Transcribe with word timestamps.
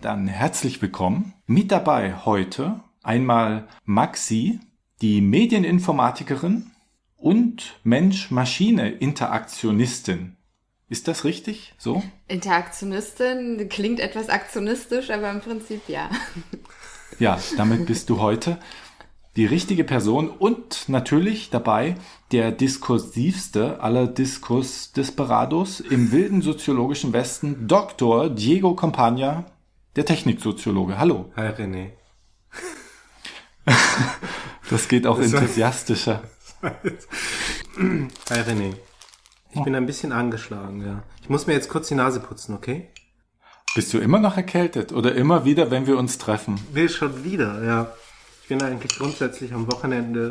Dann 0.00 0.26
herzlich 0.28 0.80
willkommen. 0.80 1.34
Mit 1.46 1.70
dabei 1.70 2.14
heute 2.24 2.80
einmal 3.02 3.68
Maxi, 3.84 4.60
die 5.02 5.20
Medieninformatikerin 5.20 6.70
und 7.18 7.78
Mensch-Maschine-Interaktionistin. 7.84 10.38
Ist 10.88 11.06
das 11.06 11.24
richtig? 11.24 11.74
So? 11.76 12.02
Interaktionistin 12.28 13.68
klingt 13.68 14.00
etwas 14.00 14.30
aktionistisch, 14.30 15.10
aber 15.10 15.30
im 15.30 15.42
Prinzip 15.42 15.82
ja. 15.88 16.08
Ja, 17.18 17.38
damit 17.58 17.84
bist 17.84 18.08
du 18.08 18.20
heute 18.20 18.58
die 19.36 19.44
richtige 19.44 19.84
Person 19.84 20.30
und 20.30 20.88
natürlich 20.88 21.50
dabei 21.50 21.96
der 22.32 22.52
diskursivste 22.52 23.82
aller 23.82 24.06
Diskus 24.06 24.92
Desperados 24.92 25.80
im 25.80 26.12
wilden 26.12 26.40
soziologischen 26.40 27.12
Westen, 27.12 27.68
Dr. 27.68 28.30
Diego 28.30 28.74
Campagna, 28.74 29.44
der 29.96 30.04
Techniksoziologe. 30.04 30.98
Hallo. 30.98 31.32
Hi 31.36 31.48
René. 31.48 31.90
Das 34.70 34.86
geht 34.86 35.04
auch 35.06 35.18
Das 35.18 35.32
war- 35.32 35.40
enthusiastischer. 35.40 36.22
Hi 36.62 38.40
René. 38.40 38.74
Ich 39.52 39.62
bin 39.64 39.74
ein 39.74 39.86
bisschen 39.86 40.12
angeschlagen, 40.12 40.86
ja. 40.86 41.02
Ich 41.22 41.28
muss 41.28 41.46
mir 41.48 41.54
jetzt 41.54 41.68
kurz 41.68 41.88
die 41.88 41.96
Nase 41.96 42.20
putzen, 42.20 42.54
okay? 42.54 42.88
Bist 43.74 43.92
du 43.92 43.98
immer 43.98 44.20
noch 44.20 44.36
erkältet 44.36 44.92
oder 44.92 45.14
immer 45.16 45.44
wieder, 45.44 45.70
wenn 45.72 45.86
wir 45.88 45.96
uns 45.98 46.18
treffen? 46.18 46.60
Will 46.72 46.88
schon 46.88 47.24
wieder, 47.24 47.64
ja. 47.64 47.92
Ich 48.42 48.48
bin 48.48 48.62
eigentlich 48.62 48.96
grundsätzlich 48.96 49.52
am 49.52 49.70
Wochenende 49.72 50.28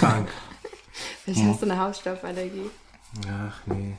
krank. 0.00 0.28
Vielleicht 1.24 1.44
hast 1.44 1.62
du 1.62 1.66
eine 1.66 1.78
Hausstauballergie. 1.78 2.70
Ach 3.28 3.60
nee. 3.66 3.94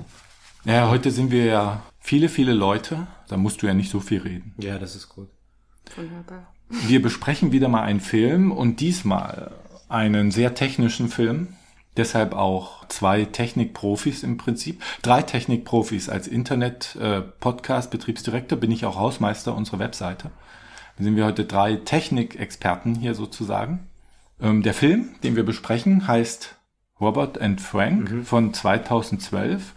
Ja, 0.66 0.89
heute 0.89 1.11
sind 1.11 1.30
wir 1.30 1.45
ja 1.45 1.83
viele, 1.99 2.27
viele 2.27 2.53
Leute. 2.53 3.05
Da 3.27 3.38
musst 3.38 3.61
du 3.61 3.67
ja 3.67 3.75
nicht 3.75 3.91
so 3.91 3.99
viel 3.99 4.21
reden. 4.21 4.55
Ja, 4.58 4.80
das 4.80 4.95
ist 4.95 5.09
gut. 5.09 5.30
Wunderbar. 5.95 6.52
Wir 6.69 7.03
besprechen 7.03 7.52
wieder 7.52 7.67
mal 7.67 7.83
einen 7.83 7.99
Film 7.99 8.52
und 8.52 8.80
diesmal 8.80 9.52
einen 9.89 10.31
sehr 10.31 10.55
technischen 10.55 11.09
Film. 11.09 11.49
Deshalb 11.97 12.33
auch 12.33 12.88
zwei 12.88 13.25
Technikprofis 13.25 14.23
im 14.23 14.38
Prinzip. 14.38 14.81
Drei 15.03 15.21
Technikprofis 15.21 16.09
als 16.09 16.27
Internet-Podcast-Betriebsdirektor 16.27 18.58
bin 18.58 18.71
ich 18.71 18.86
auch 18.86 18.97
Hausmeister 18.97 19.55
unserer 19.55 19.77
Webseite. 19.77 20.31
Da 20.97 21.03
sind 21.03 21.16
wir 21.16 21.25
heute 21.25 21.45
drei 21.45 21.75
Technikexperten 21.75 22.95
hier 22.95 23.13
sozusagen. 23.13 23.86
Ähm, 24.41 24.63
der 24.63 24.73
Film, 24.73 25.09
den 25.23 25.36
wir 25.36 25.45
besprechen, 25.45 26.08
heißt 26.08 26.55
Robert 26.99 27.39
and 27.39 27.61
Frank 27.61 28.25
von 28.25 28.52
2012 28.52 29.75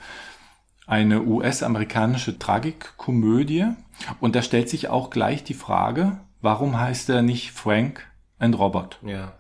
eine 0.89 1.23
US-amerikanische 1.23 2.39
Tragikkomödie. 2.39 3.67
Und 4.21 4.35
da 4.35 4.43
stellt 4.43 4.69
sich 4.69 4.89
auch 4.89 5.11
gleich 5.11 5.45
die 5.45 5.55
Frage, 5.55 6.19
warum 6.41 6.79
heißt 6.81 7.09
er 7.11 7.23
nicht 7.23 7.53
Frank 7.53 8.05
and 8.39 8.59
Robert? 8.59 8.99
Ja, 9.03 9.35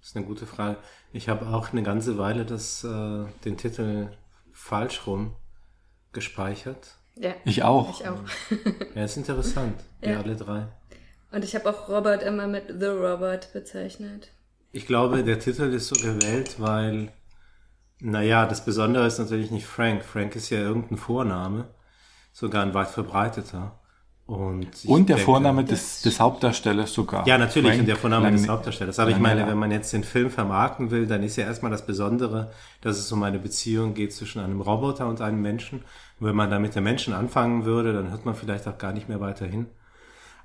das 0.00 0.10
ist 0.10 0.16
eine 0.16 0.26
gute 0.26 0.46
Frage. 0.46 0.76
Ich 1.12 1.28
habe 1.28 1.46
auch 1.48 1.72
eine 1.72 1.82
ganze 1.82 2.18
Weile 2.18 2.44
das, 2.44 2.84
äh, 2.84 3.24
den 3.44 3.56
Titel 3.56 4.08
falsch 4.52 5.06
rum 5.06 5.34
gespeichert. 6.12 6.96
Ja. 7.16 7.32
Ich 7.44 7.62
auch. 7.62 8.00
Ich 8.00 8.08
auch. 8.08 8.20
Ja, 8.94 9.04
ist 9.04 9.16
interessant. 9.16 9.80
Wir 10.00 10.12
Ja. 10.12 10.20
alle 10.20 10.36
drei. 10.36 10.66
Und 11.32 11.44
ich 11.44 11.54
habe 11.54 11.70
auch 11.70 11.88
Robert 11.88 12.22
immer 12.22 12.46
mit 12.46 12.64
The 12.78 12.86
Robert 12.86 13.52
bezeichnet. 13.52 14.28
Ich 14.72 14.86
glaube, 14.86 15.22
der 15.24 15.38
Titel 15.38 15.72
ist 15.72 15.88
so 15.88 15.96
gewählt, 15.96 16.56
weil, 16.58 17.12
naja, 18.00 18.46
das 18.46 18.64
Besondere 18.64 19.06
ist 19.06 19.18
natürlich 19.18 19.50
nicht 19.50 19.66
Frank. 19.66 20.04
Frank 20.04 20.36
ist 20.36 20.50
ja 20.50 20.58
irgendein 20.58 20.96
Vorname, 20.98 21.68
sogar 22.32 22.62
ein 22.62 22.74
weit 22.74 22.88
verbreiteter. 22.88 23.76
Und, 24.26 24.68
Und 24.86 25.08
der 25.08 25.16
denke- 25.16 25.24
Vorname 25.24 25.64
des, 25.64 26.02
des 26.02 26.20
Hauptdarstellers 26.20 26.92
sogar. 26.92 27.26
Ja, 27.26 27.36
natürlich, 27.36 27.70
Frank 27.70 27.80
und 27.80 27.86
der 27.88 27.96
Vorname 27.96 28.30
des 28.30 28.42
Lang- 28.42 28.50
Hauptdarstellers. 28.50 29.00
Aber 29.00 29.10
ich 29.10 29.18
meine, 29.18 29.44
wenn 29.48 29.58
man 29.58 29.72
jetzt 29.72 29.92
den 29.92 30.04
Film 30.04 30.30
vermarkten 30.30 30.92
will, 30.92 31.08
dann 31.08 31.24
ist 31.24 31.34
ja 31.34 31.46
erstmal 31.46 31.72
das 31.72 31.84
Besondere, 31.84 32.52
dass 32.80 32.96
es 32.98 33.10
um 33.10 33.20
eine 33.24 33.40
Beziehung 33.40 33.92
geht 33.92 34.12
zwischen 34.12 34.40
einem 34.40 34.60
Roboter 34.60 35.08
und 35.08 35.20
einem 35.20 35.42
Menschen. 35.42 35.80
Und 36.20 36.26
wenn 36.28 36.36
man 36.36 36.48
da 36.48 36.60
mit 36.60 36.76
dem 36.76 36.84
Menschen 36.84 37.12
anfangen 37.12 37.64
würde, 37.64 37.92
dann 37.92 38.10
hört 38.12 38.24
man 38.24 38.36
vielleicht 38.36 38.68
auch 38.68 38.78
gar 38.78 38.92
nicht 38.92 39.08
mehr 39.08 39.20
weiter 39.20 39.46
hin. 39.46 39.66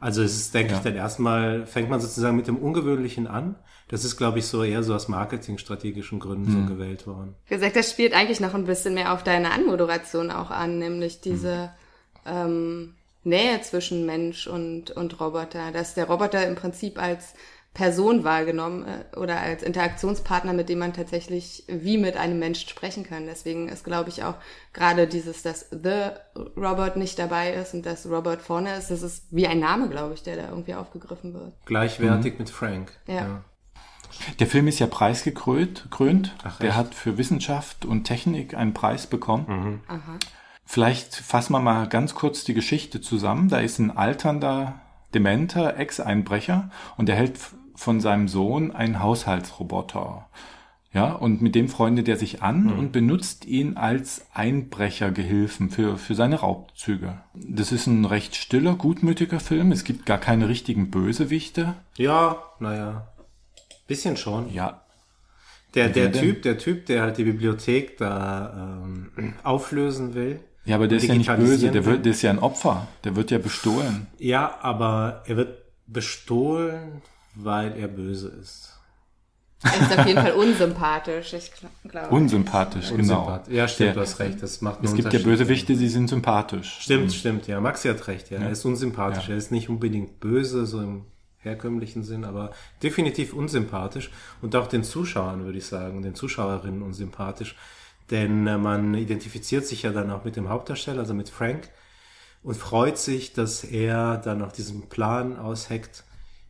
Also 0.05 0.21
es 0.21 0.35
ist, 0.35 0.53
denke 0.53 0.71
Ja. 0.73 0.77
ich, 0.77 0.83
dann 0.83 0.95
erstmal 0.95 1.65
fängt 1.65 1.89
man 1.89 1.99
sozusagen 1.99 2.37
mit 2.37 2.45
dem 2.47 2.57
Ungewöhnlichen 2.57 3.25
an. 3.25 3.55
Das 3.87 4.05
ist, 4.05 4.17
glaube 4.17 4.37
ich, 4.37 4.45
so 4.45 4.63
eher 4.63 4.83
so 4.83 4.93
aus 4.93 5.07
marketingstrategischen 5.07 6.19
Gründen 6.19 6.45
Hm. 6.53 6.67
so 6.67 6.73
gewählt 6.73 7.07
worden. 7.07 7.33
Wie 7.47 7.55
gesagt, 7.55 7.75
das 7.75 7.89
spielt 7.89 8.13
eigentlich 8.13 8.39
noch 8.39 8.53
ein 8.53 8.65
bisschen 8.65 8.93
mehr 8.93 9.13
auf 9.13 9.23
deine 9.23 9.49
Anmoderation 9.51 10.29
auch 10.29 10.51
an, 10.51 10.77
nämlich 10.77 11.21
diese 11.21 11.71
ähm, 12.25 12.93
Nähe 13.23 13.59
zwischen 13.61 14.05
Mensch 14.05 14.45
und, 14.45 14.91
und 14.91 15.19
Roboter, 15.19 15.71
dass 15.71 15.95
der 15.95 16.05
Roboter 16.05 16.47
im 16.47 16.53
Prinzip 16.53 17.01
als 17.01 17.33
Person 17.75 18.23
wahrgenommen 18.23 18.85
äh, 18.85 19.17
oder 19.17 19.41
als 19.41 19.61
Interaktionspartner, 19.61 20.53
mit 20.53 20.69
dem 20.69 20.79
man 20.79 20.93
tatsächlich 20.93 21.65
wie 21.67 21.97
mit 21.97 22.15
einem 22.15 22.39
Menschen 22.39 22.69
sprechen 22.69 23.03
kann. 23.03 23.27
Deswegen 23.27 23.67
ist, 23.67 23.83
glaube 23.83 24.09
ich, 24.09 24.23
auch 24.23 24.35
gerade 24.73 25.07
dieses, 25.07 25.43
dass 25.43 25.69
The 25.69 26.11
Robot 26.57 26.95
nicht 26.95 27.19
dabei 27.19 27.53
ist 27.53 27.73
und 27.73 27.85
dass 27.85 28.09
Robot 28.09 28.41
vorne 28.41 28.75
ist, 28.75 28.89
das 28.89 29.03
ist 29.03 29.25
wie 29.29 29.45
ein 29.45 29.59
Name, 29.59 29.89
glaube 29.89 30.13
ich, 30.15 30.23
der 30.23 30.37
da 30.37 30.49
irgendwie 30.49 30.73
aufgegriffen 30.73 31.33
wird. 31.33 31.53
Gleichwertig 31.65 32.39
mit 32.39 32.49
Frank. 32.49 32.93
Ja. 33.07 33.43
Der 34.39 34.47
Film 34.47 34.69
ist 34.69 34.79
ja 34.79 34.87
preisgekrönt. 34.87 35.85
Ach, 36.43 36.57
der 36.59 36.69
echt? 36.69 36.77
hat 36.77 36.95
für 36.95 37.17
Wissenschaft 37.17 37.83
und 37.83 38.05
Technik 38.05 38.53
einen 38.53 38.73
Preis 38.73 39.05
bekommen. 39.05 39.81
Mhm. 39.89 40.19
Vielleicht 40.63 41.13
fassen 41.13 41.51
wir 41.51 41.59
mal 41.59 41.89
ganz 41.89 42.15
kurz 42.15 42.45
die 42.45 42.53
Geschichte 42.53 43.01
zusammen. 43.01 43.49
Da 43.49 43.59
ist 43.59 43.79
ein 43.79 43.91
alternder, 43.95 44.79
dementer 45.13 45.77
Ex-Einbrecher 45.77 46.71
und 46.95 47.09
er 47.09 47.17
hält 47.17 47.37
von 47.75 47.99
seinem 48.01 48.27
Sohn 48.27 48.71
einen 48.71 49.01
Haushaltsroboter. 49.01 50.27
Ja, 50.93 51.11
und 51.11 51.41
mit 51.41 51.55
dem 51.55 51.67
freundet 51.67 52.07
er 52.07 52.15
sich 52.15 52.41
an 52.41 52.63
Mhm. 52.67 52.79
und 52.79 52.91
benutzt 52.93 53.43
ihn 53.45 53.75
als 53.75 54.25
Einbrechergehilfen 54.33 55.69
für, 55.69 55.97
für 55.97 56.15
seine 56.15 56.39
Raubzüge. 56.39 57.17
Das 57.33 57.71
ist 57.73 57.87
ein 57.87 58.05
recht 58.05 58.35
stiller, 58.35 58.75
gutmütiger 58.75 59.41
Film. 59.41 59.71
Es 59.73 59.83
gibt 59.83 60.05
gar 60.05 60.17
keine 60.19 60.47
richtigen 60.47 60.91
Bösewichte. 60.91 61.73
Ja, 61.97 62.37
naja. 62.59 63.07
Bisschen 63.87 64.15
schon. 64.17 64.51
Ja, 64.53 64.81
Der, 65.73 65.89
der 65.89 65.95
Wer 66.05 66.09
denn? 66.11 66.21
Typ, 66.21 66.41
der 66.43 66.57
Typ, 66.57 66.85
der 66.85 67.01
halt 67.01 67.17
die 67.17 67.25
Bibliothek 67.25 67.97
da 67.97 68.81
ähm, 68.85 69.33
auflösen 69.43 70.13
will. 70.13 70.39
Ja, 70.63 70.77
aber 70.77 70.87
der 70.87 70.97
ist 70.99 71.07
ja 71.07 71.13
nicht 71.15 71.35
böse, 71.35 71.69
der, 71.71 71.85
wird, 71.85 72.05
der 72.05 72.13
ist 72.13 72.21
ja 72.21 72.29
ein 72.31 72.39
Opfer, 72.39 72.87
der 73.03 73.15
wird 73.17 73.29
ja 73.31 73.37
bestohlen. 73.37 74.07
Ja, 74.17 74.57
aber 74.61 75.23
er 75.27 75.35
wird 75.37 75.57
bestohlen, 75.85 77.01
weil 77.35 77.77
er 77.77 77.87
böse 77.87 78.29
ist. 78.29 78.71
Er 79.63 79.81
ist 79.81 79.97
auf 79.97 80.05
jeden 80.05 80.21
Fall 80.21 80.33
unsympathisch, 80.33 81.33
ich 81.33 81.45
gl- 81.51 81.89
glaube. 81.89 82.09
Unsympathisch, 82.09 82.89
genau. 82.95 83.27
Unsympath- 83.27 83.49
Ja, 83.51 83.67
stimmt, 83.67 83.95
du 83.95 84.01
hast 84.01 84.19
recht. 84.19 84.43
Das 84.43 84.61
macht 84.61 84.83
es 84.83 84.93
gibt 84.93 85.11
ja. 85.11 85.19
Bösewichte, 85.19 85.75
die 85.75 85.87
sind 85.87 86.07
sympathisch. 86.09 86.77
Stimmt, 86.81 87.13
stimmt, 87.13 87.47
ja. 87.47 87.59
Maxi 87.61 87.87
hat 87.87 88.05
recht, 88.07 88.29
ja. 88.29 88.39
Er 88.39 88.51
ist 88.51 88.63
unsympathisch. 88.65 89.27
Ja. 89.27 89.31
Er 89.33 89.37
ist 89.37 89.51
nicht 89.51 89.69
unbedingt 89.69 90.19
böse, 90.19 90.65
so 90.65 90.81
im 90.81 91.05
herkömmlichen 91.37 92.03
Sinn, 92.03 92.25
aber 92.25 92.51
definitiv 92.83 93.33
unsympathisch. 93.33 94.11
Und 94.41 94.55
auch 94.55 94.67
den 94.67 94.83
Zuschauern, 94.83 95.45
würde 95.45 95.57
ich 95.57 95.65
sagen, 95.65 96.01
den 96.03 96.15
Zuschauerinnen 96.15 96.81
unsympathisch. 96.81 97.55
Denn 98.11 98.45
äh, 98.45 98.57
man 98.57 98.93
identifiziert 98.93 99.65
sich 99.65 99.83
ja 99.83 99.91
dann 99.91 100.11
auch 100.11 100.25
mit 100.25 100.35
dem 100.35 100.49
Hauptdarsteller, 100.49 100.99
also 100.99 101.13
mit 101.15 101.29
Frank, 101.29 101.69
und 102.43 102.55
freut 102.55 102.99
sich, 102.99 103.33
dass 103.33 103.63
er 103.63 104.17
dann 104.17 104.43
auch 104.43 104.51
diesen 104.51 104.89
Plan 104.89 105.39
ausheckt, 105.39 106.03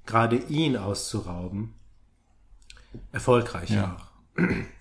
gerade 0.05 0.35
ihn 0.37 0.77
auszurauben. 0.77 1.73
Erfolgreich 3.11 3.69
Ja. 3.69 3.97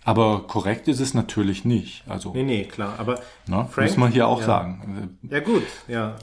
Aber 0.05 0.49
korrekt 0.49 0.89
ist 0.89 0.99
es 1.01 1.15
natürlich 1.15 1.65
nicht. 1.65 2.03
Also, 2.09 2.33
Nee, 2.33 2.43
nee, 2.43 2.65
klar. 2.65 2.99
Aber 2.99 3.21
ne, 3.47 3.69
Frank- 3.71 3.89
muss 3.89 3.97
man 3.97 4.11
hier 4.13 4.27
auch 4.27 4.41
ja. 4.41 4.47
sagen. 4.47 5.19
Ja 5.23 5.39
gut, 5.41 5.63
ja. 5.87 6.17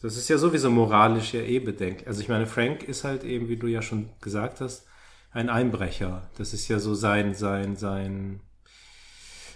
Das 0.00 0.16
ist 0.16 0.28
ja 0.28 0.38
sowieso 0.38 0.70
moralisch 0.70 1.34
ja 1.34 1.40
eh 1.40 1.58
bedenkt. 1.58 2.06
Also 2.06 2.20
ich 2.22 2.28
meine, 2.28 2.46
Frank 2.46 2.82
ist 2.82 3.04
halt 3.04 3.22
eben, 3.24 3.48
wie 3.48 3.56
du 3.56 3.66
ja 3.66 3.82
schon 3.82 4.08
gesagt 4.22 4.60
hast, 4.62 4.86
ein 5.32 5.50
Einbrecher. 5.50 6.22
Das 6.38 6.54
ist 6.54 6.68
ja 6.68 6.78
so 6.78 6.94
sein, 6.94 7.34
sein, 7.34 7.76
sein, 7.76 8.40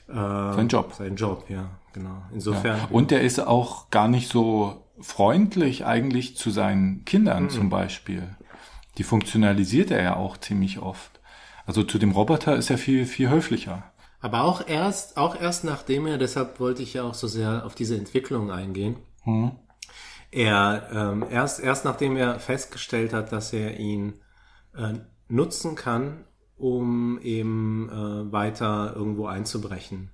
äh, 0.09 0.13
Sein 0.15 0.69
Job. 0.69 0.93
Sein 0.95 1.17
Job, 1.17 1.45
ja, 1.49 1.71
genau. 1.95 2.23
Insofern. 2.33 2.79
Ja. 2.79 2.89
Und 2.91 3.11
der 3.11 3.23
ist 3.23 3.41
auch 3.41 3.89
gar 3.91 4.09
nicht 4.09 4.29
so 4.31 4.85
freundlich 5.01 5.87
eigentlich 5.87 6.37
zu 6.37 6.51
seinen 6.51 7.05
Kindern 7.07 7.45
Mhm. 7.45 7.51
zum 7.51 7.71
Beispiel. 7.71 8.29
Die 8.99 9.05
funktionalisiert 9.05 9.91
er 9.91 10.03
ja 10.03 10.17
auch 10.17 10.37
ziemlich 10.37 10.81
oft. 10.81 11.21
Also 11.67 11.85
zu 11.85 11.99
dem 11.99 12.11
Roboter 12.13 12.57
ist 12.57 12.71
er 12.71 12.79
viel, 12.79 13.07
viel 13.07 13.31
höflicher. 13.31 13.85
Aber 14.21 14.43
auch 14.43 14.67
erst, 14.67 15.17
auch 15.17 15.41
erst 15.41 15.65
nachdem 15.65 16.07
er, 16.07 16.19
deshalb 16.19 16.59
wollte 16.59 16.83
ich 16.83 16.95
ja 16.95 17.05
auch 17.05 17.15
so 17.15 17.29
sehr 17.29 17.65
auf 17.65 17.75
diese 17.75 17.97
Entwicklung 17.97 18.51
eingehen. 18.51 18.97
Hm. 19.23 19.53
Er 20.31 20.89
ähm, 20.93 21.25
erst, 21.31 21.61
erst 21.61 21.85
nachdem 21.85 22.17
er 22.17 22.41
festgestellt 22.41 23.13
hat, 23.13 23.33
dass 23.33 23.53
er 23.53 23.79
ihn 23.79 24.15
äh, 24.77 24.95
nutzen 25.29 25.77
kann, 25.77 26.25
um 26.57 27.21
eben 27.21 27.89
äh, 27.91 28.33
weiter 28.33 28.95
irgendwo 28.97 29.27
einzubrechen. 29.27 30.11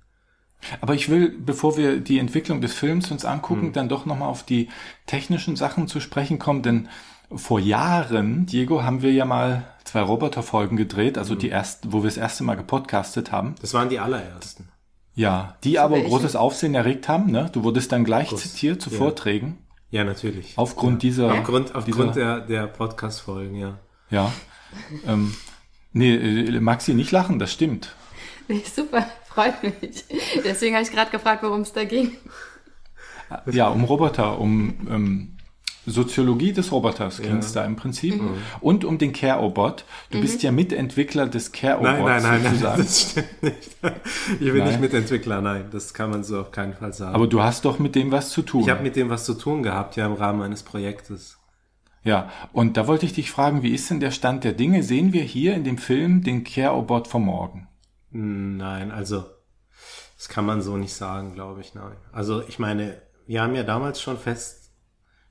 Aber 0.81 0.93
ich 0.93 1.09
will, 1.09 1.29
bevor 1.37 1.77
wir 1.77 1.99
die 1.99 2.19
Entwicklung 2.19 2.61
des 2.61 2.73
Films 2.73 3.11
uns 3.11 3.25
angucken, 3.25 3.73
dann 3.73 3.89
doch 3.89 4.05
nochmal 4.05 4.29
auf 4.29 4.43
die 4.43 4.69
technischen 5.05 5.55
Sachen 5.55 5.87
zu 5.87 5.99
sprechen 5.99 6.39
kommen, 6.39 6.63
denn 6.63 6.89
vor 7.33 7.59
Jahren, 7.59 8.45
Diego, 8.45 8.83
haben 8.83 9.01
wir 9.01 9.11
ja 9.11 9.25
mal 9.25 9.63
zwei 9.83 10.01
Roboterfolgen 10.01 10.77
gedreht, 10.77 11.17
also 11.17 11.35
die 11.35 11.49
ersten, 11.49 11.93
wo 11.93 12.03
wir 12.03 12.09
das 12.09 12.17
erste 12.17 12.43
Mal 12.43 12.55
gepodcastet 12.55 13.31
haben. 13.31 13.55
Das 13.61 13.73
waren 13.73 13.89
die 13.89 13.99
allerersten. 13.99 14.69
Ja, 15.13 15.57
die 15.63 15.79
aber 15.79 15.95
welche? 15.95 16.09
großes 16.09 16.35
Aufsehen 16.35 16.75
erregt 16.75 17.07
haben, 17.07 17.31
ne? 17.31 17.49
Du 17.53 17.63
wurdest 17.63 17.91
dann 17.91 18.03
gleich 18.03 18.29
Kurz. 18.29 18.41
zitiert 18.41 18.81
zu 18.81 18.89
Ja. 18.89 18.97
Aufgrund 18.97 19.57
Ja, 19.89 20.03
natürlich. 20.03 20.53
Aufgrund 20.57 21.03
dieser, 21.03 21.31
Aufgrund, 21.31 21.73
aufgrund 21.73 22.15
dieser, 22.15 22.41
der, 22.41 22.41
der 22.41 22.67
Podcast-Folgen, 22.67 23.55
ja. 23.55 23.79
ja. 24.09 24.31
ähm, 25.07 25.33
nee, 25.93 26.13
äh, 26.13 26.59
Maxi, 26.59 26.93
nicht 26.93 27.11
lachen, 27.11 27.39
das 27.39 27.53
stimmt. 27.53 27.95
Nee, 28.47 28.61
super, 28.63 29.07
freut 29.25 29.63
mich. 29.63 30.03
Deswegen 30.43 30.75
habe 30.75 30.83
ich 30.83 30.91
gerade 30.91 31.11
gefragt, 31.11 31.43
worum 31.43 31.61
es 31.61 31.71
da 31.71 31.85
ging. 31.85 32.11
Ja, 33.51 33.69
um 33.69 33.85
Roboter, 33.85 34.37
um 34.37 34.87
ähm, 34.89 35.37
Soziologie 35.85 36.51
des 36.53 36.71
Roboters 36.71 37.21
ging 37.21 37.37
es 37.37 37.53
da 37.53 37.63
im 37.63 37.75
Prinzip. 37.75 38.21
Und 38.61 38.85
um 38.85 38.97
den 38.97 39.13
Care-Obot. 39.13 39.85
Du 40.09 40.19
bist 40.21 40.41
ja 40.43 40.51
Mitentwickler 40.51 41.27
des 41.27 41.51
Care-Obots 41.51 41.83
Nein, 41.83 42.23
nein, 42.23 42.43
nein, 42.43 42.59
nein, 42.61 42.77
das 42.77 43.01
stimmt 43.11 43.43
nicht. 43.43 43.75
Ich 44.39 44.39
bin 44.39 44.57
Nein. 44.57 44.67
nicht 44.67 44.81
Mitentwickler, 44.81 45.41
nein, 45.41 45.65
das 45.71 45.93
kann 45.93 46.09
man 46.09 46.23
so 46.23 46.39
auf 46.39 46.51
keinen 46.51 46.73
Fall 46.73 46.93
sagen. 46.93 47.13
Aber 47.15 47.27
du 47.27 47.41
hast 47.43 47.65
doch 47.65 47.79
mit 47.79 47.95
dem 47.95 48.11
was 48.11 48.29
zu 48.31 48.41
tun. 48.41 48.61
ich 48.61 48.69
habe 48.69 48.81
mit 48.83 48.95
dem 48.95 49.09
was 49.09 49.25
zu 49.25 49.35
tun 49.35 49.63
gehabt, 49.63 49.95
ja, 49.95 50.05
im 50.05 50.13
Rahmen 50.13 50.41
eines 50.41 50.63
Projektes. 50.63 51.37
ja, 52.03 52.29
und 52.53 52.77
da 52.77 52.87
wollte 52.87 53.05
ich 53.05 53.13
dich 53.13 53.29
fragen, 53.31 53.61
wie 53.63 53.73
ist 53.73 53.89
denn 53.89 53.99
der 53.99 54.11
Stand 54.11 54.43
der 54.43 54.53
Dinge? 54.53 54.81
Sehen 54.83 55.13
wir 55.13 55.23
hier 55.23 55.53
in 55.53 55.63
dem 55.63 55.77
Film 55.77 56.23
den 56.23 56.43
Care-Obot 56.43 57.07
von 57.07 57.23
morgen? 57.23 57.67
Nein, 58.11 58.91
also 58.91 59.25
das 60.17 60.29
kann 60.29 60.45
man 60.45 60.61
so 60.61 60.77
nicht 60.77 60.93
sagen, 60.93 61.33
glaube 61.33 61.61
ich, 61.61 61.73
nein. 61.75 61.97
Also 62.11 62.41
ich 62.47 62.57
meine, 62.59 63.01
wir 63.27 63.41
haben 63.41 63.55
ja 63.55 63.63
damals 63.63 64.01
schon 64.01 64.17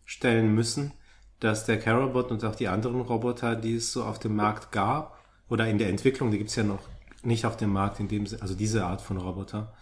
feststellen 0.05 0.55
müssen, 0.55 0.93
dass 1.41 1.65
der 1.67 1.79
Carobot 1.79 2.31
und 2.31 2.45
auch 2.45 2.55
die 2.55 2.69
anderen 2.69 3.01
Roboter, 3.01 3.57
die 3.57 3.77
es 3.77 3.93
so 3.93 4.05
auf 4.05 4.19
dem 4.19 4.37
Markt 4.37 4.73
gab, 4.73 5.19
oder 5.49 5.69
in 5.69 5.79
der 5.79 5.91
Entwicklung, 5.91 6.31
die 6.31 6.39
gibt's 6.39 6.57
ja 6.57 6.63
noch 6.63 6.89
nicht 7.23 7.45
auf 7.47 7.57
dem 7.57 7.73
Markt, 7.73 8.01
in 8.01 8.09
dem, 8.09 8.27
also 8.41 8.55
diese 8.55 8.85
Art 8.87 9.01
von 9.01 9.19
Roboter, 9.19 9.75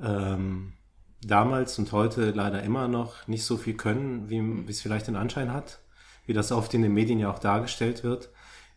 ähm, 0.00 0.74
damals 1.22 1.78
und 1.78 1.90
heute 1.92 2.30
leider 2.30 2.62
immer 2.62 2.88
noch 2.88 3.26
nicht 3.26 3.44
so 3.44 3.56
viel 3.56 3.74
können, 3.74 4.28
wie 4.28 4.66
wie 4.66 4.70
es 4.70 4.80
vielleicht 4.80 5.08
den 5.08 5.16
Anschein 5.16 5.52
hat, 5.52 5.80
wie 6.26 6.32
das 6.32 6.52
oft 6.52 6.72
in 6.74 6.82
den 6.82 6.94
Medien 6.94 7.18
ja 7.18 7.30
auch 7.30 7.38
dargestellt 7.38 8.04
wird, 8.04 8.30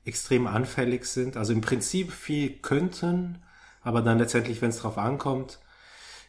extrem 0.06 0.48
anfällig 0.48 1.06
sind, 1.06 1.38
also 1.38 1.54
im 1.54 1.62
Prinzip 1.62 2.12
viel 2.12 2.57
könnten, 2.60 3.44
aber 3.81 4.01
dann 4.01 4.18
letztendlich, 4.18 4.62
wenn 4.62 4.69
es 4.69 4.80
drauf 4.80 4.98
ankommt, 4.98 5.60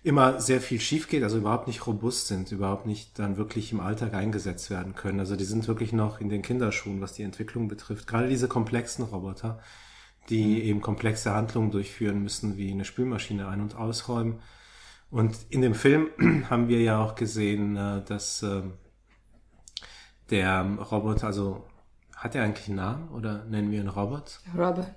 immer 0.02 0.40
sehr 0.40 0.60
viel 0.60 0.80
schief 0.80 1.08
geht, 1.08 1.22
also 1.22 1.38
überhaupt 1.38 1.66
nicht 1.66 1.86
robust 1.86 2.28
sind, 2.28 2.52
überhaupt 2.52 2.86
nicht 2.86 3.18
dann 3.18 3.36
wirklich 3.36 3.72
im 3.72 3.80
Alltag 3.80 4.14
eingesetzt 4.14 4.70
werden 4.70 4.94
können. 4.94 5.20
Also 5.20 5.36
die 5.36 5.44
sind 5.44 5.68
wirklich 5.68 5.92
noch 5.92 6.20
in 6.20 6.30
den 6.30 6.42
Kinderschuhen, 6.42 7.00
was 7.00 7.12
die 7.12 7.22
Entwicklung 7.22 7.68
betrifft. 7.68 8.06
Gerade 8.06 8.28
diese 8.28 8.48
komplexen 8.48 9.04
Roboter, 9.04 9.60
die 10.30 10.62
eben 10.62 10.80
komplexe 10.80 11.34
Handlungen 11.34 11.70
durchführen 11.70 12.22
müssen, 12.22 12.56
wie 12.56 12.70
eine 12.70 12.84
Spülmaschine 12.84 13.48
ein- 13.48 13.60
und 13.60 13.76
ausräumen. 13.76 14.40
Und 15.10 15.36
in 15.50 15.60
dem 15.60 15.74
Film 15.74 16.08
haben 16.50 16.68
wir 16.68 16.80
ja 16.80 17.04
auch 17.04 17.14
gesehen, 17.14 17.76
äh, 17.76 18.02
dass 18.04 18.42
ähm, 18.42 18.74
der 20.30 20.62
Roboter, 20.62 21.26
also 21.26 21.66
hat 22.16 22.34
er 22.34 22.44
eigentlich 22.44 22.68
einen 22.68 22.76
Namen 22.76 23.08
oder 23.10 23.44
nennen 23.44 23.70
wir 23.70 23.80
ihn 23.80 23.88
Robot? 23.88 24.40
Robert. 24.56 24.94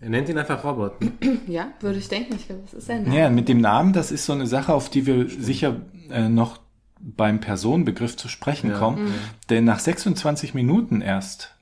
Er 0.00 0.10
nennt 0.10 0.28
ihn 0.28 0.36
einfach 0.38 0.62
Robot. 0.64 1.00
Ne? 1.00 1.12
Ja, 1.46 1.68
würde 1.80 1.98
ich 1.98 2.08
denken. 2.08 2.34
Ich 2.36 2.46
glaube, 2.46 2.62
das 2.64 2.74
ist 2.74 2.90
ein 2.90 3.04
Name. 3.04 3.16
Ja, 3.18 3.30
mit 3.30 3.48
dem 3.48 3.60
Namen, 3.60 3.92
das 3.92 4.10
ist 4.12 4.26
so 4.26 4.32
eine 4.32 4.46
Sache, 4.46 4.72
auf 4.74 4.88
die 4.90 5.06
wir 5.06 5.28
sicher 5.28 5.76
äh, 6.10 6.28
noch 6.28 6.58
beim 7.00 7.40
Personenbegriff 7.40 8.16
zu 8.16 8.28
sprechen 8.28 8.70
Ja. 8.70 8.78
kommen. 8.78 9.12
Denn 9.50 9.64
nach 9.64 9.78
26 9.78 10.54
Minuten 10.54 11.00
erst 11.00 11.54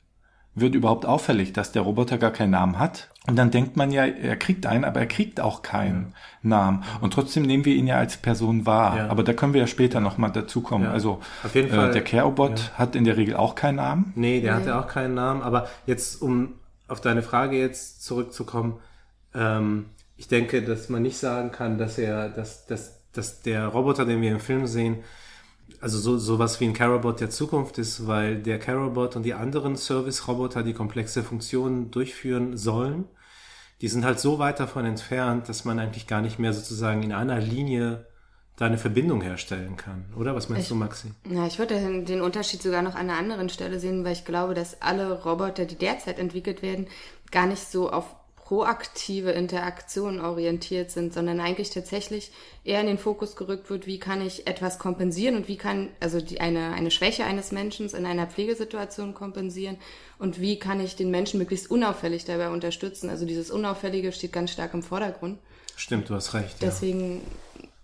wird 0.55 0.75
überhaupt 0.75 1.07
auffällig, 1.07 1.53
dass 1.55 1.73
der 1.73 1.83
Roboter 1.83 2.19
gar 2.19 2.31
keinen 2.31 2.51
Namen 2.51 2.79
hat. 2.79 3.09
Und 3.27 3.37
dann 3.37 3.51
denkt 3.51 3.77
man 3.77 3.91
ja, 3.91 4.05
er 4.05 4.37
kriegt 4.37 4.67
einen, 4.67 4.85
aber 4.85 5.01
er 5.01 5.07
kriegt 5.07 5.41
auch 5.41 5.63
keinen 5.63 6.13
Namen. 6.43 6.83
Und 7.01 7.13
trotzdem 7.15 7.45
nehmen 7.45 7.65
wir 7.65 7.75
ihn 7.75 7.87
ja 7.87 7.97
als 7.97 8.17
Person 8.19 8.67
wahr. 8.67 8.97
Ja. 8.99 9.09
Aber 9.09 9.23
da 9.23 9.33
können 9.33 9.55
wir 9.55 9.63
ja 9.63 9.67
später 9.67 10.01
nochmal 10.01 10.31
dazukommen. 10.31 10.89
Ja. 10.89 10.93
Also 10.93 11.21
Auf 11.43 11.55
jeden 11.55 11.71
äh, 11.71 11.75
Fall, 11.75 11.91
der 11.93 12.03
Care-Obot 12.05 12.73
hat 12.75 12.95
in 12.97 13.05
der 13.05 13.17
Regel 13.17 13.35
auch 13.37 13.55
keinen 13.55 13.77
Namen. 13.77 14.13
Nee, 14.15 14.41
der 14.41 14.55
hatte 14.57 14.79
auch 14.79 14.89
keinen 14.89 15.15
Namen. 15.15 15.41
Aber 15.43 15.69
jetzt, 15.87 16.21
um 16.21 16.55
auf 16.93 17.01
deine 17.01 17.23
Frage 17.23 17.59
jetzt 17.59 18.05
zurückzukommen, 18.05 18.79
ähm, 19.35 19.87
ich 20.19 20.29
denke, 20.29 20.63
dass 20.63 20.91
man 20.91 21.03
nicht 21.03 21.17
sagen 21.17 21.51
kann, 21.51 21.79
dass 21.79 21.97
er, 21.99 22.29
dass, 22.29 22.67
dass, 22.67 23.01
dass 23.13 23.41
der 23.41 23.67
Roboter, 23.67 24.05
den 24.05 24.21
wir 24.21 24.31
im 24.31 24.41
Film 24.41 24.67
sehen, 24.67 24.99
also 25.81 25.99
so 25.99 26.19
sowas 26.19 26.61
wie 26.61 26.67
ein 26.67 26.75
Carobot 26.75 27.21
der 27.21 27.31
Zukunft 27.31 27.79
ist, 27.79 28.07
weil 28.07 28.43
der 28.43 28.59
Carobot 28.59 29.17
und 29.17 29.23
die 29.23 29.33
anderen 29.33 29.77
Service-Roboter, 29.77 30.63
die 30.63 30.75
komplexe 30.75 31.23
Funktionen 31.23 31.91
durchführen 31.91 32.59
sollen, 32.59 33.07
die 33.81 33.89
sind 33.89 34.05
halt 34.05 34.21
so 34.21 34.39
weit 34.39 34.61
davon 34.61 34.85
entfernt, 34.85 35.49
dass 35.49 35.65
man 35.65 35.79
eigentlich 35.79 36.07
gar 36.07 36.21
nicht 36.21 36.39
mehr 36.39 36.53
sozusagen 36.53 37.03
in 37.03 37.13
einer 37.13 37.41
Linie 37.41 38.07
da 38.63 38.67
eine 38.67 38.79
Verbindung 38.79 39.21
herstellen 39.23 39.77
kann. 39.77 40.05
Oder 40.17 40.37
was 40.37 40.49
meinst 40.49 40.63
Ich- 40.65 40.69
du, 40.69 40.77
Maxi? 40.77 41.09
Ja, 41.29 41.47
ich 41.49 41.59
würde 41.59 41.75
den, 41.81 42.05
den 42.05 42.21
Unterschied 42.21 42.63
sogar 42.63 42.81
noch 42.83 42.95
an 42.95 43.11
einer 43.11 43.19
anderen 43.19 43.49
Stelle 43.49 43.81
sehen, 43.81 44.05
weil 44.05 44.13
ich 44.13 44.25
glaube, 44.25 44.55
dass 44.55 44.81
alle 44.81 45.21
Roboter, 45.23 45.65
die 45.65 45.75
derzeit 45.75 46.21
entwickelt 46.21 46.63
werden, 46.63 46.87
gar 47.33 47.47
nicht 47.47 47.69
so 47.71 47.91
auf 47.91 48.15
proaktive 48.37 49.31
Interaktion 49.33 50.21
orientiert 50.21 50.91
sind, 50.93 51.13
sondern 51.13 51.41
eigentlich 51.41 51.71
tatsächlich 51.71 52.31
eher 52.65 52.81
in 52.81 52.87
den 52.87 52.99
Fokus 52.99 53.35
gerückt 53.35 53.69
wird, 53.71 53.87
wie 53.87 53.99
kann 53.99 54.21
ich 54.25 54.47
etwas 54.47 54.79
kompensieren 54.79 55.35
und 55.37 55.49
wie 55.49 55.57
kann, 55.57 55.89
also 56.01 56.21
die, 56.21 56.41
eine, 56.41 56.73
eine 56.73 56.91
Schwäche 56.93 57.25
eines 57.25 57.51
Menschen 57.51 57.89
in 57.89 58.07
einer 58.07 58.27
Pflegesituation 58.27 59.15
kompensieren 59.15 59.77
und 60.19 60.41
wie 60.41 60.59
kann 60.59 60.81
ich 60.81 60.95
den 60.95 61.11
Menschen 61.11 61.39
möglichst 61.39 61.69
unauffällig 61.71 62.27
dabei 62.27 62.51
unterstützen. 62.51 63.11
Also 63.11 63.27
dieses 63.27 63.51
Unauffällige 63.51 64.13
steht 64.13 64.33
ganz 64.33 64.53
stark 64.53 64.73
im 64.75 64.83
Vordergrund. 64.83 65.39
Stimmt, 65.75 66.11
du 66.11 66.15
hast 66.15 66.35
recht. 66.35 66.57
Deswegen 66.61 67.23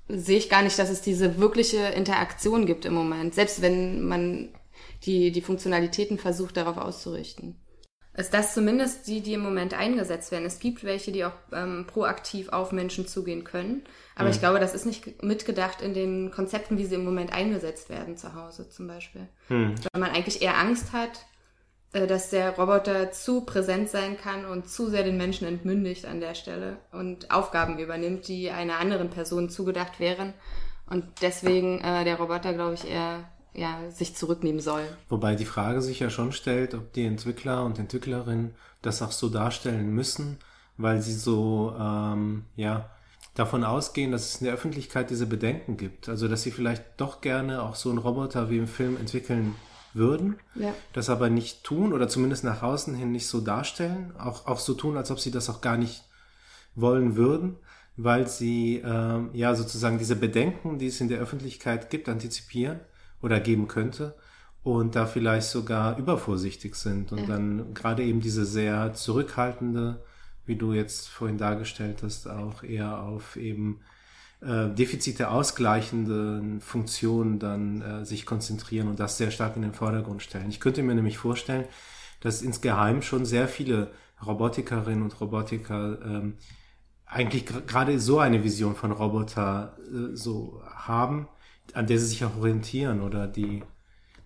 sehe 0.08 0.38
ich 0.38 0.48
gar 0.48 0.62
nicht, 0.62 0.78
dass 0.78 0.90
es 0.90 1.02
diese 1.02 1.38
wirkliche 1.38 1.78
Interaktion 1.78 2.66
gibt 2.66 2.84
im 2.84 2.94
Moment, 2.94 3.34
selbst 3.34 3.62
wenn 3.62 4.06
man 4.06 4.48
die, 5.04 5.30
die 5.32 5.42
Funktionalitäten 5.42 6.18
versucht, 6.18 6.56
darauf 6.56 6.78
auszurichten. 6.78 7.60
Ist 8.18 8.34
das 8.34 8.52
zumindest 8.52 9.06
die, 9.06 9.20
die 9.20 9.34
im 9.34 9.42
Moment 9.42 9.74
eingesetzt 9.74 10.32
werden? 10.32 10.44
Es 10.44 10.58
gibt 10.58 10.82
welche, 10.82 11.12
die 11.12 11.24
auch 11.24 11.34
ähm, 11.52 11.86
proaktiv 11.86 12.48
auf 12.48 12.72
Menschen 12.72 13.06
zugehen 13.06 13.44
können. 13.44 13.84
Aber 14.16 14.28
ich 14.30 14.40
glaube, 14.40 14.58
das 14.58 14.74
ist 14.74 14.86
nicht 14.86 15.22
mitgedacht 15.22 15.82
in 15.82 15.94
den 15.94 16.32
Konzepten, 16.32 16.78
wie 16.78 16.84
sie 16.84 16.96
im 16.96 17.04
Moment 17.04 17.32
eingesetzt 17.32 17.90
werden 17.90 18.16
zu 18.16 18.34
Hause 18.34 18.68
zum 18.68 18.88
Beispiel. 18.88 19.28
Weil 19.92 20.00
man 20.00 20.10
eigentlich 20.10 20.42
eher 20.42 20.58
Angst 20.58 20.92
hat, 20.92 21.26
dass 21.92 22.30
der 22.30 22.56
Roboter 22.56 23.12
zu 23.12 23.42
präsent 23.42 23.88
sein 23.88 24.18
kann 24.18 24.44
und 24.44 24.68
zu 24.68 24.90
sehr 24.90 25.04
den 25.04 25.16
Menschen 25.16 25.48
entmündigt 25.48 26.04
an 26.04 26.20
der 26.20 26.34
Stelle 26.34 26.76
und 26.92 27.30
Aufgaben 27.30 27.78
übernimmt, 27.78 28.28
die 28.28 28.50
einer 28.50 28.78
anderen 28.78 29.10
Person 29.10 29.48
zugedacht 29.48 29.98
wären. 29.98 30.34
Und 30.86 31.04
deswegen 31.22 31.80
äh, 31.80 32.04
der 32.04 32.18
Roboter, 32.18 32.52
glaube 32.52 32.74
ich, 32.74 32.88
eher 32.88 33.24
ja, 33.54 33.90
sich 33.90 34.14
zurücknehmen 34.14 34.60
soll. 34.60 34.82
Wobei 35.08 35.34
die 35.34 35.44
Frage 35.44 35.82
sich 35.82 36.00
ja 36.00 36.10
schon 36.10 36.32
stellt, 36.32 36.74
ob 36.74 36.92
die 36.92 37.04
Entwickler 37.04 37.64
und 37.64 37.78
Entwicklerinnen 37.78 38.54
das 38.82 39.02
auch 39.02 39.12
so 39.12 39.28
darstellen 39.28 39.90
müssen, 39.90 40.38
weil 40.76 41.00
sie 41.02 41.14
so 41.14 41.74
ähm, 41.78 42.44
ja 42.54 42.90
davon 43.34 43.64
ausgehen, 43.64 44.12
dass 44.12 44.34
es 44.34 44.40
in 44.40 44.46
der 44.46 44.54
Öffentlichkeit 44.54 45.10
diese 45.10 45.26
Bedenken 45.26 45.76
gibt. 45.76 46.08
Also 46.08 46.28
dass 46.28 46.42
sie 46.42 46.50
vielleicht 46.50 46.84
doch 46.98 47.20
gerne 47.20 47.62
auch 47.62 47.74
so 47.74 47.88
einen 47.88 47.98
Roboter 47.98 48.50
wie 48.50 48.58
im 48.58 48.68
Film 48.68 48.96
entwickeln 48.96 49.54
würden, 49.98 50.36
Ja. 50.54 50.72
das 50.94 51.10
aber 51.10 51.28
nicht 51.28 51.64
tun 51.64 51.92
oder 51.92 52.08
zumindest 52.08 52.44
nach 52.44 52.62
außen 52.62 52.94
hin 52.94 53.12
nicht 53.12 53.26
so 53.26 53.40
darstellen, 53.40 54.12
auch, 54.18 54.46
auch 54.46 54.58
so 54.58 54.72
tun, 54.74 54.96
als 54.96 55.10
ob 55.10 55.20
sie 55.20 55.30
das 55.30 55.50
auch 55.50 55.60
gar 55.60 55.76
nicht 55.76 56.04
wollen 56.74 57.16
würden, 57.16 57.56
weil 57.96 58.28
sie 58.28 58.80
ähm, 58.84 59.30
ja 59.32 59.54
sozusagen 59.54 59.98
diese 59.98 60.16
Bedenken, 60.16 60.78
die 60.78 60.86
es 60.86 61.00
in 61.00 61.08
der 61.08 61.18
Öffentlichkeit 61.18 61.90
gibt, 61.90 62.08
antizipieren 62.08 62.80
oder 63.20 63.40
geben 63.40 63.66
könnte 63.68 64.14
und 64.62 64.94
da 64.94 65.06
vielleicht 65.06 65.48
sogar 65.48 65.98
übervorsichtig 65.98 66.74
sind 66.76 67.12
und 67.12 67.28
dann 67.28 67.74
gerade 67.74 68.04
eben 68.04 68.20
diese 68.20 68.44
sehr 68.44 68.94
zurückhaltende, 68.94 70.02
wie 70.46 70.56
du 70.56 70.72
jetzt 70.72 71.08
vorhin 71.08 71.38
dargestellt 71.38 72.02
hast, 72.02 72.28
auch 72.28 72.62
eher 72.62 73.02
auf 73.02 73.36
eben 73.36 73.80
äh, 74.40 74.68
Defizite 74.68 75.30
ausgleichende 75.30 76.60
Funktionen 76.60 77.38
dann 77.38 77.82
äh, 77.82 78.04
sich 78.04 78.26
konzentrieren 78.26 78.88
und 78.88 79.00
das 79.00 79.18
sehr 79.18 79.30
stark 79.30 79.56
in 79.56 79.62
den 79.62 79.74
Vordergrund 79.74 80.22
stellen. 80.22 80.48
Ich 80.48 80.60
könnte 80.60 80.82
mir 80.82 80.94
nämlich 80.94 81.18
vorstellen, 81.18 81.64
dass 82.20 82.42
insgeheim 82.42 83.02
schon 83.02 83.24
sehr 83.24 83.48
viele 83.48 83.90
Robotikerinnen 84.24 85.02
und 85.02 85.20
Robotiker 85.20 85.98
ähm, 86.04 86.38
eigentlich 87.06 87.46
gerade 87.46 87.98
so 87.98 88.18
eine 88.18 88.44
Vision 88.44 88.74
von 88.74 88.92
Roboter 88.92 89.76
äh, 89.88 90.14
so 90.14 90.62
haben, 90.66 91.28
an 91.72 91.86
der 91.86 91.98
sie 91.98 92.06
sich 92.06 92.24
auch 92.24 92.36
orientieren 92.36 93.02
oder 93.02 93.26
die, 93.26 93.62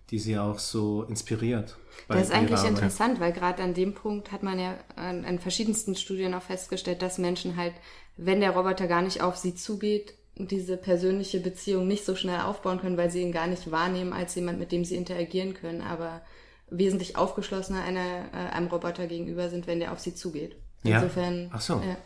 die 0.09 0.19
sie 0.19 0.37
auch 0.37 0.59
so 0.59 1.03
inspiriert. 1.03 1.77
Das 2.07 2.23
ist 2.23 2.31
eigentlich 2.31 2.59
Arbeit. 2.59 2.71
interessant, 2.71 3.19
weil 3.19 3.31
gerade 3.31 3.63
an 3.63 3.73
dem 3.73 3.93
Punkt 3.93 4.31
hat 4.31 4.43
man 4.43 4.59
ja 4.59 4.75
an, 4.95 5.25
an 5.25 5.39
verschiedensten 5.39 5.95
Studien 5.95 6.33
auch 6.33 6.41
festgestellt, 6.41 7.01
dass 7.01 7.17
Menschen 7.17 7.55
halt, 7.55 7.73
wenn 8.17 8.39
der 8.39 8.51
Roboter 8.51 8.87
gar 8.87 9.01
nicht 9.01 9.21
auf 9.21 9.37
sie 9.37 9.55
zugeht, 9.55 10.13
diese 10.35 10.77
persönliche 10.77 11.39
Beziehung 11.39 11.87
nicht 11.87 12.05
so 12.05 12.15
schnell 12.15 12.41
aufbauen 12.41 12.79
können, 12.79 12.97
weil 12.97 13.11
sie 13.11 13.21
ihn 13.21 13.31
gar 13.31 13.47
nicht 13.47 13.69
wahrnehmen 13.71 14.13
als 14.13 14.35
jemand, 14.35 14.59
mit 14.59 14.71
dem 14.71 14.83
sie 14.83 14.95
interagieren 14.95 15.53
können, 15.53 15.81
aber 15.81 16.21
wesentlich 16.69 17.17
aufgeschlossener 17.17 17.83
einer, 17.83 18.25
äh, 18.33 18.55
einem 18.55 18.67
Roboter 18.67 19.07
gegenüber 19.07 19.49
sind, 19.49 19.67
wenn 19.67 19.79
der 19.79 19.91
auf 19.91 19.99
sie 19.99 20.15
zugeht. 20.15 20.55
Ja. 20.83 20.97
Insofern. 20.97 21.49
Ach 21.53 21.61
so. 21.61 21.75
Ja. 21.75 21.97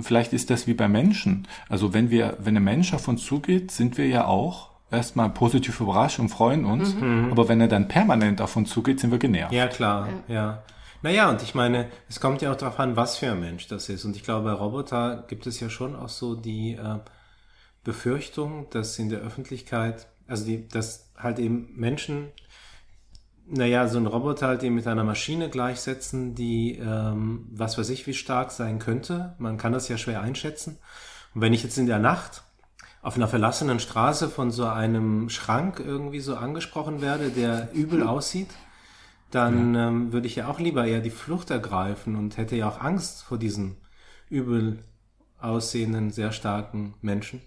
Vielleicht 0.00 0.32
ist 0.32 0.50
das 0.50 0.66
wie 0.66 0.74
bei 0.74 0.88
Menschen. 0.88 1.46
Also 1.68 1.94
wenn 1.94 2.10
wir, 2.10 2.36
wenn 2.40 2.56
ein 2.56 2.64
Mensch 2.64 2.92
auf 2.92 3.08
uns 3.08 3.24
zugeht, 3.24 3.70
sind 3.70 3.96
wir 3.96 4.06
ja 4.08 4.26
auch 4.26 4.70
erstmal 4.90 5.30
positiv 5.30 5.80
überrascht 5.80 6.18
und 6.18 6.28
freuen 6.28 6.64
uns. 6.64 6.96
Aber 7.30 7.48
wenn 7.48 7.60
er 7.60 7.68
dann 7.68 7.86
permanent 7.86 8.40
auf 8.40 8.56
uns 8.56 8.70
zugeht, 8.70 8.98
sind 8.98 9.12
wir 9.12 9.18
genervt. 9.18 9.52
Ja, 9.52 9.68
klar, 9.68 10.08
ja. 10.26 10.64
Naja, 11.04 11.28
und 11.28 11.42
ich 11.42 11.54
meine, 11.54 11.90
es 12.08 12.18
kommt 12.18 12.40
ja 12.40 12.50
auch 12.50 12.56
darauf 12.56 12.80
an, 12.80 12.96
was 12.96 13.18
für 13.18 13.30
ein 13.30 13.40
Mensch 13.40 13.68
das 13.68 13.90
ist. 13.90 14.06
Und 14.06 14.16
ich 14.16 14.22
glaube, 14.22 14.46
bei 14.46 14.52
Roboter 14.52 15.26
gibt 15.28 15.46
es 15.46 15.60
ja 15.60 15.68
schon 15.68 15.94
auch 15.94 16.08
so 16.08 16.34
die 16.34 16.76
äh, 16.76 16.98
Befürchtung, 17.84 18.70
dass 18.70 18.98
in 18.98 19.10
der 19.10 19.20
Öffentlichkeit, 19.20 20.06
also 20.26 20.46
die, 20.46 20.66
dass 20.66 21.10
halt 21.18 21.38
eben 21.40 21.68
Menschen, 21.76 22.32
naja, 23.46 23.86
so 23.86 23.98
ein 23.98 24.06
Roboter 24.06 24.46
halt 24.46 24.62
eben 24.62 24.76
mit 24.76 24.86
einer 24.86 25.04
Maschine 25.04 25.50
gleichsetzen, 25.50 26.34
die, 26.34 26.78
ähm, 26.78 27.48
was 27.52 27.76
weiß 27.76 27.90
ich, 27.90 28.06
wie 28.06 28.14
stark 28.14 28.50
sein 28.50 28.78
könnte. 28.78 29.34
Man 29.36 29.58
kann 29.58 29.74
das 29.74 29.88
ja 29.88 29.98
schwer 29.98 30.22
einschätzen. 30.22 30.78
Und 31.34 31.42
wenn 31.42 31.52
ich 31.52 31.64
jetzt 31.64 31.76
in 31.76 31.86
der 31.86 31.98
Nacht 31.98 32.44
auf 33.02 33.16
einer 33.16 33.28
verlassenen 33.28 33.78
Straße 33.78 34.30
von 34.30 34.50
so 34.50 34.64
einem 34.64 35.28
Schrank 35.28 35.82
irgendwie 35.84 36.20
so 36.20 36.34
angesprochen 36.36 37.02
werde, 37.02 37.28
der 37.28 37.74
übel 37.74 38.04
aussieht, 38.04 38.48
dann 39.34 39.74
ähm, 39.74 40.12
würde 40.12 40.26
ich 40.26 40.36
ja 40.36 40.48
auch 40.48 40.60
lieber 40.60 40.86
eher 40.86 41.00
die 41.00 41.10
Flucht 41.10 41.50
ergreifen 41.50 42.16
und 42.16 42.36
hätte 42.36 42.56
ja 42.56 42.68
auch 42.68 42.80
Angst 42.80 43.22
vor 43.22 43.38
diesen 43.38 43.76
übel 44.28 44.78
aussehenden, 45.38 46.10
sehr 46.10 46.32
starken 46.32 46.94
Menschen. 47.02 47.40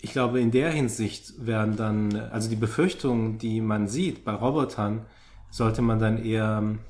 Ich 0.00 0.12
glaube, 0.12 0.40
in 0.40 0.50
der 0.50 0.70
Hinsicht 0.70 1.46
werden 1.46 1.76
dann, 1.76 2.16
also 2.16 2.48
die 2.48 2.56
Befürchtungen, 2.56 3.38
die 3.38 3.60
man 3.60 3.88
sieht 3.88 4.24
bei 4.24 4.32
Robotern, 4.32 5.06
sollte 5.50 5.82
man 5.82 5.98
dann 5.98 6.22
eher 6.22 6.58
ähm, 6.62 6.80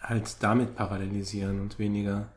halt 0.00 0.42
damit 0.42 0.74
parallelisieren 0.74 1.60
und 1.60 1.78
weniger 1.78 2.28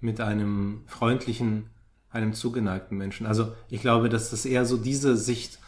mit 0.00 0.20
einem 0.20 0.82
freundlichen, 0.86 1.70
einem 2.10 2.34
zugeneigten 2.34 2.98
Menschen. 2.98 3.26
Also 3.26 3.52
ich 3.68 3.80
glaube, 3.80 4.08
dass 4.08 4.30
das 4.30 4.46
eher 4.46 4.64
so 4.64 4.76
diese 4.76 5.16
Sicht 5.16 5.58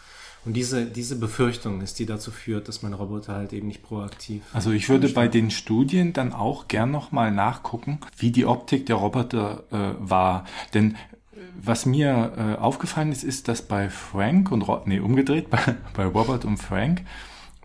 und 0.47 0.53
diese, 0.53 0.87
diese 0.87 1.17
Befürchtung 1.17 1.81
ist, 1.81 1.99
die 1.99 2.07
dazu 2.07 2.31
führt, 2.31 2.69
dass 2.69 2.81
man 2.83 2.95
Roboter 2.95 3.35
halt 3.35 3.53
eben 3.53 3.67
nicht 3.67 3.83
proaktiv. 3.83 4.43
Also 4.53 4.71
ich 4.71 4.88
würde 4.88 5.09
bei 5.09 5.26
den 5.26 5.50
Studien 5.50 6.12
dann 6.12 6.33
auch 6.33 6.69
gern 6.69 6.93
nochmal 6.93 7.33
nachgucken, 7.33 7.99
wie 8.17 8.31
die 8.31 8.47
Optik 8.47 8.87
der 8.87 8.97
Roboter 8.97 9.65
äh, 9.73 9.95
war. 9.99 10.45
Denn 10.73 10.93
äh, 10.93 11.38
was 11.61 11.85
mir 11.85 12.33
äh, 12.37 12.61
aufgefallen 12.61 13.11
ist, 13.11 13.25
ist, 13.25 13.49
dass 13.49 13.62
bei 13.62 13.91
Frank 13.91 14.53
und 14.53 14.62
Ro 14.62 14.83
nee, 14.85 15.00
umgedreht, 15.00 15.50
bei, 15.50 15.59
bei 15.95 16.07
Robert 16.07 16.45
und 16.45 16.59
Frank, 16.59 17.03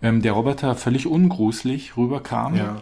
ähm, 0.01 0.23
der 0.23 0.31
Roboter 0.31 0.75
völlig 0.75 1.05
ungruselig 1.05 1.95
rüberkam. 1.97 2.55
Ja. 2.55 2.81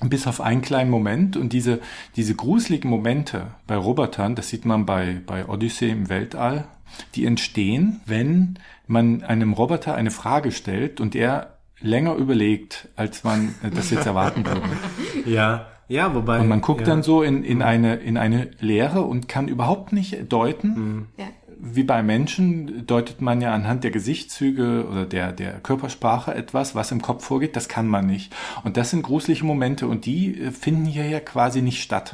Bis 0.00 0.26
auf 0.26 0.40
einen 0.40 0.60
kleinen 0.60 0.90
Moment 0.90 1.36
und 1.36 1.52
diese, 1.52 1.80
diese 2.16 2.34
gruseligen 2.34 2.90
Momente 2.90 3.48
bei 3.66 3.76
Robotern, 3.76 4.34
das 4.34 4.48
sieht 4.48 4.64
man 4.64 4.86
bei, 4.86 5.20
bei 5.24 5.46
Odyssey 5.48 5.90
im 5.90 6.08
Weltall, 6.08 6.66
die 7.14 7.24
entstehen, 7.24 8.00
wenn 8.04 8.58
man 8.86 9.22
einem 9.22 9.52
Roboter 9.52 9.94
eine 9.94 10.10
Frage 10.10 10.52
stellt 10.52 11.00
und 11.00 11.14
er 11.14 11.58
länger 11.80 12.14
überlegt, 12.14 12.88
als 12.96 13.24
man 13.24 13.54
das 13.74 13.90
jetzt 13.90 14.06
erwarten 14.06 14.44
würde. 14.46 14.62
Ja, 15.26 15.68
ja, 15.88 16.14
wobei. 16.14 16.40
Und 16.40 16.48
man 16.48 16.60
guckt 16.60 16.82
ja. 16.82 16.86
dann 16.86 17.02
so 17.02 17.22
in, 17.22 17.44
in, 17.44 17.62
eine, 17.62 17.96
in 17.96 18.16
eine 18.16 18.50
Leere 18.60 19.02
und 19.02 19.28
kann 19.28 19.48
überhaupt 19.48 19.92
nicht 19.92 20.32
deuten. 20.32 21.08
Ja. 21.16 21.26
Wie 21.58 21.84
bei 21.84 22.02
Menschen 22.02 22.86
deutet 22.86 23.20
man 23.20 23.40
ja 23.40 23.54
anhand 23.54 23.84
der 23.84 23.90
Gesichtszüge 23.90 24.86
oder 24.90 25.06
der, 25.06 25.32
der 25.32 25.60
Körpersprache 25.60 26.34
etwas, 26.34 26.74
was 26.74 26.92
im 26.92 27.02
Kopf 27.02 27.24
vorgeht. 27.24 27.56
Das 27.56 27.68
kann 27.68 27.88
man 27.88 28.06
nicht. 28.06 28.34
Und 28.64 28.76
das 28.76 28.90
sind 28.90 29.02
gruselige 29.02 29.44
Momente 29.44 29.86
und 29.86 30.06
die 30.06 30.40
äh, 30.40 30.50
finden 30.50 30.84
hier 30.84 31.06
ja 31.06 31.20
quasi 31.20 31.62
nicht 31.62 31.82
statt. 31.82 32.12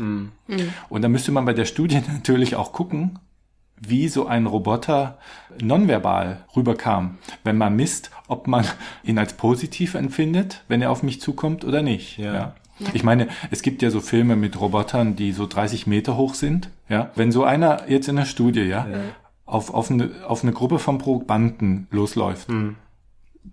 Und 0.88 1.02
da 1.02 1.08
müsste 1.08 1.32
man 1.32 1.44
bei 1.44 1.54
der 1.54 1.64
Studie 1.64 2.00
natürlich 2.12 2.56
auch 2.56 2.72
gucken, 2.72 3.18
wie 3.80 4.08
so 4.08 4.26
ein 4.26 4.46
Roboter 4.46 5.18
nonverbal 5.60 6.44
rüberkam, 6.54 7.18
wenn 7.44 7.56
man 7.56 7.74
misst, 7.76 8.10
ob 8.28 8.46
man 8.46 8.64
ihn 9.02 9.18
als 9.18 9.34
positiv 9.34 9.94
empfindet, 9.94 10.64
wenn 10.68 10.82
er 10.82 10.90
auf 10.90 11.02
mich 11.02 11.20
zukommt 11.20 11.64
oder 11.64 11.82
nicht. 11.82 12.18
Ja. 12.18 12.54
Ich 12.94 13.02
meine, 13.02 13.28
es 13.50 13.62
gibt 13.62 13.82
ja 13.82 13.90
so 13.90 14.00
Filme 14.00 14.36
mit 14.36 14.58
Robotern, 14.58 15.16
die 15.16 15.32
so 15.32 15.46
30 15.46 15.86
Meter 15.86 16.16
hoch 16.16 16.34
sind. 16.34 16.70
Ja, 16.88 17.10
wenn 17.14 17.30
so 17.30 17.44
einer 17.44 17.88
jetzt 17.88 18.08
in 18.08 18.16
der 18.16 18.24
Studie, 18.24 18.62
ja, 18.62 18.86
auf, 19.50 19.72
auf, 19.72 19.90
eine, 19.90 20.10
auf 20.26 20.42
eine 20.42 20.52
Gruppe 20.52 20.78
von 20.78 20.98
Probanden 20.98 21.88
losläuft, 21.90 22.48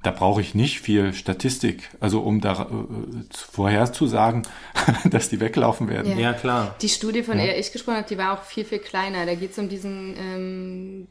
da 0.04 0.12
brauche 0.12 0.42
ich 0.42 0.54
nicht 0.54 0.82
viel 0.82 1.14
Statistik, 1.14 1.90
also 2.00 2.22
um 2.22 2.42
da 2.42 2.64
äh, 2.64 3.24
vorherzusagen, 3.32 4.44
dass 5.10 5.30
die 5.30 5.40
weglaufen 5.40 5.88
werden. 5.90 6.12
Ja. 6.12 6.32
Ja, 6.32 6.34
klar. 6.34 6.76
Die 6.82 6.90
Studie, 6.90 7.24
von 7.24 7.38
der 7.38 7.58
ich 7.58 7.72
gesprochen 7.72 7.98
habe, 7.98 8.08
die 8.08 8.18
war 8.18 8.34
auch 8.34 8.44
viel, 8.44 8.66
viel 8.66 8.80
kleiner. 8.80 9.26
Da 9.26 9.36
geht 9.36 9.52
es 9.52 9.58
um 9.58 9.70
diesen, 9.70 10.16
ähm, 10.18 11.08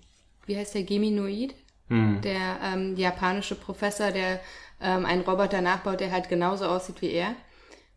wie 0.47 0.57
heißt 0.57 0.75
der, 0.75 0.83
Geminoid? 0.83 1.55
Der 1.88 2.59
ähm, 2.64 2.97
japanische 2.97 3.55
Professor, 3.55 4.11
der 4.11 4.40
ähm, 4.81 5.07
einen 5.07 5.23
Roboter 5.23 5.61
nachbaut, 5.61 6.00
der 6.00 6.11
halt 6.11 6.28
genauso 6.28 6.64
aussieht 6.66 7.00
wie 7.00 7.12
er. 7.12 7.37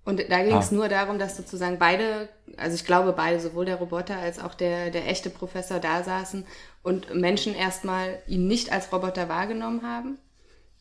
Und 0.09 0.19
da 0.27 0.41
ging 0.43 0.57
es 0.57 0.71
Ah. 0.71 0.75
nur 0.75 0.89
darum, 0.89 1.19
dass 1.19 1.37
sozusagen 1.37 1.77
beide, 1.77 2.29
also 2.57 2.73
ich 2.73 2.83
glaube 2.83 3.13
beide, 3.13 3.39
sowohl 3.39 3.65
der 3.65 3.75
Roboter 3.75 4.17
als 4.17 4.39
auch 4.39 4.55
der, 4.55 4.89
der 4.89 5.07
echte 5.07 5.29
Professor 5.29 5.79
da 5.79 6.03
saßen 6.03 6.45
und 6.81 7.13
Menschen 7.13 7.53
erstmal 7.53 8.17
ihn 8.25 8.47
nicht 8.47 8.71
als 8.71 8.91
Roboter 8.91 9.29
wahrgenommen 9.29 9.83
haben 9.83 10.17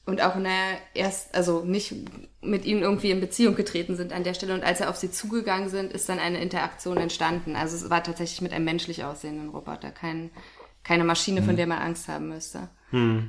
und 0.07 0.23
auch 0.23 0.35
in 0.37 0.45
der 0.45 0.79
erst, 0.95 1.35
also 1.35 1.61
nicht 1.61 1.95
mit 2.41 2.65
ihnen 2.65 2.81
irgendwie 2.81 3.11
in 3.11 3.21
Beziehung 3.21 3.55
getreten 3.55 3.97
sind 3.97 4.15
an 4.15 4.25
der 4.25 4.33
Stelle. 4.33 4.55
Und 4.55 4.65
als 4.65 4.81
er 4.81 4.89
auf 4.89 4.97
sie 4.97 5.11
zugegangen 5.11 5.69
sind, 5.69 5.93
ist 5.93 6.09
dann 6.09 6.19
eine 6.21 6.41
Interaktion 6.41 6.97
entstanden. 6.97 7.55
Also 7.55 7.77
es 7.77 7.91
war 7.91 8.03
tatsächlich 8.03 8.41
mit 8.41 8.55
einem 8.55 8.65
menschlich 8.65 9.05
aussehenden 9.05 9.51
Roboter, 9.51 9.91
kein, 9.91 10.31
keine 10.85 11.05
Maschine, 11.05 11.43
von 11.43 11.57
der 11.57 11.67
man 11.67 11.81
Angst 11.81 12.09
haben 12.09 12.31
müsste. 12.31 12.69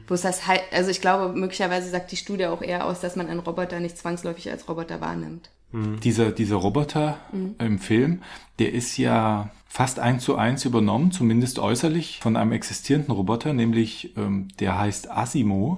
Bloß 0.08 0.22
das 0.22 0.48
halt, 0.48 0.62
also 0.72 0.90
ich 0.92 1.02
glaube, 1.02 1.34
möglicherweise 1.38 1.90
sagt 1.90 2.14
die 2.14 2.16
Studie 2.16 2.46
auch 2.46 2.62
eher 2.62 2.86
aus, 2.86 3.02
dass 3.02 3.18
man 3.18 3.28
einen 3.28 3.42
Roboter 3.42 3.82
nicht 3.82 3.98
zwangsläufig 3.98 4.50
als 4.50 4.70
Roboter 4.70 5.02
wahrnimmt. 5.02 5.50
Dieser, 5.72 6.32
dieser 6.32 6.56
Roboter 6.56 7.18
im 7.60 7.80
Film, 7.80 8.22
der 8.58 8.74
ist 8.74 8.98
ja 8.98 9.52
fast 9.68 10.00
eins 10.00 10.24
zu 10.24 10.36
eins 10.36 10.66
übernommen, 10.66 11.12
zumindest 11.12 11.60
äußerlich, 11.60 12.20
von 12.22 12.36
einem 12.36 12.52
existierenden 12.54 13.14
Roboter, 13.14 13.54
nämlich 13.54 14.18
ähm, 14.18 14.48
der 14.60 14.80
heißt 14.80 15.12
Asimo. 15.12 15.78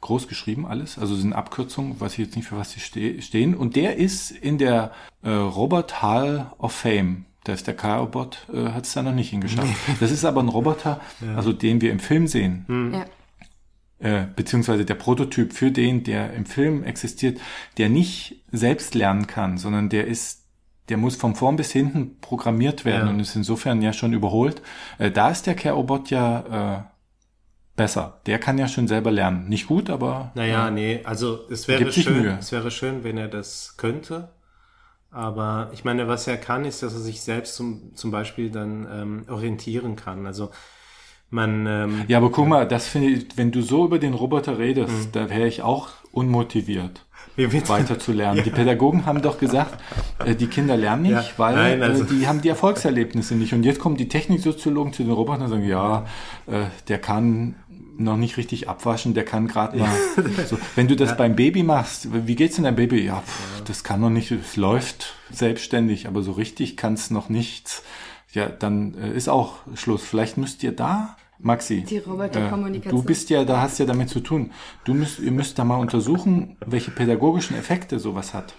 Groß 0.00 0.28
geschrieben 0.28 0.66
alles, 0.66 0.98
also 0.98 1.16
sind 1.16 1.32
Abkürzungen, 1.32 1.98
weiß 1.98 2.12
ich 2.12 2.18
jetzt 2.18 2.36
nicht, 2.36 2.46
für 2.46 2.56
was 2.56 2.72
sie 2.72 2.80
ste 2.80 3.22
stehen. 3.22 3.54
Und 3.54 3.74
der 3.74 3.96
ist 3.96 4.30
in 4.30 4.58
der 4.58 4.92
äh, 5.22 5.30
Robot 5.30 6.02
Hall 6.02 6.52
of 6.58 6.72
Fame. 6.72 7.24
Da 7.44 7.54
ist 7.54 7.66
der 7.66 7.74
K-Robot, 7.74 8.46
äh, 8.52 8.70
hat 8.70 8.84
es 8.84 8.92
da 8.92 9.02
noch 9.02 9.14
nicht 9.14 9.30
hingeschafft. 9.30 9.74
Das 10.00 10.10
ist 10.10 10.24
aber 10.24 10.42
ein 10.42 10.48
Roboter, 10.48 11.00
also 11.36 11.52
den 11.52 11.80
wir 11.80 11.90
im 11.90 11.98
Film 12.00 12.26
sehen 12.26 12.64
Ja. 12.92 13.06
Äh, 14.04 14.26
beziehungsweise 14.36 14.84
der 14.84 14.94
Prototyp 14.96 15.52
für 15.54 15.70
den, 15.70 16.04
der 16.04 16.34
im 16.34 16.44
Film 16.46 16.84
existiert, 16.84 17.40
der 17.78 17.88
nicht 17.88 18.44
selbst 18.52 18.94
lernen 18.94 19.26
kann, 19.26 19.56
sondern 19.58 19.88
der 19.88 20.06
ist, 20.06 20.44
der 20.90 20.98
muss 20.98 21.16
von 21.16 21.34
vorn 21.34 21.56
bis 21.56 21.72
hinten 21.72 22.20
programmiert 22.20 22.84
werden 22.84 23.06
Ja. 23.08 23.12
und 23.14 23.20
ist 23.20 23.34
insofern 23.34 23.80
ja 23.80 23.92
schon 23.94 24.12
überholt. 24.12 24.60
Äh, 24.98 25.10
da 25.10 25.30
ist 25.30 25.46
der 25.46 25.54
Care-Robot 25.54 26.10
ja 26.10 26.78
äh, 26.78 26.82
besser. 27.76 28.20
Der 28.26 28.38
kann 28.38 28.58
ja 28.58 28.68
schon 28.68 28.86
selber 28.88 29.10
lernen. 29.10 29.48
Nicht 29.48 29.66
gut, 29.66 29.88
aber 29.88 30.32
Naja, 30.34 30.70
nee, 30.70 31.00
also 31.04 31.48
es 31.50 31.66
wäre 31.66 31.90
schön, 31.90 32.20
Mühe. 32.22 32.36
es 32.38 32.52
wäre 32.52 32.70
schön, 32.70 33.04
wenn 33.04 33.16
er 33.18 33.28
das 33.28 33.76
könnte. 33.78 34.28
Aber 35.10 35.70
ich 35.72 35.84
meine, 35.84 36.08
was 36.08 36.26
er 36.26 36.36
kann, 36.36 36.64
ist, 36.64 36.82
dass 36.82 36.92
er 36.92 37.00
sich 37.00 37.20
selbst 37.22 37.54
zum, 37.54 37.94
zum 37.94 38.10
Beispiel 38.10 38.50
dann 38.50 38.86
ähm, 38.90 39.24
orientieren 39.28 39.94
kann. 39.96 40.26
Also 40.26 40.50
man, 41.34 41.66
ähm, 41.66 42.02
ja, 42.08 42.18
aber 42.18 42.30
guck 42.30 42.46
mal, 42.48 42.66
das 42.66 42.86
finde 42.86 43.08
ich, 43.08 43.26
wenn 43.36 43.50
du 43.50 43.60
so 43.62 43.84
über 43.84 43.98
den 43.98 44.14
Roboter 44.14 44.58
redest, 44.58 44.92
Mhm. 45.08 45.12
da 45.12 45.28
wäre 45.30 45.46
ich 45.46 45.62
auch 45.62 45.88
unmotiviert. 46.12 47.04
wie 47.36 47.50
wird 47.50 47.68
weiter 47.68 47.98
zu 47.98 48.12
lernen. 48.12 48.42
Die 48.44 48.50
Pädagogen 48.50 49.06
haben 49.06 49.20
doch 49.20 49.38
gesagt, 49.38 49.76
äh, 50.24 50.36
die 50.36 50.46
Kinder 50.46 50.76
lernen 50.76 51.02
nicht, 51.02 51.12
Ja, 51.12 51.24
weil 51.36 51.54
nein, 51.56 51.82
also- 51.82 52.04
äh, 52.04 52.06
die 52.06 52.28
haben 52.28 52.40
die 52.42 52.48
Erfolgserlebnisse 52.48 53.34
nicht. 53.34 53.52
Und 53.52 53.64
jetzt 53.64 53.80
kommen 53.80 53.96
die 53.96 54.06
Techniksoziologen 54.08 54.92
zu 54.92 55.02
den 55.02 55.10
Robotern 55.10 55.42
und 55.42 55.48
sagen, 55.48 55.66
ja, 55.66 56.04
äh, 56.46 56.66
der 56.86 56.98
kann 56.98 57.56
noch 57.98 58.16
nicht 58.16 58.36
richtig 58.36 58.68
abwaschen, 58.68 59.14
der 59.14 59.24
kann 59.24 59.48
gerade 59.48 59.76
mal. 59.78 59.88
so, 60.46 60.58
wenn 60.76 60.86
du 60.86 60.94
das 60.94 61.16
beim 61.16 61.34
Baby 61.34 61.64
machst, 61.64 62.08
wie 62.26 62.36
geht's 62.36 62.54
denn 62.54 62.64
deinem 62.64 62.76
Baby? 62.76 63.04
Ja, 63.04 63.20
pff, 63.20 63.62
das 63.64 63.82
kann 63.82 64.00
noch 64.00 64.10
nicht, 64.10 64.30
es 64.30 64.54
läuft 64.56 65.14
selbstständig, 65.32 66.06
aber 66.06 66.22
so 66.22 66.32
richtig 66.32 66.76
kann 66.76 66.94
es 66.94 67.10
noch 67.10 67.28
nichts. 67.28 67.82
Ja, 68.32 68.48
dann 68.48 68.94
äh, 68.94 69.10
ist 69.16 69.28
auch 69.28 69.54
Schluss. 69.74 70.04
Vielleicht 70.04 70.36
müsst 70.36 70.62
ihr 70.62 70.72
da, 70.72 71.16
Maxi, 71.38 71.82
Die 71.82 71.98
Roboterkommunikation. 71.98 72.98
äh, 72.98 73.02
du 73.02 73.06
bist 73.06 73.28
ja, 73.30 73.44
da 73.44 73.60
hast 73.60 73.78
ja 73.78 73.86
damit 73.86 74.08
zu 74.08 74.20
tun. 74.20 74.52
Du 74.84 74.94
müsst, 74.94 75.18
ihr 75.18 75.32
müsst 75.32 75.58
da 75.58 75.64
mal 75.64 75.76
untersuchen, 75.76 76.56
welche 76.64 76.90
pädagogischen 76.90 77.56
Effekte 77.56 77.98
sowas 77.98 78.32
hat. 78.34 78.54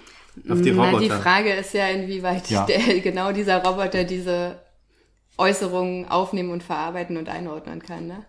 Auf 0.50 0.62
die 0.62 0.72
Na, 0.72 0.86
Roboter. 0.86 1.03
die 1.03 1.10
Frage 1.10 1.53
ist 1.53 1.74
ja, 1.74 1.88
inwieweit 1.88 2.50
Ja. 2.50 2.65
der, 2.65 3.00
genau 3.01 3.32
dieser 3.32 3.63
Roboter 3.63 4.03
diese 4.03 4.60
Äußerungen 5.38 6.08
aufnehmen 6.10 6.51
und 6.51 6.63
verarbeiten 6.63 7.17
und 7.17 7.29
einordnen 7.29 7.82
kann. 7.82 8.08
Ne? 8.08 8.25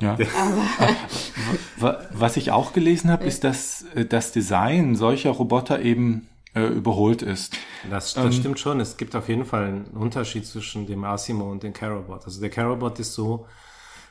Ja. 0.00 0.18
Wa- 1.78 2.00
Was 2.12 2.36
ich 2.36 2.50
auch 2.50 2.72
gelesen 2.72 3.10
habe, 3.10 3.24
ist, 3.24 3.44
dass 3.44 3.84
äh, 3.94 4.04
das 4.04 4.32
Design 4.32 4.96
solcher 4.96 5.30
Roboter 5.30 5.80
eben 5.80 6.28
äh, 6.54 6.66
überholt 6.66 7.22
ist. 7.22 7.56
Das, 7.90 8.14
das 8.14 8.36
stimmt 8.36 8.58
schon. 8.58 8.80
Es 8.80 8.96
gibt 8.96 9.14
auf 9.16 9.28
jeden 9.28 9.44
Fall 9.44 9.64
einen 9.66 9.84
Unterschied 9.86 10.46
zwischen 10.46 10.86
dem 10.86 11.04
Asimo 11.04 11.50
und 11.50 11.62
dem 11.62 11.72
Carobot. 11.72 12.24
Also 12.24 12.40
der 12.40 12.50
Carobot 12.50 12.98
ist 12.98 13.14
so 13.14 13.46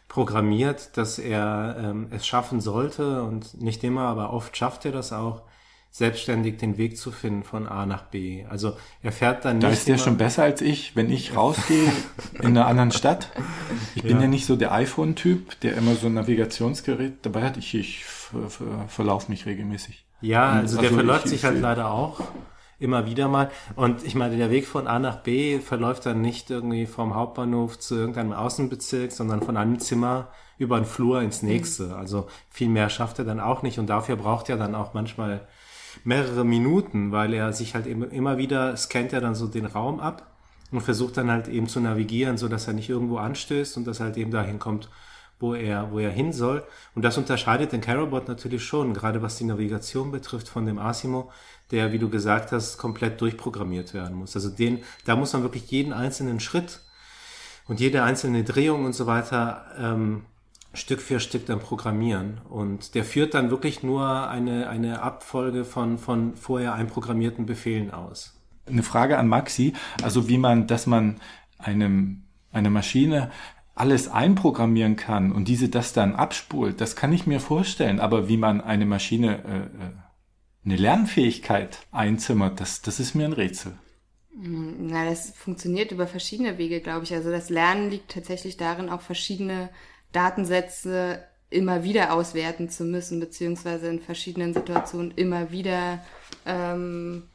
programmiert, 0.07 0.95
dass 0.97 1.17
er 1.19 1.75
ähm, 1.79 2.07
es 2.11 2.27
schaffen 2.27 2.61
sollte 2.61 3.23
und 3.23 3.59
nicht 3.61 3.83
immer, 3.83 4.01
aber 4.03 4.31
oft 4.33 4.55
schafft 4.55 4.85
er 4.85 4.91
das 4.91 5.11
auch, 5.11 5.41
selbstständig 5.89 6.57
den 6.57 6.77
Weg 6.79 6.97
zu 6.97 7.11
finden 7.11 7.43
von 7.43 7.67
A 7.67 7.85
nach 7.85 8.03
B. 8.05 8.45
Also 8.49 8.75
er 9.03 9.11
fährt 9.11 9.45
dann 9.45 9.59
Da 9.59 9.69
nicht 9.69 9.79
ist 9.79 9.87
der 9.87 9.99
schon 9.99 10.17
besser 10.17 10.41
als 10.43 10.59
ich, 10.61 10.95
wenn 10.95 11.11
ich 11.11 11.35
rausgehe 11.35 11.91
in 12.39 12.45
einer 12.47 12.65
anderen 12.65 12.91
Stadt. 12.91 13.29
Ich 13.95 14.01
bin 14.01 14.17
ja, 14.17 14.21
Ja. 14.23 14.27
nicht 14.27 14.47
so 14.47 14.55
der 14.55 14.71
iPhone-Typ, 14.71 15.59
der 15.61 15.77
immer 15.77 15.93
so 15.95 16.07
ein 16.07 16.15
Navigationsgerät 16.15 17.17
dabei 17.23 17.43
hat. 17.43 17.57
Ich, 17.57 17.75
ich 17.75 18.05
ver- 18.05 18.49
ver- 18.49 18.85
verlaufe 18.87 19.31
mich 19.31 19.45
regelmäßig. 19.45 20.02
Ja, 20.23 20.49
also 20.51 20.77
der 20.77 20.85
also 20.85 20.95
verläuft 20.95 21.25
ich- 21.25 21.31
sich 21.31 21.43
halt 21.45 21.55
ich- 21.57 21.61
leider 21.61 21.91
auch 21.91 22.21
immer 22.79 23.05
wieder 23.05 23.27
mal. 23.27 23.49
Und 23.75 24.03
ich 24.03 24.15
meine, 24.15 24.35
der 24.37 24.49
Weg 24.49 24.65
von 24.67 24.87
A 24.87 24.99
nach 24.99 25.17
B 25.17 25.59
verläuft 25.59 26.05
dann 26.05 26.21
nicht 26.21 26.49
irgendwie 26.49 26.85
vom 26.85 27.13
Hauptbahnhof 27.15 27.77
zu 27.79 27.95
irgendeinem 27.95 28.33
Außenbezirk, 28.33 29.11
sondern 29.11 29.41
von 29.41 29.55
einem 29.57 29.79
Zimmer 29.79 30.29
über 30.57 30.75
einen 30.77 30.85
Flur 30.85 31.21
ins 31.21 31.43
nächste. 31.43 31.95
Also 31.95 32.27
viel 32.49 32.69
mehr 32.69 32.89
schafft 32.89 33.19
er 33.19 33.25
dann 33.25 33.39
auch 33.39 33.61
nicht. 33.63 33.79
Und 33.79 33.87
dafür 33.87 34.15
braucht 34.15 34.49
er 34.49 34.57
dann 34.57 34.75
auch 34.75 34.93
manchmal 34.93 35.47
mehrere 36.03 36.43
Minuten, 36.43 37.11
weil 37.11 37.33
er 37.33 37.53
sich 37.53 37.75
halt 37.75 37.85
eben 37.85 38.03
immer 38.09 38.37
wieder 38.37 38.75
scannt 38.75 39.13
er 39.13 39.21
dann 39.21 39.35
so 39.35 39.47
den 39.47 39.65
Raum 39.65 39.99
ab 39.99 40.31
und 40.71 40.81
versucht 40.81 41.17
dann 41.17 41.29
halt 41.31 41.47
eben 41.47 41.67
zu 41.67 41.79
navigieren, 41.79 42.37
so 42.37 42.47
dass 42.47 42.67
er 42.67 42.73
nicht 42.73 42.89
irgendwo 42.89 43.17
anstößt 43.17 43.77
und 43.77 43.85
dass 43.85 43.99
er 43.99 44.07
halt 44.07 44.17
eben 44.17 44.31
dahin 44.31 44.57
kommt, 44.59 44.89
wo 45.43 45.53
er, 45.53 45.91
wo 45.91 45.99
er 45.99 46.09
hin 46.09 46.31
soll. 46.31 46.63
Und 46.95 47.03
das 47.03 47.17
unterscheidet 47.17 47.73
den 47.73 47.81
Carobot 47.81 48.29
natürlich 48.29 48.63
schon, 48.63 48.93
gerade 48.93 49.21
was 49.21 49.37
die 49.37 49.43
Navigation 49.43 50.09
betrifft 50.09 50.47
von 50.47 50.65
dem 50.65 50.79
Asimo, 50.79 51.29
der, 51.69 51.91
wie 51.91 51.99
du 51.99 52.09
gesagt 52.09 52.53
hast, 52.53 52.77
komplett 52.77 53.19
durchprogrammiert 53.19 53.93
werden 53.93 54.15
muss. 54.15 54.35
Also 54.35 54.49
den, 54.49 54.83
da 55.05 55.17
muss 55.17 55.33
man 55.33 55.43
wirklich 55.43 55.69
jeden 55.69 55.91
einzelnen 55.91 56.39
Schritt 56.39 56.79
und 57.67 57.81
jede 57.81 58.03
einzelne 58.03 58.45
Drehung 58.45 58.85
und 58.85 58.93
so 58.93 59.05
weiter 59.05 59.65
ähm, 59.77 60.25
Stück 60.73 61.01
für 61.01 61.19
Stück 61.19 61.45
dann 61.45 61.59
programmieren. 61.59 62.39
Und 62.49 62.95
der 62.95 63.03
führt 63.03 63.33
dann 63.33 63.51
wirklich 63.51 63.83
nur 63.83 64.29
eine, 64.29 64.69
eine 64.69 65.01
Abfolge 65.01 65.65
von, 65.65 65.97
von 65.97 66.37
vorher 66.37 66.73
einprogrammierten 66.73 67.45
Befehlen 67.45 67.91
aus. 67.91 68.39
Eine 68.65 68.83
Frage 68.83 69.17
an 69.17 69.27
Maxi, 69.27 69.73
also 70.01 70.29
wie 70.29 70.37
man, 70.37 70.67
dass 70.67 70.87
man 70.87 71.19
einem, 71.57 72.23
eine 72.53 72.69
Maschine 72.69 73.29
alles 73.75 74.07
einprogrammieren 74.07 74.95
kann 74.95 75.31
und 75.31 75.47
diese 75.47 75.69
das 75.69 75.93
dann 75.93 76.15
abspult, 76.15 76.79
das 76.79 76.95
kann 76.95 77.11
ich 77.11 77.25
mir 77.25 77.39
vorstellen. 77.39 77.99
Aber 77.99 78.27
wie 78.27 78.37
man 78.37 78.61
eine 78.61 78.85
Maschine 78.85 79.43
äh, 79.43 79.85
äh, 79.85 79.91
eine 80.65 80.75
Lernfähigkeit 80.77 81.79
einzimmert, 81.91 82.61
das, 82.61 82.81
das 82.81 82.99
ist 82.99 83.15
mir 83.15 83.25
ein 83.25 83.33
Rätsel. 83.33 83.73
Na, 84.35 85.05
das 85.05 85.31
funktioniert 85.31 85.91
über 85.91 86.07
verschiedene 86.07 86.57
Wege, 86.57 86.81
glaube 86.81 87.03
ich. 87.03 87.13
Also 87.13 87.31
das 87.31 87.49
Lernen 87.49 87.91
liegt 87.91 88.11
tatsächlich 88.11 88.57
darin, 88.57 88.89
auch 88.89 89.01
verschiedene 89.01 89.69
Datensätze 90.11 91.23
immer 91.49 91.83
wieder 91.83 92.13
auswerten 92.13 92.69
zu 92.69 92.83
müssen, 92.83 93.19
beziehungsweise 93.19 93.87
in 93.87 93.99
verschiedenen 93.99 94.53
Situationen 94.53 95.11
immer 95.15 95.51
wieder 95.51 96.03
ähm, 96.45 97.29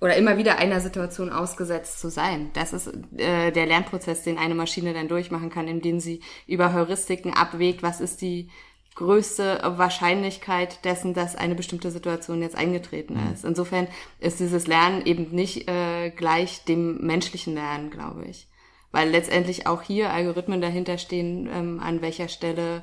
oder 0.00 0.16
immer 0.16 0.38
wieder 0.38 0.58
einer 0.58 0.80
Situation 0.80 1.30
ausgesetzt 1.30 2.00
zu 2.00 2.10
sein. 2.10 2.50
Das 2.54 2.72
ist 2.72 2.88
äh, 3.16 3.50
der 3.50 3.66
Lernprozess, 3.66 4.22
den 4.22 4.38
eine 4.38 4.54
Maschine 4.54 4.94
dann 4.94 5.08
durchmachen 5.08 5.50
kann, 5.50 5.68
indem 5.68 6.00
sie 6.00 6.20
über 6.46 6.72
Heuristiken 6.72 7.34
abwägt, 7.34 7.82
was 7.82 8.00
ist 8.00 8.22
die 8.22 8.50
größte 8.94 9.60
Wahrscheinlichkeit 9.76 10.84
dessen, 10.84 11.14
dass 11.14 11.36
eine 11.36 11.54
bestimmte 11.54 11.90
Situation 11.90 12.42
jetzt 12.42 12.56
eingetreten 12.56 13.18
ist. 13.32 13.44
Insofern 13.44 13.88
ist 14.18 14.40
dieses 14.40 14.66
Lernen 14.66 15.06
eben 15.06 15.30
nicht 15.30 15.68
äh, 15.68 16.10
gleich 16.10 16.64
dem 16.64 16.98
menschlichen 16.98 17.54
Lernen, 17.54 17.90
glaube 17.90 18.24
ich. 18.24 18.48
Weil 18.90 19.10
letztendlich 19.10 19.66
auch 19.66 19.82
hier 19.82 20.12
Algorithmen 20.12 20.60
dahinter 20.60 20.98
stehen, 20.98 21.48
ähm, 21.50 21.80
an 21.80 22.02
welcher 22.02 22.28
Stelle 22.28 22.82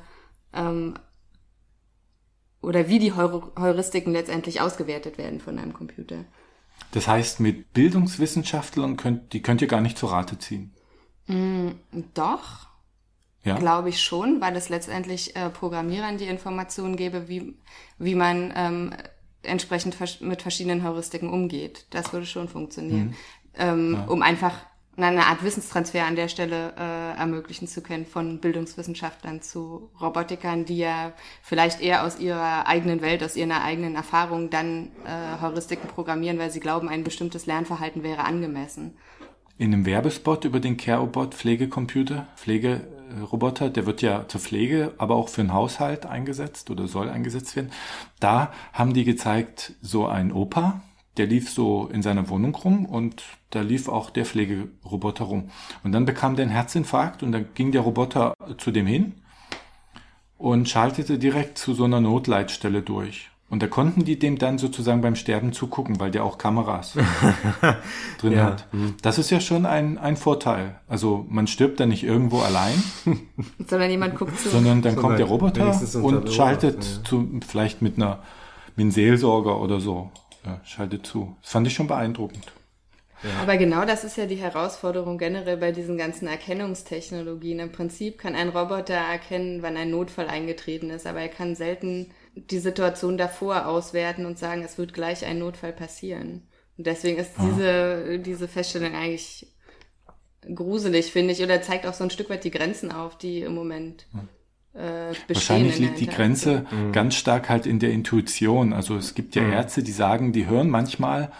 ähm, 0.53 0.95
oder 2.61 2.87
wie 2.87 2.99
die 2.99 3.13
Heu 3.13 3.41
Heuristiken 3.59 4.13
letztendlich 4.13 4.61
ausgewertet 4.61 5.17
werden 5.17 5.39
von 5.39 5.59
einem 5.59 5.73
Computer. 5.73 6.25
Das 6.91 7.07
heißt, 7.07 7.39
mit 7.39 7.73
Bildungswissenschaftlern 7.73 8.97
könnt, 8.97 9.33
die 9.33 9.41
könnt 9.41 9.61
ihr 9.61 9.67
gar 9.67 9.81
nicht 9.81 9.97
zu 9.97 10.05
Rate 10.07 10.39
ziehen. 10.39 10.73
Doch, 12.13 12.67
Ja. 13.43 13.55
glaube 13.57 13.89
ich 13.89 14.01
schon, 14.01 14.39
weil 14.41 14.55
es 14.55 14.69
letztendlich 14.69 15.35
äh, 15.35 15.49
Programmierern 15.49 16.17
die 16.17 16.25
Informationen 16.27 16.95
gäbe, 16.95 17.27
wie, 17.27 17.55
wie 17.97 18.15
man 18.15 18.53
ähm, 18.55 18.93
entsprechend 19.43 19.95
vers 19.95 20.21
mit 20.21 20.41
verschiedenen 20.41 20.83
Heuristiken 20.83 21.29
umgeht. 21.29 21.85
Das 21.91 22.13
würde 22.13 22.25
schon 22.25 22.47
funktionieren, 22.49 23.15
ähm, 23.55 24.03
um 24.07 24.21
einfach 24.21 24.53
eine 25.05 25.27
Art 25.27 25.43
Wissenstransfer 25.43 26.05
an 26.05 26.15
der 26.15 26.27
Stelle 26.27 26.73
äh, 26.77 27.19
ermöglichen 27.19 27.67
zu 27.67 27.81
können 27.81 28.05
von 28.05 28.39
Bildungswissenschaftlern 28.39 29.41
zu 29.41 29.89
Robotikern, 30.01 30.65
die 30.65 30.79
ja 30.79 31.13
vielleicht 31.43 31.81
eher 31.81 32.03
aus 32.03 32.19
ihrer 32.19 32.67
eigenen 32.67 33.01
Welt, 33.01 33.23
aus 33.23 33.35
ihrer 33.35 33.63
eigenen 33.63 33.95
Erfahrung 33.95 34.49
dann 34.49 34.89
äh, 35.05 35.41
Heuristiken 35.41 35.87
programmieren, 35.87 36.39
weil 36.39 36.49
sie 36.49 36.59
glauben, 36.59 36.89
ein 36.89 37.03
bestimmtes 37.03 37.45
Lernverhalten 37.45 38.01
wäre 38.01 38.23
angemessen. 38.23 38.97
In 39.59 39.73
einem 39.73 39.85
Werbespot 39.85 40.45
über 40.45 40.59
den 40.59 40.77
CareRobot 40.77 41.33
Pflegecomputer, 41.33 42.27
Pflegeroboter, 42.35 43.69
der 43.69 43.85
wird 43.85 44.01
ja 44.01 44.27
zur 44.27 44.39
Pflege, 44.39 44.93
aber 44.97 45.15
auch 45.15 45.29
für 45.29 45.41
den 45.41 45.53
Haushalt 45.53 46.05
eingesetzt 46.05 46.69
oder 46.69 46.87
soll 46.87 47.09
eingesetzt 47.09 47.55
werden. 47.55 47.71
Da 48.19 48.51
haben 48.73 48.93
die 48.93 49.03
gezeigt, 49.03 49.73
so 49.81 50.05
ein 50.05 50.31
Opa, 50.31 50.81
der 51.17 51.25
lief 51.27 51.49
so 51.49 51.89
in 51.91 52.01
seiner 52.01 52.29
Wohnung 52.29 52.55
rum 52.55 52.85
und 52.85 53.23
da 53.49 53.61
lief 53.61 53.87
auch 53.89 54.09
der 54.09 54.25
Pflegeroboter 54.25 55.25
rum. 55.25 55.49
Und 55.83 55.91
dann 55.91 56.05
bekam 56.05 56.35
der 56.35 56.43
einen 56.43 56.51
Herzinfarkt 56.51 57.23
und 57.23 57.31
dann 57.31 57.47
ging 57.55 57.71
der 57.71 57.81
Roboter 57.81 58.33
zu 58.57 58.71
dem 58.71 58.87
hin 58.87 59.15
und 60.37 60.69
schaltete 60.69 61.17
direkt 61.17 61.57
zu 61.57 61.73
so 61.73 61.85
einer 61.85 62.01
Notleitstelle 62.01 62.81
durch. 62.81 63.29
Und 63.49 63.63
da 63.63 63.67
konnten 63.67 64.03
die 64.03 64.19
dem 64.19 64.37
dann 64.37 64.57
sozusagen 64.57 64.99
beim 64.99 65.15
Sterben 65.15 65.53
zugucken, 65.53 66.01
weil 66.01 66.11
der 66.11 66.25
auch 66.25 66.37
Kameras 66.37 66.97
drin 68.19 68.33
Ja. 68.33 68.43
hat. 68.45 68.67
Das 69.01 69.17
ist 69.19 69.29
ja 69.29 69.39
schon 69.39 69.65
ein, 69.65 69.97
ein 69.97 70.17
Vorteil. 70.17 70.81
Also 70.87 71.25
man 71.29 71.47
stirbt 71.47 71.79
dann 71.79 71.87
nicht 71.89 72.03
irgendwo 72.03 72.39
allein, 72.41 72.83
Sondern 73.67 73.89
jemand 73.89 74.15
guckt 74.15 74.37
zu. 74.37 74.49
sondern 74.49 74.81
dann 74.81 74.95
Sondern 74.95 75.01
kommt 75.01 75.19
der 75.19 75.27
Roboter 75.27 75.81
und 76.03 76.29
schaltet 76.31 76.83
ja. 76.83 77.03
zu, 77.05 77.39
vielleicht 77.47 77.81
mit 77.81 77.95
einer 77.95 78.19
mit 78.75 78.83
einem 78.83 78.91
Seelsorger 78.91 79.59
oder 79.59 79.79
so. 79.79 80.11
Ja, 80.47 80.61
schaltet 80.63 81.05
zu. 81.05 81.35
Das 81.41 81.51
fand 81.51 81.67
ich 81.67 81.73
schon 81.73 81.87
beeindruckend. 81.87 82.53
Aber 83.41 83.57
genau 83.57 83.83
das 83.83 84.03
ist 84.03 84.15
ja 84.15 84.27
die 84.27 84.35
Herausforderung 84.35 85.17
generell 85.17 85.57
bei 85.57 85.71
diesen 85.71 85.97
ganzen 85.97 86.27
Erkennungstechnologien. 86.27 87.59
Im 87.59 87.71
Prinzip 87.71 88.19
kann 88.19 88.35
ein 88.35 88.49
Roboter 88.49 88.93
erkennen, 88.93 89.63
wann 89.63 89.75
ein 89.75 89.89
Notfall 89.89 90.27
eingetreten 90.27 90.91
ist, 90.91 91.07
aber 91.07 91.21
er 91.21 91.27
kann 91.27 91.55
selten 91.55 92.11
die 92.35 92.59
Situation 92.59 93.17
davor 93.17 93.65
auswerten 93.65 94.25
und 94.25 94.37
sagen, 94.37 94.63
es 94.63 94.77
wird 94.77 94.93
gleich 94.93 95.25
ein 95.25 95.39
Notfall 95.39 95.73
passieren. 95.73 96.47
Und 96.77 96.85
deswegen 96.85 97.17
ist 97.17 97.31
diese, 97.41 98.19
diese 98.19 98.47
Feststellung 98.47 98.93
eigentlich 98.93 99.47
gruselig, 100.53 101.11
finde 101.11 101.33
ich, 101.33 101.41
oder 101.41 101.61
zeigt 101.61 101.87
auch 101.87 101.95
so 101.95 102.03
ein 102.03 102.11
Stück 102.11 102.29
weit 102.29 102.43
die 102.43 102.51
Grenzen 102.51 102.91
auf, 102.91 103.17
die 103.17 103.41
im 103.41 103.55
Moment 103.55 104.05
äh, 104.77 105.09
bestehen. 105.09 105.35
Wahrscheinlich 105.35 105.79
liegt 105.79 105.99
die. 105.99 106.07
Grenze 106.07 106.65
ganz 106.91 107.15
stark 107.15 107.49
halt 107.49 107.65
in 107.65 107.79
der 107.79 107.91
Intuition. 107.91 108.73
Also 108.73 108.95
es 108.95 109.13
gibt 109.15 109.35
ja 109.35 109.43
Ärzte, 109.43 109.83
die 109.83 109.91
sagen, 109.91 110.31
die 110.33 110.45
hören 110.47 110.69
manchmal 110.69 111.31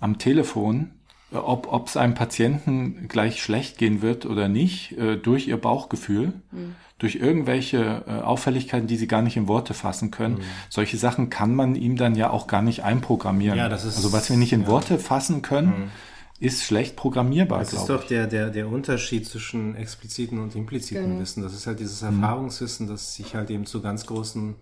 am 0.00 0.18
Telefon, 0.18 0.90
äh, 1.32 1.36
ob 1.36 1.86
es 1.86 1.96
einem 1.96 2.14
Patienten 2.14 3.06
gleich 3.08 3.42
schlecht 3.42 3.78
gehen 3.78 4.02
wird 4.02 4.26
oder 4.26 4.48
nicht, 4.48 4.92
äh, 4.98 5.16
durch 5.16 5.48
ihr 5.48 5.56
Bauchgefühl, 5.56 6.32
durch 6.98 7.16
irgendwelche 7.16 8.04
äh, 8.06 8.20
Auffälligkeiten, 8.20 8.86
die 8.86 8.96
sie 8.96 9.06
gar 9.06 9.22
nicht 9.22 9.36
in 9.36 9.48
Worte 9.48 9.72
fassen 9.72 10.10
können. 10.10 10.40
Solche 10.68 10.96
Sachen 10.98 11.30
kann 11.30 11.54
man 11.54 11.74
ihm 11.74 11.96
dann 11.96 12.14
ja 12.14 12.28
auch 12.30 12.46
gar 12.46 12.60
nicht 12.62 12.84
einprogrammieren. 12.84 13.56
Ja, 13.58 13.68
das 13.70 13.84
ist- 13.84 13.96
also 13.96 14.12
was 14.12 14.28
wir 14.28 14.36
nicht 14.36 14.52
in 14.52 14.62
ja. 14.62 14.68
Worte 14.68 14.98
fassen 14.98 15.40
können, 15.42 15.90
ist 16.40 16.64
schlecht 16.64 16.96
programmierbar, 16.96 17.60
Das 17.60 17.72
ist 17.72 17.86
doch 17.88 18.02
ich. 18.02 18.08
der, 18.08 18.26
der, 18.26 18.50
der 18.50 18.68
Unterschied 18.68 19.26
zwischen 19.28 19.76
expliziten 19.76 20.38
und 20.40 20.54
impliziten 20.56 21.04
Genau. 21.04 21.20
Wissen. 21.20 21.42
Das 21.42 21.52
ist 21.54 21.66
halt 21.66 21.80
dieses 21.80 22.02
Mhm. 22.02 22.22
Erfahrungswissen, 22.22 22.86
das 22.88 23.14
sich 23.14 23.34
halt 23.34 23.50
eben 23.50 23.66
zu 23.66 23.80
ganz 23.82 24.06
großen 24.06 24.56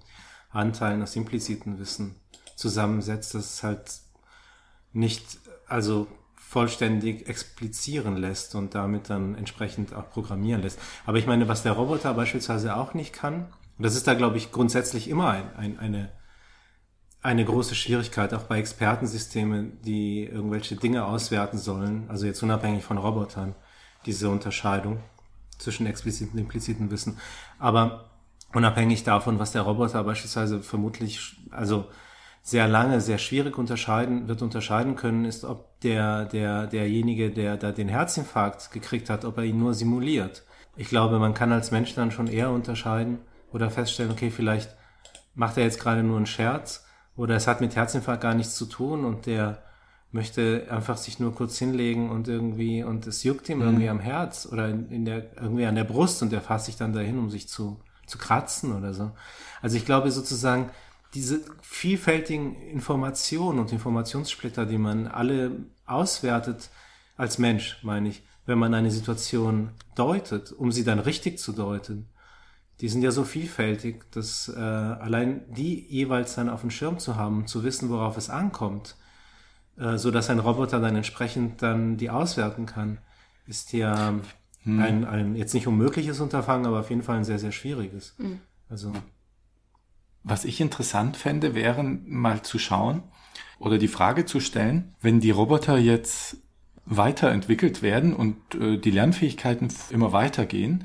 Anteilen 0.50 1.02
aus 1.02 1.14
impliziten 1.16 1.78
Wissen 1.78 2.16
zusammensetzt, 2.56 3.34
das 3.34 3.54
es 3.54 3.62
halt 3.62 4.00
nicht, 4.92 5.24
also 5.66 6.06
vollständig 6.36 7.28
explizieren 7.28 8.16
lässt 8.16 8.54
und 8.54 8.74
damit 8.74 9.10
dann 9.10 9.34
entsprechend 9.34 9.92
auch 9.94 10.08
programmieren 10.10 10.62
lässt. 10.62 10.78
Aber 11.04 11.18
ich 11.18 11.26
meine, 11.26 11.46
was 11.48 11.62
der 11.62 11.72
Roboter 11.72 12.14
beispielsweise 12.14 12.76
auch 12.76 12.94
nicht 12.94 13.12
kann, 13.12 13.46
und 13.76 13.84
das 13.84 13.94
ist 13.94 14.06
da, 14.06 14.14
glaube 14.14 14.38
ich, 14.38 14.50
grundsätzlich 14.50 15.08
immer 15.08 15.30
ein, 15.30 15.54
ein, 15.56 15.78
eine, 15.78 16.10
eine 17.28 17.44
große 17.44 17.74
Schwierigkeit, 17.74 18.32
auch 18.32 18.44
bei 18.44 18.58
Expertensystemen, 18.58 19.82
die 19.82 20.24
irgendwelche 20.24 20.76
Dinge 20.76 21.04
auswerten 21.04 21.58
sollen, 21.58 22.06
also 22.08 22.24
jetzt 22.24 22.42
unabhängig 22.42 22.84
von 22.84 22.96
Robotern, 22.96 23.54
diese 24.06 24.30
Unterscheidung 24.30 25.00
zwischen 25.58 25.84
expliziten 25.84 26.32
und 26.32 26.38
impliziten 26.38 26.90
Wissen. 26.90 27.18
Aber 27.58 28.08
unabhängig 28.54 29.04
davon, 29.04 29.38
was 29.38 29.52
der 29.52 29.60
Roboter 29.60 30.02
beispielsweise 30.04 30.62
vermutlich, 30.62 31.36
also 31.50 31.88
sehr 32.40 32.66
lange, 32.66 33.02
sehr 33.02 33.18
schwierig 33.18 33.58
unterscheiden, 33.58 34.26
wird 34.26 34.40
unterscheiden 34.40 34.96
können, 34.96 35.26
ist, 35.26 35.44
ob 35.44 35.78
der, 35.80 36.24
der, 36.24 36.66
derjenige, 36.66 37.30
der 37.30 37.58
da 37.58 37.72
den 37.72 37.88
Herzinfarkt 37.88 38.72
gekriegt 38.72 39.10
hat, 39.10 39.26
ob 39.26 39.36
er 39.36 39.44
ihn 39.44 39.58
nur 39.58 39.74
simuliert. 39.74 40.44
Ich 40.76 40.88
glaube, 40.88 41.18
man 41.18 41.34
kann 41.34 41.52
als 41.52 41.72
Mensch 41.72 41.94
dann 41.94 42.10
schon 42.10 42.26
eher 42.26 42.48
unterscheiden 42.48 43.18
oder 43.52 43.70
feststellen, 43.70 44.12
okay, 44.12 44.30
vielleicht 44.30 44.74
macht 45.34 45.58
er 45.58 45.64
jetzt 45.64 45.78
gerade 45.78 46.02
nur 46.02 46.16
einen 46.16 46.24
Scherz 46.24 46.88
oder 47.18 47.35
es 47.35 47.48
hat 47.48 47.61
mit 47.61 47.74
Herzinfarkt 47.76 48.22
gar 48.22 48.35
nichts 48.35 48.54
zu 48.54 48.64
tun 48.64 49.04
und 49.04 49.26
der 49.26 49.62
möchte 50.12 50.68
einfach 50.70 50.96
sich 50.96 51.18
nur 51.18 51.35
kurz 51.35 51.59
hinlegen 51.59 52.11
und 52.11 52.28
irgendwie, 52.28 52.83
und 52.83 53.07
es 53.07 53.24
juckt 53.24 53.48
ihm 53.48 53.61
irgendwie 53.61 53.88
am 53.88 54.00
Herz 54.00 54.48
oder 54.50 54.68
in, 54.68 54.88
in 54.90 55.04
der, 55.04 55.37
irgendwie 55.37 55.66
an 55.66 55.74
der 55.74 55.85
Brust 55.85 56.22
und 56.22 56.31
der 56.31 56.40
fasst 56.40 56.66
sich 56.66 56.76
dann 56.76 56.92
dahin, 56.94 57.18
um 57.18 57.28
sich 57.28 57.48
zu, 57.48 57.81
zu 58.07 58.18
kratzen 58.18 58.72
oder 58.72 58.94
so. 58.94 59.11
Also 59.61 59.76
ich 59.76 59.85
glaube 59.85 60.12
sozusagen, 60.12 60.70
diese 61.12 61.40
vielfältigen 61.61 62.54
Informationen 62.62 63.59
und 63.59 63.72
Informationssplitter, 63.72 64.64
die 64.64 64.78
man 64.78 65.09
alle 65.09 65.50
auswertet 65.87 66.70
als 67.16 67.38
Mensch, 67.38 67.81
meine 67.83 68.11
ich, 68.11 68.22
wenn 68.46 68.59
man 68.59 68.74
eine 68.74 68.92
Situation 68.92 69.70
deutet, 69.96 70.52
um 70.52 70.70
sie 70.70 70.85
dann 70.85 71.00
richtig 71.00 71.38
zu 71.38 71.52
deuten, 71.52 72.07
die 72.80 72.88
sind 72.88 73.02
ja 73.02 73.10
so 73.10 73.24
vielfältig, 73.24 74.10
dass 74.12 74.48
äh, 74.48 74.60
allein 74.60 75.42
die 75.52 75.86
jeweils 75.88 76.34
dann 76.34 76.48
auf 76.48 76.60
dem 76.60 76.70
Schirm 76.70 76.98
zu 76.98 77.16
haben, 77.16 77.46
zu 77.46 77.64
wissen, 77.64 77.90
worauf 77.90 78.16
es 78.16 78.30
ankommt, 78.30 78.96
äh, 79.78 79.96
so 79.98 80.10
dass 80.10 80.30
ein 80.30 80.38
Roboter 80.38 80.80
dann 80.80 80.94
entsprechend 80.94 81.62
dann 81.62 81.96
die 81.96 82.10
auswerten 82.10 82.66
kann, 82.66 82.98
ist 83.46 83.72
ja 83.72 84.14
ein, 84.64 85.04
ein 85.06 85.34
jetzt 85.34 85.54
nicht 85.54 85.66
unmögliches 85.66 86.20
Unterfangen, 86.20 86.66
aber 86.66 86.80
auf 86.80 86.90
jeden 86.90 87.02
Fall 87.02 87.16
ein 87.16 87.24
sehr, 87.24 87.38
sehr 87.38 87.52
schwieriges. 87.52 88.14
Also. 88.68 88.92
Was 90.22 90.44
ich 90.44 90.60
interessant 90.60 91.16
fände, 91.16 91.54
wäre 91.54 91.82
mal 91.82 92.42
zu 92.42 92.58
schauen 92.58 93.02
oder 93.58 93.78
die 93.78 93.88
Frage 93.88 94.26
zu 94.26 94.40
stellen, 94.40 94.94
wenn 95.00 95.20
die 95.20 95.30
Roboter 95.30 95.78
jetzt 95.78 96.36
weiterentwickelt 96.84 97.82
werden 97.82 98.14
und 98.14 98.36
äh, 98.54 98.78
die 98.78 98.90
Lernfähigkeiten 98.90 99.68
immer 99.90 100.12
weitergehen, 100.12 100.84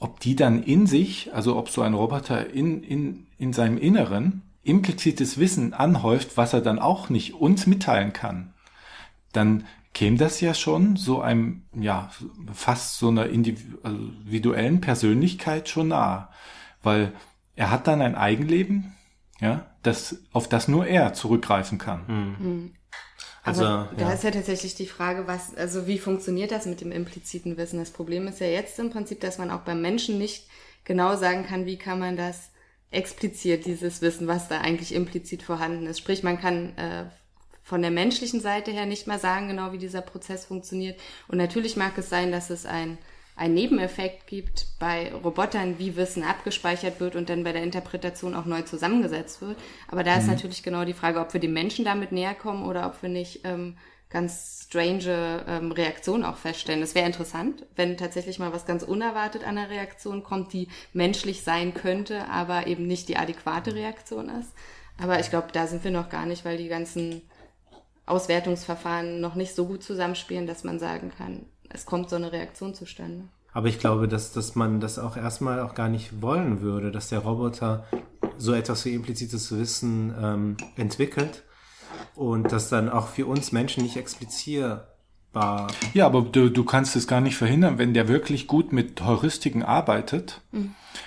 ob 0.00 0.18
die 0.18 0.34
dann 0.34 0.62
in 0.62 0.86
sich, 0.86 1.32
also 1.32 1.56
ob 1.56 1.68
so 1.68 1.82
ein 1.82 1.94
Roboter 1.94 2.50
in, 2.50 2.82
in, 2.82 3.26
in 3.38 3.52
seinem 3.52 3.78
Inneren 3.78 4.42
implizites 4.62 5.38
Wissen 5.38 5.74
anhäuft, 5.74 6.36
was 6.36 6.52
er 6.52 6.60
dann 6.60 6.78
auch 6.78 7.08
nicht 7.10 7.34
uns 7.34 7.66
mitteilen 7.66 8.12
kann, 8.12 8.52
dann 9.32 9.66
käme 9.94 10.16
das 10.16 10.40
ja 10.40 10.54
schon 10.54 10.96
so 10.96 11.20
einem, 11.20 11.62
ja, 11.74 12.10
fast 12.52 12.98
so 12.98 13.08
einer 13.08 13.26
individu- 13.26 13.78
also 13.82 13.98
individuellen 13.98 14.80
Persönlichkeit 14.80 15.68
schon 15.68 15.88
nahe. 15.88 16.28
Weil 16.82 17.12
er 17.54 17.70
hat 17.70 17.86
dann 17.86 18.00
ein 18.00 18.14
Eigenleben, 18.14 18.94
ja, 19.40 19.66
das, 19.82 20.22
auf 20.32 20.48
das 20.48 20.68
nur 20.68 20.86
er 20.86 21.12
zurückgreifen 21.14 21.78
kann. 21.78 22.72
Also, 23.42 23.64
Aber 23.64 23.88
da 23.96 24.08
ja. 24.08 24.12
ist 24.12 24.24
ja 24.24 24.30
tatsächlich 24.30 24.74
die 24.74 24.86
Frage, 24.86 25.26
was, 25.26 25.54
also 25.54 25.86
wie 25.86 25.98
funktioniert 25.98 26.50
das 26.50 26.66
mit 26.66 26.80
dem 26.80 26.92
impliziten 26.92 27.56
Wissen? 27.56 27.78
Das 27.78 27.90
Problem 27.90 28.28
ist 28.28 28.40
ja 28.40 28.46
jetzt 28.46 28.78
im 28.78 28.90
Prinzip, 28.90 29.20
dass 29.20 29.38
man 29.38 29.50
auch 29.50 29.60
beim 29.60 29.80
Menschen 29.80 30.18
nicht 30.18 30.46
genau 30.84 31.16
sagen 31.16 31.46
kann, 31.46 31.66
wie 31.66 31.78
kann 31.78 31.98
man 31.98 32.16
das 32.16 32.50
explizit, 32.90 33.66
dieses 33.66 34.02
Wissen, 34.02 34.26
was 34.26 34.48
da 34.48 34.60
eigentlich 34.60 34.94
implizit 34.94 35.42
vorhanden 35.42 35.86
ist. 35.86 35.98
Sprich, 35.98 36.22
man 36.22 36.40
kann 36.40 36.76
äh, 36.76 37.04
von 37.62 37.82
der 37.82 37.90
menschlichen 37.90 38.40
Seite 38.40 38.72
her 38.72 38.86
nicht 38.86 39.06
mal 39.06 39.18
sagen, 39.18 39.48
genau 39.48 39.72
wie 39.72 39.78
dieser 39.78 40.00
Prozess 40.00 40.44
funktioniert. 40.44 40.98
Und 41.28 41.38
natürlich 41.38 41.76
mag 41.76 41.96
es 41.98 42.10
sein, 42.10 42.32
dass 42.32 42.50
es 42.50 42.66
ein 42.66 42.98
ein 43.40 43.54
Nebeneffekt 43.54 44.26
gibt 44.26 44.66
bei 44.78 45.14
Robotern, 45.14 45.78
wie 45.78 45.96
Wissen 45.96 46.22
abgespeichert 46.24 47.00
wird 47.00 47.16
und 47.16 47.30
dann 47.30 47.42
bei 47.42 47.52
der 47.52 47.62
Interpretation 47.62 48.34
auch 48.34 48.44
neu 48.44 48.60
zusammengesetzt 48.62 49.40
wird. 49.40 49.56
Aber 49.88 50.04
da 50.04 50.16
ist 50.16 50.26
natürlich 50.26 50.62
genau 50.62 50.84
die 50.84 50.92
Frage, 50.92 51.20
ob 51.20 51.32
wir 51.32 51.40
dem 51.40 51.54
Menschen 51.54 51.86
damit 51.86 52.12
näher 52.12 52.34
kommen 52.34 52.66
oder 52.66 52.86
ob 52.86 53.00
wir 53.00 53.08
nicht 53.08 53.40
ähm, 53.44 53.78
ganz 54.10 54.66
strange 54.66 55.42
ähm, 55.48 55.72
Reaktionen 55.72 56.22
auch 56.22 56.36
feststellen. 56.36 56.82
Das 56.82 56.94
wäre 56.94 57.06
interessant, 57.06 57.64
wenn 57.76 57.96
tatsächlich 57.96 58.38
mal 58.38 58.52
was 58.52 58.66
ganz 58.66 58.82
unerwartet 58.82 59.42
an 59.44 59.56
der 59.56 59.70
Reaktion 59.70 60.22
kommt, 60.22 60.52
die 60.52 60.68
menschlich 60.92 61.42
sein 61.42 61.72
könnte, 61.72 62.28
aber 62.28 62.66
eben 62.66 62.86
nicht 62.86 63.08
die 63.08 63.16
adäquate 63.16 63.74
Reaktion 63.74 64.28
ist. 64.28 64.52
Aber 65.02 65.18
ich 65.18 65.30
glaube, 65.30 65.48
da 65.50 65.66
sind 65.66 65.82
wir 65.82 65.90
noch 65.90 66.10
gar 66.10 66.26
nicht, 66.26 66.44
weil 66.44 66.58
die 66.58 66.68
ganzen 66.68 67.22
Auswertungsverfahren 68.04 69.18
noch 69.18 69.34
nicht 69.34 69.54
so 69.54 69.64
gut 69.64 69.82
zusammenspielen, 69.82 70.46
dass 70.46 70.62
man 70.62 70.78
sagen 70.78 71.10
kann, 71.16 71.46
es 71.70 71.86
kommt 71.86 72.10
so 72.10 72.16
eine 72.16 72.32
Reaktion 72.32 72.74
zustande. 72.74 73.24
Aber 73.52 73.68
ich 73.68 73.78
glaube, 73.78 74.06
dass, 74.06 74.32
dass 74.32 74.54
man 74.54 74.80
das 74.80 74.98
auch 74.98 75.16
erstmal 75.16 75.60
auch 75.60 75.74
gar 75.74 75.88
nicht 75.88 76.22
wollen 76.22 76.60
würde, 76.60 76.92
dass 76.92 77.08
der 77.08 77.20
Roboter 77.20 77.84
so 78.36 78.52
etwas 78.52 78.84
wie 78.84 78.94
implizites 78.94 79.56
Wissen 79.56 80.14
ähm, 80.20 80.56
entwickelt 80.76 81.42
und 82.14 82.52
das 82.52 82.68
dann 82.68 82.88
auch 82.88 83.08
für 83.08 83.26
uns 83.26 83.52
Menschen 83.52 83.82
nicht 83.82 83.96
explizierbar. 83.96 85.66
Ja, 85.94 86.06
aber 86.06 86.22
du, 86.22 86.48
du 86.48 86.64
kannst 86.64 86.96
es 86.96 87.06
gar 87.06 87.20
nicht 87.20 87.36
verhindern, 87.36 87.78
wenn 87.78 87.92
der 87.92 88.08
wirklich 88.08 88.46
gut 88.46 88.72
mit 88.72 89.04
Heuristiken 89.04 89.62
arbeitet, 89.62 90.40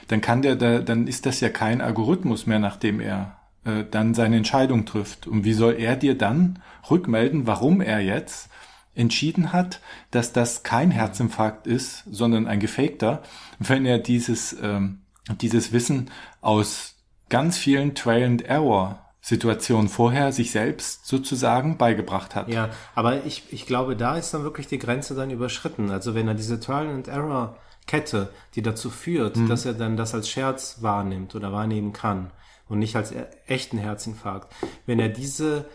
dann 0.07 0.21
kann 0.21 0.41
der, 0.41 0.55
da, 0.55 0.79
dann 0.79 1.07
ist 1.07 1.25
das 1.25 1.39
ja 1.39 1.49
kein 1.49 1.81
Algorithmus 1.81 2.45
mehr, 2.45 2.59
nachdem 2.59 2.99
er 2.99 3.37
äh, 3.65 3.83
dann 3.89 4.13
seine 4.13 4.37
Entscheidung 4.37 4.85
trifft. 4.85 5.27
Und 5.27 5.45
wie 5.45 5.53
soll 5.53 5.75
er 5.79 5.95
dir 5.95 6.17
dann 6.17 6.59
rückmelden, 6.89 7.47
warum 7.47 7.81
er 7.81 8.01
jetzt 8.01 8.49
entschieden 8.95 9.53
hat, 9.53 9.79
dass 10.11 10.33
das 10.33 10.63
kein 10.63 10.91
Herzinfarkt 10.91 11.67
ist, 11.67 12.03
sondern 12.09 12.47
ein 12.47 12.59
gefakter, 12.59 13.23
wenn 13.59 13.85
er 13.85 13.99
dieses, 13.99 14.55
ähm, 14.61 15.01
dieses 15.41 15.71
Wissen 15.71 16.11
aus 16.41 16.95
ganz 17.29 17.57
vielen 17.57 17.95
Trial 17.95 18.23
and 18.23 18.41
Error 18.43 18.99
Situationen 19.21 19.87
vorher 19.87 20.33
sich 20.33 20.51
selbst 20.51 21.07
sozusagen 21.07 21.77
beigebracht 21.77 22.35
hat. 22.35 22.49
Ja, 22.49 22.71
aber 22.93 23.23
ich, 23.25 23.43
ich 23.51 23.65
glaube, 23.65 23.95
da 23.95 24.17
ist 24.17 24.33
dann 24.33 24.43
wirklich 24.43 24.67
die 24.67 24.79
Grenze 24.79 25.15
dann 25.15 25.31
überschritten. 25.31 25.91
Also 25.91 26.13
wenn 26.13 26.27
er 26.27 26.33
diese 26.33 26.59
Trial 26.59 26.89
and 26.89 27.07
Error 27.07 27.57
Kette, 27.87 28.33
die 28.55 28.61
dazu 28.61 28.89
führt, 28.89 29.37
dass 29.49 29.65
er 29.65 29.73
dann 29.73 29.97
das 29.97 30.13
als 30.13 30.29
Scherz 30.29 30.77
wahrnimmt 30.81 31.35
oder 31.35 31.51
wahrnehmen 31.51 31.93
kann 31.93 32.31
und 32.67 32.79
nicht 32.79 32.95
als 32.95 33.11
e- 33.11 33.25
echten 33.47 33.77
Herzinfarkt. 33.77 34.53
Wenn 34.85 34.99
er 34.99 35.09
diese 35.09 35.65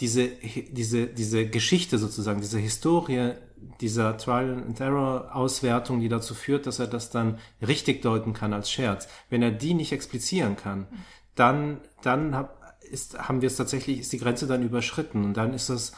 diese, 0.00 0.28
diese, 0.28 1.06
diese 1.06 1.46
Geschichte 1.46 1.98
sozusagen, 1.98 2.40
diese 2.40 2.58
Historie 2.58 3.32
dieser 3.80 4.16
Trial 4.16 4.62
and 4.66 4.80
Error 4.80 5.34
Auswertung, 5.34 6.00
die 6.00 6.08
dazu 6.08 6.34
führt, 6.34 6.66
dass 6.66 6.78
er 6.78 6.86
das 6.86 7.10
dann 7.10 7.38
richtig 7.66 8.02
deuten 8.02 8.32
kann 8.32 8.52
als 8.52 8.70
Scherz. 8.70 9.08
Wenn 9.30 9.42
er 9.42 9.50
die 9.50 9.74
nicht 9.74 9.92
explizieren 9.92 10.56
kann, 10.56 10.86
dann, 11.34 11.78
dann 12.02 12.34
hab, 12.34 12.76
ist, 12.90 13.18
haben 13.18 13.40
wir 13.40 13.46
es 13.46 13.56
tatsächlich, 13.56 14.00
ist 14.00 14.12
die 14.12 14.18
Grenze 14.18 14.46
dann 14.46 14.62
überschritten 14.62 15.24
und 15.24 15.36
dann 15.36 15.54
ist 15.54 15.70
das, 15.70 15.92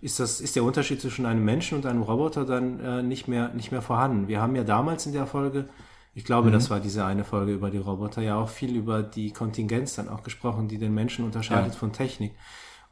ist 0.00 0.20
das, 0.20 0.40
ist 0.40 0.56
der 0.56 0.64
Unterschied 0.64 1.00
zwischen 1.00 1.24
einem 1.24 1.44
Menschen 1.44 1.78
und 1.78 1.86
einem 1.86 2.02
Roboter 2.02 2.44
dann 2.44 2.80
äh, 2.80 3.02
nicht 3.02 3.28
mehr, 3.28 3.54
nicht 3.54 3.70
mehr 3.72 3.82
vorhanden. 3.82 4.28
Wir 4.28 4.40
haben 4.40 4.56
ja 4.56 4.64
damals 4.64 5.06
in 5.06 5.12
der 5.12 5.26
Folge, 5.26 5.68
ich 6.14 6.24
glaube, 6.24 6.50
das 6.50 6.70
war 6.70 6.78
diese 6.80 7.04
eine 7.04 7.24
Folge 7.24 7.52
über 7.52 7.70
die 7.70 7.78
Roboter, 7.78 8.22
ja 8.22 8.36
auch 8.36 8.48
viel 8.48 8.76
über 8.76 9.02
die 9.02 9.32
Kontingenz 9.32 9.94
dann 9.94 10.08
auch 10.08 10.22
gesprochen, 10.22 10.68
die 10.68 10.78
den 10.78 10.94
Menschen 10.94 11.24
unterscheidet 11.24 11.72
Ja. 11.72 11.78
von 11.78 11.92
Technik 11.92 12.34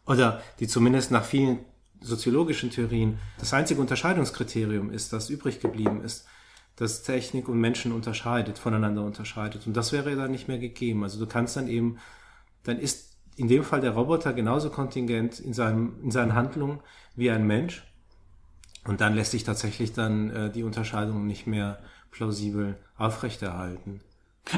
oder 0.07 0.43
die 0.61 0.67
zumindest 0.67 1.11
nach 1.11 1.25
vielen 1.25 1.61
soziologischen 2.01 2.71
Theorien 2.71 3.19
das 3.39 3.55
einzige 3.55 3.81
Unterscheidungskriterium 3.81 4.91
ist, 4.91 5.13
das 5.13 5.31
übrig 5.31 5.61
geblieben 5.61 6.03
ist, 6.03 6.27
das 6.77 7.03
Technik 7.03 7.49
und 7.49 7.61
Menschen 7.61 7.93
unterscheidet, 7.93 8.59
voneinander 8.59 9.05
unterscheidet. 9.05 9.67
Und 9.67 9.77
das 9.77 9.93
wäre 9.93 10.17
dann 10.17 10.31
nicht 10.31 10.49
mehr 10.49 10.59
gegeben. 10.59 11.05
Also 11.05 11.19
du 11.19 11.27
kannst 11.27 11.57
dann 11.57 11.69
eben, 11.69 11.99
dann 12.65 12.79
ist 12.79 13.17
in 13.37 13.49
dem 13.49 13.65
Fall 13.65 13.81
der 13.81 13.93
Roboter 13.93 14.33
genauso 14.33 14.71
kontingent 14.71 15.39
in, 15.39 15.53
seinem, 15.53 15.95
in 16.03 16.11
seinen 16.11 16.35
Handlungen 16.35 16.81
wie 17.15 17.31
ein 17.31 17.47
Mensch. 17.47 17.85
Und 18.85 19.01
dann 19.01 19.15
lässt 19.15 19.31
sich 19.31 19.45
tatsächlich 19.45 19.93
dann 19.93 20.31
äh, 20.31 20.51
die 20.51 20.65
Unterscheidung 20.65 21.27
nicht 21.27 21.47
mehr 21.47 21.79
plausibel 22.11 22.77
aufrechterhalten. 22.97 24.01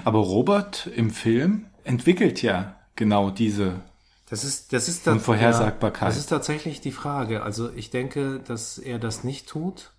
Aber 0.05 0.21
Robert 0.21 0.87
im 0.87 1.11
Film 1.11 1.67
entwickelt 1.85 2.43
ja 2.43 2.77
genau 2.97 3.31
diese, 3.31 3.83
Das 4.31 4.43
ist, 4.45 4.73
das 4.73 4.89
ist 4.89 5.07
Und 5.07 5.21
Vorhersagbarkeit. 5.21 6.09
das 6.09 6.17
ist 6.17 6.27
tatsächlich 6.27 6.81
die 6.81 6.93
Frage. 6.93 7.43
Also 7.43 7.71
ich 7.75 7.91
denke, 7.91 8.41
dass 8.41 8.79
er 8.79 8.99
das 8.99 9.23
nicht 9.25 9.49
tut. 9.49 9.91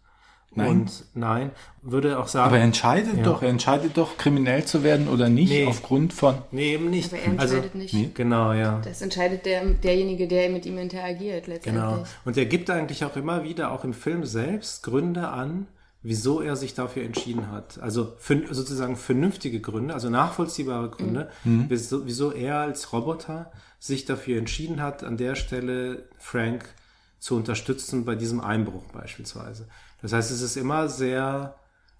Nein. 0.58 0.70
Und 0.70 1.04
nein, 1.14 1.52
würde 1.82 2.18
auch 2.18 2.30
sagen. 2.30 2.48
Aber 2.48 2.58
er 2.58 2.64
entscheidet 2.64 3.26
doch, 3.26 3.42
er 3.44 3.50
entscheidet 3.50 3.98
doch, 3.98 4.18
kriminell 4.18 4.64
zu 4.64 4.84
werden 4.84 5.10
oder 5.10 5.28
nicht, 5.28 5.50
Nee. 5.50 5.66
aufgrund 5.68 6.14
von. 6.14 6.36
nee, 6.52 6.74
eben 6.74 6.90
nicht. 6.90 7.12
Aber 7.14 7.22
er 7.22 7.40
also, 7.40 7.56
entscheidet 7.56 7.76
nicht. 7.76 7.94
Nee. 7.94 8.12
Genau, 8.14 8.54
ja. 8.54 8.80
Das 8.86 9.02
entscheidet 9.02 9.46
der, 9.46 9.66
derjenige, 9.66 10.30
der 10.30 10.50
mit 10.50 10.66
ihm 10.66 10.78
interagiert 10.78 11.48
letztendlich. 11.48 11.84
Genau. 11.84 12.04
Und 12.24 12.38
er 12.38 12.46
gibt 12.46 12.70
eigentlich 12.70 13.04
auch 13.04 13.18
immer 13.18 13.44
wieder, 13.44 13.72
auch 13.72 13.84
im 13.84 13.94
Film 13.94 14.24
selbst, 14.24 14.82
Gründe 14.84 15.28
an, 15.28 15.68
wieso 16.04 16.40
er 16.40 16.56
sich 16.56 16.74
dafür 16.74 17.04
entschieden 17.04 17.52
hat. 17.52 17.80
Also 17.82 18.14
sozusagen 18.52 18.96
vernünftige 18.96 19.60
Gründe, 19.60 19.94
also 19.94 20.10
nachvollziehbare 20.10 20.90
Gründe, 20.90 21.30
wieso, 21.44 22.06
wieso 22.06 22.32
er 22.32 22.60
als 22.60 22.94
Roboter 22.94 23.52
sich 23.80 24.06
dafür 24.06 24.38
entschieden 24.38 24.82
hat, 24.82 25.04
an 25.04 25.18
der 25.18 25.36
Stelle 25.36 26.10
Frank 26.18 26.66
zu 27.20 27.36
unterstützen 27.36 28.06
bei 28.06 28.16
diesem 28.16 28.42
Einbruch 28.42 28.84
beispielsweise. 28.92 29.68
Das 30.02 30.14
heißt, 30.14 30.32
es 30.32 30.42
ist 30.42 30.58
immer 30.58 30.90
sehr, 30.90 31.56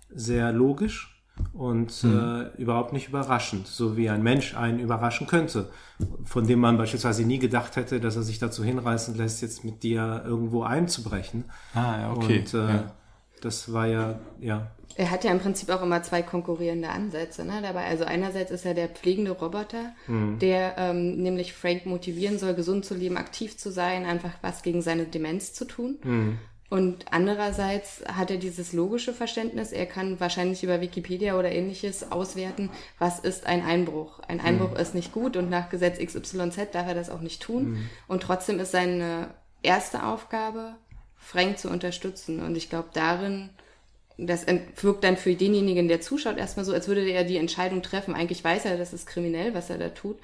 sehr 0.10 0.52
logisch 0.52 1.16
und 1.54 2.04
äh, 2.04 2.62
überhaupt 2.62 2.94
nicht 2.94 3.10
überraschend, 3.10 3.68
so 3.68 3.98
wie 3.98 4.10
ein 4.10 4.24
Mensch 4.24 4.56
einen 4.56 4.80
überraschen 4.80 5.28
könnte, 5.28 5.70
von 6.24 6.48
dem 6.48 6.60
man 6.60 6.78
beispielsweise 6.78 7.24
nie 7.24 7.40
gedacht 7.40 7.76
hätte, 7.76 8.00
dass 8.00 8.16
er 8.16 8.24
sich 8.24 8.40
dazu 8.40 8.64
hinreißen 8.64 9.16
lässt, 9.16 9.42
jetzt 9.42 9.64
mit 9.64 9.84
dir 9.84 10.24
irgendwo 10.26 10.64
einzubrechen. 10.64 11.46
Ah, 11.74 12.00
ja, 12.02 12.12
okay. 12.12 12.40
Und 12.40 12.54
äh, 12.54 12.68
ja. 12.68 12.92
das 13.42 13.74
war 13.74 13.88
ja, 13.88 14.20
ja, 14.40 14.72
Er 14.98 15.12
hat 15.12 15.24
ja 15.26 15.32
im 15.32 15.40
Prinzip 15.40 15.70
auch 15.70 15.82
immer 15.82 16.02
zwei 16.04 16.22
konkurrierende 16.22 16.90
Ansätze 16.90 17.44
ne, 17.44 17.60
dabei. 17.62 17.86
Also 17.86 18.06
einerseits 18.06 18.50
ist 18.52 18.66
er 18.66 18.74
der 18.74 18.88
pflegende 18.88 19.32
Roboter, 19.32 19.94
Mhm. 20.08 20.40
der 20.40 20.76
ähm, 20.78 21.18
nämlich 21.22 21.54
Frank 21.54 21.86
motivieren 21.86 22.40
soll, 22.40 22.54
gesund 22.54 22.86
zu 22.86 22.94
leben, 22.96 23.18
aktiv 23.18 23.58
zu 23.58 23.72
sein, 23.72 24.06
einfach 24.06 24.32
was 24.42 24.64
gegen 24.64 24.82
seine 24.82 25.06
Demenz 25.06 25.54
zu 25.54 25.66
tun. 25.66 25.98
Mhm. 26.04 26.40
Und 26.70 27.06
andererseits 27.12 28.04
hat 28.08 28.32
er 28.32 28.38
dieses 28.38 28.74
logische 28.74 29.14
Verständnis. 29.14 29.72
Er 29.72 29.86
kann 29.86 30.20
wahrscheinlich 30.20 30.64
über 30.64 30.82
Wikipedia 30.82 31.38
oder 31.38 31.52
ähnliches 31.52 32.12
auswerten, 32.12 32.72
was 32.98 33.20
ist 33.20 33.46
ein 33.46 33.64
Einbruch. 33.64 34.20
Ein 34.28 34.40
Einbruch 34.42 34.72
Mhm. 34.72 34.78
ist 34.78 34.96
nicht 34.96 35.12
gut 35.12 35.38
und 35.38 35.50
nach 35.50 35.70
Gesetz 35.70 36.00
XYZ 36.00 36.72
darf 36.74 36.88
er 36.88 36.96
das 36.96 37.10
auch 37.12 37.22
nicht 37.22 37.42
tun. 37.44 37.88
Und 38.08 38.24
trotzdem 38.24 38.60
ist 38.60 38.72
seine 38.72 39.28
erste 39.62 40.04
Aufgabe, 40.06 40.76
Frank 41.18 41.60
zu 41.60 41.70
unterstützen. 41.70 42.42
Und 42.44 42.56
ich 42.58 42.70
glaube, 42.70 42.90
darin 42.94 43.50
das 44.18 44.46
wirkt 44.82 45.04
dann 45.04 45.18
für 45.18 45.34
denjenigen, 45.36 45.88
der 45.88 46.02
zuschaut, 46.02 46.38
erstmal 46.38 46.66
so, 46.66 46.74
als 46.74 46.88
würde 46.88 47.02
er 47.10 47.24
die 47.24 47.38
Entscheidung 47.38 47.82
treffen. 47.82 48.16
Eigentlich 48.16 48.44
weiß 48.44 48.66
er, 48.66 48.78
das 48.78 48.94
ist 48.94 49.08
kriminell, 49.08 49.54
was 49.54 49.70
er 49.70 49.78
da 49.78 49.90
tut. 49.90 50.18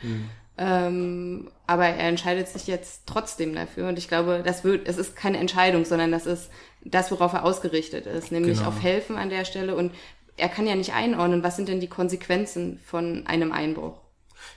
Ähm, 0.58 1.49
aber 1.65 1.86
er 1.86 2.08
entscheidet 2.08 2.47
sich 2.47 2.67
jetzt 2.67 3.04
trotzdem 3.06 3.56
dafür. 3.56 3.88
Und 3.88 3.97
ich 3.97 4.08
glaube, 4.08 4.43
das 4.45 4.63
wird, 4.63 4.88
es 4.88 4.97
ist 4.97 5.15
keine 5.15 5.38
Entscheidung, 5.39 5.86
sondern 5.86 6.12
das 6.12 6.25
ist 6.25 6.49
das, 6.84 7.12
worauf 7.12 7.34
er 7.34 7.43
ausgerichtet 7.43 8.06
ist, 8.06 8.32
nämlich 8.32 8.58
Genau. 8.58 8.69
auf 8.69 8.82
Helfen 8.84 9.17
an 9.17 9.30
der 9.30 9.45
Stelle. 9.45 9.75
Und 9.75 9.91
er 10.38 10.49
kann 10.49 10.67
ja 10.67 10.75
nicht 10.75 10.93
einordnen, 10.93 11.43
was 11.43 11.56
sind 11.56 11.67
denn 11.67 11.80
die 11.80 11.88
Konsequenzen 11.88 12.80
von 12.86 13.25
einem 13.27 13.51
Einbruch. 13.51 13.97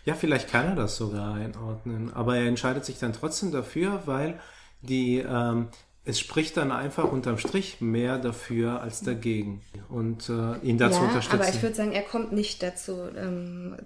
Ja, 0.05 0.15
vielleicht 0.15 0.51
kann 0.51 0.67
er 0.67 0.75
das 0.77 0.97
sogar 0.97 1.35
einordnen, 1.35 2.13
aber 2.15 2.37
er 2.37 2.47
entscheidet 2.47 2.85
sich 2.85 2.99
dann 2.99 3.13
trotzdem 3.13 3.53
dafür, 3.53 4.03
weil 4.07 4.41
die, 4.83 5.19
ähm, 5.19 5.69
es 6.05 6.21
spricht 6.21 6.57
dann 6.57 6.71
einfach 6.71 7.05
unterm 7.11 7.39
Strich 7.39 7.81
mehr 7.81 8.19
dafür 8.19 8.81
als 8.83 9.01
dagegen 9.03 9.63
und 9.89 10.29
äh, 10.29 10.59
ihn 10.63 10.77
dazu 10.79 11.01
unterstützen. 11.01 11.41
aber 11.41 11.49
ich 11.49 11.63
würde 11.63 11.75
sagen, 11.75 11.93
er 11.93 12.03
kommt 12.03 12.33
nicht 12.33 12.63
dazu 12.63 13.09
ähm, 13.17 13.77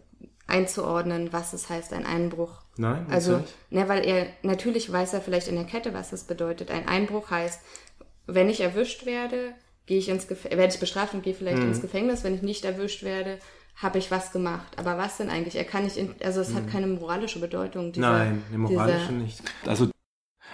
einzuordnen, 0.46 1.33
was 1.33 1.52
es 1.52 1.68
heißt, 1.68 1.92
ein 1.92 2.07
Einbruch. 2.07 2.62
Nein, 2.76 3.07
also, 3.11 3.38
nicht? 3.38 3.54
ne, 3.70 3.88
weil 3.88 4.04
er 4.07 4.26
natürlich 4.42 4.90
weiß 4.90 5.12
er 5.12 5.20
vielleicht 5.20 5.48
in 5.48 5.57
der 5.57 5.64
Kette, 5.64 5.92
was 5.94 6.11
das 6.11 6.24
bedeutet. 6.24 6.70
Ein 6.70 6.88
Einbruch 6.88 7.31
heißt, 7.31 7.61
wenn 8.26 8.48
ich 8.48 8.61
erwischt 8.61 9.04
werde, 9.07 9.52
gehe 9.87 9.98
ich 9.98 10.09
ins 10.09 10.28
Gef 10.28 10.44
werde 10.44 10.72
ich 10.72 10.81
bestraft 10.81 11.14
und 11.14 11.22
gehe 11.22 11.35
vielleicht 11.35 11.59
Mhm. 11.62 11.68
ins 11.68 11.81
Gefängnis. 11.81 12.24
Wenn 12.24 12.35
ich 12.35 12.42
nicht 12.42 12.64
erwischt 12.64 13.02
werde, 13.02 13.38
habe 13.76 13.98
ich 13.98 14.11
was 14.11 14.33
gemacht. 14.33 14.76
Aber 14.76 14.98
was 14.98 15.16
denn 15.18 15.31
eigentlich? 15.31 15.57
Er 15.57 15.64
kann 15.64 15.85
nicht, 15.85 15.96
in, 15.96 16.14
also 16.22 16.40
es 16.40 16.52
hat 16.54 16.68
keine 16.70 16.87
moralische 16.88 17.38
Bedeutung. 17.40 17.92
Dieser, 17.92 18.11
Mhm. 18.12 18.18
Nein, 18.18 18.42
eine 18.48 18.59
moralische 18.59 18.98
dieser, 19.09 19.12
nicht. 19.12 19.42
Also, 19.66 19.88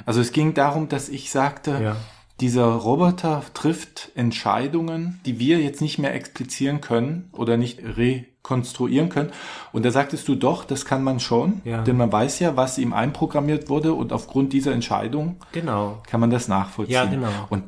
also 0.06 0.20
es 0.20 0.32
ging 0.32 0.54
darum, 0.54 0.88
dass 0.88 1.08
ich 1.08 1.30
sagte, 1.30 1.80
Ja. 1.82 1.96
dieser 2.40 2.64
Roboter 2.66 3.42
trifft 3.54 4.10
Entscheidungen, 4.14 5.20
die 5.26 5.38
wir 5.38 5.60
jetzt 5.60 5.80
nicht 5.80 5.98
mehr 5.98 6.14
explizieren 6.14 6.80
können 6.80 7.28
oder 7.32 7.56
nicht 7.56 7.80
rekonstruieren 7.82 9.08
können. 9.08 9.30
Und 9.72 9.84
da 9.84 9.90
sagtest 9.90 10.26
du 10.28 10.34
doch, 10.34 10.64
das 10.64 10.84
kann 10.84 11.02
man 11.04 11.20
schon, 11.20 11.60
Ja. 11.64 11.82
denn 11.82 11.96
man 11.96 12.10
weiß 12.12 12.40
ja, 12.40 12.56
was 12.56 12.76
ihm 12.78 12.92
einprogrammiert 12.92 13.68
wurde 13.68 13.94
und 13.94 14.12
aufgrund 14.12 14.52
dieser 14.52 14.72
Entscheidung 14.72 15.36
Genau. 15.52 16.02
kann 16.08 16.20
man 16.20 16.30
das 16.30 16.48
nachvollziehen. 16.48 16.94
Ja, 16.94 17.04
genau. 17.06 17.30
Und 17.50 17.64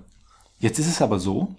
jetzt 0.59 0.79
ist 0.79 0.89
es 0.89 1.01
aber 1.01 1.19
so, 1.19 1.55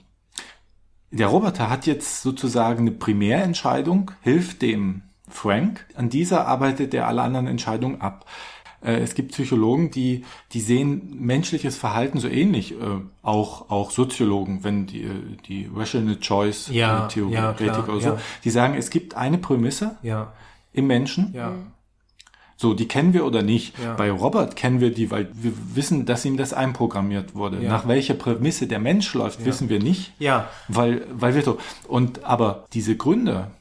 der 1.11 1.27
Roboter 1.27 1.69
hat 1.69 1.85
jetzt 1.85 2.21
sozusagen 2.21 2.81
eine 2.81 2.91
Primärentscheidung, 2.91 4.11
hilft 4.21 4.61
dem 4.61 5.03
Frank. 5.29 5.85
An 5.95 6.09
dieser 6.09 6.47
arbeitet 6.47 6.93
er 6.93 7.07
alle 7.07 7.21
anderen 7.21 7.47
Entscheidungen 7.47 8.01
ab. 8.01 8.25
Äh, 8.81 8.97
Es 8.97 9.15
gibt 9.15 9.31
Psychologen, 9.31 9.91
die, 9.91 10.23
die 10.53 10.59
sehen 10.61 11.17
menschliches 11.19 11.77
Verhalten 11.77 12.19
so 12.19 12.27
ähnlich, 12.27 12.73
äh, 12.73 12.75
auch, 13.23 13.69
auch 13.69 13.91
Soziologen, 13.91 14.63
wenn 14.63 14.85
die, 14.87 15.03
äh, 15.03 15.09
die 15.47 15.69
Rational 15.73 16.19
Choice 16.19 16.69
Ja, 16.71 17.07
Theoretik 17.07 17.67
ja, 17.67 17.73
klar, 17.73 17.89
oder 17.89 18.01
so, 18.01 18.09
ja. 18.09 18.17
die 18.43 18.49
sagen, 18.49 18.75
es 18.75 18.89
gibt 18.89 19.15
eine 19.15 19.37
Prämisse 19.37 19.97
Ja, 20.03 20.33
im 20.73 20.87
Menschen, 20.87 21.33
ja, 21.33 21.53
so, 22.59 22.73
die 22.73 22.87
kennen 22.87 23.13
wir 23.13 23.23
oder 23.23 23.43
nicht. 23.43 23.77
Ja. 23.77 23.93
Bei 23.93 24.09
Robert 24.09 24.55
kennen 24.55 24.79
wir 24.81 24.91
die, 24.91 25.11
weil 25.11 25.29
wir 25.33 25.53
wissen, 25.75 26.07
dass 26.07 26.25
ihm 26.25 26.37
das 26.37 26.53
einprogrammiert 26.53 27.35
wurde. 27.35 27.61
Ja. 27.61 27.69
Nach 27.69 27.87
welcher 27.87 28.15
Prämisse 28.15 28.65
der 28.65 28.79
Mensch 28.79 29.13
läuft, 29.13 29.45
wissen 29.45 29.69
wir 29.69 29.79
nicht. 29.79 30.11
ja, 30.17 30.49
Weil, 30.67 31.03
weil 31.11 31.35
wir 31.35 31.43
so, 31.43 31.59
und, 31.87 32.23
aber 32.23 32.65
diese 32.73 32.97
Gründe, 32.97 33.51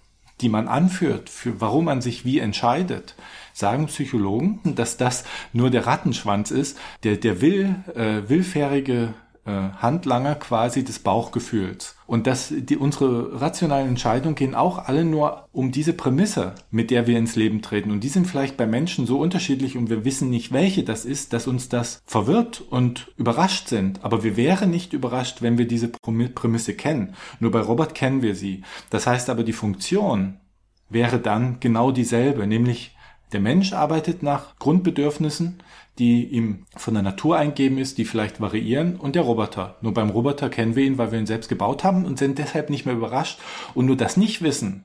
die 0.41 0.49
man 0.49 0.67
anführt, 0.67 1.29
für 1.29 1.61
warum 1.61 1.85
man 1.85 2.01
sich 2.01 2.25
wie 2.25 2.39
entscheidet, 2.39 3.17
sagen 3.57 3.87
Psychologen, 3.87 4.61
dass 4.77 4.97
das 4.97 5.25
nur 5.53 5.71
der 5.71 5.87
Rattenschwanz 5.87 6.51
ist, 6.51 6.79
der, 7.03 7.17
der 7.17 7.41
will, 7.41 7.75
äh, 7.95 8.29
willfährige 8.29 9.15
äh, 9.47 9.71
Handlanger 9.79 10.35
quasi 10.35 10.85
des 10.85 10.99
Bauchgefühls. 10.99 11.97
Und 12.07 12.27
dass 12.27 12.53
die, 12.55 12.77
unsere 12.77 13.41
rationalen 13.41 13.89
Entscheidungen 13.89 14.35
gehen 14.35 14.55
auch 14.55 14.87
alle 14.87 15.05
nur 15.05 15.47
um 15.53 15.73
diese 15.73 15.93
Prämisse, 15.93 16.55
mit 16.71 16.91
der 16.91 17.07
wir 17.07 17.19
ins 17.19 17.37
Leben 17.37 17.63
treten. 17.63 17.91
Und 17.91 18.01
die 18.01 18.09
sind 18.09 18.27
vielleicht 18.27 18.57
bei 18.57 18.67
Menschen 18.67 19.07
so 19.07 19.19
unterschiedlich 19.19 19.77
und 19.77 19.89
wir 19.89 20.05
wissen 20.05 20.31
nicht, 20.31 20.53
welche 20.53 20.83
das 20.83 21.05
ist, 21.05 21.33
dass 21.33 21.47
uns 21.47 21.69
das 21.69 22.03
verwirrt 22.05 22.61
und 22.61 23.13
überrascht 23.17 23.69
sind. 23.69 24.05
Aber 24.05 24.23
wir 24.23 24.37
wären 24.37 24.71
nicht 24.71 24.93
überrascht, 24.93 25.43
wenn 25.43 25.59
wir 25.59 25.67
diese 25.67 25.87
Prämi- 25.87 26.29
Prämisse 26.29 26.75
kennen. 26.75 27.15
Nur 27.41 27.53
bei 27.53 27.61
Robert 27.61 27.95
kennen 27.95 28.23
wir 28.23 28.35
sie. 28.35 28.63
Das 28.91 29.07
heißt 29.07 29.31
aber, 29.31 29.45
die 29.45 29.53
Funktion 29.53 30.41
wäre 30.89 31.19
dann 31.19 31.59
genau 31.61 31.91
dieselbe, 31.91 32.47
nämlich 32.47 32.96
der 33.33 33.41
Mensch 33.41 33.73
arbeitet 33.73 34.23
nach 34.23 34.59
Grundbedürfnissen, 34.59 35.63
die 35.99 36.25
ihm 36.27 36.67
von 36.77 36.95
der 36.95 37.03
Natur 37.03 37.37
eingeben 37.39 37.79
ist, 37.79 37.99
die 37.99 38.05
vielleicht 38.05 38.41
variieren, 38.41 38.97
und 38.97 39.17
der 39.17 39.23
Roboter. 39.23 39.77
Nur 39.81 39.95
beim 39.95 40.11
Roboter 40.11 40.49
kennen 40.49 40.77
wir 40.77 40.85
ihn, 40.85 40.99
weil 40.99 41.11
wir 41.11 41.19
ihn 41.19 41.27
selbst 41.27 41.49
gebaut 41.49 41.85
haben 41.85 42.05
und 42.05 42.19
sind 42.19 42.39
deshalb 42.39 42.71
nicht 42.71 42.87
mehr 42.87 42.95
überrascht. 42.95 43.41
Und 43.75 43.87
nur 43.87 43.97
das 43.97 44.17
Nichtwissen 44.17 44.85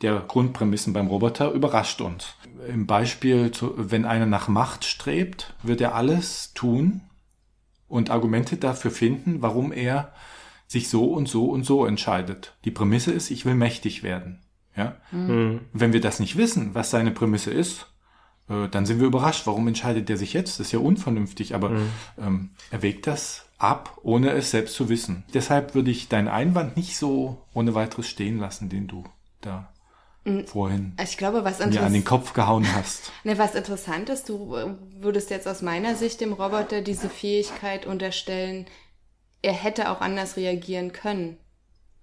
der 0.00 0.20
Grundprämissen 0.20 0.92
beim 0.92 1.06
Roboter 1.06 1.52
überrascht 1.52 2.00
uns. 2.00 2.34
Im 2.68 2.86
Beispiel, 2.86 3.50
wenn 3.76 4.04
einer 4.04 4.26
nach 4.26 4.48
Macht 4.48 4.84
strebt, 4.84 5.54
wird 5.62 5.80
er 5.80 5.94
alles 5.94 6.52
tun 6.54 7.02
und 7.88 8.10
Argumente 8.10 8.56
dafür 8.56 8.90
finden, 8.90 9.42
warum 9.42 9.72
er 9.72 10.12
sich 10.66 10.88
so 10.88 11.12
und 11.12 11.28
so 11.28 11.46
und 11.50 11.64
so 11.64 11.84
entscheidet. 11.84 12.56
Die 12.64 12.70
Prämisse 12.70 13.12
ist, 13.12 13.30
ich 13.30 13.44
will 13.44 13.54
mächtig 13.54 14.02
werden. 14.02 14.41
Ja? 14.76 14.96
Wenn 15.10 15.92
wir 15.92 16.00
das 16.00 16.20
nicht 16.20 16.36
wissen, 16.36 16.74
was 16.74 16.90
seine 16.90 17.10
Prämisse 17.10 17.50
ist, 17.50 17.86
äh, 18.48 18.68
dann 18.68 18.86
sind 18.86 19.00
wir 19.00 19.06
überrascht. 19.06 19.46
Warum 19.46 19.68
entscheidet 19.68 20.08
der 20.08 20.16
sich 20.16 20.32
jetzt? 20.32 20.58
Das 20.58 20.66
ist 20.68 20.72
ja 20.72 20.78
unvernünftig, 20.78 21.54
aber 21.54 21.70
ähm, 22.18 22.50
er 22.70 22.82
wägt 22.82 23.06
das 23.06 23.46
ab, 23.58 23.98
ohne 24.02 24.30
es 24.30 24.50
selbst 24.50 24.74
zu 24.74 24.88
wissen. 24.88 25.24
Deshalb 25.34 25.74
würde 25.74 25.90
ich 25.90 26.08
deinen 26.08 26.28
Einwand 26.28 26.76
nicht 26.76 26.96
so 26.96 27.42
ohne 27.54 27.74
weiteres 27.74 28.08
stehen 28.08 28.38
lassen, 28.38 28.68
den 28.68 28.88
du 28.88 29.04
da 29.40 29.72
vorhin 30.46 30.96
Ich 31.02 31.16
glaube, 31.16 31.44
was 31.44 31.58
mir 31.58 31.82
an 31.82 31.92
den 31.92 32.04
Kopf 32.04 32.32
gehauen 32.32 32.66
hast. 32.74 33.10
ne, 33.24 33.38
was 33.38 33.54
interessant 33.54 34.08
ist, 34.08 34.28
du 34.28 34.54
äh, 34.54 34.74
würdest 34.98 35.30
jetzt 35.30 35.48
aus 35.48 35.62
meiner 35.62 35.96
Sicht 35.96 36.20
dem 36.20 36.32
Roboter 36.32 36.80
diese 36.80 37.08
Fähigkeit 37.08 37.86
unterstellen, 37.86 38.66
er 39.42 39.52
hätte 39.52 39.90
auch 39.90 40.00
anders 40.00 40.36
reagieren 40.36 40.92
können. 40.92 41.38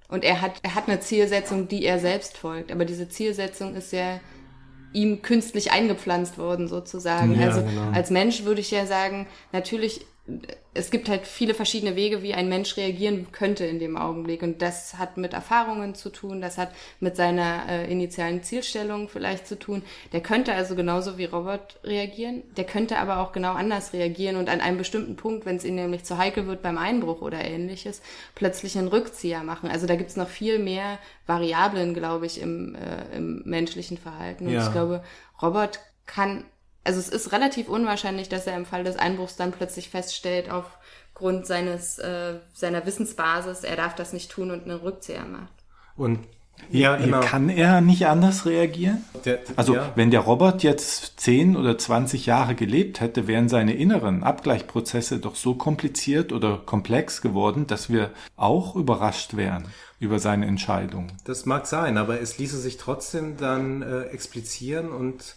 Und 0.10 0.24
er 0.24 0.42
hat, 0.42 0.54
er 0.64 0.76
hat 0.76 0.88
eine 0.88 1.00
Zielsetzung, 1.00 1.68
die 1.68 1.86
er 1.86 2.00
selbst 2.00 2.38
folgt. 2.38 2.72
Aber 2.72 2.84
diese 2.84 3.08
Zielsetzung 3.08 3.76
ist 3.76 3.94
ja 3.94 4.20
ihm 4.92 5.22
künstlich 5.22 5.72
eingepflanzt 5.72 6.38
worden, 6.38 6.68
sozusagen. 6.68 7.40
Ja, 7.40 7.48
also 7.48 7.62
genau. 7.62 7.92
als 7.92 8.10
Mensch 8.10 8.44
würde 8.44 8.60
ich 8.60 8.72
ja 8.72 8.88
sagen, 8.88 9.28
natürlich 9.52 10.06
es 10.74 10.92
gibt 10.92 11.10
halt 11.10 11.26
viele 11.26 11.54
verschiedene 11.54 11.96
Wege, 11.96 12.22
wie 12.22 12.34
ein 12.34 12.48
Mensch 12.48 12.78
reagieren 12.78 13.32
könnte 13.32 13.66
in 13.66 13.80
dem 13.80 13.98
Augenblick. 13.98 14.44
Und 14.44 14.62
das 14.62 14.98
hat 14.98 15.18
mit 15.18 15.34
Erfahrungen 15.34 15.96
zu 15.96 16.10
tun, 16.10 16.42
das 16.42 16.58
hat 16.58 16.72
mit 17.00 17.16
seiner 17.16 17.68
äh, 17.68 17.92
initialen 17.92 18.44
Zielstellung 18.44 19.10
vielleicht 19.10 19.48
zu 19.48 19.58
tun. 19.58 19.82
Der 20.14 20.22
könnte 20.22 20.54
also 20.54 20.76
genauso 20.76 21.18
wie 21.18 21.26
Robert 21.26 21.80
reagieren, 21.84 22.44
der 22.56 22.66
könnte 22.66 22.98
aber 22.98 23.20
auch 23.20 23.32
genau 23.32 23.54
anders 23.54 23.94
reagieren 23.94 24.36
und 24.36 24.48
an 24.48 24.62
einem 24.62 24.78
bestimmten 24.78 25.16
Punkt, 25.16 25.46
wenn 25.46 25.58
es 25.58 25.66
ihm 25.66 25.76
nämlich 25.76 26.04
zu 26.06 26.18
heikel 26.18 26.48
wird 26.48 26.62
beim 26.62 26.78
Einbruch 26.78 27.22
oder 27.22 27.44
ähnliches, 27.44 28.02
plötzlich 28.36 28.78
einen 28.78 28.90
Rückzieher 28.90 29.44
machen. 29.44 29.70
Also 29.70 29.88
da 29.88 29.96
gibt's 29.96 30.16
noch 30.16 30.30
viel 30.30 30.60
mehr 30.60 31.00
Variablen, 31.26 31.94
glaube 31.94 32.26
ich, 32.26 32.40
im, 32.40 32.76
äh, 32.76 33.18
im 33.18 33.42
menschlichen 33.46 33.98
Verhalten. 33.98 34.46
Und 34.46 34.54
Ja. 34.54 34.66
ich 34.66 34.72
glaube, 34.72 35.04
Robert 35.42 35.80
kann 36.06 36.44
also 36.90 37.00
es 37.02 37.10
ist 37.10 37.32
relativ 37.34 37.70
unwahrscheinlich, 37.70 38.30
dass 38.30 38.48
er 38.48 38.58
im 38.58 38.66
Fall 38.66 38.84
des 38.84 38.96
Einbruchs 38.96 39.36
dann 39.36 39.52
plötzlich 39.52 39.90
feststellt, 39.92 40.50
aufgrund 40.50 41.46
seines, 41.46 42.00
äh, 42.00 42.40
seiner 42.52 42.84
Wissensbasis, 42.84 43.60
er 43.64 43.76
darf 43.76 43.94
das 43.94 44.12
nicht 44.12 44.32
tun 44.32 44.50
und 44.50 44.64
einen 44.64 44.80
Rückzieher 44.80 45.24
macht. 45.26 45.54
Und 45.96 46.22
ja, 46.72 46.96
genau. 46.96 47.20
Kann 47.20 47.48
er 47.50 47.80
nicht 47.82 48.08
anders 48.08 48.48
reagieren? 48.48 49.06
Der- 49.24 49.38
Also 49.56 49.76
ja. 49.76 49.92
wenn 49.96 50.10
der 50.10 50.22
Robert 50.22 50.64
jetzt 50.64 51.20
10 51.20 51.56
oder 51.56 51.78
20 51.78 52.26
Jahre 52.26 52.56
gelebt 52.56 53.02
hätte, 53.02 53.28
wären 53.28 53.50
seine 53.50 53.76
inneren 53.76 54.24
Abgleichprozesse 54.24 55.20
doch 55.20 55.36
so 55.36 55.54
kompliziert 55.54 56.34
oder 56.34 56.58
komplex 56.58 57.22
geworden, 57.22 57.68
dass 57.68 57.92
wir 57.92 58.10
auch 58.36 58.76
überrascht 58.76 59.38
wären 59.38 59.66
über 60.00 60.18
seine 60.18 60.48
Entscheidung. 60.48 61.08
Das 61.24 61.46
mag 61.46 61.68
sein, 61.68 61.98
aber 62.00 62.20
es 62.20 62.40
ließe 62.40 62.58
sich 62.58 62.78
trotzdem 62.78 63.38
dann 63.38 63.84
äh, 63.84 64.02
explizieren 64.06 64.90
und 64.90 65.36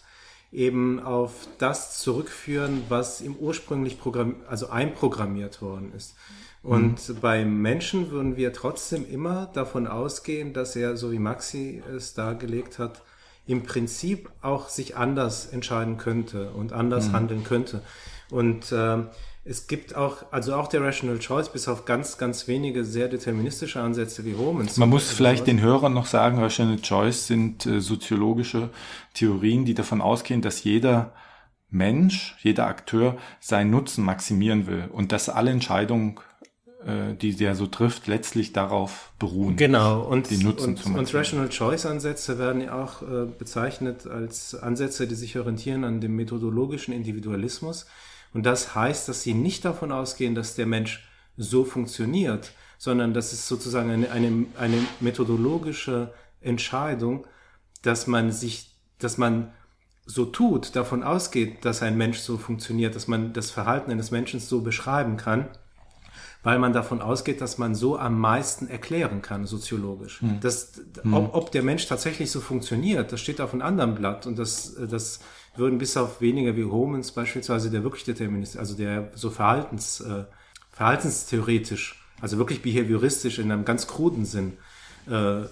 eben 0.52 1.00
auf 1.00 1.48
das 1.58 1.98
zurückführen, 1.98 2.82
was 2.88 3.20
ihm 3.22 3.34
ursprünglich 3.36 3.98
programm 3.98 4.36
also 4.48 4.68
einprogrammiert 4.68 5.62
worden 5.62 5.92
ist. 5.96 6.14
Und 6.62 7.20
beim 7.20 7.60
Menschen 7.60 8.10
würden 8.12 8.36
wir 8.36 8.52
trotzdem 8.52 9.08
immer 9.08 9.46
davon 9.52 9.88
ausgehen, 9.88 10.52
dass 10.52 10.76
er, 10.76 10.96
so 10.96 11.10
wie 11.10 11.18
Maxi 11.18 11.82
es 11.92 12.14
dargelegt 12.14 12.78
hat, 12.78 13.02
im 13.46 13.64
Prinzip 13.64 14.30
auch 14.40 14.68
sich 14.68 14.96
anders 14.96 15.46
entscheiden 15.46 15.96
könnte 15.96 16.50
und 16.52 16.72
anders 16.72 17.10
handeln 17.12 17.42
könnte. 17.42 17.82
Und 18.30 18.72
ähm, 18.72 19.08
es 19.44 19.66
gibt 19.66 19.96
auch, 19.96 20.24
also 20.30 20.54
auch 20.54 20.68
der 20.68 20.82
Rational 20.82 21.18
Choice, 21.18 21.48
bis 21.48 21.66
auf 21.66 21.84
ganz, 21.84 22.16
ganz 22.16 22.46
wenige 22.46 22.84
sehr 22.84 23.08
deterministische 23.08 23.80
Ansätze 23.80 24.24
wie 24.24 24.36
Homens. 24.36 24.76
Man 24.76 24.88
muss 24.88 25.10
vielleicht 25.10 25.48
den 25.48 25.60
Hörern 25.60 25.92
noch 25.92 26.06
sagen, 26.06 26.38
Rational 26.38 26.80
Choice 26.80 27.26
sind 27.26 27.66
äh, 27.66 27.80
soziologische 27.80 28.70
Theorien, 29.14 29.64
die 29.64 29.74
davon 29.74 30.00
ausgehen, 30.00 30.42
dass 30.42 30.62
jeder 30.62 31.12
Mensch, 31.70 32.36
jeder 32.42 32.68
Akteur 32.68 33.16
seinen 33.40 33.70
Nutzen 33.70 34.04
maximieren 34.04 34.68
will 34.68 34.88
und 34.92 35.10
dass 35.10 35.28
alle 35.28 35.50
Entscheidungen, 35.50 36.20
äh, 36.86 37.14
die 37.14 37.34
der 37.34 37.56
so 37.56 37.66
trifft, 37.66 38.06
letztlich 38.06 38.52
darauf 38.52 39.12
beruhen. 39.18 39.56
Genau, 39.56 40.02
und, 40.02 40.30
den 40.30 40.40
Nutzen 40.40 40.70
und, 40.70 40.78
zu 40.78 40.86
und 40.86 40.96
maximieren. 40.96 41.24
Rational 41.24 41.48
Choice 41.48 41.86
Ansätze 41.86 42.38
werden 42.38 42.60
ja 42.60 42.80
auch 42.80 43.02
äh, 43.02 43.26
bezeichnet 43.26 44.06
als 44.06 44.54
Ansätze, 44.54 45.08
die 45.08 45.16
sich 45.16 45.36
orientieren 45.36 45.82
an 45.82 46.00
dem 46.00 46.14
methodologischen 46.14 46.94
Individualismus. 46.94 47.86
Und 48.34 48.44
das 48.44 48.74
heißt, 48.74 49.08
dass 49.08 49.22
sie 49.22 49.34
nicht 49.34 49.64
davon 49.64 49.92
ausgehen, 49.92 50.34
dass 50.34 50.54
der 50.54 50.66
Mensch 50.66 51.06
so 51.36 51.64
funktioniert, 51.64 52.52
sondern 52.78 53.14
dass 53.14 53.32
es 53.32 53.46
sozusagen 53.46 53.90
eine, 53.90 54.10
eine, 54.10 54.46
eine 54.58 54.78
methodologische 55.00 56.12
Entscheidung, 56.40 57.26
dass 57.82 58.06
man 58.06 58.32
sich, 58.32 58.76
dass 58.98 59.18
man 59.18 59.52
so 60.04 60.24
tut, 60.24 60.74
davon 60.74 61.02
ausgeht, 61.02 61.64
dass 61.64 61.82
ein 61.82 61.96
Mensch 61.96 62.18
so 62.18 62.38
funktioniert, 62.38 62.96
dass 62.96 63.06
man 63.06 63.32
das 63.32 63.50
Verhalten 63.50 63.90
eines 63.90 64.10
Menschen 64.10 64.40
so 64.40 64.60
beschreiben 64.62 65.16
kann, 65.16 65.48
weil 66.42 66.58
man 66.58 66.72
davon 66.72 67.00
ausgeht, 67.00 67.40
dass 67.40 67.56
man 67.56 67.76
so 67.76 67.96
am 67.96 68.18
meisten 68.18 68.66
erklären 68.66 69.22
kann, 69.22 69.46
soziologisch. 69.46 70.20
Das, 70.40 70.72
ob, 71.12 71.34
ob 71.34 71.52
der 71.52 71.62
Mensch 71.62 71.86
tatsächlich 71.86 72.32
so 72.32 72.40
funktioniert, 72.40 73.12
das 73.12 73.20
steht 73.20 73.40
auf 73.40 73.52
einem 73.52 73.62
anderen 73.62 73.94
Blatt 73.94 74.26
und 74.26 74.38
das, 74.38 74.74
das 74.90 75.20
würden 75.56 75.78
bis 75.78 75.96
auf 75.96 76.20
weniger 76.20 76.56
wie 76.56 76.64
Homens 76.64 77.12
beispielsweise, 77.12 77.70
der 77.70 77.82
wirklich 77.82 78.04
Determinist, 78.04 78.56
also 78.56 78.74
der 78.74 79.10
so 79.14 79.30
Verhaltens, 79.30 80.00
äh, 80.00 80.24
verhaltenstheoretisch, 80.70 82.02
also 82.20 82.38
wirklich 82.38 82.62
behavioristisch 82.62 83.38
in 83.38 83.52
einem 83.52 83.64
ganz 83.64 83.86
kruden 83.86 84.24
Sinn, 84.24 84.54
äh, 85.06 85.42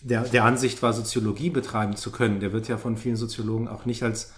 der, 0.00 0.22
der 0.22 0.44
Ansicht 0.44 0.82
war, 0.82 0.92
Soziologie 0.92 1.50
betreiben 1.50 1.96
zu 1.96 2.10
können. 2.10 2.40
Der 2.40 2.52
wird 2.52 2.68
ja 2.68 2.78
von 2.78 2.96
vielen 2.96 3.16
Soziologen 3.16 3.68
auch 3.68 3.84
nicht 3.84 4.02
als 4.02 4.32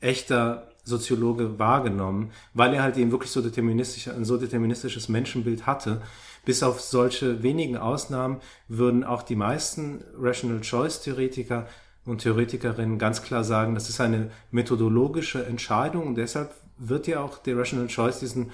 echter 0.00 0.68
Soziologe 0.84 1.58
wahrgenommen, 1.58 2.32
weil 2.54 2.74
er 2.74 2.82
halt 2.82 2.96
eben 2.96 3.10
wirklich 3.10 3.30
so 3.30 3.42
deterministisch, 3.42 4.08
ein 4.08 4.24
so 4.24 4.36
deterministisches 4.36 5.08
Menschenbild 5.08 5.66
hatte. 5.66 6.02
Bis 6.44 6.62
auf 6.62 6.80
solche 6.80 7.42
wenigen 7.42 7.76
Ausnahmen 7.76 8.40
würden 8.68 9.04
auch 9.04 9.22
die 9.22 9.36
meisten 9.36 10.02
Rational 10.18 10.60
Choice 10.60 11.02
Theoretiker 11.02 11.66
und 12.08 12.22
Theoretikerinnen 12.22 12.98
ganz 12.98 13.22
klar 13.22 13.44
sagen, 13.44 13.74
das 13.74 13.88
ist 13.88 14.00
eine 14.00 14.30
methodologische 14.50 15.44
Entscheidung 15.44 16.06
und 16.08 16.14
deshalb 16.14 16.52
wird 16.78 17.06
ja 17.06 17.20
auch 17.20 17.38
der 17.38 17.56
Rational 17.56 17.88
Choice 17.88 18.20
diesen 18.20 18.50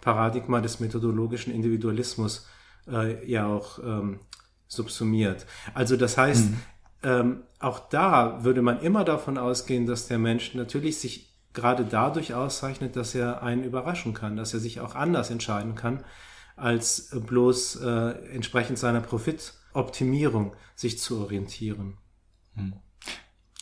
Paradigma 0.00 0.60
des 0.60 0.80
methodologischen 0.80 1.52
Individualismus 1.52 2.46
äh, 2.90 3.24
ja 3.28 3.46
auch 3.46 3.78
ähm, 3.78 4.20
subsumiert. 4.66 5.46
Also 5.74 5.96
das 5.96 6.18
heißt, 6.18 6.48
ähm, 7.02 7.42
auch 7.58 7.88
da 7.88 8.44
würde 8.44 8.62
man 8.62 8.80
immer 8.80 9.04
davon 9.04 9.38
ausgehen, 9.38 9.86
dass 9.86 10.08
der 10.08 10.18
Mensch 10.18 10.54
natürlich 10.54 10.98
sich 10.98 11.32
gerade 11.52 11.84
dadurch 11.84 12.34
auszeichnet, 12.34 12.96
dass 12.96 13.14
er 13.14 13.42
einen 13.42 13.64
überraschen 13.64 14.14
kann, 14.14 14.36
dass 14.36 14.54
er 14.54 14.60
sich 14.60 14.80
auch 14.80 14.94
anders 14.94 15.30
entscheiden 15.30 15.74
kann, 15.74 16.04
als 16.56 17.10
bloß 17.26 17.76
äh, 17.82 18.10
entsprechend 18.34 18.78
seiner 18.78 19.00
Profitoptimierung 19.00 20.54
sich 20.74 20.98
zu 20.98 21.20
orientieren. 21.20 21.98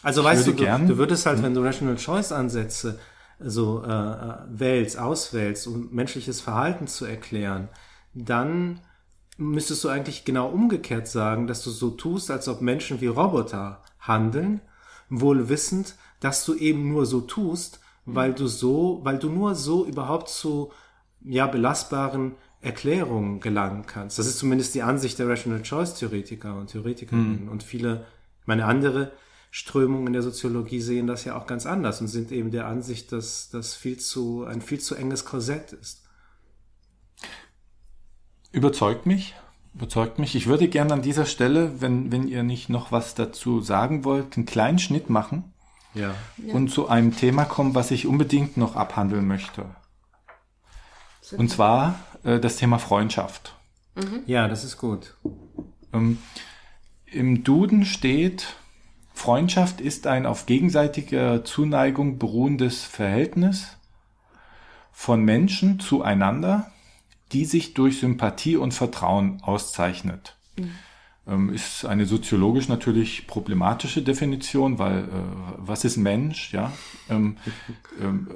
Also 0.02 0.24
weißt 0.24 0.46
du, 0.46 0.52
gern- 0.54 0.88
du 0.88 0.98
würdest 0.98 1.26
halt, 1.26 1.42
wenn 1.42 1.54
du 1.54 1.62
Rational 1.62 1.96
Choice 1.96 2.32
Ansätze 2.32 2.98
so 3.38 3.82
äh, 3.84 3.88
äh, 3.90 4.34
wählst, 4.48 4.98
auswählst, 4.98 5.66
um 5.66 5.88
menschliches 5.92 6.40
Verhalten 6.40 6.86
zu 6.86 7.04
erklären, 7.06 7.68
dann 8.14 8.80
müsstest 9.38 9.84
du 9.84 9.88
eigentlich 9.88 10.24
genau 10.24 10.48
umgekehrt 10.48 11.08
sagen, 11.08 11.46
dass 11.46 11.62
du 11.62 11.70
so 11.70 11.90
tust, 11.90 12.30
als 12.30 12.48
ob 12.48 12.60
Menschen 12.60 13.00
wie 13.00 13.06
Roboter 13.06 13.82
handeln, 13.98 14.60
wohl 15.08 15.48
wissend, 15.48 15.94
dass 16.20 16.44
du 16.44 16.54
eben 16.54 16.88
nur 16.88 17.06
so 17.06 17.20
tust, 17.22 17.80
weil 18.04 18.32
du 18.34 18.46
so, 18.46 19.00
weil 19.04 19.18
du 19.18 19.30
nur 19.30 19.54
so 19.54 19.86
überhaupt 19.86 20.28
zu 20.28 20.72
ja 21.22 21.46
belastbaren 21.46 22.32
Erklärungen 22.60 23.40
gelangen 23.40 23.84
kannst. 23.86 24.18
Das 24.18 24.26
ist 24.26 24.38
zumindest 24.38 24.74
die 24.74 24.82
Ansicht 24.82 25.18
der 25.18 25.28
Rational 25.28 25.62
Choice 25.62 25.94
Theoretiker 25.94 26.54
und 26.56 26.68
Theoretikerinnen 26.68 27.48
und 27.48 27.62
viele, 27.62 28.04
meine 28.46 28.66
andere 28.66 29.12
Strömungen 29.50 30.06
in 30.08 30.12
der 30.12 30.22
Soziologie 30.22 30.80
sehen 30.80 31.06
das 31.08 31.24
ja 31.24 31.36
auch 31.36 31.46
ganz 31.46 31.66
anders 31.66 32.00
und 32.00 32.06
sind 32.08 32.30
eben 32.30 32.50
der 32.50 32.66
Ansicht, 32.66 33.10
dass 33.12 33.50
das 33.50 33.74
viel 33.74 33.98
zu 33.98 34.44
ein 34.44 34.62
viel 34.62 34.78
zu 34.80 34.94
enges 34.94 35.24
Korsett 35.24 35.72
ist. 35.72 36.04
Überzeugt 38.52 39.06
mich, 39.06 39.34
überzeugt 39.74 40.18
mich. 40.18 40.34
Ich 40.34 40.46
würde 40.46 40.68
gerne 40.68 40.92
an 40.92 41.02
dieser 41.02 41.26
Stelle, 41.26 41.80
wenn, 41.80 42.10
wenn 42.10 42.26
ihr 42.26 42.42
nicht 42.42 42.68
noch 42.68 42.90
was 42.92 43.14
dazu 43.14 43.60
sagen 43.60 44.04
wollt, 44.04 44.36
einen 44.36 44.46
kleinen 44.46 44.78
Schnitt 44.78 45.08
machen 45.10 45.52
Ja. 45.94 46.14
und 46.52 46.68
zu 46.68 46.88
einem 46.88 47.16
Thema 47.16 47.44
kommen, 47.44 47.74
was 47.74 47.90
ich 47.90 48.06
unbedingt 48.06 48.56
noch 48.56 48.76
abhandeln 48.76 49.26
möchte. 49.26 49.66
Und 51.36 51.48
zwar 51.48 52.00
äh, 52.24 52.40
das 52.40 52.56
Thema 52.56 52.78
Freundschaft. 52.78 53.54
Ja, 54.26 54.48
das 54.48 54.64
ist 54.64 54.78
gut. 54.78 55.16
Ähm, 55.92 56.18
Im 57.06 57.44
Duden 57.44 57.84
steht, 57.84 58.56
Freundschaft 59.20 59.82
ist 59.82 60.06
ein 60.06 60.24
auf 60.24 60.46
gegenseitiger 60.46 61.44
Zuneigung 61.44 62.18
beruhendes 62.18 62.84
Verhältnis 62.84 63.76
von 64.92 65.22
Menschen 65.22 65.78
zueinander, 65.78 66.72
die 67.32 67.44
sich 67.44 67.74
durch 67.74 68.00
Sympathie 68.00 68.56
und 68.56 68.72
Vertrauen 68.72 69.42
auszeichnet. 69.42 70.38
Ähm, 71.26 71.52
ist 71.52 71.84
eine 71.84 72.06
soziologisch 72.06 72.68
natürlich 72.68 73.26
problematische 73.26 74.00
Definition, 74.00 74.78
weil 74.78 75.00
äh, 75.00 75.06
was 75.58 75.84
ist 75.84 75.98
ein 75.98 76.02
Mensch? 76.02 76.54
Ja, 76.54 76.72
ähm, 77.10 77.36
ähm, 78.00 78.26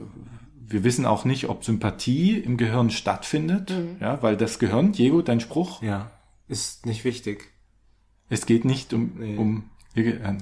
wir 0.66 0.84
wissen 0.84 1.06
auch 1.06 1.24
nicht, 1.24 1.48
ob 1.48 1.64
Sympathie 1.64 2.36
im 2.36 2.58
Gehirn 2.58 2.90
stattfindet, 2.90 3.72
ja, 4.00 4.22
weil 4.22 4.36
das 4.36 4.58
Gehirn, 4.58 4.92
Diego, 4.92 5.22
dein 5.22 5.40
Spruch, 5.40 5.82
Ja, 5.82 6.10
ist 6.46 6.84
nicht 6.84 7.04
wichtig. 7.04 7.52
es 8.28 8.44
geht 8.44 8.66
nicht 8.66 8.92
um, 8.92 9.12
Nee. 9.18 9.38
um 9.38 9.70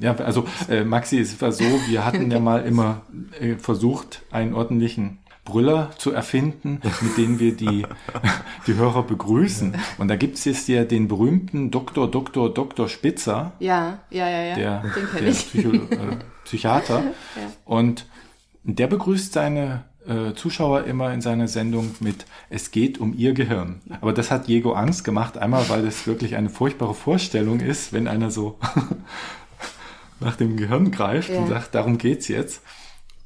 ja, 0.00 0.16
also 0.16 0.46
äh, 0.68 0.84
Maxi, 0.84 1.18
es 1.18 1.40
war 1.40 1.52
so, 1.52 1.64
wir 1.88 2.04
hatten 2.04 2.30
ja 2.30 2.40
mal 2.40 2.64
immer 2.64 3.02
äh, 3.38 3.56
versucht, 3.56 4.22
einen 4.30 4.54
ordentlichen 4.54 5.18
Brüller 5.44 5.90
zu 5.98 6.12
erfinden, 6.12 6.80
mit 7.00 7.16
dem 7.16 7.40
wir 7.40 7.56
die, 7.56 7.84
die 8.66 8.74
Hörer 8.74 9.02
begrüßen. 9.02 9.74
Und 9.98 10.08
da 10.08 10.16
gibt 10.16 10.38
es 10.38 10.44
jetzt 10.44 10.68
ja 10.68 10.84
den 10.84 11.08
berühmten 11.08 11.70
Dr. 11.70 12.10
Dr. 12.10 12.52
Dr. 12.52 12.88
Spitzer, 12.88 13.52
Ja, 13.58 13.98
ja, 14.10 14.28
ja, 14.28 14.42
ja. 14.42 14.54
der, 14.54 14.82
Den 14.82 15.06
kenn 15.10 15.24
der 15.24 15.28
ich. 15.28 15.48
Psycho, 15.48 15.72
äh, 15.72 16.16
Psychiater. 16.44 17.02
Und 17.64 18.06
der 18.62 18.86
begrüßt 18.86 19.32
seine 19.32 19.84
äh, 20.06 20.34
Zuschauer 20.34 20.84
immer 20.84 21.12
in 21.12 21.20
seiner 21.20 21.48
Sendung 21.48 21.94
mit 22.00 22.26
Es 22.48 22.70
geht 22.70 22.98
um 22.98 23.12
ihr 23.16 23.34
Gehirn. 23.34 23.80
Aber 24.00 24.12
das 24.12 24.30
hat 24.30 24.46
Diego 24.46 24.72
Angst 24.72 25.02
gemacht, 25.04 25.38
einmal 25.38 25.68
weil 25.68 25.84
das 25.84 26.06
wirklich 26.06 26.36
eine 26.36 26.50
furchtbare 26.50 26.94
Vorstellung 26.94 27.60
ist, 27.60 27.92
wenn 27.92 28.06
einer 28.06 28.30
so 28.30 28.58
nach 30.22 30.36
dem 30.36 30.56
Gehirn 30.56 30.90
greift 30.90 31.30
Ja. 31.30 31.38
und 31.40 31.48
sagt, 31.48 31.74
darum 31.74 31.98
geht's 31.98 32.28
jetzt. 32.28 32.62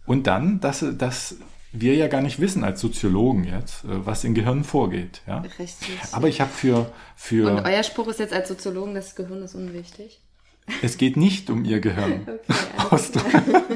Und 0.07 0.27
dann, 0.27 0.61
dass, 0.61 0.85
dass 0.99 1.37
wir 1.73 1.95
ja 1.95 2.09
gar 2.09 2.23
nicht 2.23 2.41
wissen 2.41 2.65
als 2.65 2.81
Soziologen 2.81 3.45
jetzt, 3.45 3.85
äh, 3.85 3.89
was 4.07 4.25
im 4.25 4.35
Gehirn 4.35 4.65
vorgeht. 4.65 5.21
Ja? 5.27 5.43
Richtig. 5.59 5.99
Aber 6.13 6.29
ich 6.29 6.41
habe 6.41 6.51
für, 6.51 6.91
für 7.17 7.51
Und 7.51 7.65
euer 7.67 7.83
Spruch 7.83 8.09
ist 8.09 8.21
jetzt 8.21 8.33
als 8.33 8.49
Soziologen, 8.49 8.95
das 8.95 9.15
Gehirn 9.17 9.43
ist 9.43 9.55
unwichtig. 9.55 10.21
es 10.83 10.97
geht 10.97 11.17
nicht 11.17 11.51
um 11.51 11.65
ihr 11.65 11.81
Gehirn. 11.81 12.27
Okay, 12.37 12.91
alles 12.91 12.93
Ausdr 12.93 13.21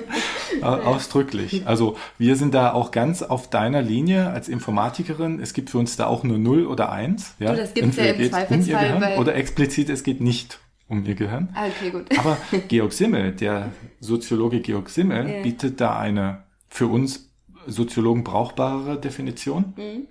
Au- 0.63 0.67
Ausdrücklich. 0.95 1.67
Also 1.67 1.97
wir 2.19 2.37
sind 2.37 2.55
da 2.55 2.73
auch 2.73 2.91
ganz 2.91 3.23
auf 3.23 3.49
deiner 3.51 3.83
Linie 3.83 4.31
als 4.31 4.49
Informatikerin. 4.49 5.41
Es 5.41 5.53
gibt 5.53 5.71
für 5.71 5.79
uns 5.79 5.97
da 5.97 6.07
auch 6.07 6.23
nur 6.23 6.39
0 6.39 6.67
oder 6.67 6.91
1. 6.93 7.35
Ja? 7.39 7.53
Du, 7.53 7.57
das 7.61 7.75
gibt's 7.75 7.97
ja 7.97 8.05
Entweder 8.05 8.25
im 8.25 8.31
Zweifelsfall 8.31 8.83
Gehirn 8.85 9.01
bei- 9.01 9.19
oder 9.19 9.35
explizit, 9.35 9.89
es 9.91 10.03
geht 10.05 10.21
nicht 10.21 10.59
um 10.91 11.05
ihr 11.07 11.15
Gehirn. 11.15 11.49
Ah, 11.55 11.67
okay, 11.69 11.91
gut. 11.91 12.07
Aber 12.19 12.37
Georg 12.69 12.93
Simmel, 12.93 13.33
der 13.33 13.71
Soziologe 14.01 14.61
Georg 14.61 14.91
Simmel, 14.91 15.29
Ja. 15.31 15.43
bietet 15.43 15.81
da 15.81 15.99
eine 15.99 16.45
für 16.69 16.87
uns 16.89 17.31
Soziologen 17.67 18.25
brauchbare 18.25 18.99
Definition. 19.01 19.75
Mhm. 19.77 20.07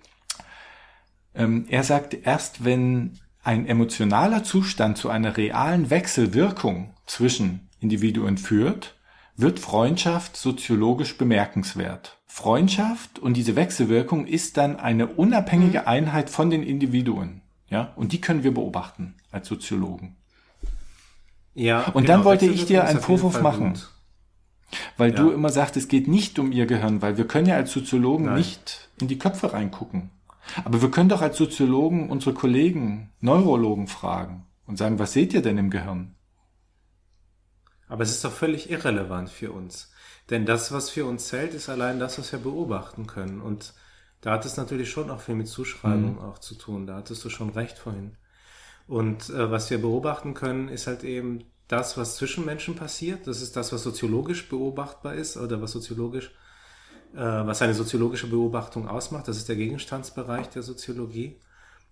Ähm, 1.35 1.65
er 1.69 1.83
sagt, 1.83 2.13
erst 2.13 2.63
wenn 2.65 3.19
ein 3.43 3.65
emotionaler 3.65 4.43
Zustand 4.43 4.97
zu 4.97 5.09
einer 5.09 5.37
realen 5.37 5.89
Wechselwirkung 5.89 6.93
zwischen 7.05 7.69
Individuen 7.79 8.37
führt, 8.37 8.95
wird 9.35 9.59
Freundschaft 9.59 10.35
soziologisch 10.37 11.17
bemerkenswert. 11.17 12.17
Freundschaft 12.25 13.19
und 13.19 13.35
diese 13.35 13.55
Wechselwirkung 13.55 14.27
ist 14.27 14.57
dann 14.57 14.75
eine 14.77 15.07
unabhängige 15.07 15.87
Einheit 15.87 16.29
von 16.29 16.49
den 16.49 16.63
Individuen. 16.63 17.41
Ja, 17.69 17.93
und 17.95 18.11
die 18.13 18.21
können 18.21 18.43
wir 18.43 18.53
beobachten 18.53 19.15
als 19.31 19.47
Soziologen. 19.47 20.15
Ja, 21.59 21.81
genau, 21.83 21.97
Und 21.97 22.09
dann 22.09 22.23
wollte 22.23 22.45
ich 22.45 22.65
dir 22.65 22.85
einen 22.85 22.99
Vorwurf 23.01 23.33
Fall 23.33 23.41
machen. 23.43 23.73
gut. 23.73 23.89
Weil 24.97 25.11
Ja. 25.11 25.17
du 25.17 25.31
immer 25.31 25.49
sagst, 25.49 25.75
es 25.77 25.87
geht 25.87 26.07
nicht 26.07 26.39
um 26.39 26.51
ihr 26.51 26.65
Gehirn, 26.67 27.01
weil 27.01 27.17
wir 27.17 27.27
können 27.27 27.47
ja 27.47 27.55
als 27.55 27.71
Soziologen 27.71 28.27
Nein. 28.27 28.35
nicht 28.37 28.89
in 29.01 29.07
die 29.07 29.17
Köpfe 29.17 29.51
reingucken. 29.53 30.11
Aber 30.63 30.81
wir 30.81 30.89
können 30.91 31.09
doch 31.09 31.21
als 31.21 31.37
Soziologen 31.37 32.09
unsere 32.09 32.33
Kollegen, 32.33 33.11
Neurologen 33.19 33.87
fragen 33.87 34.45
und 34.67 34.77
sagen, 34.77 34.99
was 34.99 35.13
seht 35.13 35.33
ihr 35.33 35.41
denn 35.41 35.57
im 35.57 35.69
Gehirn? 35.69 36.15
Aber 37.87 38.03
es 38.03 38.11
ist 38.11 38.23
doch 38.23 38.31
völlig 38.31 38.69
irrelevant 38.69 39.29
für 39.29 39.51
uns. 39.51 39.91
Denn 40.29 40.45
das, 40.45 40.71
was 40.71 40.89
für 40.91 41.05
uns 41.05 41.27
zählt, 41.27 41.53
ist 41.55 41.69
allein 41.69 41.99
das, 41.99 42.19
was 42.19 42.31
wir 42.31 42.39
beobachten 42.39 43.07
können. 43.07 43.41
Und 43.41 43.73
da 44.21 44.31
hat 44.33 44.45
es 44.45 44.57
natürlich 44.57 44.91
schon 44.91 45.09
auch 45.09 45.21
viel 45.21 45.35
mit 45.35 45.47
Zuschreibung 45.47 46.13
Mhm. 46.13 46.19
auch 46.21 46.37
zu 46.39 46.55
tun. 46.55 46.85
Da 46.85 46.95
hattest 46.97 47.23
du 47.25 47.29
schon 47.29 47.49
recht 47.49 47.77
vorhin. 47.79 48.15
Und 48.89 49.29
äh, 49.29 49.51
was 49.51 49.69
wir 49.69 49.79
beobachten 49.79 50.33
können, 50.33 50.67
ist 50.67 50.87
halt 50.87 51.03
eben 51.03 51.43
das, 51.67 51.95
was 51.95 52.15
zwischen 52.15 52.43
Menschen 52.43 52.75
passiert. 52.75 53.27
Das 53.27 53.39
ist 53.39 53.55
das, 53.55 53.71
was 53.71 53.83
soziologisch 53.83 54.49
beobachtbar 54.49 55.13
ist 55.13 55.37
oder 55.37 55.61
was 55.61 55.73
soziologisch, 55.73 56.31
äh, 57.13 57.19
was 57.19 57.61
eine 57.61 57.75
soziologische 57.75 58.25
Beobachtung 58.25 58.87
ausmacht. 58.87 59.27
Das 59.27 59.37
ist 59.37 59.47
der 59.47 59.57
Gegenstandsbereich 59.57 60.49
der 60.49 60.63
Soziologie. 60.63 61.39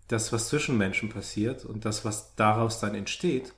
Das, 0.08 0.34
was 0.34 0.50
zwischen 0.50 0.76
Menschen 0.76 1.10
passiert 1.10 1.66
und 1.66 1.86
das, 1.86 2.04
was 2.04 2.34
daraus 2.36 2.80
dann 2.80 2.96
entsteht. 2.96 3.54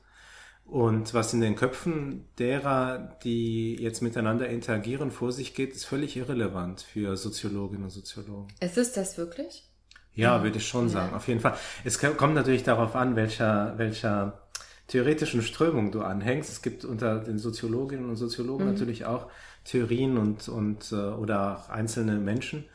Und 0.65 1.13
was 1.13 1.33
in 1.33 1.39
den 1.39 1.55
Köpfen 1.55 2.27
derer, 2.37 3.17
die 3.23 3.75
jetzt 3.75 4.01
miteinander 4.01 4.49
interagieren, 4.49 5.11
vor 5.11 5.31
sich 5.31 5.55
geht, 5.55 5.73
ist 5.73 5.85
völlig 5.85 6.17
irrelevant 6.17 6.81
für 6.81 7.15
Soziologinnen 7.15 7.85
und 7.85 7.89
Soziologen. 7.89 8.53
Ist 8.59 8.77
es 8.77 8.91
das 8.91 9.17
wirklich? 9.17 9.68
Ja, 10.15 10.43
würde 10.43 10.57
ich 10.57 10.67
schon 10.67 10.89
sagen, 10.89 11.13
auf 11.15 11.27
jeden 11.27 11.39
Fall. 11.39 11.55
Es 11.85 11.99
ko- 11.99 12.13
kommt 12.13 12.33
natürlich 12.35 12.63
darauf 12.63 12.95
an, 12.95 13.15
welcher, 13.15 13.77
welcher 13.77 14.41
theoretischen 14.87 15.41
Strömung 15.41 15.91
du 15.91 16.01
anhängst. 16.01 16.49
Es 16.49 16.61
gibt 16.61 16.83
unter 16.83 17.19
den 17.19 17.37
Soziologinnen 17.39 18.09
und 18.09 18.15
Soziologen 18.17 18.65
natürlich 18.65 19.05
auch 19.05 19.29
Theorien 19.63 20.17
und, 20.17 20.49
und 20.49 20.91
äh, 20.91 20.95
oder 20.95 21.57
auch 21.59 21.69
einzelne 21.69 22.17
Menschen, 22.19 22.65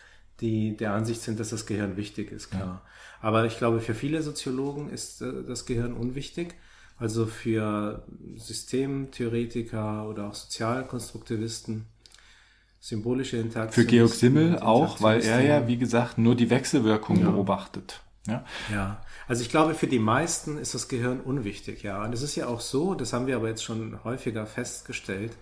die 0.41 0.77
der 0.77 0.93
Ansicht 0.95 1.21
sind, 1.23 1.39
dass 1.41 1.51
das 1.51 1.67
Gehirn 1.67 1.97
wichtig 1.97 2.33
ist, 2.33 2.51
klar. 2.51 2.83
Aber 3.21 3.45
ich 3.47 3.59
glaube, 3.59 3.81
für 3.81 3.95
viele 3.95 4.23
Soziologen 4.23 4.89
ist 4.91 5.21
äh, 5.21 5.45
das 5.45 5.67
Gehirn 5.67 5.93
unwichtig. 5.95 6.55
Also 6.97 7.27
für 7.27 8.07
Systemtheoretiker 8.37 10.09
oder 10.09 10.29
auch 10.29 10.35
Sozialkonstruktivisten, 10.35 11.87
symbolische 12.85 13.39
Interaktion. 13.39 13.83
Für 13.87 13.91
Georg 13.91 14.13
Simmel 14.13 14.59
auch, 14.59 15.01
weil 15.01 15.23
er 15.23 15.41
ja, 15.41 15.67
wie 15.67 15.79
gesagt, 15.79 16.19
nur 16.19 16.35
die 16.35 16.51
Wechselwirkung 16.51 17.19
Ja. 17.19 17.31
beobachtet. 17.31 18.03
Ja? 18.27 18.45
Ja, 18.71 19.01
also 19.27 19.41
ich 19.41 19.49
glaube, 19.49 19.73
für 19.73 19.87
die 19.87 19.99
meisten 19.99 20.59
ist 20.59 20.75
das 20.75 20.87
Gehirn 20.89 21.21
unwichtig, 21.21 21.83
ja. 21.83 22.05
Und 22.05 22.13
es 22.13 22.21
ist 22.21 22.37
ja 22.37 22.47
auch 22.47 22.61
so, 22.61 22.95
das 22.95 23.15
haben 23.15 23.27
wir 23.27 23.37
aber 23.37 23.49
jetzt 23.49 23.65
schon 23.65 24.05
häufiger 24.05 24.45
festgestellt, 24.45 25.33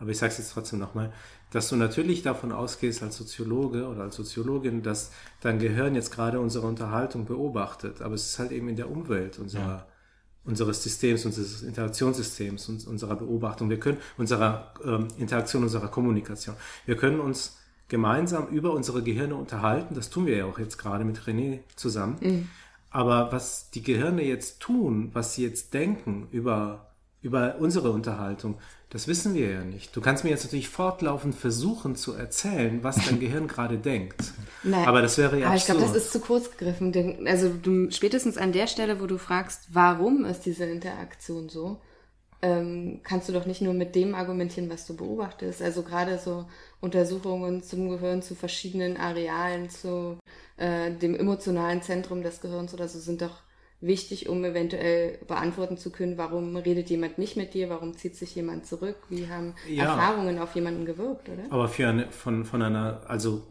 aber 0.00 0.10
ich 0.10 0.18
sage 0.18 0.32
es 0.32 0.38
jetzt 0.38 0.52
trotzdem 0.54 0.80
nochmal, 0.80 1.12
dass 1.52 1.68
du 1.68 1.76
natürlich 1.76 2.22
davon 2.22 2.50
ausgehst 2.50 3.00
als 3.04 3.16
Soziologe 3.16 3.86
oder 3.86 4.02
als 4.02 4.16
Soziologin, 4.16 4.82
dass 4.82 5.12
dein 5.40 5.60
Gehirn 5.60 5.94
jetzt 5.94 6.10
gerade 6.10 6.40
unsere 6.40 6.66
Unterhaltung 6.66 7.26
beobachtet, 7.26 8.02
aber 8.02 8.16
es 8.16 8.26
ist 8.26 8.38
halt 8.40 8.50
eben 8.50 8.68
in 8.68 8.74
der 8.76 8.90
Umwelt 8.90 9.38
unserer, 9.38 9.86
unseres 10.44 10.82
Systems, 10.82 11.24
unseres 11.24 11.62
Interaktionssystems, 11.62 12.68
uns- 12.68 12.86
unserer 12.86 13.16
Beobachtung, 13.16 13.70
wir 13.70 13.78
können, 13.78 13.98
unserer 14.18 14.72
ähm, 14.84 15.08
Interaktion, 15.18 15.62
unserer 15.62 15.88
Kommunikation. 15.88 16.56
Wir 16.86 16.96
können 16.96 17.20
uns 17.20 17.58
gemeinsam 17.88 18.48
über 18.48 18.72
unsere 18.72 19.02
Gehirne 19.02 19.34
unterhalten, 19.36 19.94
das 19.94 20.10
tun 20.10 20.26
wir 20.26 20.36
ja 20.36 20.44
auch 20.46 20.58
jetzt 20.58 20.78
gerade 20.78 21.04
mit 21.04 21.18
René 21.20 21.60
zusammen. 21.76 22.48
Aber 22.90 23.32
was 23.32 23.70
die 23.70 23.82
Gehirne 23.82 24.22
jetzt 24.24 24.60
tun, 24.60 25.10
was 25.12 25.34
sie 25.34 25.44
jetzt 25.44 25.72
denken 25.74 26.28
über, 26.30 26.91
über 27.22 27.56
unsere 27.58 27.90
Unterhaltung, 27.90 28.58
das 28.90 29.08
wissen 29.08 29.34
wir 29.34 29.50
ja 29.50 29.64
nicht. 29.64 29.96
Du 29.96 30.00
kannst 30.02 30.22
mir 30.22 30.30
jetzt 30.30 30.44
natürlich 30.44 30.68
fortlaufend 30.68 31.34
versuchen 31.34 31.96
zu 31.96 32.12
erzählen, 32.12 32.82
was 32.82 32.96
dein 33.06 33.20
Gehirn 33.20 33.48
gerade 33.48 33.78
denkt. 33.78 34.32
Nein. 34.62 34.86
Aber 34.86 35.00
das 35.00 35.16
wäre 35.16 35.38
ja 35.38 35.46
Aber 35.46 35.56
ich 35.56 35.64
glaube, 35.64 35.80
das 35.80 35.90
absurd. 35.90 36.04
ist 36.04 36.12
zu 36.12 36.20
kurz 36.20 36.50
gegriffen. 36.50 36.92
Denn, 36.92 37.26
also 37.26 37.48
du, 37.48 37.90
spätestens 37.90 38.36
an 38.36 38.52
der 38.52 38.66
Stelle, 38.66 39.00
wo 39.00 39.06
du 39.06 39.16
fragst, 39.16 39.68
warum 39.72 40.24
ist 40.26 40.40
diese 40.40 40.64
Interaktion 40.66 41.48
so, 41.48 41.80
ähm, 42.42 43.00
kannst 43.04 43.28
du 43.28 43.32
doch 43.32 43.46
nicht 43.46 43.62
nur 43.62 43.72
mit 43.72 43.94
dem 43.94 44.14
argumentieren, 44.14 44.68
was 44.68 44.84
du 44.86 44.96
beobachtest. 44.96 45.62
Also 45.62 45.82
gerade 45.82 46.18
so 46.18 46.44
Untersuchungen 46.80 47.62
zum 47.62 47.88
Gehirn, 47.88 48.20
zu 48.20 48.34
verschiedenen 48.34 48.96
Arealen, 48.96 49.70
zu 49.70 50.18
äh, 50.56 50.90
dem 50.90 51.14
emotionalen 51.14 51.82
Zentrum 51.82 52.22
des 52.22 52.40
Gehirns 52.40 52.74
oder 52.74 52.88
so 52.88 52.98
sind 52.98 53.22
doch 53.22 53.42
wichtig, 53.82 54.28
um 54.28 54.44
eventuell 54.44 55.18
beantworten 55.26 55.76
zu 55.76 55.90
können, 55.90 56.16
warum 56.16 56.56
redet 56.56 56.88
jemand 56.88 57.18
nicht 57.18 57.36
mit 57.36 57.52
dir, 57.52 57.68
warum 57.68 57.96
zieht 57.96 58.16
sich 58.16 58.34
jemand 58.34 58.64
zurück, 58.66 58.96
wie 59.08 59.28
haben 59.28 59.54
Ja. 59.68 59.84
Erfahrungen 59.84 60.38
auf 60.38 60.54
jemanden 60.54 60.86
gewirkt, 60.86 61.28
oder? 61.28 61.42
Aber 61.50 61.68
für 61.68 61.88
eine, 61.88 62.10
von, 62.10 62.44
von 62.44 62.62
einer, 62.62 63.02
also 63.08 63.46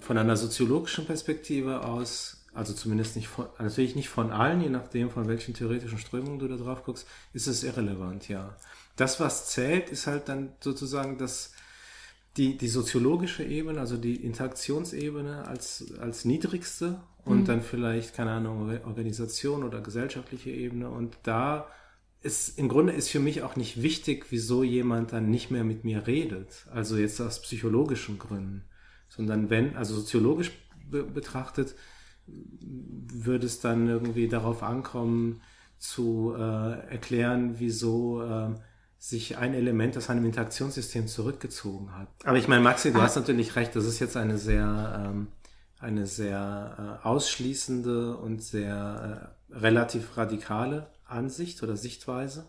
von 0.00 0.18
einer 0.18 0.36
soziologischen 0.36 1.06
Perspektive 1.06 1.84
aus, 1.84 2.46
also 2.52 2.72
zumindest 2.74 3.16
nicht 3.16 3.28
von, 3.28 3.46
natürlich 3.58 3.96
nicht 3.96 4.08
von 4.08 4.30
allen, 4.30 4.60
je 4.60 4.70
nachdem, 4.70 5.10
von 5.10 5.28
welchen 5.28 5.54
theoretischen 5.54 5.98
Strömungen 5.98 6.38
du 6.38 6.48
da 6.48 6.56
drauf 6.56 6.84
guckst, 6.84 7.06
ist 7.32 7.46
es 7.46 7.62
irrelevant, 7.62 8.28
ja. 8.28 8.56
Das, 8.96 9.20
was 9.20 9.48
zählt, 9.48 9.90
ist 9.90 10.06
halt 10.06 10.28
dann 10.28 10.54
sozusagen 10.60 11.18
das, 11.18 11.52
die, 12.36 12.56
die 12.56 12.68
soziologische 12.68 13.44
Ebene, 13.44 13.78
also 13.80 13.96
die 13.96 14.16
Interaktionsebene 14.16 15.46
als, 15.46 15.92
als 16.00 16.24
niedrigste 16.24 17.00
und 17.26 17.48
dann 17.48 17.60
vielleicht, 17.60 18.14
keine 18.14 18.30
Ahnung, 18.30 18.68
Or- 18.68 18.86
Organisation 18.86 19.64
oder 19.64 19.80
gesellschaftliche 19.80 20.50
Ebene. 20.50 20.88
Und 20.88 21.18
da 21.24 21.66
ist, 22.22 22.58
im 22.58 22.68
Grunde 22.68 22.92
ist 22.92 23.10
für 23.10 23.20
mich 23.20 23.42
auch 23.42 23.56
nicht 23.56 23.82
wichtig, 23.82 24.26
wieso 24.30 24.62
jemand 24.62 25.12
dann 25.12 25.30
nicht 25.30 25.50
mehr 25.50 25.64
mit 25.64 25.84
mir 25.84 26.06
redet. 26.06 26.66
Also 26.72 26.96
jetzt 26.96 27.20
aus 27.20 27.42
psychologischen 27.42 28.18
Gründen. 28.18 28.64
Sondern 29.08 29.50
wenn, 29.50 29.76
also 29.76 29.94
soziologisch 29.94 30.52
be 30.88 31.02
betrachtet, 31.02 31.74
würde 32.26 33.46
es 33.46 33.60
dann 33.60 33.88
irgendwie 33.88 34.28
darauf 34.28 34.62
ankommen, 34.62 35.40
zu 35.78 36.34
äh, 36.36 36.90
erklären, 36.90 37.56
wieso 37.58 38.22
äh, 38.22 38.54
sich 38.98 39.36
ein 39.36 39.54
Element 39.54 39.96
aus 39.96 40.10
einem 40.10 40.24
Interaktionssystem 40.24 41.06
zurückgezogen 41.06 41.94
hat. 41.96 42.08
Aber 42.24 42.38
ich 42.38 42.48
meine, 42.48 42.62
Maxi, 42.62 42.92
du 42.92 43.00
hast 43.00 43.16
natürlich 43.16 43.54
recht, 43.54 43.76
das 43.76 43.84
ist 43.84 44.00
jetzt 44.00 44.16
eine 44.16 44.38
sehr, 44.38 45.06
ähm, 45.06 45.28
eine 45.86 46.06
sehr 46.06 47.00
äh, 47.04 47.06
ausschließende 47.06 48.16
und 48.16 48.42
sehr 48.42 49.30
äh, 49.50 49.54
relativ 49.54 50.16
radikale 50.16 50.88
Ansicht 51.06 51.62
oder 51.62 51.76
Sichtweise, 51.76 52.46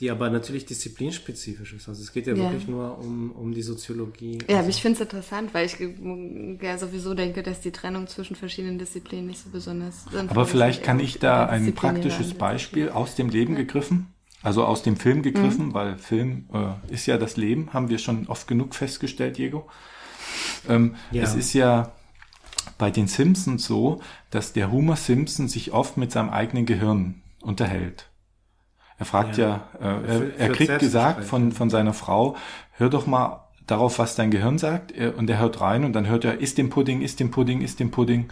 die 0.00 0.10
aber 0.10 0.28
natürlich 0.30 0.66
disziplinspezifisch 0.66 1.72
ist. 1.72 1.88
Also 1.88 2.02
es 2.02 2.12
geht 2.12 2.26
ja, 2.26 2.34
Ja. 2.34 2.42
wirklich 2.42 2.66
nur 2.66 2.98
um, 2.98 3.30
um 3.30 3.54
die 3.54 3.62
Soziologie. 3.62 4.38
Ja, 4.42 4.48
also, 4.48 4.58
aber 4.58 4.68
ich 4.68 4.82
finde 4.82 4.96
es 4.96 5.00
interessant, 5.00 5.54
weil 5.54 5.66
ich 5.66 5.80
äh, 5.80 6.58
ja 6.60 6.76
sowieso 6.76 7.14
denke, 7.14 7.42
dass 7.44 7.60
die 7.60 7.70
Trennung 7.70 8.08
zwischen 8.08 8.34
verschiedenen 8.36 8.78
Disziplinen 8.78 9.26
nicht 9.28 9.42
so 9.42 9.50
besonders 9.50 10.02
sinnvoll 10.04 10.28
Aber 10.30 10.46
vielleicht 10.46 10.82
kann 10.82 10.98
ich 11.00 11.18
da 11.20 11.46
ein 11.46 11.72
praktisches. 11.74 12.34
Beispiel 12.34 12.90
aus 12.90 13.14
dem 13.14 13.28
Leben 13.30 13.54
gegriffen, 13.54 14.08
also 14.42 14.64
aus 14.64 14.82
dem 14.82 14.96
Film 14.96 15.22
gegriffen, 15.22 15.72
weil 15.72 15.96
Film 15.98 16.48
äh, 16.52 16.92
ist 16.92 17.06
ja 17.06 17.16
das 17.16 17.36
Leben, 17.36 17.72
haben 17.72 17.88
wir 17.88 17.98
schon 17.98 18.26
oft 18.26 18.48
genug 18.48 18.74
festgestellt, 18.74 19.38
Diego. 19.38 19.68
Ähm, 20.68 20.96
Ja. 21.12 21.22
Es 21.22 21.34
ist 21.36 21.52
ja 21.52 21.92
bei 22.78 22.90
den 22.90 23.06
Simpsons 23.08 23.64
so, 23.66 24.00
dass 24.30 24.52
der 24.52 24.70
Homer 24.70 24.96
Simpson 24.96 25.48
sich 25.48 25.72
oft 25.72 25.96
mit 25.96 26.12
seinem 26.12 26.30
eigenen 26.30 26.66
Gehirn 26.66 27.22
unterhält. 27.40 28.08
Er 28.98 29.06
fragt 29.06 29.36
ja, 29.36 29.68
Ja. 29.80 30.00
äh, 30.00 30.06
er, 30.06 30.38
er 30.38 30.52
kriegt 30.52 30.78
gesagt 30.78 31.24
von, 31.24 31.52
von 31.52 31.68
seiner 31.70 31.92
Frau, 31.92 32.36
hör 32.72 32.88
doch 32.88 33.06
mal 33.06 33.44
darauf, 33.66 33.98
was 33.98 34.14
dein 34.14 34.30
Gehirn 34.30 34.58
sagt. 34.58 34.92
Und 35.16 35.28
er 35.28 35.38
hört 35.38 35.60
rein 35.60 35.84
und 35.84 35.92
dann 35.92 36.06
hört 36.06 36.24
er, 36.24 36.38
isst 36.40 36.56
den 36.58 36.70
Pudding, 36.70 37.02
isst 37.02 37.20
den 37.20 37.30
Pudding, 37.30 37.60
isst 37.62 37.80
den 37.80 37.90
Pudding. 37.90 38.28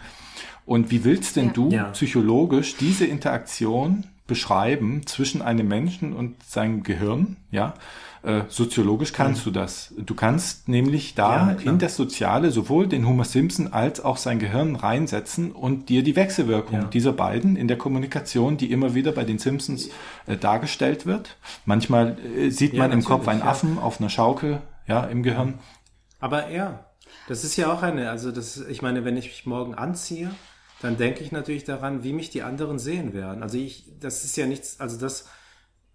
Und 0.65 0.89
wie 0.91 1.03
willst 1.03 1.35
denn 1.35 1.47
Ja. 1.47 1.51
du 1.53 1.69
Ja. 1.69 1.83
psychologisch 1.91 2.77
diese 2.77 3.05
Interaktion 3.05 4.05
beschreiben 4.27 5.05
zwischen 5.05 5.41
einem 5.43 5.67
Menschen 5.67 6.13
und 6.13 6.41
seinem 6.43 6.81
Gehirn? 6.83 7.37
Ja, 7.51 7.75
äh, 8.25 8.43
soziologisch 8.49 9.13
kannst 9.13 9.45
du 9.45 9.51
das. 9.51 9.93
Du 9.97 10.15
kannst 10.15 10.67
nämlich 10.67 11.13
da 11.15 11.51
Ja, 11.51 11.71
in 11.71 11.77
das 11.79 11.95
Soziale 11.95 12.51
sowohl 12.51 12.87
den 12.87 13.07
Homer 13.07 13.23
Simpson 13.25 13.71
als 13.71 14.03
auch 14.03 14.17
sein 14.17 14.39
Gehirn 14.39 14.75
reinsetzen 14.75 15.51
und 15.51 15.89
dir 15.89 16.03
die 16.03 16.15
Wechselwirkung 16.15 16.81
Ja. 16.81 16.85
dieser 16.87 17.13
beiden 17.13 17.55
in 17.55 17.67
der 17.67 17.77
Kommunikation, 17.77 18.57
die 18.57 18.71
immer 18.71 18.95
wieder 18.95 19.11
bei 19.11 19.23
den 19.23 19.37
Simpsons 19.39 19.89
äh, 20.25 20.37
dargestellt 20.37 21.05
wird. 21.05 21.37
Manchmal 21.65 22.17
äh, 22.37 22.49
sieht 22.49 22.73
Ja, 22.73 22.79
man 22.83 22.91
im 22.91 23.03
Kopf 23.03 23.27
einen. 23.27 23.41
Affen 23.43 23.77
auf 23.77 23.99
einer 24.01 24.09
Schaukel, 24.09 24.61
ja, 24.87 25.03
im 25.05 25.21
Gehirn. 25.23 25.59
Aber 26.19 26.49
ja, 26.49 26.85
das 27.27 27.43
ist 27.43 27.55
ja 27.57 27.71
auch 27.71 27.83
eine, 27.83 28.09
also 28.09 28.31
das, 28.31 28.57
ich 28.57 28.81
meine, 28.81 29.05
wenn 29.05 29.17
ich 29.17 29.25
mich 29.27 29.45
morgen 29.45 29.75
anziehe, 29.75 30.31
dann 30.81 30.97
denke 30.97 31.23
ich 31.23 31.31
natürlich 31.31 31.63
daran, 31.63 32.03
wie 32.03 32.13
mich 32.13 32.29
die 32.31 32.41
anderen 32.43 32.79
sehen 32.79 33.13
werden. 33.13 33.43
Also 33.43 33.57
ich, 33.57 33.85
das 33.99 34.23
ist 34.25 34.35
ja 34.35 34.45
nichts, 34.45 34.79
also 34.79 34.97
das, 34.99 35.27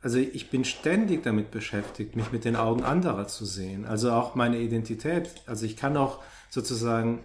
also 0.02 0.18
ich 0.18 0.50
bin 0.50 0.64
ständig 0.64 1.22
damit 1.22 1.50
beschäftigt, 1.50 2.16
mich 2.16 2.32
mit 2.32 2.44
den 2.44 2.56
Augen 2.56 2.82
anderer 2.82 3.26
zu 3.28 3.44
sehen. 3.44 3.84
Also 3.84 4.12
auch 4.12 4.34
meine 4.34 4.58
Identität. 4.58 5.30
Also 5.46 5.66
ich 5.66 5.76
kann 5.76 5.96
auch 5.96 6.20
sozusagen, 6.48 7.20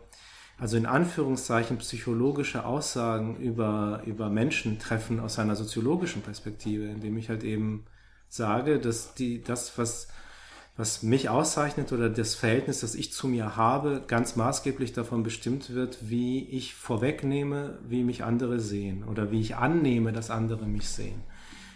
also 0.59 0.75
in 0.75 0.85
Anführungszeichen 0.85 1.77
psychologische 1.77 2.65
Aussagen 2.65 3.37
über, 3.37 4.01
über 4.05 4.29
Menschen 4.29 4.77
treffen 4.77 5.21
aus 5.21 5.39
einer 5.39 5.55
soziologischen 5.55 6.21
Perspektive, 6.21 6.85
indem 6.85 7.17
ich 7.17 7.29
halt 7.29 7.43
eben 7.43 7.85
sage, 8.27 8.79
dass 8.79 9.13
die, 9.13 9.41
das, 9.41 9.77
was, 9.77 10.09
was 10.75 11.01
mich 11.01 11.29
auszeichnet 11.29 11.93
oder 11.93 12.09
das 12.09 12.35
Verhältnis, 12.35 12.81
das 12.81 12.93
ich 12.95 13.13
zu 13.13 13.29
mir 13.29 13.55
habe, 13.55 14.03
ganz 14.05 14.35
maßgeblich 14.35 14.91
davon 14.91 15.23
bestimmt 15.23 15.73
wird, 15.73 16.09
wie 16.09 16.43
ich 16.49 16.75
vorwegnehme, 16.75 17.79
wie 17.87 18.03
mich 18.03 18.25
andere 18.25 18.59
sehen 18.59 19.05
oder 19.05 19.31
wie 19.31 19.39
ich 19.39 19.55
annehme, 19.55 20.11
dass 20.11 20.29
andere 20.29 20.65
mich 20.65 20.89
sehen. 20.89 21.23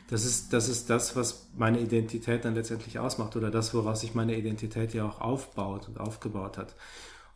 Das 0.10 0.26
ist, 0.26 0.54
das 0.54 0.70
ist 0.70 0.90
das, 0.90 1.16
was 1.16 1.50
meine 1.56 1.80
Identität 1.80 2.44
dann 2.44 2.56
letztendlich 2.56 2.98
ausmacht 2.98 3.36
oder 3.36 3.52
das, 3.52 3.76
woraus 3.76 4.02
sich 4.02 4.16
meine 4.16 4.36
Identität 4.36 4.94
ja 4.96 5.06
auch 5.06 5.22
aufbaut 5.22 5.88
und 5.88 6.00
aufgebaut 6.00 6.58
hat. 6.58 6.76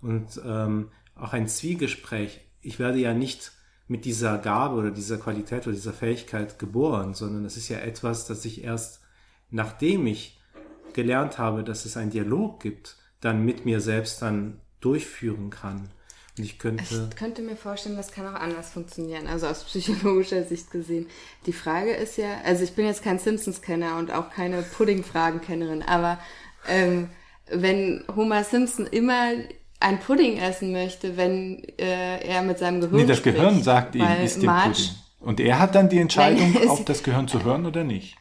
Und 0.02 0.42
ähm, 0.44 0.90
auch 1.16 1.34
ein 1.34 1.48
Zwiegespräch, 1.48 2.42
ich 2.62 2.80
werde 2.80 2.98
ja 2.98 3.14
nicht 3.14 3.52
mit 3.88 4.06
dieser 4.06 4.40
Gabe 4.40 4.76
oder 4.76 4.90
dieser 4.90 5.18
Qualität 5.18 5.68
oder 5.68 5.76
dieser 5.76 5.94
Fähigkeit 5.94 6.58
geboren, 6.58 7.14
sondern 7.14 7.46
es 7.46 7.58
ist 7.58 7.70
ja 7.70 7.78
etwas, 7.78 8.26
das 8.26 8.44
ich 8.44 8.64
erst, 8.64 9.02
nachdem 9.52 10.08
ich 10.08 10.42
gelernt 10.94 11.38
habe, 11.38 11.64
dass 11.64 11.86
es 11.86 11.96
einen 11.96 12.10
Dialog 12.12 12.60
gibt, 12.60 12.98
dann 13.22 13.46
mit 13.46 13.66
mir 13.66 13.82
selbst 13.82 14.22
dann 14.22 14.60
durchführen 14.80 15.52
kann. 15.52 15.90
Ich 16.38 16.58
könnte. 16.58 16.84
Ich 17.12 17.16
könnte 17.16 17.42
mir 17.44 17.56
vorstellen, 17.56 17.96
das 17.96 18.12
kann 18.12 18.26
auch 18.28 18.40
anders 18.40 18.72
funktionieren, 18.72 19.28
also 19.28 19.48
aus 19.48 19.64
psychologischer 19.66 20.44
Sicht 20.44 20.72
gesehen. 20.72 21.08
Die 21.46 21.54
Frage 21.54 21.92
ist 21.92 22.18
ja, 22.18 22.42
also 22.44 22.64
ich 22.64 22.74
bin 22.74 22.86
jetzt 22.86 23.04
kein 23.04 23.20
Simpsons-Kenner 23.20 23.98
und 23.98 24.12
auch 24.12 24.32
keine 24.32 24.64
Pudding-Fragen-Kennerin, 24.64 25.84
aber 25.84 26.18
ähm, 26.68 27.10
wenn 27.52 28.04
Homer 28.16 28.44
Simpson 28.44 28.88
immer 28.88 29.28
ein 29.80 30.00
Pudding 30.00 30.38
essen 30.38 30.72
möchte, 30.72 31.18
wenn 31.18 31.64
äh, 31.78 32.26
er 32.26 32.42
mit 32.42 32.58
seinem 32.58 32.82
Gehirn 32.82 32.96
Nee, 33.02 33.06
das 33.06 33.18
spricht, 33.18 33.36
Gehirn 33.36 33.62
sagt 33.62 33.96
ihm, 33.96 34.08
isst 34.24 34.38
den 34.42 34.46
Marge- 34.48 34.70
Pudding. 34.72 34.90
Und 35.20 35.40
er 35.40 35.60
hat 35.60 35.76
dann 35.76 35.88
die 35.90 36.00
Entscheidung, 36.00 36.52
Nein, 36.54 36.68
auf 36.70 36.84
das 36.84 37.04
Gehirn 37.04 37.28
zu 37.28 37.44
hören 37.44 37.66
oder 37.66 37.84
nicht. 37.84 38.16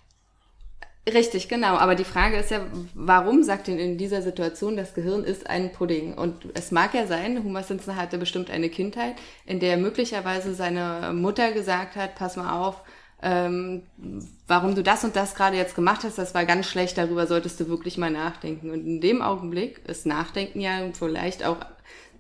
Richtig, 1.11 1.49
genau. 1.49 1.75
Aber 1.79 1.97
die 1.97 2.05
Frage 2.05 2.37
ist 2.37 2.53
ja, 2.53 2.61
warum 2.95 3.43
sagt 3.43 3.67
denn 3.67 3.79
in 3.81 3.99
dieser 3.99 4.23
Situation, 4.23 4.77
das 4.77 4.95
Gehirn 4.95 5.25
ist 5.25 5.49
ein 5.51 5.73
Pudding? 5.73 6.15
Und 6.15 6.47
es 6.55 6.71
mag 6.71 6.95
ja 6.95 7.09
sein, 7.09 7.43
Homer 7.43 7.65
Simpson 7.65 7.97
hatte 7.97 8.19
bestimmt 8.19 8.51
eine 8.51 8.69
Kindheit, 8.69 9.17
in 9.45 9.59
der 9.59 9.79
möglicherweise 9.79 10.55
seine 10.55 11.13
Mutter 11.13 11.51
gesagt 11.51 11.97
hat, 11.97 12.15
pass 12.15 12.37
mal 12.37 12.57
auf, 12.57 12.83
ähm, 13.21 13.83
warum 14.47 14.77
du 14.77 14.83
das 14.85 15.03
und 15.03 15.17
das 15.17 15.35
gerade 15.35 15.57
jetzt 15.57 15.75
gemacht 15.75 16.05
hast, 16.05 16.19
das 16.19 16.35
war 16.35 16.45
ganz 16.45 16.67
schlecht, 16.69 16.97
darüber 16.99 17.27
solltest 17.27 17.59
du 17.59 17.69
wirklich 17.69 17.99
mal 17.99 18.11
nachdenken. 18.11 18.71
Und 18.71 18.87
in 18.87 19.01
dem 19.01 19.23
Augenblick 19.23 19.81
ist 19.89 20.07
Nachdenken 20.07 20.61
ja 20.61 20.79
vielleicht 20.93 21.45
auch 21.45 21.59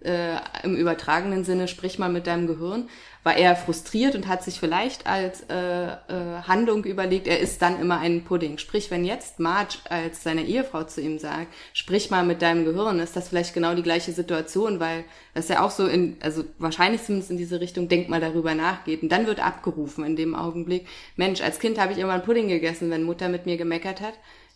äh, 0.05 0.37
im 0.65 0.75
übertragenen 0.77 1.45
Sinne, 1.45 1.69
sprich 1.69 1.99
mal 1.99 2.11
mit 2.11 2.27
deinem 2.27 2.49
Gehirn, 2.49 2.89
war 3.25 3.37
er 3.37 3.55
frustriert 3.55 4.15
und 4.15 4.27
hat 4.27 4.43
sich 4.43 4.59
vielleicht 4.59 5.07
als 5.07 5.43
äh, 5.49 5.87
äh, 5.87 6.43
Handlung 6.47 6.85
überlegt, 6.85 7.29
er 7.29 7.39
isst 7.39 7.63
dann 7.63 7.81
immer 7.81 8.01
einen 8.01 8.25
Pudding. 8.25 8.59
Sprich, 8.59 8.91
wenn 8.91 9.05
jetzt 9.05 9.39
Marge 9.39 9.77
als 9.89 10.23
seine 10.23 10.45
Ehefrau 10.45 10.85
zu 10.85 11.01
ihm 11.01 11.19
sagt, 11.19 11.49
sprich 11.73 12.11
mal 12.11 12.25
mit 12.25 12.43
deinem 12.43 12.65
Gehirn, 12.65 12.99
ist 12.99 13.15
das 13.15 13.29
vielleicht 13.29 13.55
genau 13.55 13.75
die 13.75 13.85
gleiche 13.85 14.13
Situation, 14.13 14.81
weil 14.81 15.05
das 15.35 15.49
ja 15.49 15.65
auch 15.65 15.71
so 15.71 15.87
in, 15.87 16.17
also 16.21 16.45
wahrscheinlich 16.59 17.03
zumindest 17.05 17.31
in 17.31 17.39
diese 17.39 17.61
Richtung, 17.61 17.89
denk 17.89 18.09
mal 18.09 18.21
darüber 18.21 18.55
nachgeht. 18.55 19.03
Und 19.03 19.11
dann 19.11 19.27
wird 19.27 19.45
abgerufen 19.45 20.05
in 20.05 20.17
dem 20.17 20.35
Augenblick, 20.35 20.87
Mensch, 21.17 21.41
als 21.43 21.61
Kind 21.61 21.79
habe 21.79 21.93
ich 21.93 21.99
immer 21.99 22.15
einen 22.15 22.25
Pudding 22.25 22.49
gegessen, 22.49 22.91
wenn 22.91 23.05
Mutter 23.05 23.29
mit 23.29 23.47
mir 23.47 23.57
gemeckert 23.57 24.01
hat, 24.01 24.15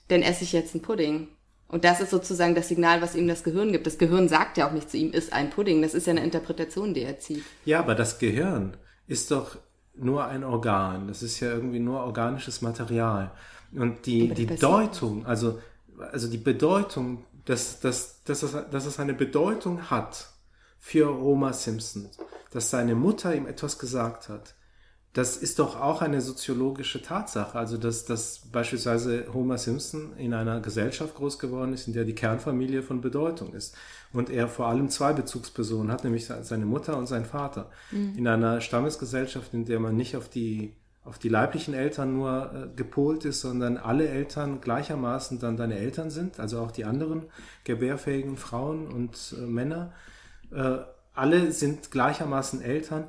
dann 0.09 0.23
esse 0.23 0.45
ich 0.45 0.53
jetzt 0.53 0.75
einen 0.75 0.83
Pudding. 0.83 1.29
Und 1.69 1.85
das 1.85 2.01
ist 2.01 2.11
sozusagen 2.11 2.55
das 2.55 2.69
Signal, 2.69 3.03
was 3.03 3.17
ihm 3.17 3.27
das 3.27 3.43
Gehirn 3.43 3.73
gibt. 3.73 3.87
Das 3.87 3.99
Gehirn 3.99 4.29
sagt 4.29 4.57
ja 4.57 4.69
auch 4.69 4.73
nicht 4.73 4.91
zu 4.91 4.97
ihm, 4.97 5.11
ist 5.13 5.33
ein 5.33 5.51
Pudding. 5.51 5.83
Das 5.83 5.95
ist 5.95 6.07
ja 6.07 6.13
eine 6.13 6.23
Interpretation, 6.23 6.95
die 6.95 7.03
er 7.03 7.19
zieht. 7.19 7.45
Ja, 7.65 7.81
aber 7.81 7.95
das 7.95 8.19
Gehirn 8.19 8.77
ist 9.09 9.31
doch 9.31 9.57
nur 9.97 10.27
ein 10.27 10.45
Organ. 10.45 11.09
Das 11.09 11.23
ist 11.23 11.41
ja 11.41 11.51
irgendwie 11.53 11.81
nur 11.81 12.01
organisches 12.01 12.63
Material. 12.63 13.33
Und 13.73 14.07
die, 14.07 14.29
die 14.29 14.47
Deutung, 14.47 15.27
also, 15.27 15.61
also 16.13 16.29
die 16.29 16.39
Bedeutung, 16.39 17.25
dass, 17.47 17.81
dass, 17.81 18.23
dass, 18.25 18.43
es, 18.43 18.57
dass 18.71 18.87
es 18.87 19.01
eine 19.01 19.15
Bedeutung 19.15 19.91
hat 19.91 20.31
für 20.79 21.09
Homer 21.09 21.53
Simpson, 21.53 22.09
dass 22.53 22.71
seine 22.71 22.95
Mutter 22.95 23.35
ihm 23.35 23.47
etwas 23.47 23.79
gesagt 23.79 24.29
hat, 24.29 24.55
das 25.17 25.39
ist 25.39 25.61
doch 25.61 25.81
auch 25.81 26.03
eine 26.03 26.21
soziologische 26.21 27.01
Tatsache. 27.01 27.59
Also, 27.59 27.79
dass, 27.79 28.05
dass 28.05 28.43
beispielsweise 28.53 29.25
Homer 29.33 29.57
Simpson 29.57 30.13
in 30.19 30.35
einer 30.35 30.61
Gesellschaft 30.61 31.15
groß 31.15 31.39
geworden 31.39 31.73
ist, 31.73 31.87
in 31.87 31.95
der 31.95 32.05
die 32.05 32.15
Kernfamilie 32.15 32.83
von 32.83 33.01
Bedeutung 33.01 33.55
ist. 33.55 33.75
Und 34.13 34.29
er 34.29 34.47
vor 34.47 34.67
allem 34.67 34.91
zwei 34.91 35.15
Bezugspersonen 35.15 35.91
hat, 35.91 36.05
nämlich 36.05 36.27
seine 36.27 36.67
Mutter 36.67 36.99
und 36.99 37.07
sein 37.07 37.25
Vater. 37.25 37.71
In 38.15 38.29
einer 38.29 38.61
Stammesgesellschaft, 38.61 39.55
in 39.55 39.65
der 39.65 39.81
man 39.81 39.97
nicht 39.97 40.19
auf 40.19 40.29
die, 40.29 40.75
auf 41.03 41.19
die 41.19 41.31
leiblichen 41.31 41.73
Eltern 41.73 42.13
nur 42.13 42.53
äh, 42.53 42.77
gepolt 42.77 43.25
ist, 43.25 43.41
sondern 43.41 43.79
alle 43.79 44.09
Eltern 44.09 44.61
gleichermaßen 44.61 45.39
dann 45.39 45.57
deine 45.57 45.79
Eltern 45.79 46.11
sind, 46.11 46.39
also 46.39 46.61
auch 46.61 46.73
die 46.73 46.85
anderen 46.85 47.23
gebärfähigen 47.65 48.37
Frauen 48.37 48.87
und 48.89 49.35
äh, 49.39 49.47
Männer. 49.47 49.95
Äh, 50.53 50.77
alle 51.15 51.53
sind 51.53 51.91
gleichermaßen 51.91 52.61
Eltern 52.61 53.05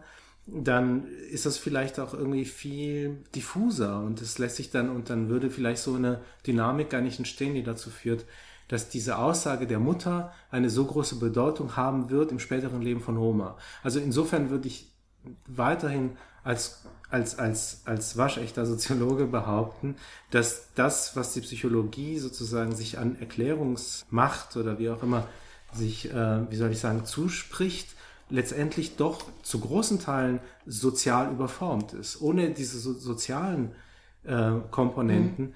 dann 0.48 1.06
ist 1.30 1.46
das 1.46 1.58
vielleicht 1.58 2.00
auch 2.00 2.14
irgendwie 2.14 2.46
viel 2.46 3.18
diffuser 3.36 4.00
und 4.00 4.22
es 4.22 4.38
lässt 4.38 4.56
sich 4.56 4.72
dann 4.72 4.90
und 4.90 5.10
dann 5.10 5.30
würde 5.30 5.50
vielleicht 5.50 5.82
so 5.82 5.96
eine 5.96 6.22
Dynamik 6.46 6.90
gar 6.90 7.02
nicht 7.02 7.20
entstehen, 7.20 7.54
die 7.54 7.64
dazu 7.64 7.90
führt, 7.90 8.26
dass 8.70 8.90
diese 8.90 9.18
Aussage 9.18 9.68
der 9.68 9.80
Mutter 9.80 10.34
eine 10.50 10.70
so 10.70 10.86
große 10.86 11.18
Bedeutung 11.18 11.76
haben 11.76 12.10
wird 12.10 12.32
im 12.32 12.40
späteren 12.40 12.82
Leben 12.82 13.02
von 13.02 13.18
Homer. 13.18 13.58
Also 13.84 14.00
insofern 14.00 14.50
würde 14.50 14.68
ich 14.68 14.92
weiterhin 15.48 16.18
als 16.44 16.86
als, 17.10 17.40
als, 17.40 17.84
als 17.86 18.18
waschechter 18.18 18.66
Soziologe 18.66 19.26
behaupten, 19.28 19.96
dass 20.32 20.74
das, 20.76 21.16
was 21.16 21.34
die 21.34 21.42
Psychologie 21.42 22.20
sozusagen 22.20 22.76
sich 22.76 22.98
an 22.98 23.18
Erklärungsmacht 23.20 24.58
oder 24.58 24.78
wie 24.78 24.90
auch 24.90 25.04
immer 25.04 25.28
sich, 25.74 26.12
äh, 26.12 26.52
wie 26.52 26.56
soll 26.56 26.72
ich 26.72 26.80
sagen, 26.80 27.06
zuspricht, 27.06 27.96
letztendlich 28.30 28.96
doch 28.96 29.24
zu 29.44 29.60
großen 29.60 30.00
Teilen 30.00 30.40
sozial 30.66 31.32
überformt 31.32 31.94
ist. 31.94 32.22
Ohne 32.22 32.52
diese 32.52 32.80
so 32.80 32.94
sozialen 32.94 33.72
äh, 34.24 34.54
Komponenten 34.72 35.54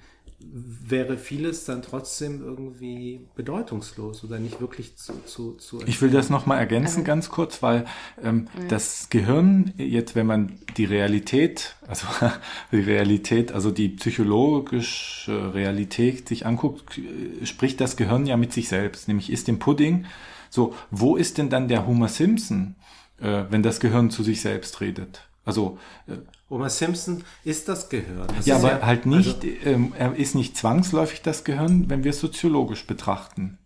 wäre 0.50 1.18
vieles 1.18 1.64
dann 1.64 1.82
trotzdem 1.82 2.42
irgendwie 2.42 3.28
bedeutungslos 3.36 4.24
oder 4.24 4.38
nicht 4.38 4.60
wirklich 4.60 4.96
zu, 4.96 5.12
zu, 5.24 5.52
zu 5.52 5.82
Ich 5.86 6.02
will 6.02 6.10
das 6.10 6.30
nochmal 6.30 6.58
ergänzen, 6.58 7.04
ganz 7.04 7.28
kurz, 7.28 7.62
weil 7.62 7.84
ähm, 8.22 8.48
das 8.68 9.08
Gehirn, 9.08 9.72
jetzt 9.76 10.14
wenn 10.14 10.26
man 10.26 10.58
die 10.76 10.84
Realität, 10.84 11.76
also 11.86 12.06
die 12.72 12.80
Realität, 12.80 13.52
also 13.52 13.70
die 13.70 13.90
psychologische 13.90 15.54
Realität 15.54 16.28
sich 16.28 16.44
anguckt, 16.44 16.98
äh, 16.98 17.46
spricht 17.46 17.80
das 17.80 17.96
Gehirn 17.96 18.26
ja 18.26 18.36
mit 18.36 18.52
sich 18.52 18.68
selbst, 18.68 19.08
nämlich 19.08 19.30
ist 19.30 19.48
dem 19.48 19.58
Pudding 19.58 20.06
so, 20.52 20.74
wo 20.90 21.16
ist 21.16 21.38
denn 21.38 21.48
dann 21.48 21.66
der 21.66 21.86
Homer 21.86 22.08
Simpson, 22.08 22.76
äh, 23.18 23.44
wenn 23.48 23.62
das 23.62 23.80
Gehirn 23.80 24.10
zu 24.10 24.22
sich 24.22 24.42
selbst 24.42 24.82
redet? 24.82 25.26
Also 25.46 25.78
äh, 26.06 26.16
Homer 26.50 26.68
Simpson 26.68 27.24
ist 27.42 27.68
das 27.68 27.88
Gehirn. 27.88 28.28
Das 28.36 28.44
ja, 28.44 28.56
aber 28.56 28.84
halt 28.84 29.06
nicht, 29.06 29.42
Also, 29.44 29.46
ähm, 29.64 29.94
er 29.98 30.14
ist 30.14 30.34
nicht 30.34 30.54
zwangsläufig 30.58 31.22
das 31.22 31.44
Gehirn, 31.44 31.88
wenn 31.88 32.04
wir 32.04 32.10
es 32.10 32.20
soziologisch 32.20 32.86
betrachten. 32.86 33.56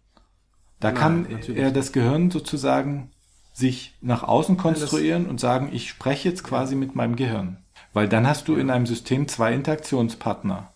Da 0.78 0.93
Nein, 0.93 1.01
kann 1.01 1.22
natürlich 1.28 1.61
er 1.61 1.72
das 1.72 1.91
Gehirn 1.91 2.30
sozusagen 2.30 3.11
sich 3.53 3.97
nach 4.01 4.22
außen 4.22 4.57
konstruieren 4.57 5.26
und 5.26 5.41
sagen, 5.41 5.70
ich 5.72 5.89
spreche 5.89 6.28
jetzt 6.28 6.45
quasi 6.45 6.76
mit 6.76 6.95
meinem 6.95 7.16
Gehirn. 7.16 7.59
Weil 7.95 8.09
dann 8.09 8.28
hast 8.28 8.47
du 8.47 8.55
in 8.55 8.70
einem 8.70 8.87
System 8.87 9.26
zwei 9.26 9.55
Interaktionspartner. 9.55 10.72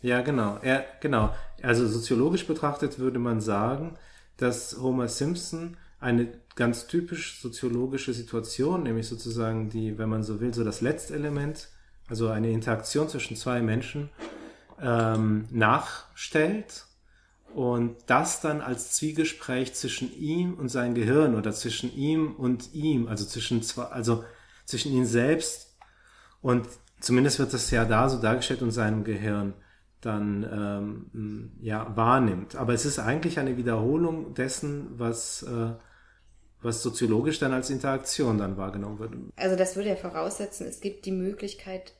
Ja, 0.00 0.22
genau. 0.22 0.58
Er, 0.62 0.84
genau. 1.00 1.32
Also 1.62 1.86
soziologisch 1.86 2.44
betrachtet 2.48 2.98
würde 2.98 3.20
man 3.20 3.40
sagen, 3.40 3.96
dass 4.36 4.78
Homer 4.78 5.08
Simpson 5.08 5.76
eine 6.00 6.28
ganz 6.56 6.86
typisch 6.86 7.40
soziologische 7.40 8.12
Situation, 8.12 8.82
nämlich 8.82 9.06
sozusagen 9.06 9.70
die, 9.70 9.98
wenn 9.98 10.08
man 10.08 10.22
so 10.22 10.40
will, 10.40 10.52
so 10.52 10.64
das 10.64 10.80
letzte 10.80 11.14
Element, 11.14 11.68
also 12.08 12.28
eine 12.28 12.50
Interaktion 12.50 13.08
zwischen 13.08 13.36
zwei 13.36 13.62
Menschen, 13.62 14.10
ähm, 14.80 15.46
nachstellt 15.50 16.86
und 17.54 17.96
das 18.06 18.40
dann 18.40 18.60
als 18.60 18.92
Zwiegespräch 18.92 19.74
zwischen 19.74 20.12
ihm 20.18 20.54
und 20.54 20.68
sein 20.68 20.94
Gehirn 20.94 21.36
oder 21.36 21.52
zwischen 21.52 21.94
ihm 21.94 22.34
und 22.34 22.74
ihm, 22.74 23.06
also 23.06 23.24
zwischen 23.24 23.62
zwei, 23.62 23.84
also 23.84 24.24
zwischen 24.64 24.92
ihm 24.92 25.04
selbst 25.04 25.76
und 26.40 26.66
zumindest 27.00 27.38
wird 27.38 27.52
das 27.52 27.70
ja 27.70 27.84
da 27.84 28.08
so 28.08 28.20
dargestellt 28.20 28.62
und 28.62 28.72
seinem 28.72 29.04
Gehirn 29.04 29.54
dann 30.02 31.08
ähm, 31.12 31.52
ja 31.60 31.96
wahrnimmt. 31.96 32.56
Aber 32.56 32.74
es 32.74 32.84
ist 32.84 32.98
eigentlich 32.98 33.38
eine 33.38 33.56
Wiederholung 33.56 34.34
dessen, 34.34 34.98
was 34.98 35.42
äh, 35.44 35.72
was 36.62 36.82
soziologisch 36.82 37.38
dann 37.38 37.52
als 37.52 37.70
Interaktion 37.70 38.38
dann 38.38 38.56
wahrgenommen 38.56 38.98
wird. 38.98 39.14
Also 39.36 39.56
das 39.56 39.76
würde 39.76 39.90
ja 39.90 39.96
voraussetzen, 39.96 40.66
es 40.66 40.80
gibt 40.80 41.06
die 41.06 41.12
Möglichkeit, 41.12 41.92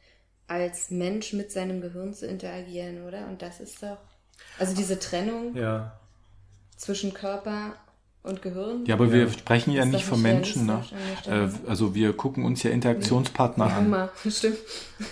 als 0.47 0.91
Mensch 0.91 1.33
mit 1.33 1.51
seinem 1.51 1.81
Gehirn 1.81 2.15
zu 2.15 2.27
interagieren, 2.27 3.05
oder? 3.05 3.27
Und 3.27 3.43
das 3.43 3.61
ist 3.61 3.83
doch. 3.83 3.99
Also 4.59 4.75
diese 4.75 4.99
Trennung 4.99 5.57
Ja, 5.57 5.99
zwischen 6.77 7.15
Körper 7.15 7.75
und 8.23 8.41
Gehirn. 8.43 8.85
Ja, 8.87 8.95
aber 8.95 9.07
Ja. 9.07 9.13
wir 9.13 9.31
sprechen 9.31 9.73
ja 9.73 9.85
nicht 9.85 10.05
von 10.05 10.23
Menschen. 10.23 10.67
Ne? 10.67 10.85
Äh, 11.27 11.49
also 11.69 11.95
wir 11.95 12.13
gucken 12.13 12.45
uns 12.45 12.63
ja 12.63 12.71
Interaktionspartner 12.71 13.69
Ja, 13.69 13.77
an. 13.79 13.87
immer, 13.87 14.11
stimmt. 14.29 14.59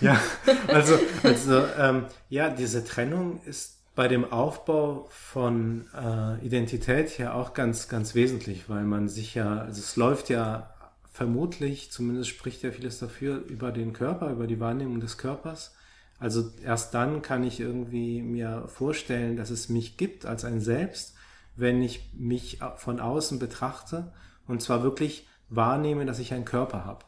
ja, 0.00 0.20
also, 0.68 0.94
also 1.22 1.62
ähm, 1.78 2.04
ja, 2.28 2.50
diese 2.50 2.84
Trennung 2.84 3.40
ist 3.46 3.76
bei 3.96 4.06
dem 4.08 4.30
Aufbau 4.32 5.08
von 5.10 5.86
äh, 5.94 6.44
Identität 6.46 7.18
ja 7.18 7.34
auch 7.34 7.52
ganz, 7.52 7.88
ganz 7.88 8.14
wesentlich, 8.14 8.68
weil 8.68 8.84
man 8.84 9.08
sich 9.08 9.34
ja, 9.34 9.58
also 9.62 9.80
es 9.80 9.96
läuft 9.96 10.30
ja 10.30 10.70
vermutlich, 11.12 11.90
zumindest 11.90 12.30
spricht 12.30 12.62
ja 12.62 12.70
vieles 12.70 12.98
dafür, 13.00 13.38
über 13.48 13.72
den 13.72 13.92
Körper, 13.92 14.30
über 14.30 14.46
die 14.46 14.60
Wahrnehmung 14.60 15.00
des 15.00 15.18
Körpers. 15.18 15.74
Also 16.18 16.50
erst 16.64 16.94
dann 16.94 17.22
kann 17.22 17.42
ich 17.44 17.60
irgendwie 17.60 18.22
mir 18.22 18.64
vorstellen, 18.68 19.36
dass 19.36 19.50
es 19.50 19.68
mich 19.68 19.96
gibt 19.96 20.24
als 20.24 20.44
ein 20.44 20.60
Selbst, 20.60 21.14
wenn 21.56 21.82
ich 21.82 22.10
mich 22.14 22.60
von 22.76 23.00
außen 23.00 23.38
betrachte 23.38 24.12
und 24.46 24.62
zwar 24.62 24.82
wirklich 24.82 25.28
wahrnehme, 25.48 26.06
dass 26.06 26.18
ich 26.18 26.32
einen 26.32 26.44
Körper 26.44 26.84
habe. 26.84 27.04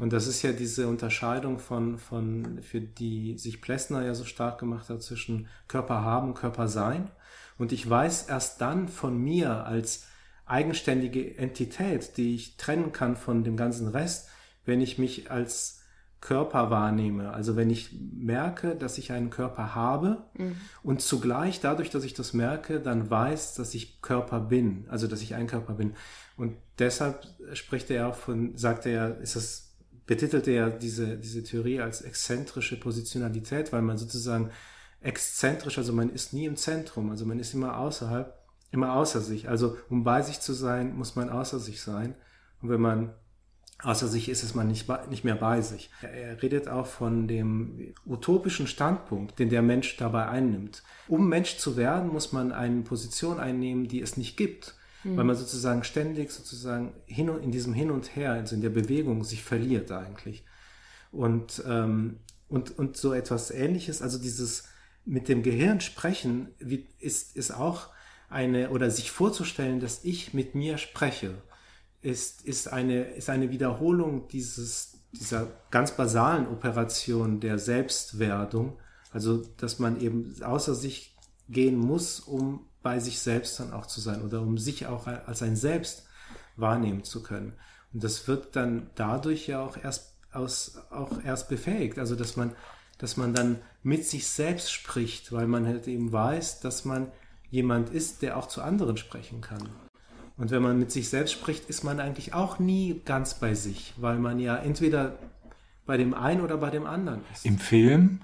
Und 0.00 0.12
das 0.12 0.26
ist 0.26 0.40
ja 0.42 0.52
diese 0.52 0.88
Unterscheidung 0.88 1.58
von, 1.58 1.98
von, 1.98 2.62
für 2.62 2.80
die 2.80 3.36
sich 3.36 3.60
Plessner 3.60 4.04
ja 4.04 4.14
so 4.14 4.24
stark 4.24 4.58
gemacht 4.58 4.88
hat 4.88 5.02
zwischen 5.02 5.48
Körper 5.68 6.00
haben, 6.00 6.32
Körper 6.32 6.66
sein. 6.66 7.10
Und 7.58 7.72
ich 7.72 7.88
weiß 7.88 8.28
erst 8.28 8.60
dann 8.62 8.88
von 8.88 9.18
mir 9.18 9.66
als 9.66 10.06
eigenständige 10.46 11.36
Entität, 11.36 12.16
die 12.16 12.34
ich 12.34 12.56
trennen 12.56 12.92
kann 12.92 13.16
von 13.16 13.44
dem 13.44 13.56
ganzen 13.56 13.88
Rest, 13.88 14.30
wenn 14.64 14.80
ich 14.80 14.96
mich 14.96 15.30
als 15.30 15.75
Körper 16.26 16.70
wahrnehme. 16.70 17.32
Also 17.32 17.54
wenn 17.54 17.70
ich 17.70 17.96
merke, 18.12 18.74
dass 18.74 18.98
ich 18.98 19.12
einen 19.12 19.30
Körper 19.30 19.76
habe 19.76 20.24
und 20.82 21.00
zugleich 21.00 21.60
dadurch, 21.60 21.88
dass 21.88 22.02
ich 22.02 22.14
das 22.14 22.32
merke, 22.32 22.80
dann 22.80 23.08
weiß, 23.08 23.54
dass 23.54 23.74
ich 23.74 24.02
Körper 24.02 24.40
bin, 24.40 24.86
also 24.88 25.06
dass 25.06 25.22
ich 25.22 25.36
ein 25.36 25.46
Körper 25.46 25.74
bin. 25.74 25.94
Und 26.36 26.56
deshalb 26.80 27.24
spricht 27.52 27.92
er 27.92 28.08
auch 28.08 28.16
von, 28.16 28.56
sagt 28.56 28.86
er 28.86 28.92
ja, 28.92 29.06
ist 29.06 29.36
das, 29.36 29.76
betitelt 30.04 30.48
er 30.48 30.70
diese, 30.70 31.16
diese 31.16 31.44
Theorie 31.44 31.80
als 31.80 32.02
exzentrische 32.02 32.80
Positionalität, 32.80 33.72
weil 33.72 33.82
man 33.82 33.96
sozusagen 33.96 34.50
exzentrisch, 35.00 35.78
also 35.78 35.92
man 35.92 36.10
ist 36.10 36.32
nie 36.32 36.46
im 36.46 36.56
Zentrum, 36.56 37.10
also 37.10 37.24
man 37.24 37.38
ist 37.38 37.54
immer 37.54 37.78
außerhalb, 37.78 38.34
immer 38.72 38.94
außer 38.94 39.20
sich. 39.20 39.48
Also 39.48 39.76
um 39.88 40.02
bei 40.02 40.22
sich 40.22 40.40
zu 40.40 40.54
sein, 40.54 40.96
muss 40.96 41.14
man 41.14 41.30
außer 41.30 41.60
sich 41.60 41.82
sein. 41.82 42.16
Und 42.60 42.70
wenn 42.70 42.80
man 42.80 43.14
außer 43.82 44.08
sich 44.08 44.28
ist, 44.28 44.42
ist 44.42 44.54
man 44.54 44.68
nicht, 44.68 44.86
nicht 45.10 45.24
mehr 45.24 45.34
bei 45.36 45.60
sich. 45.60 45.90
Er- 46.02 46.12
Er 46.14 46.42
redet 46.42 46.68
auch 46.68 46.86
von 46.86 47.28
dem 47.28 47.94
utopischen 48.06 48.66
Standpunkt, 48.66 49.38
den 49.38 49.50
der 49.50 49.62
Mensch 49.62 49.96
dabei 49.96 50.28
einnimmt. 50.28 50.82
Um 51.08 51.28
Mensch 51.28 51.56
zu 51.58 51.76
werden, 51.76 52.08
muss 52.10 52.32
man 52.32 52.52
eine 52.52 52.82
Position 52.82 53.38
einnehmen, 53.38 53.86
die 53.88 54.00
es 54.00 54.16
nicht 54.16 54.36
gibt. 54.36 54.74
Weil 55.04 55.22
man 55.24 55.36
sozusagen 55.36 55.84
ständig 55.84 56.32
sozusagen 56.32 56.92
hin 57.06 57.30
und, 57.30 57.40
in 57.44 57.52
diesem 57.52 57.72
Hin 57.74 57.92
und 57.92 58.16
Her, 58.16 58.32
also 58.32 58.56
in 58.56 58.60
der 58.60 58.70
Bewegung, 58.70 59.22
sich 59.22 59.44
verliert 59.44 59.92
eigentlich. 59.92 60.44
Und, 61.12 61.62
ähm, 61.68 62.18
und, 62.48 62.76
und 62.76 62.96
so 62.96 63.12
etwas 63.12 63.52
ähnliches, 63.52 64.02
also 64.02 64.18
dieses 64.18 64.64
mit 65.04 65.28
dem 65.28 65.44
Gehirn 65.44 65.80
sprechen, 65.80 66.48
wie, 66.58 66.88
ist, 66.98 67.36
ist 67.36 67.52
auch 67.52 67.90
eine, 68.28 68.70
oder 68.70 68.90
sich 68.90 69.12
vorzustellen, 69.12 69.78
dass 69.78 70.02
ich 70.02 70.34
mit 70.34 70.56
mir 70.56 70.76
spreche, 70.78 71.40
ist, 72.06 72.42
ist, 72.42 72.72
eine, 72.72 73.02
ist 73.02 73.28
eine 73.28 73.50
Wiederholung 73.50 74.28
dieses, 74.28 75.00
dieser 75.10 75.48
ganz 75.72 75.90
basalen 75.90 76.46
Operation 76.46 77.40
der 77.40 77.58
Selbstwerdung, 77.58 78.78
also 79.10 79.38
dass 79.56 79.80
man 79.80 80.00
eben 80.00 80.40
außer 80.40 80.76
sich 80.76 81.16
gehen 81.48 81.76
muss, 81.76 82.20
um 82.20 82.68
bei 82.80 83.00
sich 83.00 83.18
selbst 83.18 83.58
dann 83.58 83.72
auch 83.72 83.86
zu 83.86 84.00
sein 84.00 84.22
oder 84.22 84.40
um 84.40 84.56
sich 84.56 84.86
auch 84.86 85.08
als 85.08 85.42
ein 85.42 85.56
Selbst 85.56 86.06
wahrnehmen 86.54 87.02
zu 87.02 87.24
können. 87.24 87.54
Und 87.92 88.04
das 88.04 88.28
wird 88.28 88.54
dann 88.54 88.88
dadurch 88.94 89.48
ja 89.48 89.60
auch 89.60 89.76
erst 89.76 90.14
aus, 90.30 90.78
auch 90.90 91.24
erst 91.24 91.48
befähigt. 91.48 91.98
Also 91.98 92.14
dass 92.14 92.36
man, 92.36 92.54
dass 92.98 93.16
man 93.16 93.34
dann 93.34 93.58
mit 93.82 94.06
sich 94.06 94.28
selbst 94.28 94.70
spricht, 94.70 95.32
weil 95.32 95.48
man 95.48 95.66
halt 95.66 95.88
eben 95.88 96.12
weiß, 96.12 96.60
dass 96.60 96.84
man 96.84 97.10
jemand 97.50 97.90
ist, 97.90 98.22
der 98.22 98.36
auch 98.36 98.46
zu 98.46 98.62
anderen 98.62 98.96
sprechen 98.96 99.40
kann. 99.40 99.68
Und 100.36 100.50
wenn 100.50 100.62
man 100.62 100.78
mit 100.78 100.92
sich 100.92 101.08
selbst 101.08 101.32
spricht, 101.32 101.68
ist 101.70 101.82
man 101.82 101.98
eigentlich 101.98 102.34
auch 102.34 102.58
nie 102.58 103.00
ganz 103.04 103.34
bei 103.34 103.54
sich, 103.54 103.94
weil 103.96 104.18
man 104.18 104.38
ja 104.38 104.56
entweder 104.56 105.18
bei 105.86 105.96
dem 105.96 106.14
einen 106.14 106.40
oder 106.40 106.58
bei 106.58 106.70
dem 106.70 106.86
anderen 106.86 107.22
ist. 107.32 107.46
Im 107.46 107.58
Film 107.58 108.20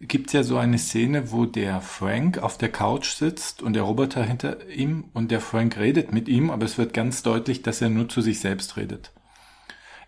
gibt 0.00 0.28
es 0.28 0.32
ja 0.32 0.42
so 0.42 0.58
eine 0.58 0.78
Szene, 0.78 1.32
wo 1.32 1.46
der 1.46 1.80
Frank 1.80 2.38
auf 2.38 2.58
der 2.58 2.70
Couch 2.70 3.14
sitzt 3.14 3.62
und 3.62 3.72
der 3.72 3.82
Roboter 3.82 4.22
hinter 4.22 4.68
ihm 4.68 5.04
und 5.12 5.30
der 5.30 5.40
Frank 5.40 5.76
redet 5.78 6.12
mit 6.12 6.28
ihm, 6.28 6.50
aber 6.50 6.66
es 6.66 6.78
wird 6.78 6.92
ganz 6.92 7.22
deutlich, 7.22 7.62
dass 7.62 7.80
er 7.80 7.88
nur 7.88 8.08
zu 8.08 8.20
sich 8.20 8.40
selbst 8.40 8.76
redet. 8.76 9.12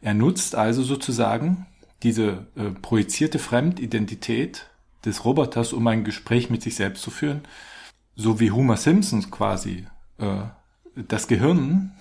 Er 0.01 0.14
nutzt 0.14 0.55
also 0.55 0.82
sozusagen 0.82 1.66
diese 2.03 2.47
äh, 2.57 2.70
projizierte 2.70 3.38
Fremdidentität 3.38 4.66
des 5.05 5.24
Roboters, 5.24 5.72
um 5.72 5.86
ein 5.86 6.05
Gespräch 6.05 6.51
mit 6.51 6.62
sich 6.62 6.76
selbst 6.76 7.03
zu 7.03 7.11
führen, 7.11 7.43
so 8.14 8.41
wie 8.41 8.51
Homer 8.51 8.76
Simpsons 8.76 9.30
quasi 9.30 9.86
äh, 10.18 10.43
das 10.95 11.28
Gehirn 11.28 11.93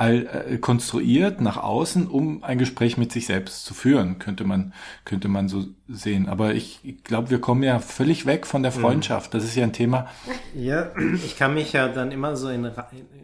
all, 0.00 0.26
äh, 0.26 0.56
konstruiert 0.56 1.42
nach 1.42 1.58
außen, 1.58 2.08
um 2.08 2.42
ein 2.42 2.56
Gespräch 2.56 2.96
mit 2.96 3.12
sich 3.12 3.26
selbst 3.26 3.66
zu 3.66 3.74
führen, 3.74 4.18
könnte 4.18 4.44
man, 4.44 4.72
könnte 5.04 5.28
man 5.28 5.48
so 5.48 5.66
sehen. 5.88 6.26
Aber 6.28 6.54
ich, 6.54 6.80
ich 6.82 7.04
glaube, 7.04 7.28
wir 7.28 7.38
kommen 7.38 7.62
ja 7.62 7.78
völlig 7.80 8.24
weg 8.24 8.46
von 8.46 8.62
der 8.62 8.72
Freundschaft. 8.72 9.34
Das 9.34 9.44
ist 9.44 9.54
ja 9.56 9.64
ein 9.64 9.74
Thema. 9.74 10.08
Ja, 10.54 10.90
ich 11.22 11.36
kann 11.36 11.52
mich 11.52 11.74
ja 11.74 11.88
dann 11.88 12.12
immer 12.12 12.34
so 12.36 12.48
in, 12.48 12.64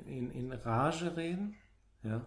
in, 0.07 0.31
in 0.33 0.53
Rage 0.53 1.17
reden, 1.17 1.55
ja, 2.03 2.21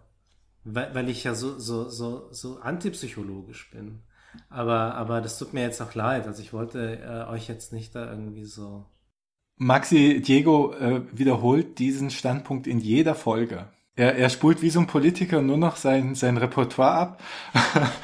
weil, 0.63 0.95
weil 0.95 1.09
ich 1.09 1.23
ja 1.23 1.35
so, 1.35 1.59
so, 1.59 1.87
so, 1.89 2.27
so 2.31 2.59
antipsychologisch 2.59 3.69
bin. 3.69 4.01
Aber, 4.49 4.95
aber 4.95 5.21
das 5.21 5.37
tut 5.37 5.53
mir 5.53 5.61
jetzt 5.61 5.79
auch 5.79 5.93
leid. 5.93 6.25
Also 6.25 6.41
ich 6.41 6.53
wollte 6.53 6.99
äh, 6.99 7.31
euch 7.31 7.47
jetzt 7.47 7.71
nicht 7.71 7.93
da 7.93 8.09
irgendwie 8.09 8.45
so. 8.45 8.87
Maxi 9.59 10.21
Diego 10.21 10.73
äh, 10.73 11.01
wiederholt 11.11 11.79
diesen 11.79 12.09
Standpunkt 12.11 12.65
in 12.65 12.79
jeder 12.79 13.13
Folge. 13.13 13.67
Er, 13.97 14.15
er 14.15 14.29
spult 14.29 14.61
wie 14.61 14.69
so 14.69 14.79
ein 14.79 14.87
Politiker 14.87 15.41
nur 15.41 15.57
noch 15.57 15.75
sein, 15.75 16.15
sein 16.15 16.37
Repertoire 16.37 16.93
ab. 16.93 17.21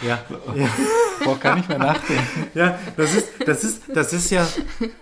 Ja, 0.06 0.20
ja. 0.54 0.68
Braucht 1.24 1.40
gar 1.40 1.56
nicht 1.56 1.70
mehr 1.70 1.80
nachdenken. 1.80 2.48
Ja, 2.54 2.78
das 2.98 3.16
ist, 3.16 3.30
das 3.46 3.64
ist, 3.64 3.84
das 3.88 4.12
ist 4.12 4.32
ja, 4.32 4.46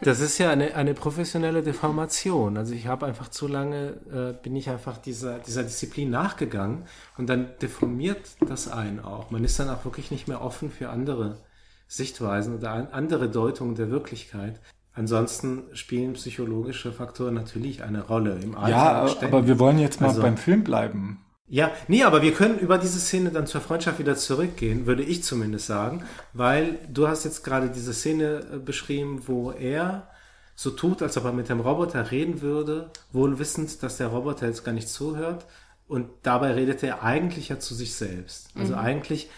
das 0.01 0.19
ist 0.19 0.37
ja 0.37 0.51
eine, 0.51 0.75
eine 0.75 0.93
professionelle 0.93 1.63
Deformation. 1.63 2.55
Also 2.55 2.75
ich 2.75 2.85
habe 2.85 3.07
einfach 3.07 3.29
zu 3.29 3.47
lange, 3.47 3.97
äh, 4.13 4.39
bin 4.43 4.55
ich 4.55 4.69
einfach 4.69 4.99
dieser, 4.99 5.39
dieser 5.39 5.63
Disziplin 5.63 6.11
nachgegangen 6.11 6.83
und 7.17 7.27
dann 7.27 7.47
deformiert 7.63 8.35
das 8.47 8.67
einen 8.67 8.99
auch. 8.99 9.31
Man 9.31 9.43
ist 9.43 9.59
dann 9.59 9.71
auch 9.71 9.83
wirklich 9.85 10.11
nicht 10.11 10.27
mehr 10.27 10.43
offen 10.43 10.69
für 10.69 10.89
andere 10.89 11.39
Sichtweisen 11.87 12.55
oder 12.55 12.69
an, 12.69 12.87
andere 12.91 13.27
Deutungen 13.27 13.73
der 13.73 13.89
Wirklichkeit. 13.89 14.59
Ansonsten 14.95 15.63
spielen 15.73 16.13
psychologische 16.13 16.91
Faktoren 16.91 17.33
natürlich 17.33 17.83
eine 17.83 18.05
Rolle 18.05 18.37
im 18.41 18.55
Alltag. 18.55 18.69
Ja, 18.69 19.07
ständig. 19.07 19.33
aber 19.33 19.47
wir 19.47 19.59
wollen 19.59 19.79
jetzt 19.79 20.01
mal 20.01 20.07
Also- 20.07 20.21
beim 20.21 20.37
Film 20.37 20.63
bleiben. 20.63 21.19
Ja, 21.47 21.71
nee, 21.87 22.03
aber 22.03 22.21
wir 22.21 22.33
können 22.33 22.57
über 22.57 22.77
diese 22.77 22.99
Szene 22.99 23.29
dann 23.29 23.45
zur 23.45 23.61
Freundschaft 23.61 23.99
wieder 23.99 24.15
zurückgehen, 24.15 24.85
würde 24.85 25.03
ich 25.03 25.23
zumindest 25.23 25.67
sagen, 25.67 26.03
weil 26.31 26.79
du 26.91 27.07
hast 27.07 27.25
jetzt 27.25 27.43
gerade 27.43 27.69
diese 27.69 27.93
Szene 27.93 28.43
äh, 28.53 28.57
beschrieben, 28.57 29.21
wo 29.27 29.51
er 29.51 30.07
so 30.55 30.71
tut, 30.71 31.01
als 31.01 31.17
ob 31.17 31.25
er 31.25 31.33
mit 31.33 31.49
dem 31.49 31.59
Roboter 31.59 32.11
reden 32.11 32.41
würde, 32.41 32.91
wohl 33.11 33.39
wissend, 33.39 33.83
dass 33.83 33.97
der 33.97 34.07
Roboter 34.07 34.47
jetzt 34.47 34.63
gar 34.63 34.71
nicht 34.71 34.89
zuhört. 34.89 35.45
Und 35.87 36.07
dabei 36.23 36.53
redet 36.53 36.81
er 36.81 37.03
eigentlich 37.03 37.49
ja 37.49 37.59
zu 37.59 37.75
sich 37.75 37.93
selbst. 37.93 38.49
Also 38.55 38.73
mhm. 38.73 38.79
eigentlich 38.79 39.29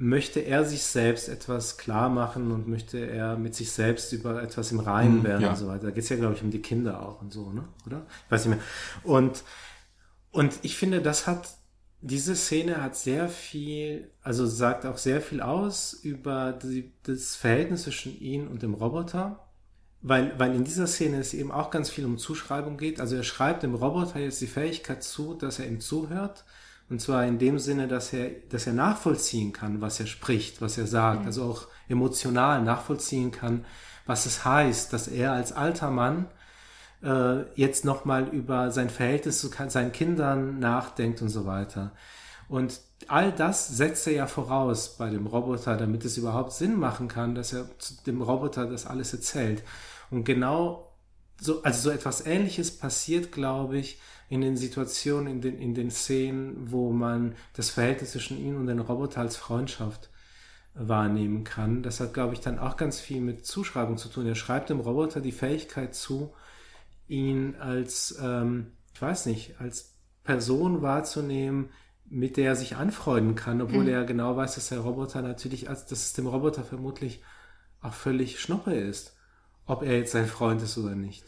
möchte 0.00 0.38
er 0.40 0.64
sich 0.64 0.84
selbst 0.84 1.28
etwas 1.28 1.76
klar 1.76 2.08
machen 2.08 2.52
und 2.52 2.68
möchte 2.68 2.98
er 2.98 3.36
mit 3.36 3.56
sich 3.56 3.72
selbst 3.72 4.12
über 4.12 4.40
etwas 4.40 4.70
im 4.70 4.78
Reinen 4.78 5.18
mhm, 5.18 5.24
werden 5.24 5.42
ja. 5.42 5.50
und 5.50 5.56
so 5.56 5.66
weiter. 5.66 5.86
Da 5.86 5.90
geht 5.90 6.04
es 6.04 6.08
ja, 6.08 6.16
glaube 6.16 6.34
ich, 6.34 6.42
um 6.42 6.52
die 6.52 6.62
Kinder 6.62 7.02
auch 7.02 7.20
und 7.20 7.32
so, 7.32 7.50
ne? 7.50 7.64
Oder? 7.84 8.06
Ich 8.26 8.30
weiß 8.30 8.46
nicht 8.46 8.56
mehr. 8.56 8.64
Und, 9.02 9.42
und 10.30 10.60
ich 10.62 10.76
finde, 10.76 11.02
das 11.02 11.26
hat, 11.26 11.48
diese 12.00 12.36
Szene 12.36 12.80
hat 12.80 12.96
sehr 12.96 13.28
viel, 13.28 14.12
also 14.22 14.46
sagt 14.46 14.86
auch 14.86 14.98
sehr 14.98 15.20
viel 15.20 15.40
aus 15.40 15.94
über 15.94 16.52
die, 16.52 16.92
das 17.02 17.34
Verhältnis 17.34 17.82
zwischen 17.82 18.16
ihm 18.20 18.46
und 18.46 18.62
dem 18.62 18.74
Roboter. 18.74 19.44
Weil, 20.00 20.38
weil 20.38 20.54
in 20.54 20.62
dieser 20.62 20.86
Szene 20.86 21.18
es 21.18 21.34
eben 21.34 21.50
auch 21.50 21.72
ganz 21.72 21.90
viel 21.90 22.04
um 22.04 22.18
Zuschreibung 22.18 22.76
geht. 22.76 23.00
Also 23.00 23.16
er 23.16 23.24
schreibt 23.24 23.64
dem 23.64 23.74
Roboter 23.74 24.20
jetzt 24.20 24.40
die 24.40 24.46
Fähigkeit 24.46 25.02
zu, 25.02 25.34
dass 25.34 25.58
er 25.58 25.66
ihm 25.66 25.80
zuhört 25.80 26.44
und 26.90 27.00
zwar 27.00 27.26
in 27.26 27.38
dem 27.38 27.58
Sinne, 27.58 27.86
dass 27.86 28.12
er, 28.12 28.30
dass 28.50 28.66
er 28.66 28.72
nachvollziehen 28.72 29.52
kann, 29.52 29.80
was 29.80 30.00
er 30.00 30.06
spricht, 30.06 30.62
was 30.62 30.78
er 30.78 30.86
sagt, 30.86 31.20
mhm. 31.20 31.26
also 31.26 31.44
auch 31.44 31.66
emotional 31.88 32.62
nachvollziehen 32.62 33.30
kann, 33.30 33.64
was 34.06 34.26
es 34.26 34.44
heißt, 34.44 34.92
dass 34.92 35.06
er 35.08 35.32
als 35.32 35.52
alter 35.52 35.90
Mann 35.90 36.26
äh, 37.02 37.42
jetzt 37.54 37.84
nochmal 37.84 38.28
über 38.28 38.70
sein 38.70 38.90
Verhältnis 38.90 39.40
zu 39.40 39.50
seinen 39.68 39.92
Kindern 39.92 40.58
nachdenkt 40.58 41.20
und 41.20 41.28
so 41.28 41.44
weiter. 41.44 41.92
Und 42.48 42.80
all 43.06 43.32
das 43.32 43.68
setzt 43.68 44.06
er 44.06 44.14
ja 44.14 44.26
voraus 44.26 44.96
bei 44.96 45.10
dem 45.10 45.26
Roboter, 45.26 45.76
damit 45.76 46.04
es 46.06 46.16
überhaupt 46.16 46.52
Sinn 46.52 46.78
machen 46.78 47.08
kann, 47.08 47.34
dass 47.34 47.52
er 47.52 47.66
dem 48.06 48.22
Roboter 48.22 48.66
das 48.66 48.86
alles 48.86 49.12
erzählt. 49.12 49.62
Und 50.10 50.24
genau 50.24 50.87
so, 51.40 51.62
also 51.62 51.90
so 51.90 51.90
etwas 51.90 52.26
Ähnliches 52.26 52.76
passiert, 52.76 53.32
glaube 53.32 53.78
ich, 53.78 54.00
in 54.28 54.40
den 54.40 54.56
Situationen, 54.56 55.28
in 55.28 55.40
den, 55.40 55.58
in 55.58 55.74
den 55.74 55.90
Szenen, 55.90 56.70
wo 56.70 56.92
man 56.92 57.34
das 57.54 57.70
Verhältnis 57.70 58.12
zwischen 58.12 58.38
ihm 58.38 58.56
und 58.56 58.66
den 58.66 58.80
Roboter 58.80 59.20
als 59.20 59.36
Freundschaft 59.36 60.10
wahrnehmen 60.74 61.44
kann. 61.44 61.82
Das 61.82 62.00
hat, 62.00 62.14
glaube 62.14 62.34
ich, 62.34 62.40
dann 62.40 62.58
auch 62.58 62.76
ganz 62.76 63.00
viel 63.00 63.20
mit 63.20 63.46
Zuschreibung 63.46 63.96
zu 63.96 64.08
tun. 64.08 64.26
Er 64.26 64.34
schreibt 64.34 64.70
dem 64.70 64.80
Roboter 64.80 65.20
die 65.20 65.32
Fähigkeit 65.32 65.94
zu, 65.94 66.32
ihn 67.08 67.56
als, 67.56 68.18
ähm, 68.22 68.72
ich 68.94 69.00
weiß 69.00 69.26
nicht, 69.26 69.60
als 69.60 69.94
Person 70.24 70.82
wahrzunehmen, 70.82 71.70
mit 72.10 72.36
der 72.36 72.50
er 72.50 72.56
sich 72.56 72.76
anfreunden 72.76 73.34
kann, 73.34 73.60
obwohl 73.60 73.84
mhm. 73.84 73.90
er 73.90 74.04
genau 74.04 74.36
weiß, 74.36 74.54
dass 74.54 74.68
der 74.68 74.80
Roboter 74.80 75.22
natürlich, 75.22 75.68
als 75.68 75.86
dass 75.86 76.06
es 76.06 76.12
dem 76.12 76.26
Roboter 76.26 76.64
vermutlich 76.64 77.22
auch 77.80 77.92
völlig 77.92 78.40
Schnuppe 78.40 78.74
ist, 78.74 79.17
ob 79.68 79.82
er 79.82 79.98
jetzt 79.98 80.12
sein 80.12 80.26
Freund 80.26 80.60
ist 80.62 80.76
oder 80.78 80.96
nicht. 80.96 81.24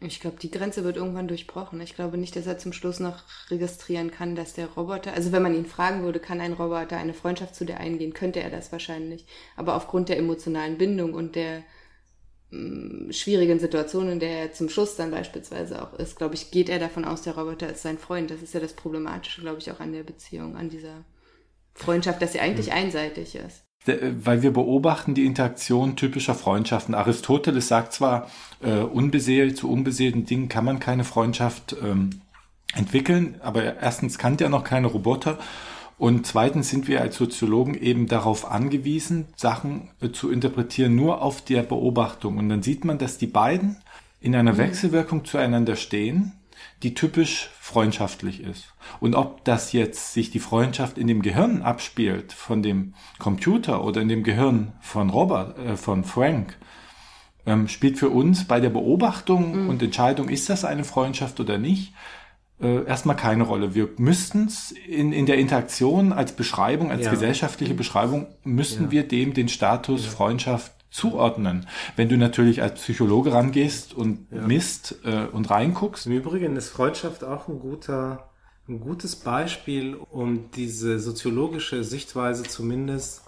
Ich 0.00 0.20
glaube, 0.20 0.36
die 0.38 0.50
Grenze 0.50 0.84
wird 0.84 0.98
irgendwann 0.98 1.28
durchbrochen. 1.28 1.80
Ich 1.80 1.94
glaube 1.94 2.18
nicht, 2.18 2.36
dass 2.36 2.46
er 2.46 2.58
zum 2.58 2.74
Schluss 2.74 3.00
noch 3.00 3.22
registrieren 3.50 4.10
kann, 4.10 4.36
dass 4.36 4.52
der 4.52 4.66
Roboter, 4.66 5.14
also 5.14 5.32
wenn 5.32 5.42
man 5.42 5.54
ihn 5.54 5.64
fragen 5.64 6.02
würde, 6.02 6.20
kann 6.20 6.42
ein 6.42 6.52
Roboter 6.52 6.98
eine 6.98 7.14
Freundschaft 7.14 7.54
zu 7.54 7.64
dir 7.64 7.78
eingehen, 7.78 8.12
könnte 8.12 8.40
er 8.40 8.50
das 8.50 8.72
wahrscheinlich. 8.72 9.24
Aber 9.56 9.74
aufgrund 9.74 10.10
der 10.10 10.18
emotionalen 10.18 10.76
Bindung 10.76 11.14
und 11.14 11.34
der 11.34 11.62
mm, 12.50 13.10
schwierigen 13.10 13.58
Situation, 13.58 14.10
in 14.10 14.20
der 14.20 14.40
er 14.40 14.52
zum 14.52 14.68
Schluss 14.68 14.96
dann 14.96 15.10
beispielsweise 15.10 15.82
auch 15.82 15.94
ist, 15.94 16.16
glaube 16.16 16.34
ich, 16.34 16.50
geht 16.50 16.68
er 16.68 16.78
davon 16.78 17.06
aus, 17.06 17.22
der 17.22 17.38
Roboter 17.38 17.72
ist 17.72 17.80
sein 17.80 17.96
Freund. 17.96 18.30
Das 18.30 18.42
ist 18.42 18.52
ja 18.52 18.60
das 18.60 18.74
Problematische, 18.74 19.40
glaube 19.40 19.60
ich, 19.60 19.70
auch 19.70 19.80
an 19.80 19.92
der 19.92 20.02
Beziehung, 20.02 20.56
an 20.56 20.68
dieser 20.68 21.04
Freundschaft, 21.72 22.20
dass 22.20 22.32
sie 22.32 22.40
eigentlich 22.40 22.66
hm. 22.66 22.84
einseitig 22.84 23.34
ist 23.36 23.65
weil 23.86 24.42
wir 24.42 24.52
beobachten 24.52 25.14
die 25.14 25.26
Interaktion 25.26 25.96
typischer 25.96 26.34
Freundschaften. 26.34 26.94
Aristoteles 26.94 27.68
sagt 27.68 27.92
zwar, 27.92 28.28
äh, 28.62 28.78
unbeseelt 28.78 29.56
zu 29.56 29.70
unbeseelten 29.70 30.26
Dingen 30.26 30.48
kann 30.48 30.64
man 30.64 30.80
keine 30.80 31.04
Freundschaft 31.04 31.76
ähm, 31.84 32.10
entwickeln, 32.74 33.36
aber 33.42 33.78
erstens 33.80 34.18
kannte 34.18 34.44
er 34.44 34.50
noch 34.50 34.64
keine 34.64 34.88
Roboter 34.88 35.38
und 35.98 36.26
zweitens 36.26 36.68
sind 36.68 36.88
wir 36.88 37.00
als 37.00 37.16
Soziologen 37.16 37.74
eben 37.74 38.06
darauf 38.06 38.50
angewiesen, 38.50 39.26
Sachen 39.36 39.88
äh, 40.00 40.10
zu 40.10 40.30
interpretieren 40.30 40.94
nur 40.94 41.22
auf 41.22 41.42
der 41.42 41.62
Beobachtung. 41.62 42.36
Und 42.36 42.48
dann 42.48 42.62
sieht 42.62 42.84
man, 42.84 42.98
dass 42.98 43.16
die 43.18 43.26
beiden 43.26 43.76
in 44.20 44.34
einer 44.34 44.52
mhm. 44.52 44.58
Wechselwirkung 44.58 45.24
zueinander 45.24 45.76
stehen 45.76 46.32
die 46.82 46.94
typisch 46.94 47.50
freundschaftlich 47.58 48.40
ist. 48.40 48.74
Und 49.00 49.14
ob 49.14 49.44
das 49.44 49.72
jetzt 49.72 50.12
sich 50.12 50.30
die 50.30 50.38
Freundschaft 50.38 50.98
in 50.98 51.06
dem 51.06 51.22
Gehirn 51.22 51.62
abspielt 51.62 52.32
von 52.32 52.62
dem 52.62 52.94
Computer 53.18 53.84
oder 53.84 54.02
in 54.02 54.08
dem 54.08 54.22
Gehirn 54.22 54.72
von 54.80 55.10
Robert, 55.10 55.58
äh, 55.58 55.76
von 55.76 56.04
Frank, 56.04 56.56
ähm, 57.46 57.68
spielt 57.68 57.98
für 57.98 58.10
uns 58.10 58.44
bei 58.44 58.60
der 58.60 58.70
Beobachtung 58.70 59.64
mhm. 59.64 59.68
und 59.70 59.82
Entscheidung, 59.82 60.28
ist 60.28 60.50
das 60.50 60.64
eine 60.64 60.84
Freundschaft 60.84 61.40
oder 61.40 61.58
nicht, 61.58 61.94
äh, 62.60 62.84
erstmal 62.84 63.16
keine 63.16 63.44
Rolle. 63.44 63.74
Wir 63.74 63.88
müssten 63.96 64.46
es 64.46 64.72
in, 64.72 65.12
in 65.12 65.26
der 65.26 65.38
Interaktion 65.38 66.12
als 66.12 66.32
Beschreibung, 66.32 66.90
als 66.90 67.04
ja. 67.04 67.10
gesellschaftliche 67.10 67.74
Beschreibung, 67.74 68.26
müssten 68.44 68.84
ja. 68.84 68.90
wir 68.90 69.08
dem 69.08 69.34
den 69.34 69.48
Status 69.48 70.04
ja. 70.04 70.10
Freundschaft 70.10 70.72
zuordnen. 70.90 71.66
Wenn 71.96 72.08
du 72.08 72.16
natürlich 72.16 72.62
als 72.62 72.80
Psychologe 72.80 73.32
rangehst 73.32 73.94
und 73.94 74.26
ja. 74.30 74.42
misst 74.42 74.96
äh, 75.04 75.26
und 75.26 75.50
reinguckst. 75.50 76.06
Im 76.06 76.12
Übrigen 76.12 76.56
ist 76.56 76.70
Freundschaft 76.70 77.24
auch 77.24 77.48
ein 77.48 77.58
guter, 77.58 78.30
ein 78.68 78.80
gutes 78.80 79.16
Beispiel, 79.16 79.94
um 79.94 80.50
diese 80.52 80.98
soziologische 80.98 81.84
Sichtweise 81.84 82.44
zumindest 82.44 83.22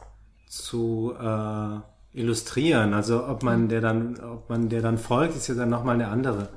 zu 0.47 1.15
äh, 1.21 2.19
illustrieren. 2.19 2.95
Also 2.95 3.27
ob 3.27 3.43
man 3.43 3.69
der 3.69 3.81
dann, 3.81 4.19
ob 4.21 4.49
man 4.49 4.69
der 4.69 4.81
dann 4.81 4.99
folgt, 4.99 5.37
ist 5.37 5.49
ja 5.49 5.55
dann 5.55 5.69
nochmal 5.69 5.95
eine 5.95 6.09
andere, 6.09 6.49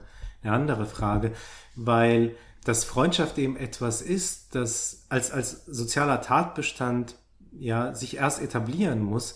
eine 0.43 0.53
andere 0.53 0.85
Frage, 0.85 1.31
weil 1.75 2.35
dass 2.63 2.83
Freundschaft 2.83 3.37
eben 3.37 3.57
etwas 3.57 4.01
ist, 4.01 4.53
das 4.55 5.05
als, 5.09 5.31
als 5.31 5.65
sozialer 5.65 6.21
Tatbestand 6.21 7.15
ja 7.51 7.93
sich 7.95 8.17
erst 8.17 8.41
etablieren 8.41 9.01
muss, 9.01 9.35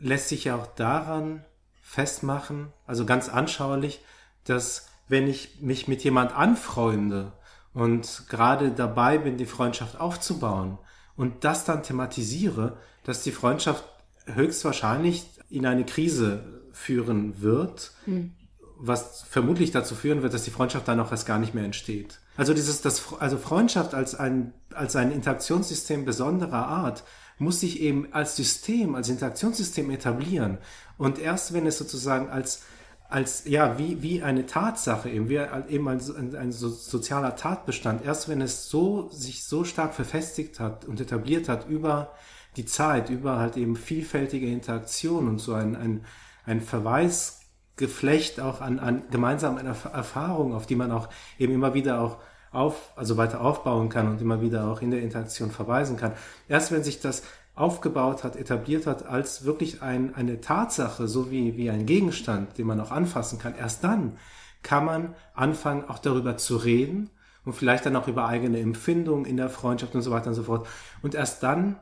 lässt 0.00 0.28
sich 0.28 0.44
ja 0.44 0.56
auch 0.56 0.66
daran 0.66 1.44
festmachen, 1.82 2.72
also 2.86 3.04
ganz 3.04 3.28
anschaulich, 3.28 4.00
dass 4.44 4.88
wenn 5.08 5.26
ich 5.26 5.60
mich 5.60 5.88
mit 5.88 6.04
jemand 6.04 6.34
anfreunde 6.36 7.32
und 7.74 8.24
gerade 8.28 8.70
dabei 8.70 9.18
bin, 9.18 9.36
die 9.36 9.46
Freundschaft 9.46 10.00
aufzubauen 10.00 10.78
und 11.16 11.44
das 11.44 11.64
dann 11.64 11.82
thematisiere, 11.82 12.76
dass 13.04 13.22
die 13.22 13.32
Freundschaft 13.32 13.84
höchstwahrscheinlich 14.26 15.26
in 15.48 15.66
eine 15.66 15.84
Krise 15.84 16.62
führen 16.72 17.42
wird, 17.42 17.92
hm. 18.04 18.32
was 18.76 19.22
vermutlich 19.28 19.72
dazu 19.72 19.94
führen 19.94 20.22
wird, 20.22 20.32
dass 20.32 20.44
die 20.44 20.50
Freundschaft 20.50 20.86
dann 20.86 21.00
auch 21.00 21.10
erst 21.10 21.26
gar 21.26 21.38
nicht 21.38 21.54
mehr 21.54 21.64
entsteht. 21.64 22.20
Also 22.36 22.54
dieses, 22.54 22.80
das, 22.80 23.14
also 23.18 23.36
Freundschaft 23.36 23.94
als 23.94 24.14
ein, 24.14 24.54
als 24.72 24.96
ein 24.96 25.10
Interaktionssystem 25.10 26.04
besonderer 26.04 26.68
Art 26.68 27.04
muss 27.40 27.60
sich 27.60 27.80
eben 27.80 28.12
als 28.12 28.36
System, 28.36 28.94
als 28.94 29.08
Interaktionssystem 29.08 29.90
etablieren. 29.90 30.58
Und 30.98 31.18
erst 31.18 31.54
wenn 31.54 31.66
es 31.66 31.78
sozusagen 31.78 32.28
als, 32.28 32.62
als 33.08 33.44
ja, 33.46 33.78
wie, 33.78 34.02
wie 34.02 34.22
eine 34.22 34.44
Tatsache 34.44 35.08
eben, 35.08 35.30
wie 35.30 35.40
eben 35.68 35.88
als 35.88 36.14
ein, 36.14 36.36
ein 36.36 36.52
sozialer 36.52 37.36
Tatbestand, 37.36 38.04
erst 38.04 38.28
wenn 38.28 38.42
es 38.42 38.68
so, 38.68 39.08
sich 39.08 39.44
so 39.44 39.64
stark 39.64 39.94
verfestigt 39.94 40.60
hat 40.60 40.84
und 40.84 41.00
etabliert 41.00 41.48
hat 41.48 41.66
über 41.66 42.12
die 42.56 42.66
Zeit, 42.66 43.08
über 43.08 43.38
halt 43.38 43.56
eben 43.56 43.74
vielfältige 43.74 44.46
Interaktion 44.46 45.26
und 45.26 45.38
so 45.38 45.54
ein, 45.54 45.76
ein, 45.76 46.04
ein 46.44 46.60
Verweisgeflecht 46.60 48.38
auch 48.38 48.60
an, 48.60 48.78
an 48.78 49.04
gemeinsamen 49.10 49.64
Erfahrungen, 49.64 50.52
auf 50.52 50.66
die 50.66 50.76
man 50.76 50.92
auch 50.92 51.08
eben 51.38 51.54
immer 51.54 51.72
wieder 51.72 52.02
auch 52.02 52.18
auf, 52.52 52.92
also 52.96 53.16
weiter 53.16 53.40
aufbauen 53.40 53.88
kann 53.88 54.08
und 54.08 54.20
immer 54.20 54.40
wieder 54.40 54.68
auch 54.68 54.82
in 54.82 54.90
der 54.90 55.02
Interaktion 55.02 55.50
verweisen 55.50 55.96
kann. 55.96 56.12
Erst 56.48 56.72
wenn 56.72 56.82
sich 56.82 57.00
das 57.00 57.22
aufgebaut 57.54 58.24
hat, 58.24 58.36
etabliert 58.36 58.86
hat 58.86 59.06
als 59.06 59.44
wirklich 59.44 59.82
ein, 59.82 60.14
eine 60.14 60.40
Tatsache, 60.40 61.08
so 61.08 61.30
wie, 61.30 61.56
wie 61.56 61.70
ein 61.70 61.86
Gegenstand, 61.86 62.58
den 62.58 62.66
man 62.66 62.80
auch 62.80 62.90
anfassen 62.90 63.38
kann, 63.38 63.54
erst 63.54 63.84
dann 63.84 64.16
kann 64.62 64.84
man 64.84 65.14
anfangen, 65.34 65.84
auch 65.88 65.98
darüber 65.98 66.36
zu 66.36 66.56
reden 66.56 67.10
und 67.44 67.54
vielleicht 67.54 67.86
dann 67.86 67.96
auch 67.96 68.08
über 68.08 68.26
eigene 68.26 68.60
Empfindungen 68.60 69.24
in 69.24 69.36
der 69.36 69.48
Freundschaft 69.48 69.94
und 69.94 70.02
so 70.02 70.10
weiter 70.10 70.28
und 70.28 70.34
so 70.34 70.42
fort. 70.42 70.66
Und 71.02 71.14
erst 71.14 71.42
dann 71.42 71.76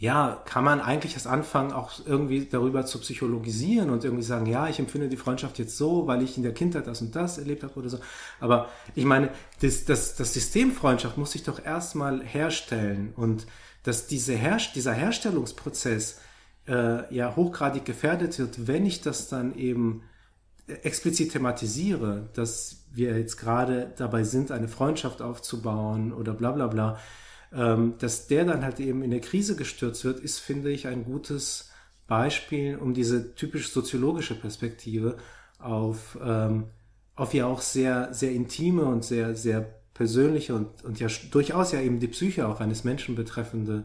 ja, 0.00 0.42
kann 0.46 0.64
man 0.64 0.80
eigentlich 0.80 1.12
erst 1.12 1.26
anfangen, 1.26 1.72
auch 1.72 1.92
irgendwie 2.06 2.46
darüber 2.46 2.86
zu 2.86 2.98
psychologisieren 3.00 3.90
und 3.90 4.02
irgendwie 4.02 4.22
sagen, 4.22 4.46
ja, 4.46 4.66
ich 4.66 4.78
empfinde 4.78 5.10
die 5.10 5.18
Freundschaft 5.18 5.58
jetzt 5.58 5.76
so, 5.76 6.06
weil 6.06 6.22
ich 6.22 6.38
in 6.38 6.42
der 6.42 6.54
Kindheit 6.54 6.86
das 6.86 7.02
und 7.02 7.14
das 7.14 7.36
erlebt 7.36 7.62
habe 7.64 7.74
oder 7.74 7.90
so. 7.90 7.98
Aber 8.40 8.70
ich 8.94 9.04
meine, 9.04 9.28
das, 9.60 9.84
das, 9.84 10.16
das 10.16 10.32
System 10.32 10.72
Freundschaft 10.72 11.18
muss 11.18 11.32
sich 11.32 11.42
doch 11.42 11.62
erstmal 11.62 12.24
herstellen 12.24 13.12
und 13.14 13.46
dass 13.82 14.06
diese 14.06 14.32
Her 14.32 14.56
dieser 14.74 14.94
Herstellungsprozess 14.94 16.18
äh, 16.66 17.14
ja 17.14 17.36
hochgradig 17.36 17.84
gefährdet 17.84 18.38
wird, 18.38 18.66
wenn 18.66 18.86
ich 18.86 19.02
das 19.02 19.28
dann 19.28 19.54
eben 19.54 20.04
explizit 20.66 21.32
thematisiere, 21.32 22.30
dass 22.32 22.86
wir 22.90 23.18
jetzt 23.18 23.36
gerade 23.36 23.92
dabei 23.98 24.24
sind, 24.24 24.50
eine 24.50 24.68
Freundschaft 24.68 25.20
aufzubauen 25.20 26.14
oder 26.14 26.32
bla 26.32 26.52
bla 26.52 26.68
bla, 26.68 26.98
ähm, 27.52 27.94
dass 27.98 28.26
der 28.26 28.44
dann 28.44 28.62
halt 28.62 28.80
eben 28.80 29.02
in 29.02 29.10
der 29.10 29.20
Krise 29.20 29.56
gestürzt 29.56 30.04
wird, 30.04 30.20
ist, 30.20 30.38
finde 30.38 30.70
ich, 30.70 30.86
ein 30.86 31.04
gutes 31.04 31.70
Beispiel, 32.06 32.76
um 32.76 32.94
diese 32.94 33.34
typisch 33.34 33.70
soziologische 33.70 34.34
Perspektive 34.34 35.16
auf, 35.58 36.18
ähm, 36.22 36.66
auf 37.14 37.34
ja 37.34 37.46
auch 37.46 37.60
sehr, 37.60 38.12
sehr 38.14 38.32
intime 38.32 38.84
und 38.84 39.04
sehr, 39.04 39.34
sehr 39.34 39.80
persönliche 39.94 40.54
und, 40.54 40.82
und 40.84 40.98
ja 40.98 41.08
durchaus 41.30 41.72
ja 41.72 41.80
eben 41.80 42.00
die 42.00 42.08
Psyche 42.08 42.48
auch 42.48 42.60
eines 42.60 42.84
Menschen 42.84 43.14
betreffende 43.14 43.84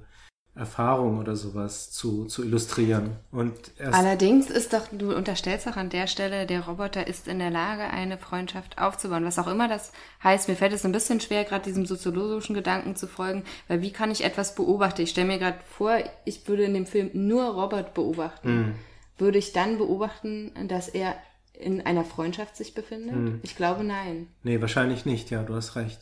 Erfahrung 0.55 1.19
oder 1.19 1.35
sowas 1.35 1.91
zu, 1.91 2.25
zu 2.25 2.41
illustrieren. 2.43 3.17
Und 3.31 3.53
Allerdings 3.91 4.49
ist 4.49 4.71
doch, 4.71 4.87
du 4.89 5.13
unterstellst 5.13 5.67
doch 5.67 5.75
an 5.75 5.89
der 5.89 6.07
Stelle, 6.07 6.45
der 6.45 6.65
Roboter 6.65 7.07
ist 7.07 7.27
in 7.27 7.39
der 7.39 7.49
Lage, 7.49 7.83
eine 7.83 8.17
Freundschaft 8.17 8.77
aufzubauen. 8.77 9.25
Was 9.25 9.37
auch 9.37 9.47
immer 9.47 9.67
das 9.67 9.91
heißt, 10.23 10.47
mir 10.47 10.55
fällt 10.55 10.71
es 10.71 10.85
ein 10.85 10.93
bisschen 10.93 11.19
schwer, 11.19 11.43
gerade 11.43 11.65
diesem 11.65 11.85
soziologischen 11.85 12.55
Gedanken 12.55 12.95
zu 12.95 13.07
folgen, 13.07 13.43
weil 13.67 13.81
wie 13.81 13.91
kann 13.91 14.11
ich 14.11 14.23
etwas 14.23 14.55
beobachten? 14.55 15.01
Ich 15.01 15.09
stelle 15.09 15.27
mir 15.27 15.39
gerade 15.39 15.59
vor, 15.69 15.97
ich 16.23 16.47
würde 16.47 16.63
in 16.63 16.73
dem 16.73 16.85
Film 16.85 17.09
nur 17.13 17.43
Robert 17.43 17.93
beobachten. 17.93 18.59
Mm. 18.59 18.75
Würde 19.17 19.37
ich 19.37 19.51
dann 19.51 19.77
beobachten, 19.77 20.51
dass 20.69 20.87
er 20.87 21.15
in 21.53 21.85
einer 21.85 22.05
Freundschaft 22.05 22.55
sich 22.55 22.73
befindet? 22.73 23.15
Mm. 23.15 23.39
Ich 23.43 23.57
glaube 23.57 23.83
nein. 23.83 24.27
Nee, 24.43 24.61
wahrscheinlich 24.61 25.05
nicht, 25.05 25.31
ja, 25.31 25.43
du 25.43 25.53
hast 25.53 25.75
recht. 25.75 25.99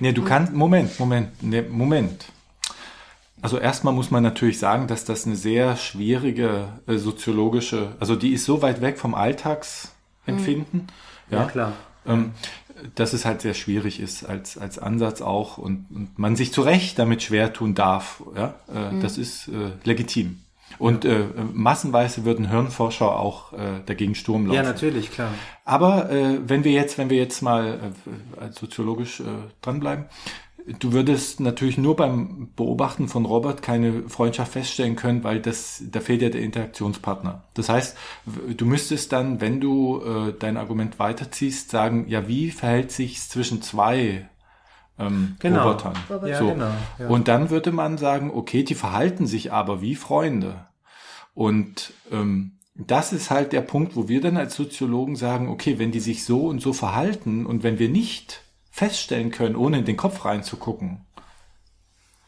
Nee, 0.00 0.12
du 0.12 0.22
kannst, 0.22 0.52
Moment, 0.52 0.98
Moment, 1.00 1.42
nee, 1.42 1.62
Moment. 1.62 2.26
Also 3.42 3.58
erstmal 3.58 3.94
muss 3.94 4.10
man 4.10 4.22
natürlich 4.22 4.58
sagen, 4.58 4.86
dass 4.86 5.04
das 5.04 5.26
eine 5.26 5.36
sehr 5.36 5.76
schwierige 5.76 6.68
äh, 6.86 6.96
soziologische, 6.96 7.92
also 7.98 8.16
die 8.16 8.32
ist 8.32 8.44
so 8.44 8.62
weit 8.62 8.80
weg 8.80 8.98
vom 8.98 9.14
Alltagsempfinden, 9.14 10.80
mhm. 10.80 10.86
ja, 11.30 11.38
ja, 11.40 11.44
klar, 11.46 11.72
ähm, 12.06 12.32
dass 12.94 13.12
es 13.12 13.24
halt 13.24 13.42
sehr 13.42 13.54
schwierig 13.54 14.00
ist 14.00 14.24
als 14.24 14.56
als 14.56 14.78
Ansatz 14.78 15.20
auch 15.20 15.58
und, 15.58 15.86
und 15.90 16.18
man 16.18 16.36
sich 16.36 16.52
zu 16.52 16.62
Recht 16.62 16.98
damit 16.98 17.22
schwer 17.22 17.52
tun 17.52 17.74
darf. 17.74 18.22
Ja, 18.34 18.54
äh, 18.72 18.92
mhm. 18.92 19.00
das 19.00 19.18
ist 19.18 19.48
äh, 19.48 19.72
legitim. 19.84 20.40
Und 20.78 21.04
äh, 21.04 21.24
massenweise 21.52 22.24
würden 22.24 22.48
Hirnforscher 22.48 23.18
auch 23.18 23.52
äh, 23.52 23.80
dagegen 23.86 24.14
Sturm 24.14 24.46
laufen. 24.46 24.56
Ja, 24.56 24.62
natürlich, 24.62 25.10
klar. 25.10 25.30
Aber 25.64 26.10
äh, 26.10 26.38
wenn 26.46 26.64
wir 26.64 26.72
jetzt, 26.72 26.96
wenn 26.96 27.10
wir 27.10 27.18
jetzt 27.18 27.42
mal 27.42 27.92
äh, 28.40 28.52
soziologisch 28.52 29.20
äh, 29.20 29.24
dranbleiben, 29.62 30.06
Du 30.78 30.92
würdest 30.92 31.40
natürlich 31.40 31.78
nur 31.78 31.96
beim 31.96 32.50
Beobachten 32.54 33.08
von 33.08 33.24
Robert 33.24 33.62
keine 33.62 34.08
Freundschaft 34.08 34.52
feststellen 34.52 34.96
können, 34.96 35.24
weil 35.24 35.40
das, 35.40 35.82
da 35.90 36.00
fehlt 36.00 36.22
ja 36.22 36.28
der 36.28 36.42
Interaktionspartner. 36.42 37.44
Das 37.54 37.68
heißt, 37.68 37.96
du 38.56 38.66
müsstest 38.66 39.12
dann, 39.12 39.40
wenn 39.40 39.60
du 39.60 40.02
äh, 40.02 40.34
dein 40.38 40.56
Argument 40.56 40.98
weiterziehst, 40.98 41.70
sagen, 41.70 42.06
ja, 42.08 42.28
wie 42.28 42.50
verhält 42.50 42.92
sich 42.92 43.20
zwischen 43.20 43.62
zwei 43.62 44.28
ähm, 44.98 45.36
genau. 45.38 45.68
Robotern? 45.68 45.94
Ja, 46.26 46.38
so. 46.38 46.48
genau, 46.48 46.70
ja. 46.98 47.08
Und 47.08 47.28
dann 47.28 47.50
würde 47.50 47.72
man 47.72 47.96
sagen, 47.98 48.30
okay, 48.32 48.62
die 48.62 48.74
verhalten 48.74 49.26
sich 49.26 49.52
aber 49.52 49.80
wie 49.80 49.94
Freunde. 49.94 50.66
Und 51.34 51.92
ähm, 52.12 52.58
das 52.74 53.12
ist 53.12 53.30
halt 53.30 53.52
der 53.52 53.62
Punkt, 53.62 53.96
wo 53.96 54.08
wir 54.08 54.20
dann 54.20 54.36
als 54.36 54.54
Soziologen 54.54 55.16
sagen, 55.16 55.48
okay, 55.48 55.78
wenn 55.78 55.90
die 55.90 56.00
sich 56.00 56.24
so 56.24 56.46
und 56.46 56.60
so 56.60 56.72
verhalten 56.72 57.46
und 57.46 57.62
wenn 57.62 57.78
wir 57.78 57.88
nicht 57.88 58.42
feststellen 58.70 59.30
können, 59.30 59.56
ohne 59.56 59.78
in 59.78 59.84
den 59.84 59.96
Kopf 59.96 60.24
reinzugucken, 60.24 61.04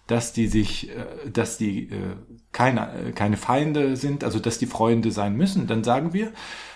dass 0.07 0.33
die 0.33 0.49
sich, 0.49 0.91
äh, 0.91 1.31
dass 1.31 1.57
die 1.57 1.91
äh, 1.91 2.17
keine, 2.51 2.93
äh, 2.93 3.13
keine 3.13 3.37
Feinde 3.37 3.97
sind, 3.97 4.25
also 4.25 4.39
dass 4.39 4.59
die 4.59 4.67
Freunde 4.67 5.11
sein 5.11 5.37
müssen, 5.37 5.67
dann 5.67 5.85
sagen 5.85 6.13
wir, 6.13 6.33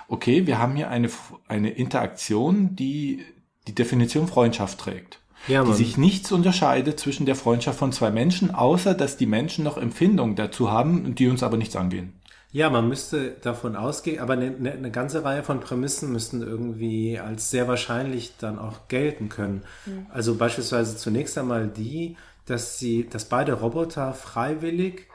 okay, 0.09 0.47
wir 0.47 0.59
haben 0.59 0.77
hier 0.77 0.91
eine, 0.91 1.11
eine 1.49 1.71
Interaktion, 1.71 2.77
die 2.77 3.25
die 3.67 3.75
Definition 3.75 4.29
Freundschaft 4.29 4.79
trägt. 4.79 5.21
Ja, 5.49 5.65
die 5.65 5.75
sich 5.75 5.97
nichts 5.97 6.33
unterscheidet 6.33 6.99
zwischen 6.99 7.25
der 7.25 7.37
Freundschaft 7.37 7.79
von 7.79 7.93
zwei 7.93 8.11
Menschen, 8.11 8.53
außer 8.53 8.95
dass 8.95 9.17
die 9.17 9.27
Menschen 9.27 9.65
noch 9.65 9.77
Empfindungen 9.77 10.35
dazu 10.35 10.73
haben, 10.73 11.15
die 11.15 11.29
uns 11.29 11.45
aber 11.45 11.57
nichts 11.57 11.77
angehen. 11.77 12.15
Ja, 12.57 12.71
man 12.71 12.89
müsste 12.89 13.33
davon 13.43 13.77
ausgehen, 13.77 14.19
aber 14.19 14.33
eine, 14.33 14.47
eine, 14.73 14.91
ganze 14.91 15.23
Reihe 15.23 15.43
von 15.43 15.61
Prämissen 15.61 16.11
müssten 16.11 16.41
irgendwie 16.41 17.19
als 17.19 17.51
sehr 17.51 17.69
wahrscheinlich 17.69 18.39
dann 18.39 18.59
auch 18.59 18.89
gelten 18.89 19.29
können. 19.29 19.63
Mhm. 19.85 20.07
Also 20.09 20.37
beispielsweise 20.37 20.97
zunächst 20.97 21.37
einmal 21.37 21.69
die, 21.69 22.17
dass 22.47 22.79
sie, 22.79 23.07
dass 23.11 23.27
beide 23.27 23.53
Roboter 23.53 24.15
freiwillig 24.15 25.07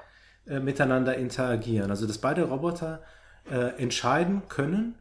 äh, 0.45 0.59
miteinander 0.59 1.17
interagieren. 1.17 1.89
Also 1.89 2.05
dass 2.05 2.19
beide 2.19 2.43
Roboter 2.43 3.01
äh, 3.49 3.75
entscheiden 3.81 4.43
können, 4.47 4.93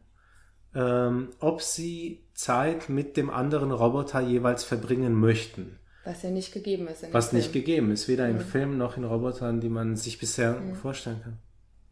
ähm, 0.73 1.29
ob 1.41 1.61
sie 1.61 2.23
Zeit 2.33 2.89
mit 2.89 3.17
dem 3.17 3.29
anderen 3.29 3.71
Roboter 3.71 4.19
jeweils 4.19 4.63
verbringen 4.63 5.13
möchten. 5.13 5.77
Was 6.05 6.23
ja 6.23 6.31
nicht 6.31 6.51
gegeben 6.53 6.87
ist. 6.87 7.05
Was 7.13 7.29
Film. 7.29 7.39
nicht 7.39 7.53
gegeben 7.53 7.91
ist, 7.91 8.07
weder 8.07 8.27
mhm. 8.27 8.37
im 8.37 8.41
Film 8.41 8.77
noch 8.79 8.97
in 8.97 9.03
Robotern, 9.03 9.61
die 9.61 9.69
man 9.69 9.95
sich 9.95 10.17
bisher 10.17 10.53
mhm. 10.53 10.73
vorstellen 10.73 11.21
kann. 11.21 11.37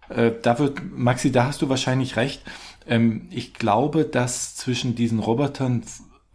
Äh, 0.09 0.31
da 0.41 0.59
wird, 0.59 0.79
Maxi, 0.97 1.31
da 1.31 1.45
hast 1.45 1.61
du 1.61 1.69
wahrscheinlich 1.69 2.15
recht. 2.15 2.41
Ähm, 2.87 3.27
ich 3.31 3.53
glaube, 3.53 4.05
dass 4.05 4.55
zwischen 4.55 4.95
diesen 4.95 5.19
Robotern 5.19 5.83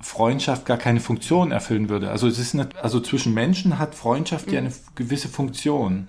Freundschaft 0.01 0.67
gar 0.67 0.77
keine 0.77 1.01
Funktion 1.01 1.51
erfüllen 1.51 1.89
würde. 1.89 2.11
Also 2.11 2.29
es 2.29 2.39
ist 2.39 2.55
nicht, 2.55 2.77
also 2.77 3.01
zwischen 3.01 3.33
Menschen 3.33 3.79
hat 3.79 3.95
Freundschaft 3.95 4.49
mhm. 4.49 4.53
ja 4.53 4.59
eine 4.61 4.73
gewisse 4.95 5.29
Funktion. 5.29 6.09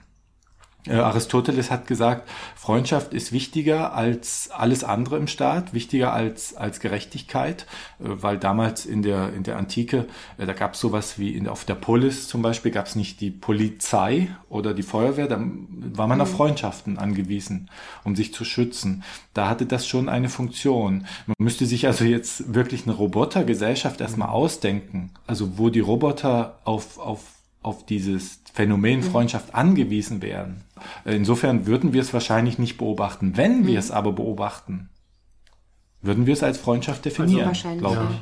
Äh, 0.88 0.96
Aristoteles 0.96 1.72
hat 1.72 1.88
gesagt, 1.88 2.30
Freundschaft 2.56 3.14
ist 3.14 3.32
wichtiger 3.32 3.94
als 3.94 4.50
alles 4.52 4.84
andere 4.84 5.18
im 5.18 5.28
Staat, 5.28 5.74
wichtiger 5.74 6.14
als, 6.14 6.56
als 6.56 6.80
Gerechtigkeit, 6.80 7.66
äh, 8.00 8.04
weil 8.04 8.38
damals 8.38 8.86
in 8.86 9.02
der, 9.02 9.34
in 9.34 9.44
der 9.44 9.58
Antike, 9.58 10.08
äh, 10.38 10.46
da 10.46 10.54
gab 10.54 10.76
es 10.76 10.80
sowas 10.80 11.18
wie 11.18 11.36
in, 11.36 11.48
auf 11.48 11.66
der 11.66 11.76
Polis 11.76 12.28
zum 12.28 12.42
Beispiel, 12.42 12.72
gab 12.72 12.86
es 12.86 12.96
nicht 12.96 13.20
die 13.22 13.32
Polizei 13.32 14.30
oder 14.50 14.74
die 14.74 14.84
Feuerwehr, 14.84 15.28
da 15.28 15.38
war 15.38 16.08
man 16.08 16.18
mhm. 16.18 16.22
auf 16.22 16.32
Freundschaften 16.32 16.98
angewiesen, 16.98 17.70
um 18.04 18.16
sich 18.16 18.34
zu 18.34 18.46
schützen. 18.46 19.04
Da 19.34 19.50
hatte 19.50 19.66
das 19.66 19.88
schon 19.88 20.08
eine 20.08 20.30
Funktion. 20.30 21.06
Man 21.26 21.36
müsste 21.40 21.66
sich 21.66 21.88
also 21.88 22.06
jetzt 22.06 22.54
wirklich 22.54 22.84
eine 22.84 22.96
Robotergesellschaft 22.96 24.02
erstmal 24.02 24.30
ausdenken, 24.30 25.12
also 25.26 25.58
wo 25.58 25.70
die 25.70 25.80
Roboter 25.80 26.60
auf, 26.64 27.00
auf 27.00 27.35
auf 27.66 27.86
dieses 27.86 28.42
Phänomen 28.54 29.00
mhm. 29.00 29.04
Freundschaft 29.04 29.56
angewiesen 29.56 30.22
wären. 30.22 30.62
Insofern 31.04 31.66
würden 31.66 31.94
wir 31.94 32.02
es 32.02 32.14
wahrscheinlich 32.14 32.60
nicht 32.60 32.78
beobachten. 32.78 33.38
Wenn 33.38 33.62
mhm. 33.62 33.68
wir 33.68 33.80
es 33.80 33.92
aber 33.92 34.12
beobachten, 34.12 34.90
würden 36.02 36.26
wir 36.26 36.34
es 36.34 36.44
als 36.44 36.58
Freundschaft 36.58 37.06
definieren, 37.06 37.50
also 37.50 37.76
glaube 37.78 38.08
ich. 38.12 38.18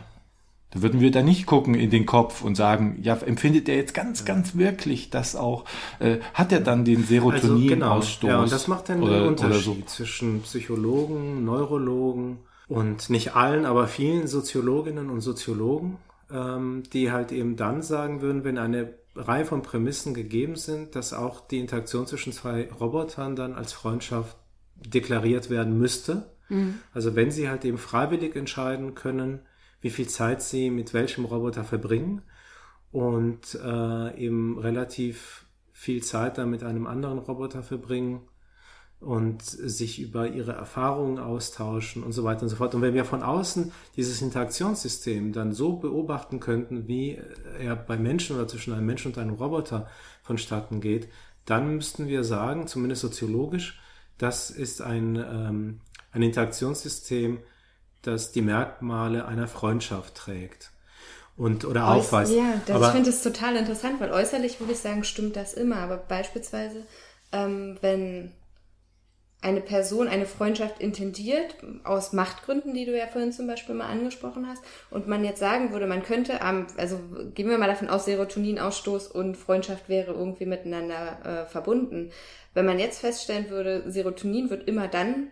Da 0.71 0.81
würden 0.81 1.01
wir 1.01 1.11
da 1.11 1.21
nicht 1.21 1.45
gucken 1.45 1.75
in 1.75 1.91
den 1.91 2.07
Kopf 2.07 2.41
und 2.43 2.55
sagen, 2.55 2.97
ja, 3.03 3.15
empfindet 3.15 3.69
er 3.69 3.75
jetzt 3.75 3.93
ganz, 3.93 4.25
ganz 4.25 4.55
wirklich 4.55 5.11
das 5.11 5.35
auch? 5.35 5.65
Äh, 5.99 6.17
hat 6.33 6.51
er 6.51 6.61
dann 6.61 6.83
den 6.83 7.03
Serotoninausstoß? 7.03 7.51
Also 7.51 8.19
genau. 8.25 8.33
Ja, 8.33 8.41
und 8.41 8.51
das 8.51 8.67
macht 8.67 8.89
dann 8.89 9.03
oder, 9.03 9.19
den 9.19 9.27
Unterschied 9.27 9.87
so. 9.87 9.95
zwischen 9.97 10.41
Psychologen, 10.41 11.45
Neurologen 11.45 12.39
und 12.67 13.11
nicht 13.11 13.35
allen, 13.35 13.65
aber 13.65 13.87
vielen 13.87 14.25
Soziologinnen 14.25 15.11
und 15.11 15.21
Soziologen, 15.21 15.97
ähm, 16.31 16.81
die 16.91 17.11
halt 17.11 17.31
eben 17.31 17.55
dann 17.55 17.83
sagen 17.83 18.21
würden, 18.23 18.43
wenn 18.43 18.57
eine 18.57 18.95
Reihe 19.15 19.45
von 19.45 19.61
Prämissen 19.61 20.13
gegeben 20.13 20.55
sind, 20.55 20.95
dass 20.95 21.13
auch 21.13 21.47
die 21.47 21.59
Interaktion 21.59 22.07
zwischen 22.07 22.33
zwei 22.33 22.71
Robotern 22.71 23.35
dann 23.35 23.53
als 23.53 23.73
Freundschaft 23.73 24.37
deklariert 24.75 25.49
werden 25.49 25.77
müsste. 25.77 26.31
Mhm. 26.49 26.79
Also 26.93 27.15
wenn 27.15 27.31
sie 27.31 27.49
halt 27.49 27.63
eben 27.65 27.77
freiwillig 27.77 28.35
entscheiden 28.35 28.95
können, 28.95 29.41
wie 29.81 29.89
viel 29.89 30.07
Zeit 30.07 30.41
sie 30.41 30.69
mit 30.69 30.93
welchem 30.93 31.25
Roboter 31.25 31.63
verbringen 31.63 32.21
und 32.91 33.55
äh, 33.63 34.17
eben 34.17 34.57
relativ 34.57 35.45
viel 35.71 36.03
Zeit 36.03 36.37
dann 36.37 36.49
mit 36.49 36.63
einem 36.63 36.87
anderen 36.87 37.19
Roboter 37.19 37.63
verbringen, 37.63 38.21
und 39.03 39.43
sich 39.43 39.99
über 39.99 40.27
ihre 40.27 40.53
Erfahrungen 40.53 41.19
austauschen 41.19 42.03
und 42.03 42.13
so 42.13 42.23
weiter 42.23 42.43
und 42.43 42.49
so 42.49 42.55
fort. 42.55 42.73
Und 42.73 42.81
wenn 42.81 42.93
wir 42.93 43.05
von 43.05 43.21
außen 43.21 43.71
dieses 43.95 44.21
Interaktionssystem 44.21 45.33
dann 45.33 45.51
so 45.51 45.73
beobachten 45.73 46.39
könnten, 46.39 46.87
wie 46.87 47.19
er 47.59 47.75
bei 47.75 47.97
Menschen 47.97 48.35
oder 48.35 48.47
zwischen 48.47 48.73
einem 48.73 48.85
Menschen 48.85 49.11
und 49.11 49.17
einem 49.17 49.35
Roboter 49.35 49.87
vonstatten 50.23 50.79
geht, 50.79 51.09
dann 51.45 51.75
müssten 51.75 52.07
wir 52.07 52.23
sagen, 52.23 52.67
zumindest 52.67 53.01
soziologisch, 53.01 53.79
das 54.17 54.49
ist 54.49 54.81
ein, 54.81 55.17
ähm, 55.17 55.81
ein 56.11 56.21
Interaktionssystem, 56.21 57.39
das 58.03 58.31
die 58.31 58.41
Merkmale 58.41 59.25
einer 59.25 59.47
Freundschaft 59.47 60.15
trägt. 60.15 60.71
Und, 61.35 61.65
oder 61.65 61.87
Äuß 61.87 62.05
aufweist. 62.05 62.33
Ja, 62.33 62.61
das, 62.65 62.75
aber, 62.75 62.87
ich 62.87 62.91
finde 62.93 63.09
das 63.09 63.23
total 63.23 63.55
interessant, 63.55 63.99
weil 63.99 64.11
äußerlich 64.11 64.59
würde 64.59 64.73
ich 64.73 64.79
sagen, 64.79 65.03
stimmt 65.03 65.35
das 65.35 65.53
immer. 65.53 65.77
Aber 65.77 65.97
beispielsweise, 65.97 66.85
ähm, 67.31 67.77
wenn 67.81 68.31
eine 69.43 69.59
Person 69.59 70.07
eine 70.07 70.25
Freundschaft 70.25 70.79
intendiert, 70.79 71.57
aus 71.83 72.13
Machtgründen, 72.13 72.73
die 72.73 72.85
du 72.85 72.97
ja 72.97 73.07
vorhin 73.07 73.33
zum 73.33 73.45
Beispiel 73.45 73.75
mal 73.75 73.87
angesprochen 73.89 74.47
hast, 74.47 74.63
und 74.89 75.07
man 75.07 75.25
jetzt 75.25 75.39
sagen 75.39 75.73
würde, 75.73 75.85
man 75.85 76.01
könnte 76.01 76.41
am, 76.41 76.67
also 76.77 76.99
gehen 77.35 77.49
wir 77.49 77.57
mal 77.57 77.67
davon 77.67 77.89
aus, 77.89 78.05
Serotoninausstoß 78.05 79.07
und 79.07 79.35
Freundschaft 79.35 79.89
wäre 79.89 80.13
irgendwie 80.13 80.45
miteinander 80.45 81.45
äh, 81.45 81.51
verbunden. 81.51 82.11
Wenn 82.53 82.65
man 82.65 82.79
jetzt 82.79 83.01
feststellen 83.01 83.49
würde, 83.49 83.83
Serotonin 83.91 84.49
wird 84.49 84.67
immer 84.67 84.87
dann 84.87 85.31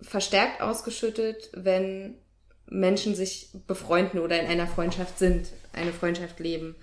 verstärkt 0.00 0.60
ausgeschüttet, 0.60 1.50
wenn 1.52 2.18
Menschen 2.66 3.16
sich 3.16 3.50
befreunden 3.66 4.20
oder 4.20 4.40
in 4.40 4.46
einer 4.46 4.68
Freundschaft 4.68 5.18
sind, 5.18 5.48
eine 5.72 5.92
Freundschaft 5.92 6.38
leben 6.38 6.76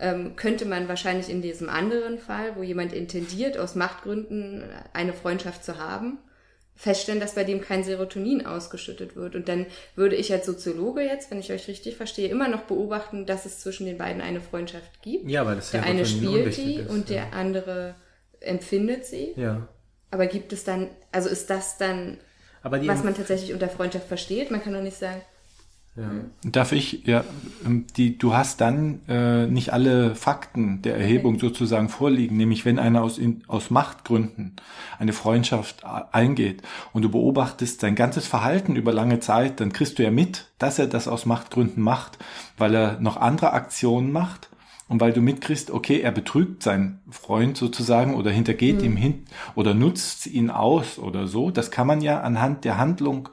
ähm, 0.00 0.36
könnte 0.36 0.64
man 0.64 0.88
wahrscheinlich 0.88 1.28
in 1.28 1.42
diesem 1.42 1.68
anderen 1.68 2.18
Fall, 2.18 2.56
wo 2.56 2.62
jemand 2.62 2.92
intendiert, 2.92 3.58
aus 3.58 3.74
Machtgründen 3.74 4.64
eine 4.92 5.12
Freundschaft 5.12 5.64
zu 5.64 5.78
haben, 5.78 6.18
feststellen, 6.76 7.20
dass 7.20 7.34
bei 7.34 7.42
dem 7.42 7.60
kein 7.60 7.82
Serotonin 7.82 8.46
ausgeschüttet 8.46 9.16
wird. 9.16 9.34
Und 9.34 9.48
dann 9.48 9.66
würde 9.96 10.14
ich 10.14 10.32
als 10.32 10.46
Soziologe 10.46 11.02
jetzt, 11.02 11.30
wenn 11.30 11.40
ich 11.40 11.50
euch 11.50 11.66
richtig 11.66 11.96
verstehe, 11.96 12.28
immer 12.28 12.48
noch 12.48 12.62
beobachten, 12.62 13.26
dass 13.26 13.46
es 13.46 13.58
zwischen 13.58 13.86
den 13.86 13.98
beiden 13.98 14.22
eine 14.22 14.40
Freundschaft 14.40 15.02
gibt. 15.02 15.28
Ja, 15.28 15.44
weil 15.44 15.56
das 15.56 15.72
Der 15.72 15.82
eine 15.82 16.06
spielt 16.06 16.56
die 16.56 16.76
ist, 16.76 16.88
und 16.88 17.08
der 17.08 17.24
ja. 17.24 17.30
andere 17.32 17.96
empfindet 18.40 19.04
sie. 19.06 19.32
Ja. 19.36 19.68
Aber 20.12 20.26
gibt 20.28 20.52
es 20.52 20.62
dann, 20.62 20.88
also 21.10 21.28
ist 21.28 21.50
das 21.50 21.78
dann, 21.78 22.18
was 22.62 23.02
man 23.02 23.14
tatsächlich 23.14 23.52
unter 23.52 23.68
Freundschaft 23.68 24.06
versteht? 24.06 24.52
Man 24.52 24.62
kann 24.62 24.72
doch 24.72 24.80
nicht 24.80 24.96
sagen, 24.96 25.20
Darf 26.44 26.72
ich, 26.72 27.04
ja, 27.06 27.24
ähm, 27.66 27.86
die, 27.96 28.18
du 28.18 28.34
hast 28.34 28.60
dann 28.60 29.00
äh, 29.08 29.46
nicht 29.46 29.72
alle 29.72 30.14
Fakten 30.14 30.80
der 30.82 30.96
Erhebung 30.96 31.40
sozusagen 31.40 31.88
vorliegen, 31.88 32.36
nämlich 32.36 32.64
wenn 32.64 32.78
einer 32.78 33.02
aus, 33.02 33.18
in, 33.18 33.42
aus 33.48 33.70
Machtgründen 33.70 34.54
eine 34.98 35.12
Freundschaft 35.12 35.84
eingeht 35.84 36.62
und 36.92 37.02
du 37.02 37.10
beobachtest 37.10 37.80
sein 37.80 37.96
ganzes 37.96 38.28
Verhalten 38.28 38.76
über 38.76 38.92
lange 38.92 39.18
Zeit, 39.18 39.58
dann 39.58 39.72
kriegst 39.72 39.98
du 39.98 40.04
ja 40.04 40.12
mit, 40.12 40.46
dass 40.58 40.78
er 40.78 40.86
das 40.86 41.08
aus 41.08 41.26
Machtgründen 41.26 41.82
macht, 41.82 42.18
weil 42.56 42.74
er 42.74 43.00
noch 43.00 43.16
andere 43.16 43.52
Aktionen 43.52 44.12
macht 44.12 44.50
und 44.86 45.00
weil 45.00 45.12
du 45.12 45.20
mitkriegst, 45.20 45.70
okay, 45.70 46.00
er 46.00 46.12
betrügt 46.12 46.62
seinen 46.62 47.00
Freund 47.10 47.56
sozusagen 47.56 48.14
oder 48.14 48.30
hintergeht 48.30 48.82
ihm 48.82 48.96
hin 48.96 49.24
oder 49.56 49.74
nutzt 49.74 50.26
ihn 50.28 50.50
aus 50.50 50.98
oder 50.98 51.26
so. 51.26 51.50
Das 51.50 51.72
kann 51.72 51.88
man 51.88 52.00
ja 52.00 52.20
anhand 52.20 52.64
der 52.64 52.78
Handlung 52.78 53.28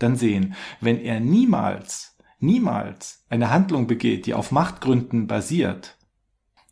dann 0.00 0.16
sehen, 0.16 0.54
wenn 0.80 1.00
er 1.00 1.20
niemals, 1.20 2.16
niemals 2.40 3.24
eine 3.28 3.50
Handlung 3.50 3.86
begeht, 3.86 4.26
die 4.26 4.34
auf 4.34 4.50
Machtgründen 4.50 5.26
basiert, 5.26 5.96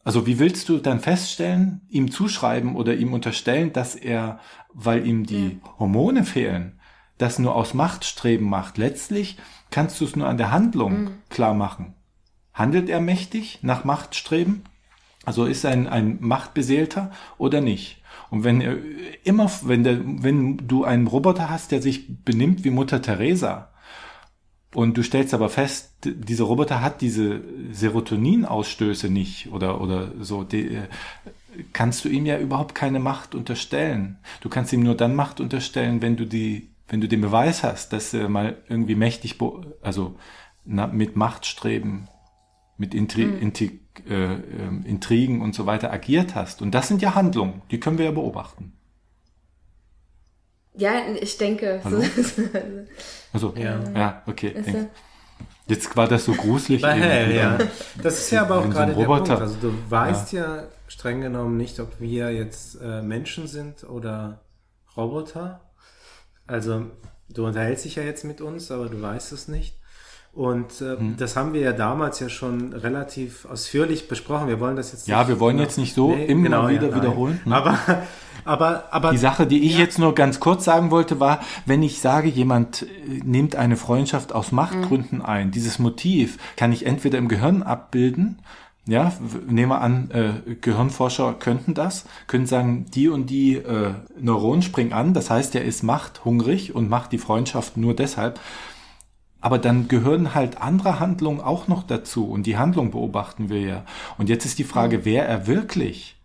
also 0.09 0.26
wie 0.26 0.39
willst 0.39 0.70
du 0.70 0.79
dann 0.79 1.01
feststellen, 1.01 1.83
ihm 1.91 2.11
zuschreiben 2.11 2.76
oder 2.76 2.95
ihm 2.95 3.12
unterstellen, 3.12 3.74
dass 3.74 3.95
er, 3.95 4.41
weil 4.72 5.07
ihm 5.07 5.26
die 5.26 5.61
Hormone 5.79 6.24
fehlen, 6.24 6.81
das 7.18 7.39
nur 7.39 7.55
aus 7.55 7.74
Machtstreben 7.74 8.49
macht? 8.49 8.79
Letztlich 8.79 9.37
kannst 9.70 10.01
du 10.01 10.07
es 10.07 10.16
nur 10.16 10.26
an 10.26 10.39
der 10.39 10.51
Handlung 10.51 11.11
klar 11.29 11.53
machen. 11.53 11.95
Handelt 12.55 12.89
er 12.89 13.01
mächtig 13.01 13.59
nach 13.61 13.85
Machtstreben? 13.85 14.62
Also 15.26 15.45
ist 15.45 15.64
er 15.64 15.72
ein, 15.72 15.87
ein 15.87 16.16
Machtbeseelter 16.20 17.11
oder 17.37 17.61
nicht? 17.61 17.98
Und 18.31 18.45
wenn 18.45 18.61
er 18.61 18.76
immer, 19.24 19.51
wenn 19.62 19.85
der, 19.85 20.01
wenn 20.05 20.59
du 20.59 20.85
einen 20.85 21.07
Roboter 21.07 21.49
hast, 21.49 21.72
der 21.72 21.81
sich 21.81 22.22
benimmt 22.24 22.64
wie 22.64 22.70
Mutter 22.70 23.01
Teresa, 23.01 23.70
und 24.74 24.99
du 24.99 25.03
stellst 25.03 25.33
aber 25.33 25.49
fest, 25.49 25.95
dieser 26.05 26.45
Roboter 26.45 26.83
hat 26.83 27.01
diese 27.01 27.43
Serotoninausstöße 27.72 29.09
nicht 29.09 29.51
oder, 29.51 29.81
oder 29.81 30.12
so, 30.20 30.45
die, 30.45 30.74
äh, 30.74 30.83
kannst 31.72 32.05
du 32.05 32.09
ihm 32.09 32.26
ja 32.26 32.39
überhaupt 32.39 32.74
keine 32.74 33.01
Macht 33.01 33.35
unterstellen. 33.35 34.18
Du 34.41 34.49
kannst 34.49 34.72
ihm 34.72 34.83
nur 34.83 34.95
dann 34.95 35.14
Macht 35.14 35.41
unterstellen, 35.41 36.03
wenn 36.03 36.16
du 36.16 36.26
die, 36.26 36.68
wenn 36.87 37.01
du 37.01 37.09
den 37.09 37.22
Beweis 37.22 37.62
hast, 37.62 37.93
dass 37.93 38.12
er 38.12 38.29
mal 38.29 38.59
irgendwie 38.68 38.95
mächtig, 38.95 39.39
also 39.83 40.16
na, 40.64 40.87
mit 40.87 41.16
Machtstreben, 41.16 42.09
mit 42.76 42.95
Intri 42.95 43.24
Inti 43.24 43.81
äh, 44.09 44.35
ähm, 44.35 44.85
Intrigen 44.87 45.41
und 45.41 45.55
so 45.55 45.67
weiter 45.67 45.93
agiert 45.93 46.35
hast. 46.35 46.63
Und 46.63 46.73
das 46.73 46.89
sind 46.89 47.03
ja 47.03 47.15
Handlungen, 47.15 47.63
die 47.71 47.81
können 47.81 47.99
wir 47.99 48.05
ja 48.07 48.11
beobachten. 48.13 48.73
ja, 50.75 50.93
ich 51.21 51.37
denke, 51.39 51.81
Hallo? 51.85 52.01
so, 52.17 52.43
Also, 53.33 53.55
Ja. 53.57 53.81
ja, 53.95 54.23
okay. 54.27 54.55
Jetzt 55.67 55.95
war 55.97 56.09
das 56.09 56.25
so 56.25 56.33
gruselig. 56.33 56.83
War 56.83 56.93
hell, 56.93 57.35
ja. 57.35 57.59
Das 58.03 58.19
ist 58.19 58.31
ja 58.31 58.43
aber 58.43 58.57
auch 58.59 58.63
Wenn 58.65 58.71
so 58.73 58.77
gerade 58.79 58.95
der 58.95 59.07
Roboter- 59.07 59.37
Punkt. 59.37 59.43
Also 59.43 59.57
du 59.61 59.75
weißt 59.91 60.33
ja. 60.33 60.65
streng 60.87 61.21
genommen 61.21 61.57
nicht, 61.59 61.79
ob 61.81 62.01
wir 62.01 62.33
jetzt 62.33 62.81
äh, 62.81 63.03
Menschen 63.03 63.47
sind 63.49 63.85
oder 63.85 64.41
Roboter. 64.97 65.61
Also 66.47 66.87
du 67.29 67.45
unterhältst 67.47 67.85
dich 67.85 67.97
ja 67.97 68.03
jetzt 68.03 68.25
mit 68.25 68.41
uns, 68.41 68.71
aber 68.71 68.89
du 68.89 69.03
weißt 69.03 69.33
es 69.33 69.49
nicht. 69.49 69.77
Und 70.39 70.80
äh, 70.82 70.97
Hm. 70.97 71.16
das 71.18 71.34
haben 71.34 71.53
wir 71.53 71.61
ja 71.62 71.72
damals 71.72 72.20
ja 72.20 72.28
schon 72.28 72.72
relativ 72.72 73.45
ausführlich 73.47 74.07
besprochen. 74.07 74.47
Wir 74.47 74.61
wollen 74.61 74.76
das 74.76 74.93
jetzt 74.93 75.09
Ja, 75.09 75.18
nicht, 75.18 75.28
wir 75.30 75.41
wollen 75.41 75.59
jetzt 75.59 75.78
nicht 75.78 75.95
so 75.97 76.12
immer 76.14 76.68
wieder 76.68 76.82
nein. 76.89 76.95
wiederholen. 76.95 77.41
Hm. 77.43 77.53
Aber, 77.53 77.76
aber, 78.45 78.84
aber 78.93 79.11
Die 79.11 79.16
Sache, 79.18 79.49
die 79.49 79.64
ich 79.66 79.76
jetzt 79.76 79.99
nur 79.99 80.14
ganz 80.14 80.39
kurz 80.39 80.64
sagen 80.64 80.93
wollte, 80.93 81.18
war, 81.18 81.41
wenn 81.66 81.82
ich 81.82 81.99
sage, 82.01 82.28
jemand 82.28 82.82
äh, 82.82 82.86
nimmt 83.24 83.57
eine 83.57 83.76
Freundschaft 83.76 84.32
aus 84.32 84.53
Machtgründen 84.53 85.22
ein, 85.22 85.51
dieses 85.51 85.80
Motiv 85.80 86.39
kann 86.57 86.70
ich 86.70 86.86
entweder 86.86 87.18
im 87.18 87.26
Gehirn 87.26 87.64
abbilden, 87.64 88.39
ja, 88.86 89.12
nehmen 89.47 89.70
wir 89.72 89.80
an, 89.80 90.11
äh, 90.12 90.55
Gehirnforscher 90.61 91.34
könnten 91.34 91.74
das, 91.74 92.07
können 92.28 92.47
sagen, 92.47 92.86
die 92.95 93.09
und 93.09 93.28
die 93.28 93.57
äh, 93.57 93.91
Neuronen 94.20 94.62
springen 94.62 94.93
an, 94.93 95.12
das 95.14 95.30
heißt, 95.30 95.57
er 95.57 95.64
ist 95.64 95.82
machthungrig 95.82 96.74
und 96.76 96.89
macht 96.89 97.11
die 97.11 97.18
Freundschaft 97.18 97.76
nur 97.76 97.95
deshalb. 97.95 98.39
Aber 99.41 99.59
dann 99.59 99.89
gehören 99.89 100.34
halt 100.34 100.61
andere 100.61 100.99
Handlungen 100.99 101.41
auch 101.41 101.68
noch 101.68 101.84
dazu 101.84 102.28
und 102.28 102.45
die 102.45 102.57
Handlung 102.57 102.91
beobachten 102.91 103.49
wir 103.49 103.61
ja. 103.61 103.84
Und 104.16 104.28
jetzt 104.28 104.45
ist 104.45 104.59
die 104.59 104.64
Frage, 104.64 105.05
wer 105.05 105.28
er 105.28 105.47
wirklich? 105.47 106.16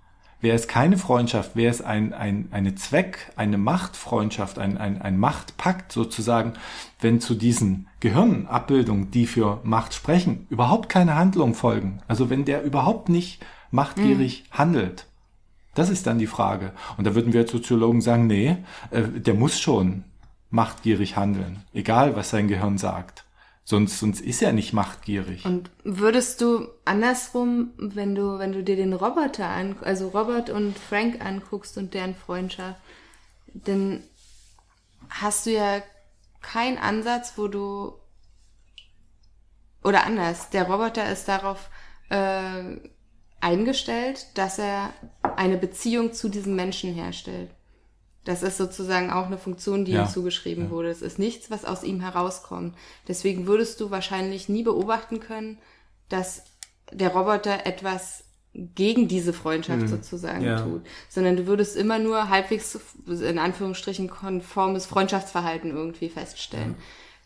Wer 0.42 0.56
ist 0.56 0.68
keine 0.68 0.98
Freundschaft? 0.98 1.52
Wer 1.54 1.70
ist 1.70 1.82
ein, 1.82 2.12
ein, 2.12 2.50
eine 2.52 2.76
Zweck, 2.76 3.32
eine 3.38 3.58
Machtfreundschaft, 3.58 4.60
ein, 4.60 4.78
ein, 4.78 5.02
ein 5.02 5.18
Machtpakt 5.18 5.94
sozusagen, 5.94 6.54
wenn 7.00 7.22
zu 7.22 7.36
diesen 7.36 7.88
Gehirnabbildungen, 8.02 9.10
die 9.10 9.26
für 9.26 9.62
Macht 9.64 9.94
sprechen, 9.94 10.46
überhaupt 10.50 10.90
keine 10.90 11.16
Handlungen 11.16 11.54
folgen? 11.54 12.02
Also 12.10 12.30
wenn 12.30 12.44
der 12.44 12.64
überhaupt 12.64 13.08
nicht 13.08 13.46
machtgierig 13.72 14.44
handelt, 14.52 15.06
das 15.76 15.90
ist 15.90 16.08
dann 16.08 16.20
die 16.20 16.28
Frage. 16.28 16.74
Und 16.98 17.08
da 17.08 17.16
würden 17.16 17.32
wir 17.32 17.42
als 17.42 17.52
Soziologen 17.52 18.02
sagen, 18.02 18.28
nee, 18.28 18.58
äh, 18.92 19.04
der 19.04 19.36
muss 19.36 19.60
schon 19.60 20.04
machtgierig 20.54 21.16
handeln, 21.18 21.64
egal 21.74 22.16
was 22.16 22.30
sein 22.30 22.48
Gehirn 22.48 22.78
sagt. 22.78 23.26
Sonst, 23.66 24.00
sonst 24.00 24.22
ist 24.22 24.42
er 24.42 24.52
nicht 24.54 24.72
machtgierig. 24.74 25.46
Und 25.46 25.72
würdest 25.84 26.42
du 26.42 26.68
andersrum, 26.86 27.72
wenn 27.78 28.14
du, 28.14 28.38
wenn 28.38 28.52
du 28.52 28.62
dir 28.62 28.76
den 28.76 28.94
Roboter 28.94 29.48
an, 29.48 29.78
also 29.82 30.10
Robert 30.10 30.50
und 30.50 30.78
Frank 30.78 31.26
anguckst 31.26 31.78
und 31.78 31.94
deren 31.94 32.14
Freundschaft, 32.14 32.80
dann 33.54 34.04
hast 35.10 35.46
du 35.46 35.52
ja 35.52 35.82
keinen 36.42 36.78
Ansatz, 36.78 37.34
wo 37.38 37.48
du 37.48 37.94
oder 39.84 40.06
anders, 40.06 40.50
der 40.52 40.70
Roboter 40.70 41.12
ist 41.12 41.28
darauf 41.28 41.70
äh, 42.10 42.78
eingestellt, 43.42 44.28
dass 44.36 44.60
er 44.60 44.94
eine 45.36 45.58
Beziehung 45.58 46.14
zu 46.14 46.30
diesem 46.30 46.56
Menschen 46.56 46.94
herstellt. 46.94 47.50
Das 48.24 48.42
ist 48.42 48.58
sozusagen 48.58 49.10
auch 49.10 49.26
eine 49.26 49.38
Funktion, 49.38 49.84
die 49.84 49.92
Ja, 49.92 50.04
ihm 50.04 50.10
zugeschrieben 50.10 50.70
wurde. 50.70 50.90
Es 50.90 51.02
ist 51.02 51.20
nichts, 51.20 51.52
was 51.52 51.66
aus 51.66 51.84
ihm 51.84 52.00
herauskommt. 52.00 52.76
Deswegen 53.08 53.48
würdest 53.48 53.82
du 53.82 53.92
wahrscheinlich 53.92 54.48
nie 54.48 54.64
beobachten 54.64 55.20
können, 55.20 55.58
dass 56.08 56.44
der 56.92 57.10
Roboter 57.10 57.66
etwas 57.66 58.24
gegen 58.54 59.08
diese 59.08 59.34
Freundschaft 59.34 59.90
sozusagen 59.90 60.46
ja. 60.46 60.62
tut, 60.62 60.84
sondern 61.10 61.36
du 61.36 61.48
würdest 61.48 61.76
immer 61.76 61.98
nur 61.98 62.30
halbwegs 62.30 62.80
in 63.08 63.40
Anführungsstrichen 63.40 64.10
konformes 64.10 64.86
Freundschaftsverhalten 64.86 65.72
irgendwie 65.72 66.10
feststellen. 66.10 66.76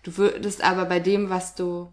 Du 0.04 0.18
würdest 0.18 0.64
aber 0.64 0.86
bei 0.86 1.02
dem, 1.02 1.30
was 1.30 1.54
du 1.54 1.91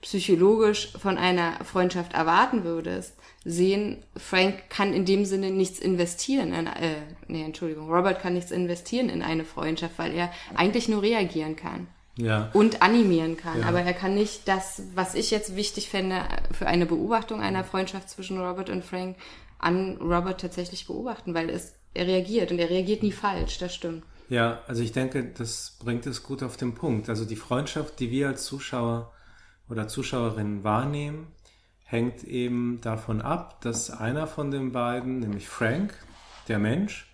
psychologisch 0.00 0.92
von 0.98 1.18
einer 1.18 1.64
Freundschaft 1.64 2.12
erwarten 2.12 2.64
würdest, 2.64 3.14
sehen, 3.44 4.04
Frank 4.16 4.68
kann 4.68 4.92
in 4.92 5.04
dem 5.04 5.24
Sinne 5.24 5.50
nichts 5.50 5.78
investieren, 5.78 6.52
in, 6.52 6.66
äh, 6.66 6.96
nee, 7.26 7.44
Entschuldigung, 7.44 7.90
Robert 7.90 8.20
kann 8.20 8.34
nichts 8.34 8.50
investieren 8.50 9.08
in 9.08 9.22
eine 9.22 9.44
Freundschaft, 9.44 9.98
weil 9.98 10.14
er 10.14 10.30
eigentlich 10.54 10.88
nur 10.88 11.02
reagieren 11.02 11.56
kann 11.56 11.88
ja. 12.18 12.50
und 12.52 12.82
animieren 12.82 13.36
kann. 13.36 13.62
Aber 13.62 13.80
er 13.80 13.94
kann 13.94 14.14
nicht 14.14 14.46
das, 14.46 14.82
was 14.94 15.14
ich 15.14 15.30
jetzt 15.30 15.56
wichtig 15.56 15.88
fände 15.88 16.22
für 16.52 16.66
eine 16.66 16.86
Beobachtung 16.86 17.40
einer 17.40 17.64
Freundschaft 17.64 18.10
zwischen 18.10 18.40
Robert 18.40 18.70
und 18.70 18.84
Frank, 18.84 19.16
an 19.58 19.96
Robert 19.96 20.40
tatsächlich 20.40 20.86
beobachten, 20.86 21.34
weil 21.34 21.50
es, 21.50 21.74
er 21.94 22.06
reagiert 22.06 22.52
und 22.52 22.58
er 22.58 22.70
reagiert 22.70 23.02
nie 23.02 23.12
falsch, 23.12 23.58
das 23.58 23.74
stimmt. 23.74 24.04
Ja, 24.28 24.60
also 24.68 24.82
ich 24.82 24.92
denke, 24.92 25.24
das 25.36 25.78
bringt 25.82 26.06
es 26.06 26.22
gut 26.22 26.42
auf 26.42 26.56
den 26.56 26.74
Punkt. 26.74 27.08
Also 27.08 27.24
die 27.24 27.36
Freundschaft, 27.36 27.98
die 27.98 28.10
wir 28.10 28.28
als 28.28 28.44
Zuschauer 28.44 29.12
oder 29.68 29.88
Zuschauerinnen 29.88 30.64
wahrnehmen, 30.64 31.28
hängt 31.84 32.24
eben 32.24 32.80
davon 32.82 33.22
ab, 33.22 33.60
dass 33.62 33.90
einer 33.90 34.26
von 34.26 34.50
den 34.50 34.72
beiden, 34.72 35.20
nämlich 35.20 35.48
Frank, 35.48 35.94
der 36.48 36.58
Mensch, 36.58 37.10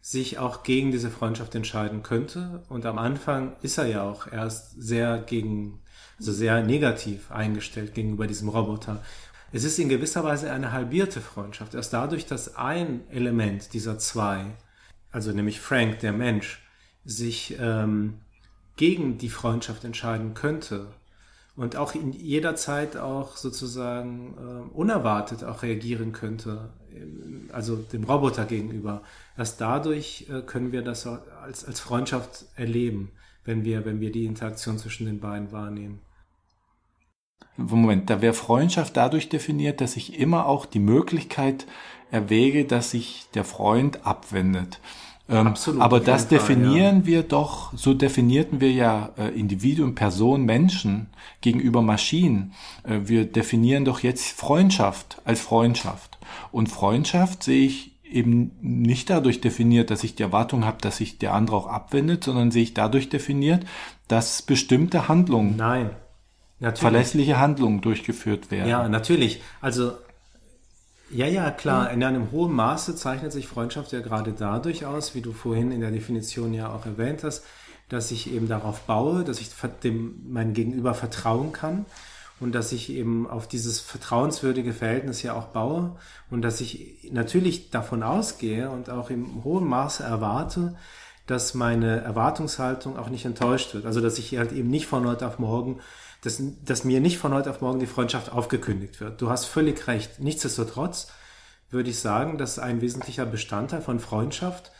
sich 0.00 0.38
auch 0.38 0.62
gegen 0.62 0.92
diese 0.92 1.10
Freundschaft 1.10 1.54
entscheiden 1.54 2.02
könnte. 2.02 2.62
Und 2.68 2.84
am 2.86 2.98
Anfang 2.98 3.56
ist 3.62 3.78
er 3.78 3.86
ja 3.86 4.02
auch 4.02 4.30
erst 4.30 4.80
sehr 4.80 5.18
gegen, 5.18 5.80
also 6.18 6.32
sehr 6.32 6.62
negativ 6.62 7.32
eingestellt 7.32 7.94
gegenüber 7.94 8.26
diesem 8.26 8.50
Roboter. 8.50 9.02
Es 9.50 9.64
ist 9.64 9.78
in 9.78 9.88
gewisser 9.88 10.22
Weise 10.22 10.52
eine 10.52 10.72
halbierte 10.72 11.20
Freundschaft. 11.20 11.74
Erst 11.74 11.92
dadurch, 11.92 12.26
dass 12.26 12.56
ein 12.56 13.08
Element 13.10 13.72
dieser 13.72 13.98
zwei, 13.98 14.44
also 15.10 15.32
nämlich 15.32 15.60
Frank, 15.60 16.00
der 16.00 16.12
Mensch, 16.12 16.60
sich 17.04 17.56
ähm, 17.58 18.20
gegen 18.76 19.18
die 19.18 19.30
Freundschaft 19.30 19.84
entscheiden 19.84 20.34
könnte 20.34 20.88
und 21.56 21.76
auch 21.76 21.94
in 21.94 22.12
jeder 22.12 22.56
Zeit 22.56 22.96
auch 22.96 23.36
sozusagen 23.36 24.34
äh, 24.36 24.76
unerwartet 24.76 25.44
auch 25.44 25.62
reagieren 25.62 26.12
könnte, 26.12 26.70
ähm, 26.92 27.48
also 27.52 27.76
dem 27.76 28.04
Roboter 28.04 28.44
gegenüber. 28.44 29.02
Erst 29.36 29.60
dadurch 29.60 30.26
äh, 30.30 30.42
können 30.42 30.72
wir 30.72 30.82
das 30.82 31.06
als, 31.06 31.64
als 31.64 31.80
Freundschaft 31.80 32.46
erleben, 32.56 33.12
wenn 33.44 33.64
wir, 33.64 33.84
wenn 33.84 34.00
wir 34.00 34.10
die 34.10 34.26
Interaktion 34.26 34.78
zwischen 34.78 35.06
den 35.06 35.20
beiden 35.20 35.52
wahrnehmen. 35.52 36.00
Moment, 37.56 38.10
da 38.10 38.20
wäre 38.20 38.34
Freundschaft 38.34 38.96
dadurch 38.96 39.28
definiert, 39.28 39.80
dass 39.80 39.96
ich 39.96 40.18
immer 40.18 40.46
auch 40.46 40.66
die 40.66 40.80
Möglichkeit 40.80 41.66
erwäge, 42.10 42.64
dass 42.64 42.90
sich 42.90 43.26
der 43.34 43.44
Freund 43.44 44.04
abwendet. 44.04 44.80
Ähm, 45.28 45.46
Absolut, 45.48 45.80
aber 45.80 46.00
das 46.00 46.26
Fall, 46.26 46.38
definieren 46.38 47.06
wir 47.06 47.22
doch, 47.22 47.72
so 47.74 47.94
definierten 47.94 48.60
wir 48.60 48.72
ja 48.72 49.10
äh, 49.16 49.28
Individuen, 49.28 49.94
Personen, 49.94 50.44
Menschen 50.44 51.06
gegenüber 51.40 51.80
Maschinen. 51.80 52.52
Äh, 52.82 53.00
wir 53.04 53.24
definieren 53.24 53.86
doch 53.86 54.00
jetzt 54.00 54.38
Freundschaft 54.38 55.22
als 55.24 55.40
Freundschaft. 55.40 56.18
Und 56.52 56.68
Freundschaft 56.68 57.42
sehe 57.42 57.66
ich 57.66 57.92
eben 58.04 58.52
nicht 58.60 59.08
dadurch 59.08 59.40
definiert, 59.40 59.90
dass 59.90 60.04
ich 60.04 60.14
die 60.14 60.22
Erwartung 60.22 60.64
habe, 60.64 60.78
dass 60.80 60.98
sich 60.98 61.18
der 61.18 61.32
andere 61.32 61.56
auch 61.56 61.66
abwendet, 61.66 62.24
sondern 62.24 62.50
sehe 62.50 62.62
ich 62.62 62.74
dadurch 62.74 63.08
definiert, 63.08 63.64
dass 64.08 64.42
bestimmte 64.42 65.08
Handlungen, 65.08 65.56
Nein. 65.56 65.90
Natürlich. 66.60 66.80
verlässliche 66.80 67.38
Handlungen 67.38 67.80
durchgeführt 67.80 68.50
werden. 68.50 68.68
Ja, 68.68 68.88
natürlich. 68.88 69.42
Also, 69.60 69.92
ja, 71.14 71.26
ja, 71.26 71.50
klar. 71.50 71.90
In 71.90 72.02
einem 72.02 72.32
hohen 72.32 72.52
Maße 72.52 72.96
zeichnet 72.96 73.32
sich 73.32 73.46
Freundschaft 73.46 73.92
ja 73.92 74.00
gerade 74.00 74.32
dadurch 74.32 74.84
aus, 74.84 75.14
wie 75.14 75.20
du 75.20 75.32
vorhin 75.32 75.70
in 75.70 75.80
der 75.80 75.90
Definition 75.90 76.52
ja 76.52 76.72
auch 76.72 76.86
erwähnt 76.86 77.22
hast, 77.22 77.44
dass 77.88 78.10
ich 78.10 78.32
eben 78.32 78.48
darauf 78.48 78.80
baue, 78.80 79.24
dass 79.24 79.40
ich 79.40 79.50
dem 79.82 80.32
meinem 80.32 80.54
Gegenüber 80.54 80.94
vertrauen 80.94 81.52
kann 81.52 81.86
und 82.40 82.52
dass 82.52 82.72
ich 82.72 82.90
eben 82.90 83.28
auf 83.28 83.46
dieses 83.46 83.80
vertrauenswürdige 83.80 84.72
Verhältnis 84.72 85.22
ja 85.22 85.34
auch 85.34 85.46
baue 85.46 85.96
und 86.30 86.42
dass 86.42 86.60
ich 86.60 87.10
natürlich 87.12 87.70
davon 87.70 88.02
ausgehe 88.02 88.70
und 88.70 88.90
auch 88.90 89.10
im 89.10 89.44
hohen 89.44 89.68
Maße 89.68 90.02
erwarte, 90.02 90.74
dass 91.26 91.54
meine 91.54 92.00
Erwartungshaltung 92.00 92.98
auch 92.98 93.08
nicht 93.08 93.24
enttäuscht 93.24 93.74
wird. 93.74 93.86
Also 93.86 94.00
dass 94.00 94.18
ich 94.18 94.36
halt 94.36 94.52
eben 94.52 94.68
nicht 94.68 94.86
von 94.86 95.06
heute 95.06 95.26
auf 95.26 95.38
morgen, 95.38 95.80
dass, 96.24 96.40
dass 96.64 96.84
mir 96.84 97.00
nicht 97.00 97.18
von 97.18 97.32
heute 97.34 97.50
auf 97.50 97.60
morgen 97.60 97.80
die 97.80 97.86
Freundschaft 97.86 98.32
aufgekündigt 98.32 99.00
wird. 99.00 99.20
Du 99.20 99.30
hast 99.30 99.44
völlig 99.44 99.86
recht. 99.86 100.20
Nichtsdestotrotz 100.20 101.08
würde 101.70 101.90
ich 101.90 101.98
sagen, 101.98 102.38
dass 102.38 102.58
ein 102.58 102.80
wesentlicher 102.80 103.26
Bestandteil 103.26 103.82
von 103.82 104.00
Freundschaft 104.00 104.70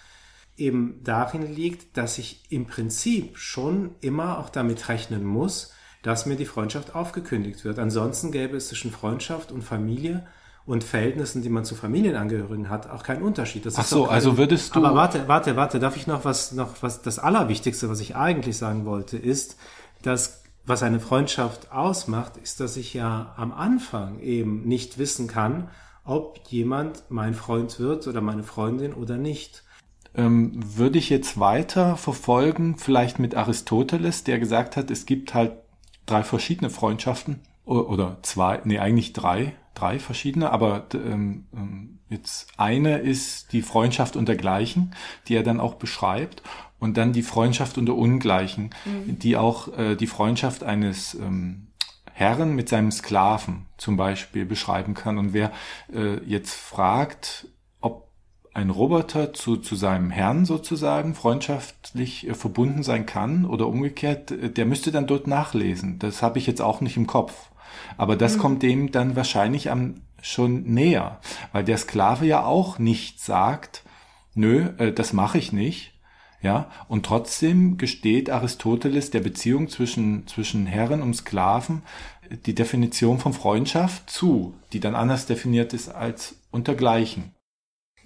eben 0.57 1.01
darin 1.03 1.53
liegt, 1.55 1.97
dass 1.97 2.19
ich 2.19 2.45
im 2.51 2.67
Prinzip 2.67 3.37
schon 3.39 3.95
immer 4.01 4.39
auch 4.39 4.49
damit 4.49 4.89
rechnen 4.89 5.25
muss, 5.25 5.73
dass 6.03 6.27
mir 6.27 6.37
die 6.37 6.45
Freundschaft 6.47 6.95
aufgekündigt 6.95 7.65
wird. 7.65 7.79
Ansonsten 7.79 8.31
gäbe 8.31 8.57
es 8.57 8.69
zwischen 8.69 8.93
Freundschaft 8.93 9.51
und 9.51 9.63
Familie 9.63 10.27
und 10.67 10.85
Verhältnissen, 10.85 11.43
die 11.43 11.49
man 11.49 11.65
zu 11.65 11.75
Familienangehörigen 11.75 12.71
hat, 12.71 12.89
auch 12.89 13.03
keinen 13.03 13.23
Unterschied. 13.23 13.67
Das 13.67 13.77
Ach 13.77 13.85
so, 13.85 14.05
auch 14.05 14.07
kein- 14.07 14.15
also 14.15 14.39
würdest 14.39 14.75
du- 14.75 14.79
Aber 14.85 14.95
warte, 14.95 15.27
warte, 15.29 15.57
warte, 15.57 15.79
darf 15.81 15.97
ich 15.97 16.07
noch 16.07 16.25
was, 16.25 16.53
noch 16.53 16.83
was, 16.83 17.03
das 17.03 17.19
Allerwichtigste, 17.19 17.91
was 17.91 18.01
ich 18.01 18.15
eigentlich 18.17 18.57
sagen 18.57 18.85
wollte, 18.87 19.19
ist, 19.19 19.57
dass 20.03 20.44
was 20.67 20.83
eine 20.83 21.01
Freundschaft 21.01 21.73
ausmacht, 21.73 22.37
ist, 22.37 22.61
dass 22.61 22.77
ich 22.77 22.95
ja 22.95 23.35
am 23.37 23.53
Anfang 23.53 24.21
eben 24.21 24.63
nicht 24.63 24.99
wissen 24.99 25.27
kann, 25.27 25.69
ob 26.05 26.39
jemand 26.49 27.05
mein 27.09 27.35
Freund 27.35 27.79
wird 27.79 28.07
oder 28.07 28.21
meine 28.21 28.43
Freundin 28.43 28.95
oder 28.95 29.17
nicht. 29.17 29.63
ähm, 30.15 30.53
würde 30.77 30.99
ich 30.99 31.11
jetzt 31.11 31.41
weiter 31.41 31.97
verfolgen, 31.97 32.77
vielleicht 32.79 33.19
mit 33.19 33.35
Aristoteles, 33.35 34.25
der 34.25 34.39
gesagt 34.39 34.77
hat, 34.77 34.91
es 34.91 35.07
gibt 35.07 35.35
halt 35.35 35.53
drei 36.07 36.23
verschiedene 36.23 36.71
Freundschaften 36.71 37.41
oder 37.65 38.19
zwei, 38.23 38.61
nee, 38.65 38.79
eigentlich 38.79 39.13
drei, 39.13 39.57
drei 39.75 39.99
verschiedene, 39.99 40.51
aber 40.51 40.87
ähm, 40.93 41.47
ähm, 41.55 41.99
jetzt 42.09 42.49
eine 42.59 42.99
ist 42.99 43.53
die 43.53 43.63
Freundschaft 43.63 44.17
unter 44.17 44.37
Gleichen, 44.37 44.95
die 45.27 45.35
er 45.35 45.43
dann 45.43 45.61
auch 45.61 45.75
beschreibt 45.75 46.43
und 46.85 46.99
dann 46.99 47.15
die 47.15 47.23
Freundschaft 47.23 47.79
unter 47.79 47.95
Ungleichen, 47.95 48.69
die 49.07 49.39
auch 49.39 49.77
äh, 49.79 49.97
die 49.97 50.07
Freundschaft 50.07 50.63
eines 50.63 51.15
ähm, 51.15 51.69
Herren 52.13 52.55
mit 52.55 52.69
seinem 52.69 52.93
Sklaven 52.93 53.65
zum 53.79 53.97
Beispiel 53.97 54.45
beschreiben 54.45 54.93
kann. 54.93 55.17
Und 55.17 55.33
wer 55.33 55.51
äh, 55.93 56.23
jetzt 56.27 56.53
fragt, 56.53 57.49
ob 57.81 58.11
ein 58.53 58.69
Roboter 58.69 59.33
zu, 59.33 59.57
zu 59.57 59.77
seinem 59.77 60.11
Herrn 60.11 60.45
sozusagen 60.45 61.15
freundschaftlich 61.15 62.29
äh, 62.29 62.35
verbunden 62.35 62.83
sein 62.83 63.07
kann 63.07 63.47
oder 63.47 63.67
umgekehrt, 63.67 64.31
äh, 64.31 64.51
der 64.51 64.67
müsste 64.67 64.93
dann 64.93 65.07
dort 65.07 65.27
nachlesen. 65.27 65.99
Das 65.99 66.23
habe 66.23 66.39
ich 66.39 66.47
jetzt 66.47 66.61
auch 66.61 66.83
nicht 66.83 66.99
im 66.99 67.07
Kopf. 67.07 67.49
Aber 67.97 68.15
das 68.15 68.37
kommt 68.37 68.63
dem 68.63 68.93
dann 68.93 69.17
wahrscheinlich 69.17 69.71
am 69.71 69.95
schon 70.21 70.65
näher, 70.65 71.21
weil 71.53 71.65
der 71.65 71.79
Sklave 71.79 72.27
ja 72.27 72.45
auch 72.45 72.79
nicht 72.79 73.21
sagt, 73.21 73.85
nö, 74.35 74.69
äh, 74.77 74.93
das 74.93 75.15
mache 75.15 75.39
ich 75.39 75.53
nicht. 75.53 75.94
Ja, 76.45 76.71
und 76.89 77.07
trotzdem 77.07 77.79
gesteht 77.79 78.29
Aristoteles 78.29 79.11
der 79.11 79.21
Beziehung 79.21 79.71
zwischen, 79.71 80.27
zwischen 80.27 80.67
Herren 80.67 81.01
und 81.01 81.15
Sklaven 81.15 81.83
äh, 82.29 82.37
die 82.37 82.55
Definition 82.55 83.19
von 83.19 83.33
Freundschaft 83.33 84.11
zu, 84.11 84.53
die 84.75 84.79
dann 84.79 84.95
anders 84.95 85.25
definiert 85.25 85.73
ist 85.73 85.89
als 85.89 86.37
untergleichen. 86.51 87.35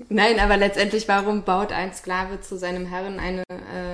Nein, 0.09 0.39
aber 0.39 0.57
letztendlich, 0.57 1.09
warum 1.09 1.43
baut 1.43 1.73
ein 1.73 1.93
Sklave 1.93 2.41
zu 2.41 2.57
seinem 2.57 2.87
Herrn 2.87 3.19
eine, 3.19 3.43
äh, 3.49 3.88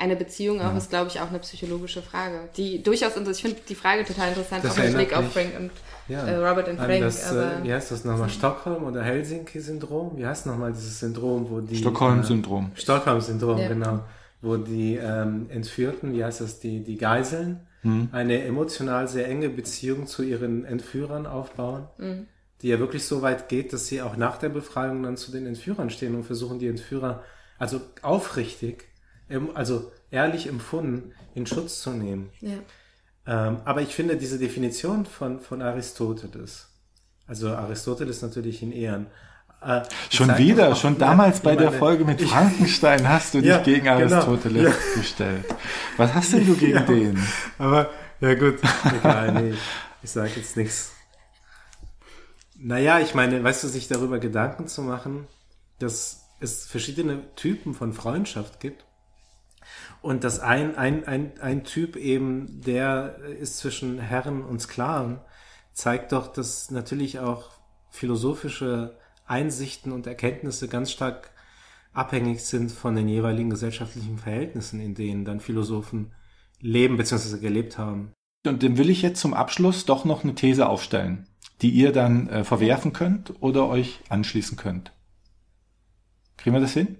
eine 0.00 0.16
Beziehung 0.16 0.60
auf, 0.60 0.76
ist, 0.76 0.90
glaube 0.90 1.08
ich, 1.08 1.20
auch 1.20 1.28
eine 1.28 1.38
psychologische 1.40 2.02
Frage. 2.02 2.48
Die 2.56 2.82
durchaus, 2.82 3.16
und 3.16 3.28
ich 3.28 3.42
finde 3.42 3.58
die 3.68 3.74
Frage 3.74 4.04
total 4.04 4.30
interessant, 4.30 4.64
Das 4.64 4.72
auch 4.78 4.82
mit 4.82 4.94
Blick 4.94 5.16
auf 5.16 5.32
Frank 5.32 5.50
und 5.58 5.70
Ja, 6.08 6.26
äh, 6.26 6.36
Robert 6.36 6.68
und 6.68 6.80
an 6.80 6.86
Frank. 6.86 7.00
das, 7.02 7.30
aber 7.30 7.58
äh, 7.58 7.64
wie 7.64 7.72
heißt 7.72 7.90
das 7.90 8.04
nochmal, 8.04 8.28
Stockholm 8.30 8.84
oder 8.84 9.02
Helsinki-Syndrom? 9.02 10.16
Wie 10.16 10.26
heißt 10.26 10.46
nochmal 10.46 10.72
dieses 10.72 10.98
Syndrom, 11.00 11.48
wo 11.50 11.60
die... 11.60 11.76
Stockholm-Syndrom. 11.76 12.72
Äh, 12.74 12.80
Stockholm-Syndrom, 12.80 13.58
Ja. 13.58 13.68
genau. 13.68 14.00
Wo 14.42 14.56
die 14.56 14.96
ähm, 14.96 15.46
Entführten, 15.50 16.14
wie 16.14 16.24
heißt 16.24 16.40
das, 16.40 16.60
die, 16.60 16.82
die 16.82 16.96
Geiseln, 16.96 17.66
eine 18.12 18.42
emotional 18.44 19.08
sehr 19.08 19.26
enge 19.26 19.48
Beziehung 19.48 20.06
zu 20.06 20.22
ihren 20.22 20.66
Entführern 20.66 21.26
aufbauen, 21.26 21.88
die 22.60 22.68
ja 22.68 22.78
wirklich 22.78 23.06
so 23.06 23.22
weit 23.22 23.48
geht, 23.48 23.72
dass 23.72 23.86
sie 23.86 24.02
auch 24.02 24.16
nach 24.18 24.36
der 24.36 24.50
Befreiung 24.50 25.02
dann 25.02 25.16
zu 25.16 25.32
den 25.32 25.46
Entführern 25.46 25.88
stehen 25.88 26.14
und 26.14 26.24
versuchen, 26.24 26.58
die 26.58 26.68
Entführer, 26.68 27.22
also 27.58 27.80
aufrichtig, 28.02 28.84
also 29.54 29.90
ehrlich 30.10 30.46
empfunden, 30.46 31.12
in 31.34 31.46
Schutz 31.46 31.80
zu 31.82 31.90
nehmen. 31.90 32.30
ja. 32.40 32.54
Ähm, 33.26 33.58
aber 33.66 33.82
ich 33.82 33.94
finde 33.94 34.16
diese 34.16 34.38
Definition 34.38 35.04
von, 35.04 35.40
von 35.40 35.60
Aristoteles, 35.60 36.68
also 37.26 37.50
Aristoteles 37.50 38.22
natürlich 38.22 38.62
in 38.62 38.72
Ehren. 38.72 39.06
Äh, 39.62 39.82
Schon 40.08 40.36
wieder, 40.38 40.72
auch- 40.72 40.76
schon 40.76 40.94
ja, 40.94 41.00
damals 41.00 41.36
ich 41.36 41.42
bei 41.42 41.54
der 41.54 41.66
meine, 41.66 41.78
Folge 41.78 42.04
mit 42.06 42.22
Frankenstein 42.28 43.06
hast 43.06 43.34
du 43.34 43.40
dich 43.40 43.50
Ja, 43.50 43.58
gegen 43.62 43.84
genau. 43.84 44.14
Aristoteles 44.16 44.62
Ja. 44.64 45.00
gestellt. 45.00 45.44
Was 45.98 46.14
hast 46.14 46.32
denn 46.32 46.46
du 46.46 46.54
gegen 46.56 46.72
Ja. 46.78 46.80
den? 46.80 47.22
Aber, 47.58 47.90
ja 48.20 48.34
gut, 48.34 48.58
egal, 49.00 49.32
nee, 49.32 49.54
ich 50.02 50.10
sage 50.10 50.32
jetzt 50.36 50.56
nichts. 50.56 50.92
Naja, 52.58 53.00
ich 53.00 53.14
meine, 53.14 53.42
weißt 53.44 53.64
du, 53.64 53.68
sich 53.68 53.86
darüber 53.86 54.18
Gedanken 54.18 54.66
zu 54.66 54.82
machen, 54.82 55.26
dass 55.78 56.24
es 56.40 56.66
verschiedene 56.66 57.22
Typen 57.36 57.74
von 57.74 57.92
Freundschaft 57.92 58.60
gibt 58.60 58.84
und 60.02 60.24
dass 60.24 60.40
ein, 60.40 60.76
ein, 60.76 61.06
ein, 61.06 61.32
ein 61.40 61.64
Typ 61.64 61.96
eben, 61.96 62.60
der 62.62 63.18
ist 63.18 63.58
zwischen 63.58 63.98
Herren 63.98 64.42
und 64.42 64.60
Sklaven, 64.60 65.20
zeigt 65.72 66.12
doch, 66.12 66.32
dass 66.32 66.70
natürlich 66.70 67.20
auch 67.20 67.50
philosophische 67.90 68.98
Einsichten 69.26 69.92
und 69.92 70.06
Erkenntnisse 70.06 70.68
ganz 70.68 70.90
stark 70.90 71.30
abhängig 71.92 72.40
sind 72.44 72.70
von 72.70 72.94
den 72.94 73.08
jeweiligen 73.08 73.50
gesellschaftlichen 73.50 74.18
Verhältnissen, 74.18 74.80
in 74.80 74.94
denen 74.94 75.24
dann 75.24 75.40
Philosophen 75.40 76.12
leben 76.60 76.96
bzw. 76.96 77.38
gelebt 77.38 77.78
haben. 77.78 78.12
Und 78.46 78.62
dem 78.62 78.78
will 78.78 78.90
ich 78.90 79.02
jetzt 79.02 79.20
zum 79.20 79.34
Abschluss 79.34 79.84
doch 79.84 80.04
noch 80.04 80.24
eine 80.24 80.34
These 80.34 80.68
aufstellen, 80.68 81.26
die 81.62 81.70
ihr 81.70 81.92
dann 81.92 82.28
äh, 82.28 82.44
verwerfen 82.44 82.92
könnt 82.92 83.42
oder 83.42 83.68
euch 83.68 84.00
anschließen 84.08 84.56
könnt. 84.56 84.92
Kriegen 86.38 86.56
wir 86.56 86.60
das 86.60 86.72
hin? 86.72 86.96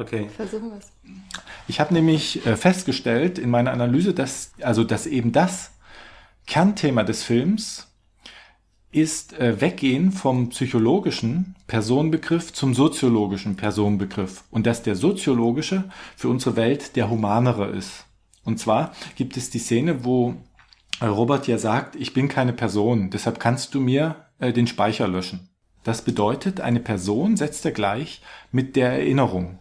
Okay. 0.00 0.30
Versuchen 0.34 0.70
wir 0.70 0.78
es. 0.78 0.92
Ich 1.68 1.78
habe 1.78 1.92
nämlich 1.92 2.46
äh, 2.46 2.56
festgestellt 2.56 3.38
in 3.38 3.50
meiner 3.50 3.70
Analyse, 3.70 4.14
dass 4.14 4.52
also 4.62 4.82
dass 4.82 5.06
eben 5.06 5.30
das 5.30 5.72
Kernthema 6.46 7.04
des 7.04 7.22
Films 7.22 7.86
ist 8.92 9.38
äh, 9.38 9.60
weggehen 9.60 10.10
vom 10.10 10.48
psychologischen 10.48 11.54
Personenbegriff 11.66 12.52
zum 12.52 12.74
soziologischen 12.74 13.56
Personenbegriff 13.56 14.44
und 14.50 14.66
dass 14.66 14.82
der 14.82 14.96
soziologische 14.96 15.84
für 16.16 16.28
unsere 16.28 16.56
Welt 16.56 16.96
der 16.96 17.10
humanere 17.10 17.66
ist. 17.68 18.06
Und 18.42 18.58
zwar 18.58 18.92
gibt 19.16 19.36
es 19.36 19.50
die 19.50 19.58
Szene, 19.58 20.04
wo 20.04 20.34
Robert 21.02 21.46
ja 21.46 21.58
sagt, 21.58 21.94
ich 21.94 22.14
bin 22.14 22.28
keine 22.28 22.54
Person, 22.54 23.10
deshalb 23.10 23.38
kannst 23.38 23.74
du 23.74 23.80
mir 23.80 24.16
äh, 24.38 24.52
den 24.52 24.66
Speicher 24.66 25.06
löschen. 25.06 25.50
Das 25.84 26.02
bedeutet, 26.02 26.60
eine 26.60 26.80
Person 26.80 27.36
setzt 27.36 27.64
er 27.64 27.72
gleich 27.72 28.22
mit 28.50 28.76
der 28.76 28.92
Erinnerung. 28.92 29.59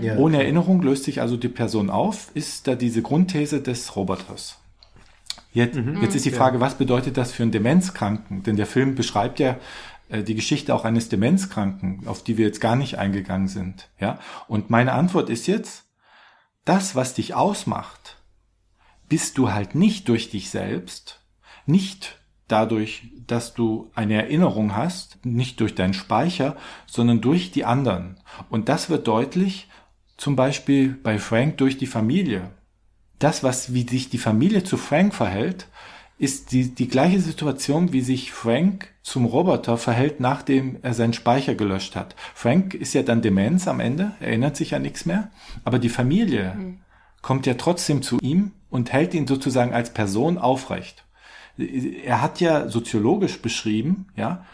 Ja. 0.00 0.16
Ohne 0.16 0.38
Erinnerung 0.38 0.82
löst 0.82 1.04
sich 1.04 1.20
also 1.20 1.36
die 1.36 1.48
Person 1.48 1.90
auf, 1.90 2.30
ist 2.34 2.66
da 2.66 2.74
diese 2.74 3.02
Grundthese 3.02 3.60
des 3.60 3.96
Roboters. 3.96 4.58
Jetzt, 5.52 5.80
jetzt 6.00 6.14
ist 6.14 6.24
die 6.24 6.30
Frage, 6.30 6.60
was 6.60 6.76
bedeutet 6.76 7.16
das 7.16 7.32
für 7.32 7.42
einen 7.42 7.50
Demenzkranken? 7.50 8.44
Denn 8.44 8.56
der 8.56 8.66
Film 8.66 8.94
beschreibt 8.94 9.40
ja 9.40 9.56
äh, 10.08 10.22
die 10.22 10.36
Geschichte 10.36 10.74
auch 10.74 10.84
eines 10.84 11.08
Demenzkranken, 11.08 12.06
auf 12.06 12.22
die 12.22 12.38
wir 12.38 12.46
jetzt 12.46 12.60
gar 12.60 12.76
nicht 12.76 12.98
eingegangen 12.98 13.48
sind. 13.48 13.88
Ja, 13.98 14.20
und 14.46 14.70
meine 14.70 14.92
Antwort 14.92 15.28
ist 15.28 15.48
jetzt, 15.48 15.86
das, 16.64 16.94
was 16.94 17.14
dich 17.14 17.34
ausmacht, 17.34 18.18
bist 19.08 19.38
du 19.38 19.50
halt 19.50 19.74
nicht 19.74 20.08
durch 20.08 20.30
dich 20.30 20.50
selbst, 20.50 21.20
nicht 21.66 22.18
dadurch, 22.46 23.08
dass 23.26 23.54
du 23.54 23.90
eine 23.94 24.14
Erinnerung 24.14 24.76
hast, 24.76 25.24
nicht 25.24 25.60
durch 25.60 25.74
deinen 25.74 25.94
Speicher, 25.94 26.56
sondern 26.86 27.20
durch 27.20 27.50
die 27.50 27.64
anderen. 27.64 28.20
Und 28.50 28.68
das 28.68 28.90
wird 28.90 29.08
deutlich, 29.08 29.68
zum 30.20 30.36
Beispiel 30.36 30.98
bei 31.02 31.18
Frank 31.18 31.56
durch 31.56 31.78
die 31.78 31.86
Familie. 31.86 32.50
Das, 33.18 33.42
was, 33.42 33.72
wie 33.72 33.88
sich 33.88 34.10
die 34.10 34.18
Familie 34.18 34.62
zu 34.64 34.76
Frank 34.76 35.14
verhält, 35.14 35.66
ist 36.18 36.52
die, 36.52 36.74
die 36.74 36.88
gleiche 36.88 37.20
Situation, 37.20 37.94
wie 37.94 38.02
sich 38.02 38.30
Frank 38.30 38.88
zum 39.02 39.24
Roboter 39.24 39.78
verhält, 39.78 40.20
nachdem 40.20 40.76
er 40.82 40.92
seinen 40.92 41.14
Speicher 41.14 41.54
gelöscht 41.54 41.96
hat. 41.96 42.16
Frank 42.34 42.74
ist 42.74 42.92
ja 42.92 43.02
dann 43.02 43.22
Demenz 43.22 43.66
am 43.66 43.80
Ende, 43.80 44.12
erinnert 44.20 44.56
sich 44.56 44.74
an 44.74 44.82
nichts 44.82 45.06
mehr, 45.06 45.30
aber 45.64 45.78
die 45.78 45.88
Familie 45.88 46.54
mhm. 46.54 46.80
kommt 47.22 47.46
ja 47.46 47.54
trotzdem 47.54 48.02
zu 48.02 48.18
ihm 48.20 48.52
und 48.68 48.92
hält 48.92 49.14
ihn 49.14 49.26
sozusagen 49.26 49.72
als 49.72 49.94
Person 49.94 50.36
aufrecht. 50.36 51.02
Er 51.56 52.20
hat 52.20 52.40
ja 52.40 52.68
soziologisch 52.68 53.40
beschrieben, 53.40 54.08
ja, 54.16 54.44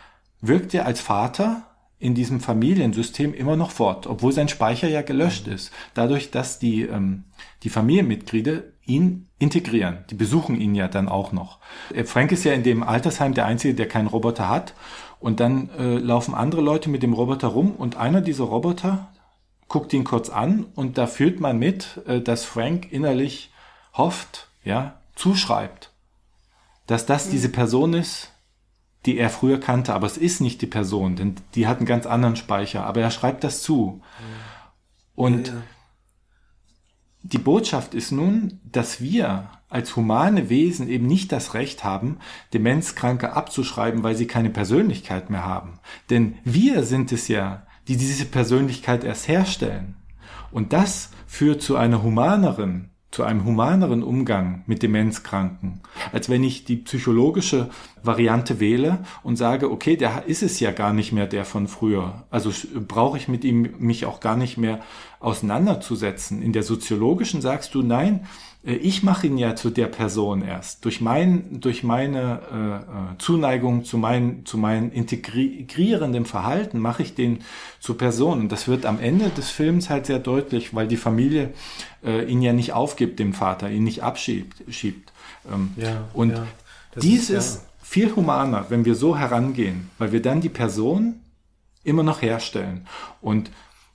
wirkt 0.41 0.75
er 0.75 0.87
als 0.87 1.01
Vater 1.01 1.76
in 1.99 2.15
diesem 2.15 2.41
Familiensystem 2.41 3.33
immer 3.33 3.57
noch 3.57 3.71
fort, 3.71 4.07
obwohl 4.07 4.33
sein 4.33 4.49
Speicher 4.49 4.89
ja 4.89 5.03
gelöscht 5.03 5.47
ist. 5.49 5.73
Dadurch, 5.95 6.31
dass 6.31 6.59
die, 6.59 6.83
ähm, 6.83 7.25
die 7.63 7.71
Familienmitglieder 7.71 8.65
ihn 8.85 9.29
integrieren. 9.39 10.05
Die 10.11 10.15
besuchen 10.15 10.61
ihn 10.61 10.75
ja 10.75 10.89
dann 10.89 11.09
auch 11.09 11.33
noch. 11.33 11.59
Äh, 11.95 12.05
Frank 12.05 12.33
ist 12.33 12.45
ja 12.45 12.53
in 12.53 12.63
dem 12.63 12.83
Altersheim 12.83 13.35
der 13.35 13.47
Einzige, 13.47 13.75
der 13.75 13.89
keinen 13.89 14.09
Roboter 14.09 14.49
hat. 14.49 14.75
Und 15.19 15.41
dann 15.41 15.71
äh, 15.71 15.97
laufen 15.97 16.35
andere 16.35 16.61
Leute 16.61 16.91
mit 16.91 17.03
dem 17.03 17.15
Roboter 17.15 17.49
rum 17.49 17.73
und 17.73 17.97
einer 17.97 18.21
dieser 18.21 18.45
Roboter 18.45 19.09
guckt 19.69 19.93
ihn 19.93 20.05
kurz 20.05 20.29
an 20.29 20.67
und 20.75 20.99
da 20.99 21.07
fühlt 21.07 21.41
man 21.41 21.59
mit, 21.59 22.01
äh, 22.07 22.21
dass 22.21 22.45
Frank 22.45 22.93
innerlich 22.93 23.51
hofft, 23.95 24.49
ja, 24.63 25.01
zuschreibt, 25.15 25.91
dass 26.87 27.07
das 27.07 27.27
mhm. 27.27 27.31
diese 27.33 27.49
Person 27.49 27.95
ist, 27.95 28.33
die 29.07 29.19
er 29.19 29.31
früher 29.31 29.59
kannte, 29.61 29.95
aber 29.95 30.07
es 30.07 30.17
ist 30.17 30.41
nicht 30.41 30.61
die 30.61 30.67
Person, 30.67 31.17
denn 31.17 31.37
die 31.55 31.67
hat 31.67 31.79
einen 31.79 31.87
ganz 31.87 32.07
anderen 32.07 32.37
Speicher, 32.37 32.85
aber 32.85 33.01
er 33.01 33.11
schreibt 33.11 33.45
das 33.45 33.63
zu. 33.63 34.03
Und 35.15 35.49
ja, 35.49 35.55
ja. 35.55 35.63
die 37.23 37.39
Botschaft 37.39 37.95
ist 37.95 38.11
nun, 38.11 38.61
dass 38.65 39.01
wir 39.01 39.49
als 39.69 39.97
humane 39.97 40.49
Wesen 40.49 40.89
eben 40.89 41.07
nicht 41.07 41.33
das 41.33 41.55
Recht 41.55 41.85
haben, 41.85 42.19
Demenzkranke 42.53 43.33
abzuschreiben, 43.33 44.03
weil 44.03 44.15
sie 44.15 44.27
keine 44.27 44.51
Persönlichkeit 44.51 45.31
mehr 45.31 45.45
haben. 45.45 45.79
Denn 46.11 46.37
wir 46.45 46.85
sind 46.85 47.13
es 47.13 47.29
ja, 47.29 47.67
die 47.89 47.97
diese 47.97 48.27
Persönlichkeit 48.27 49.05
erst 49.05 49.29
herstellen. 49.29 49.97
Und 50.51 50.73
das 50.73 51.11
führt 51.27 51.63
zu 51.63 51.77
einer 51.77 52.03
humaneren, 52.03 52.91
zu 53.17 53.25
einem 53.25 53.47
humaneren 53.47 54.03
Umgang 54.03 54.63
mit 54.67 54.83
Demenzkranken, 54.83 55.81
als 56.13 56.29
wenn 56.29 56.45
ich 56.45 56.67
die 56.67 56.77
psychologische 56.77 57.71
Variante 58.03 58.61
wähle 58.61 58.99
und 59.23 59.37
sage, 59.37 59.71
okay, 59.71 59.97
der 59.97 60.25
ist 60.27 60.43
es 60.43 60.61
ja 60.61 60.71
gar 60.71 60.93
nicht 60.93 61.13
mehr 61.13 61.27
der 61.27 61.47
von 61.47 61.67
früher. 61.67 62.25
Also 62.29 62.53
brauche 62.87 63.17
ich 63.17 63.27
mit 63.27 63.43
ihm 63.43 63.71
mich 63.79 64.05
auch 64.05 64.21
gar 64.21 64.37
nicht 64.37 64.59
mehr 64.59 64.81
auseinanderzusetzen. 65.19 66.43
In 66.43 66.53
der 66.53 66.63
soziologischen 66.63 67.41
sagst 67.41 67.75
du, 67.75 67.81
nein, 67.81 68.27
ich 68.75 69.03
mache 69.03 69.29
ihn 69.29 69.39
ja 69.39 69.55
zu 69.55 69.71
der 69.71 69.87
Person 69.87 70.43
erst. 70.43 70.85
Durch 70.85 71.01
mein, 71.01 71.61
durch 71.61 71.85
meine 71.85 72.41
äh, 72.53 73.15
äh 73.15 73.19
Zuneigung 73.19 73.85
zu 73.85 73.97
meinem 73.97 74.45
zu 74.45 74.59
meinem 74.59 74.91
integrierenden 74.91 76.27
Verhalten 76.27 76.81
mache 76.81 77.03
ich 77.03 77.15
den 77.15 77.39
zur 77.79 77.97
Person. 77.97 78.41
Und 78.41 78.53
das 78.53 78.67
wird 78.67 78.85
am 78.85 78.99
Ende 78.99 79.31
des 79.31 79.51
Films 79.51 79.89
halt 79.89 80.07
sehr 80.07 80.19
deutlich, 80.19 80.75
weil 80.75 80.89
die 80.89 80.97
Familie 80.97 81.55
äh, 82.05 82.25
ihn 82.25 82.43
ja 82.43 82.53
nicht 82.53 82.73
aufgibt, 82.73 83.21
dem 83.21 83.35
Vater, 83.35 83.71
ihn 83.71 83.85
nicht 83.85 84.03
abschiebt. 84.03 84.65
Schiebt. 84.69 85.13
Ähm, 85.53 85.73
ja, 85.77 86.05
und 86.13 86.31
ja. 86.31 86.47
dies 87.01 87.31
ist, 87.31 87.57
ist 87.57 87.67
viel 87.81 88.15
humaner, 88.17 88.67
wenn 88.69 88.85
wir 88.85 88.97
so 88.97 89.17
herangehen, 89.17 89.91
weil 89.99 90.11
wir 90.11 90.21
dann 90.21 90.41
die 90.41 90.49
Person 90.49 91.21
immer 91.85 92.03
noch 92.03 92.21
herstellen. 92.21 92.87
Und 93.21 93.51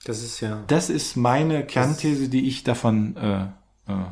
das 0.06 0.24
ist 0.24 0.40
ja. 0.40 0.64
Das 0.68 0.90
ist 0.90 1.18
meine 1.18 1.66
Kernthese, 1.66 2.30
die 2.30 2.48
ich 2.48 2.64
davon 2.64 3.18
äh, 3.18 3.42
äh, 3.92 4.06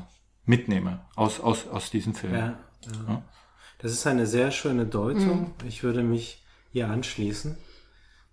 mitnehme 0.49 1.05
aus, 1.15 1.39
aus, 1.39 1.67
aus 1.67 1.91
diesem 1.91 2.15
Film. 2.15 2.33
Ja, 2.33 2.39
ja. 2.85 2.91
ja, 3.07 3.23
Das 3.77 3.91
ist 3.91 4.05
eine 4.07 4.25
sehr 4.25 4.49
schöne 4.51 4.87
Deutung. 4.87 5.41
Mhm. 5.41 5.67
Ich 5.67 5.83
würde 5.83 6.01
mich 6.01 6.43
hier 6.71 6.89
anschließen. 6.89 7.55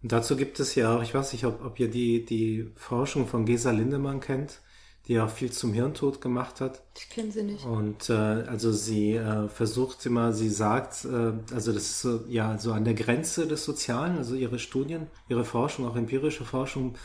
Und 0.03 0.13
dazu 0.13 0.37
gibt 0.37 0.59
es 0.59 0.75
ja 0.75 0.97
auch, 0.97 1.03
ich 1.03 1.15
weiß 1.15 1.33
nicht, 1.33 1.45
ob, 1.45 1.65
ob 1.65 1.79
ihr 1.79 1.91
die, 1.91 2.25
die 2.25 2.71
Forschung 2.77 3.27
von 3.27 3.45
Gesa 3.45 3.71
Lindemann 3.71 4.21
kennt, 4.21 4.61
die 5.09 5.21
auch 5.21 5.29
viel 5.29 5.53
zum 5.53 5.75
Hirntod 5.75 6.21
gemacht 6.21 6.61
hat. 6.61 6.83
Ich 6.97 7.11
kenne 7.11 7.31
sie 7.31 7.43
nicht. 7.43 7.65
Und 7.65 8.09
äh, 8.09 8.15
also 8.15 8.73
sie 8.73 9.15
äh, 9.15 9.49
versucht 9.49 10.05
immer, 10.07 10.33
sie 10.33 10.49
sagt, 10.49 11.05
äh, 11.05 11.33
also 11.53 11.73
das 11.73 11.83
ist 11.83 12.01
so, 12.01 12.25
ja 12.29 12.59
so 12.59 12.73
an 12.73 12.85
der 12.85 12.95
Grenze 12.95 13.47
des 13.47 13.65
Sozialen, 13.65 14.17
also 14.17 14.35
ihre 14.35 14.59
Studien, 14.59 15.09
ihre 15.29 15.45
Forschung, 15.45 15.87
auch 15.87 15.97
empirische 15.97 16.45
Forschung, 16.45 16.97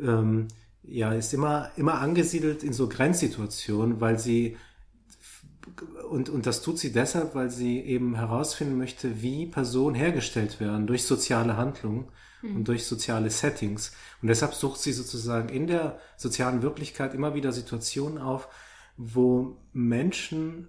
ähm, 0.00 0.48
ja, 0.86 1.12
ist 1.12 1.32
immer, 1.34 1.70
immer 1.76 2.00
angesiedelt 2.00 2.62
in 2.62 2.72
so 2.72 2.88
Grenzsituationen, 2.88 4.00
weil 4.00 4.18
sie, 4.18 4.56
und, 6.10 6.28
und 6.28 6.46
das 6.46 6.62
tut 6.62 6.78
sie 6.78 6.92
deshalb, 6.92 7.34
weil 7.34 7.50
sie 7.50 7.80
eben 7.80 8.16
herausfinden 8.16 8.76
möchte, 8.76 9.22
wie 9.22 9.46
Personen 9.46 9.94
hergestellt 9.94 10.60
werden 10.60 10.86
durch 10.86 11.04
soziale 11.04 11.56
Handlungen 11.56 12.08
mhm. 12.42 12.56
und 12.56 12.68
durch 12.68 12.86
soziale 12.86 13.30
Settings. 13.30 13.92
Und 14.20 14.28
deshalb 14.28 14.54
sucht 14.54 14.80
sie 14.80 14.92
sozusagen 14.92 15.48
in 15.48 15.66
der 15.66 15.98
sozialen 16.16 16.62
Wirklichkeit 16.62 17.14
immer 17.14 17.34
wieder 17.34 17.52
Situationen 17.52 18.18
auf, 18.18 18.48
wo 18.96 19.56
Menschen 19.72 20.68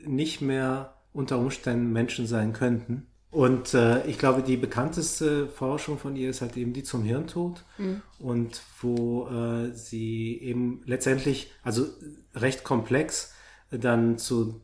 nicht 0.00 0.40
mehr 0.40 0.96
unter 1.12 1.38
Umständen 1.38 1.92
Menschen 1.92 2.26
sein 2.26 2.52
könnten 2.52 3.08
und 3.36 3.74
äh, 3.74 4.02
ich 4.06 4.16
glaube, 4.16 4.42
die 4.42 4.56
bekannteste 4.56 5.46
Forschung 5.46 5.98
von 5.98 6.16
ihr 6.16 6.30
ist 6.30 6.40
halt 6.40 6.56
eben 6.56 6.72
die 6.72 6.84
zum 6.84 7.02
Hirntod. 7.02 7.66
Mhm. 7.76 8.00
Und 8.18 8.62
wo 8.80 9.28
äh, 9.28 9.74
sie 9.74 10.40
eben 10.40 10.80
letztendlich, 10.86 11.52
also 11.62 11.86
recht 12.34 12.64
komplex, 12.64 13.34
dann 13.70 14.16
zu, 14.16 14.62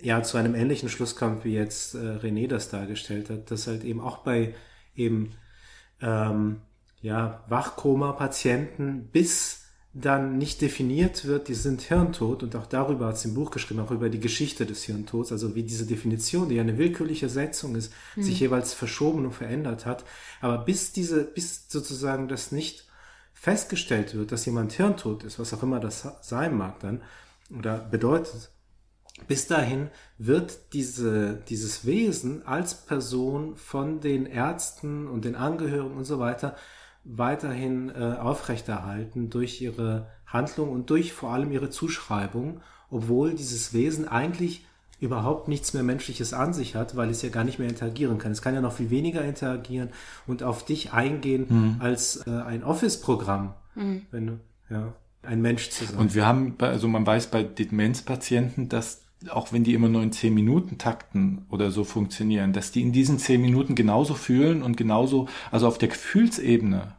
ja, 0.00 0.22
zu 0.22 0.36
einem 0.36 0.54
ähnlichen 0.54 0.88
Schluss 0.88 1.16
kommt, 1.16 1.44
wie 1.44 1.54
jetzt 1.54 1.96
äh, 1.96 1.98
René 1.98 2.46
das 2.46 2.70
dargestellt 2.70 3.28
hat, 3.28 3.50
dass 3.50 3.66
halt 3.66 3.82
eben 3.82 4.00
auch 4.00 4.18
bei 4.18 4.54
eben 4.94 5.32
ähm, 6.00 6.60
ja, 7.00 7.42
Wachkoma-Patienten 7.48 9.08
bis 9.08 9.55
dann 9.98 10.36
nicht 10.36 10.60
definiert 10.60 11.24
wird, 11.24 11.48
die 11.48 11.54
sind 11.54 11.80
hirntot 11.80 12.42
und 12.42 12.54
auch 12.54 12.66
darüber 12.66 13.06
hat 13.06 13.18
sie 13.18 13.28
im 13.28 13.34
Buch 13.34 13.50
geschrieben, 13.50 13.80
auch 13.80 13.90
über 13.90 14.10
die 14.10 14.20
Geschichte 14.20 14.66
des 14.66 14.84
Hirntods, 14.84 15.32
also 15.32 15.54
wie 15.54 15.62
diese 15.62 15.86
Definition, 15.86 16.50
die 16.50 16.60
eine 16.60 16.76
willkürliche 16.76 17.30
Setzung 17.30 17.74
ist, 17.76 17.92
mhm. 18.14 18.22
sich 18.22 18.38
jeweils 18.40 18.74
verschoben 18.74 19.24
und 19.24 19.32
verändert 19.32 19.86
hat. 19.86 20.04
Aber 20.42 20.58
bis 20.58 20.92
diese, 20.92 21.24
bis 21.24 21.70
sozusagen 21.70 22.28
das 22.28 22.52
nicht 22.52 22.86
festgestellt 23.32 24.14
wird, 24.14 24.32
dass 24.32 24.44
jemand 24.44 24.72
hirntot 24.72 25.24
ist, 25.24 25.38
was 25.38 25.54
auch 25.54 25.62
immer 25.62 25.80
das 25.80 26.06
sein 26.20 26.54
mag 26.54 26.78
dann 26.80 27.00
oder 27.48 27.78
bedeutet, 27.78 28.50
bis 29.28 29.46
dahin 29.46 29.88
wird 30.18 30.74
diese, 30.74 31.42
dieses 31.48 31.86
Wesen 31.86 32.46
als 32.46 32.74
Person 32.74 33.56
von 33.56 34.00
den 34.00 34.26
Ärzten 34.26 35.06
und 35.06 35.24
den 35.24 35.36
Angehörigen 35.36 35.96
und 35.96 36.04
so 36.04 36.18
weiter 36.18 36.54
weiterhin 37.06 37.90
äh, 37.90 38.16
aufrechterhalten 38.20 39.30
durch 39.30 39.60
ihre 39.60 40.08
Handlung 40.26 40.70
und 40.70 40.90
durch 40.90 41.12
vor 41.12 41.30
allem 41.30 41.52
ihre 41.52 41.70
Zuschreibung, 41.70 42.60
obwohl 42.90 43.34
dieses 43.34 43.72
Wesen 43.72 44.08
eigentlich 44.08 44.66
überhaupt 44.98 45.46
nichts 45.48 45.74
mehr 45.74 45.82
Menschliches 45.82 46.32
an 46.32 46.52
sich 46.54 46.74
hat, 46.74 46.96
weil 46.96 47.10
es 47.10 47.22
ja 47.22 47.28
gar 47.28 47.44
nicht 47.44 47.58
mehr 47.58 47.68
interagieren 47.68 48.18
kann. 48.18 48.32
Es 48.32 48.42
kann 48.42 48.54
ja 48.54 48.60
noch 48.60 48.72
viel 48.72 48.90
weniger 48.90 49.22
interagieren 49.24 49.90
und 50.26 50.42
auf 50.42 50.64
dich 50.64 50.92
eingehen 50.92 51.46
mhm. 51.48 51.76
als 51.80 52.26
äh, 52.26 52.30
ein 52.30 52.64
Office-Programm, 52.64 53.54
mhm. 53.74 54.02
wenn 54.10 54.26
du, 54.26 54.40
ja, 54.70 54.94
ein 55.22 55.42
Mensch 55.42 55.70
zu 55.70 55.84
sein. 55.84 55.98
Und 55.98 56.14
wir 56.14 56.26
haben, 56.26 56.56
also 56.58 56.88
man 56.88 57.06
weiß 57.06 57.26
bei 57.28 57.42
Demenzpatienten, 57.42 58.68
dass 58.68 59.02
auch 59.30 59.52
wenn 59.52 59.64
die 59.64 59.74
immer 59.74 59.88
nur 59.88 60.02
in 60.02 60.12
zehn 60.12 60.34
Minuten 60.34 60.78
Takten 60.78 61.46
oder 61.50 61.70
so 61.70 61.84
funktionieren, 61.84 62.52
dass 62.52 62.72
die 62.72 62.82
in 62.82 62.92
diesen 62.92 63.18
zehn 63.18 63.40
Minuten 63.40 63.74
genauso 63.74 64.14
fühlen 64.14 64.62
und 64.62 64.76
genauso, 64.76 65.28
also 65.50 65.66
auf 65.66 65.78
der 65.78 65.88
Gefühlsebene 65.88 66.96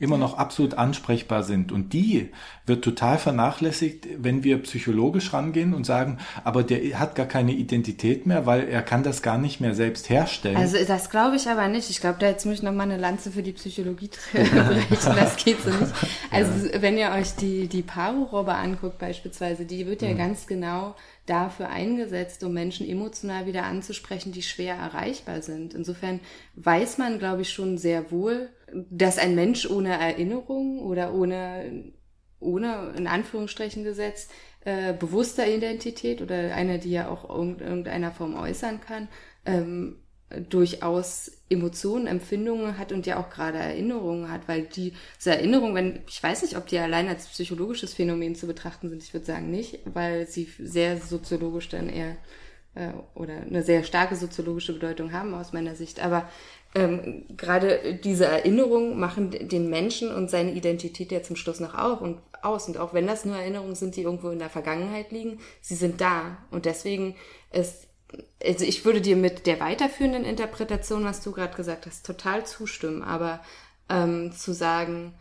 immer 0.00 0.18
noch 0.18 0.38
absolut 0.38 0.74
ansprechbar 0.74 1.44
sind. 1.44 1.70
Und 1.70 1.92
die 1.92 2.30
wird 2.66 2.82
total 2.82 3.16
vernachlässigt, 3.16 4.08
wenn 4.18 4.42
wir 4.42 4.60
psychologisch 4.62 5.32
rangehen 5.32 5.72
und 5.72 5.86
sagen, 5.86 6.18
aber 6.42 6.64
der 6.64 6.98
hat 6.98 7.14
gar 7.14 7.26
keine 7.26 7.52
Identität 7.52 8.26
mehr, 8.26 8.44
weil 8.44 8.68
er 8.68 8.82
kann 8.82 9.04
das 9.04 9.22
gar 9.22 9.38
nicht 9.38 9.60
mehr 9.60 9.74
selbst 9.74 10.10
herstellen. 10.10 10.56
Also 10.56 10.78
das 10.84 11.10
glaube 11.10 11.36
ich 11.36 11.48
aber 11.48 11.68
nicht. 11.68 11.90
Ich 11.90 12.00
glaube, 12.00 12.16
da 12.18 12.26
jetzt 12.26 12.44
muss 12.44 12.56
ich 12.56 12.62
nochmal 12.62 12.90
eine 12.90 12.98
Lanze 13.00 13.30
für 13.30 13.42
die 13.42 13.52
Psychologie 13.52 14.10
brechen. 14.32 14.84
Das 15.14 15.36
geht 15.36 15.62
so 15.62 15.70
nicht. 15.70 15.92
Also 16.30 16.66
ja. 16.66 16.82
wenn 16.82 16.98
ihr 16.98 17.10
euch 17.10 17.36
die, 17.36 17.68
die 17.68 17.82
Paro-Robbe 17.82 18.54
anguckt 18.54 18.98
beispielsweise, 18.98 19.64
die 19.64 19.86
wird 19.86 20.02
ja 20.02 20.10
mhm. 20.10 20.18
ganz 20.18 20.46
genau 20.46 20.94
dafür 21.26 21.70
eingesetzt, 21.70 22.44
um 22.44 22.52
Menschen 22.52 22.88
emotional 22.88 23.46
wieder 23.46 23.64
anzusprechen, 23.64 24.32
die 24.32 24.42
schwer 24.42 24.74
erreichbar 24.74 25.42
sind. 25.42 25.74
Insofern 25.74 26.20
weiß 26.56 26.98
man, 26.98 27.18
glaube 27.18 27.42
ich, 27.42 27.50
schon 27.50 27.78
sehr 27.78 28.10
wohl, 28.10 28.50
dass 28.90 29.18
ein 29.18 29.34
Mensch 29.34 29.68
ohne 29.68 29.98
Erinnerung 29.98 30.80
oder 30.80 31.14
ohne, 31.14 31.92
ohne 32.40 32.92
in 32.96 33.06
Anführungsstrichen 33.06 33.84
gesetzt, 33.84 34.30
äh, 34.64 34.92
bewusster 34.92 35.46
Identität 35.48 36.20
oder 36.20 36.54
einer, 36.54 36.78
die 36.78 36.90
ja 36.90 37.08
auch 37.08 37.38
in 37.40 37.58
irgendeiner 37.58 38.12
Form 38.12 38.34
äußern 38.34 38.80
kann, 38.80 39.08
ähm, 39.46 40.03
durchaus 40.40 41.32
Emotionen, 41.48 42.06
Empfindungen 42.06 42.78
hat 42.78 42.92
und 42.92 43.06
ja 43.06 43.18
auch 43.18 43.30
gerade 43.30 43.58
Erinnerungen 43.58 44.30
hat, 44.30 44.48
weil 44.48 44.62
die, 44.62 44.92
diese 45.18 45.32
Erinnerungen, 45.32 45.74
wenn, 45.74 46.02
ich 46.08 46.22
weiß 46.22 46.42
nicht, 46.42 46.56
ob 46.56 46.66
die 46.66 46.78
allein 46.78 47.08
als 47.08 47.26
psychologisches 47.28 47.94
Phänomen 47.94 48.34
zu 48.34 48.46
betrachten 48.46 48.90
sind, 48.90 49.02
ich 49.02 49.12
würde 49.12 49.26
sagen 49.26 49.50
nicht, 49.50 49.80
weil 49.84 50.26
sie 50.26 50.48
sehr 50.58 50.98
soziologisch 50.98 51.68
dann 51.68 51.88
eher 51.88 52.16
äh, 52.74 52.90
oder 53.14 53.34
eine 53.34 53.62
sehr 53.62 53.84
starke 53.84 54.16
soziologische 54.16 54.72
Bedeutung 54.72 55.12
haben 55.12 55.34
aus 55.34 55.52
meiner 55.52 55.74
Sicht. 55.74 56.04
Aber 56.04 56.28
ähm, 56.74 57.24
gerade 57.36 57.94
diese 58.02 58.26
Erinnerungen 58.26 58.98
machen 58.98 59.30
den 59.30 59.70
Menschen 59.70 60.12
und 60.12 60.30
seine 60.30 60.52
Identität 60.52 61.12
ja 61.12 61.22
zum 61.22 61.36
Schluss 61.36 61.60
noch 61.60 61.74
auf 61.74 62.00
und 62.00 62.18
aus. 62.42 62.66
Und 62.66 62.78
auch 62.78 62.92
wenn 62.92 63.06
das 63.06 63.24
nur 63.24 63.36
Erinnerungen 63.36 63.76
sind, 63.76 63.96
die 63.96 64.02
irgendwo 64.02 64.30
in 64.30 64.38
der 64.38 64.50
Vergangenheit 64.50 65.12
liegen, 65.12 65.38
sie 65.60 65.76
sind 65.76 66.00
da. 66.00 66.38
Und 66.50 66.64
deswegen 66.64 67.14
ist 67.52 67.86
also 68.42 68.64
ich 68.64 68.84
würde 68.84 69.00
dir 69.00 69.16
mit 69.16 69.46
der 69.46 69.60
weiterführenden 69.60 70.24
Interpretation, 70.24 71.04
was 71.04 71.22
du 71.22 71.32
gerade 71.32 71.56
gesagt 71.56 71.86
hast, 71.86 72.04
total 72.04 72.46
zustimmen, 72.46 73.02
aber 73.02 73.40
ähm, 73.88 74.32
zu 74.32 74.52
sagen, 74.52 75.14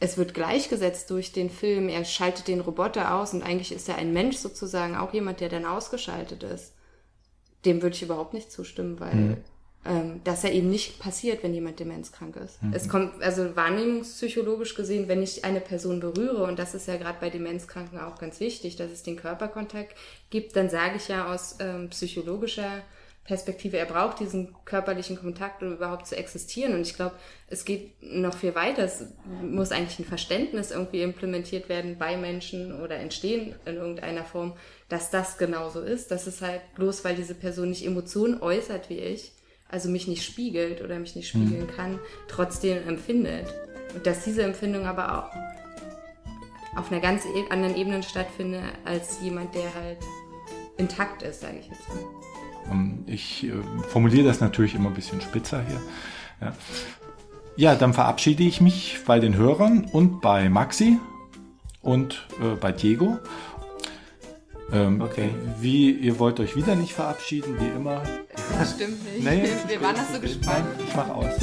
es 0.00 0.16
wird 0.16 0.34
gleichgesetzt 0.34 1.10
durch 1.10 1.32
den 1.32 1.50
Film, 1.50 1.88
er 1.88 2.04
schaltet 2.04 2.48
den 2.48 2.60
Roboter 2.60 3.14
aus 3.14 3.34
und 3.34 3.42
eigentlich 3.42 3.72
ist 3.72 3.88
er 3.88 3.96
ein 3.96 4.12
Mensch 4.12 4.36
sozusagen, 4.36 4.96
auch 4.96 5.12
jemand, 5.12 5.40
der 5.40 5.48
dann 5.48 5.64
ausgeschaltet 5.64 6.42
ist, 6.42 6.74
dem 7.64 7.82
würde 7.82 7.96
ich 7.96 8.02
überhaupt 8.02 8.34
nicht 8.34 8.52
zustimmen, 8.52 9.00
weil 9.00 9.14
mhm 9.14 9.36
ähm, 9.88 10.20
dass 10.22 10.44
er 10.44 10.52
eben 10.52 10.68
nicht 10.68 10.98
passiert, 10.98 11.42
wenn 11.42 11.54
jemand 11.54 11.80
demenzkrank 11.80 12.36
ist. 12.36 12.62
Mhm. 12.62 12.72
Es 12.74 12.88
kommt, 12.88 13.22
also 13.22 13.56
wahrnehmungspsychologisch 13.56 14.74
gesehen, 14.74 15.08
wenn 15.08 15.22
ich 15.22 15.44
eine 15.46 15.60
Person 15.60 16.00
berühre, 16.00 16.44
und 16.44 16.58
das 16.58 16.74
ist 16.74 16.88
ja 16.88 16.96
gerade 16.96 17.18
bei 17.20 17.30
Demenzkranken 17.30 17.98
auch 17.98 18.18
ganz 18.18 18.38
wichtig, 18.38 18.76
dass 18.76 18.90
es 18.90 19.02
den 19.02 19.16
Körperkontakt 19.16 19.96
gibt, 20.28 20.56
dann 20.56 20.68
sage 20.68 20.96
ich 20.96 21.08
ja 21.08 21.32
aus 21.32 21.56
ähm, 21.60 21.88
psychologischer 21.88 22.82
Perspektive, 23.24 23.76
er 23.76 23.86
braucht 23.86 24.20
diesen 24.20 24.54
körperlichen 24.64 25.18
Kontakt, 25.18 25.62
um 25.62 25.72
überhaupt 25.72 26.06
zu 26.06 26.16
existieren. 26.16 26.74
Und 26.74 26.82
ich 26.82 26.94
glaube, 26.94 27.14
es 27.48 27.66
geht 27.66 27.92
noch 28.02 28.34
viel 28.34 28.54
weiter. 28.54 28.84
Es 28.84 29.04
muss 29.42 29.70
eigentlich 29.70 29.98
ein 29.98 30.06
Verständnis 30.06 30.70
irgendwie 30.70 31.02
implementiert 31.02 31.68
werden 31.68 31.98
bei 31.98 32.16
Menschen 32.16 32.80
oder 32.80 32.96
entstehen 32.96 33.54
in 33.66 33.76
irgendeiner 33.76 34.24
Form, 34.24 34.54
dass 34.88 35.10
das 35.10 35.36
genauso 35.36 35.82
ist. 35.82 36.10
Dass 36.10 36.26
es 36.26 36.40
halt 36.40 36.62
bloß, 36.74 37.04
weil 37.04 37.16
diese 37.16 37.34
Person 37.34 37.68
nicht 37.68 37.84
Emotionen 37.84 38.40
äußert 38.40 38.88
wie 38.88 38.98
ich, 38.98 39.32
also 39.68 39.88
mich 39.88 40.08
nicht 40.08 40.24
spiegelt 40.24 40.82
oder 40.82 40.98
mich 40.98 41.14
nicht 41.14 41.28
spiegeln 41.28 41.66
mhm. 41.66 41.76
kann, 41.76 41.98
trotzdem 42.26 42.86
empfindet. 42.88 43.46
Und 43.94 44.06
dass 44.06 44.24
diese 44.24 44.42
Empfindung 44.42 44.86
aber 44.86 45.18
auch 45.18 46.78
auf 46.78 46.90
einer 46.90 47.00
ganz 47.00 47.24
e-, 47.24 47.50
anderen 47.50 47.76
Ebene 47.76 48.02
stattfindet, 48.02 48.62
als 48.84 49.20
jemand, 49.22 49.54
der 49.54 49.74
halt 49.74 49.98
intakt 50.76 51.22
ist, 51.22 51.40
sage 51.40 51.58
ich 51.58 51.68
jetzt 51.68 51.88
mal. 51.88 52.72
Ähm, 52.72 53.04
ich 53.06 53.44
äh, 53.44 53.52
formuliere 53.88 54.26
das 54.26 54.40
natürlich 54.40 54.74
immer 54.74 54.88
ein 54.88 54.94
bisschen 54.94 55.20
spitzer 55.20 55.62
hier. 55.66 55.80
Ja. 56.40 56.52
ja, 57.56 57.74
dann 57.74 57.92
verabschiede 57.92 58.44
ich 58.44 58.60
mich 58.60 59.00
bei 59.06 59.18
den 59.18 59.36
Hörern 59.36 59.86
und 59.92 60.20
bei 60.20 60.48
Maxi 60.48 60.98
und 61.82 62.26
äh, 62.40 62.54
bei 62.54 62.70
Diego 62.70 63.18
ähm, 64.72 65.00
okay. 65.00 65.30
Wie, 65.60 65.90
ihr 65.90 66.18
wollt 66.18 66.40
euch 66.40 66.56
wieder 66.56 66.74
nicht 66.74 66.92
verabschieden, 66.92 67.56
wie 67.58 67.68
immer. 67.76 68.02
Das 68.58 68.74
stimmt 68.74 69.04
nicht. 69.04 69.24
Nee, 69.24 69.48
Wir 69.66 69.80
waren 69.80 69.96
das 69.96 70.12
so 70.12 70.20
gespannt. 70.20 70.66
Ich 70.86 70.94
mach 70.94 71.08
aus. 71.08 71.34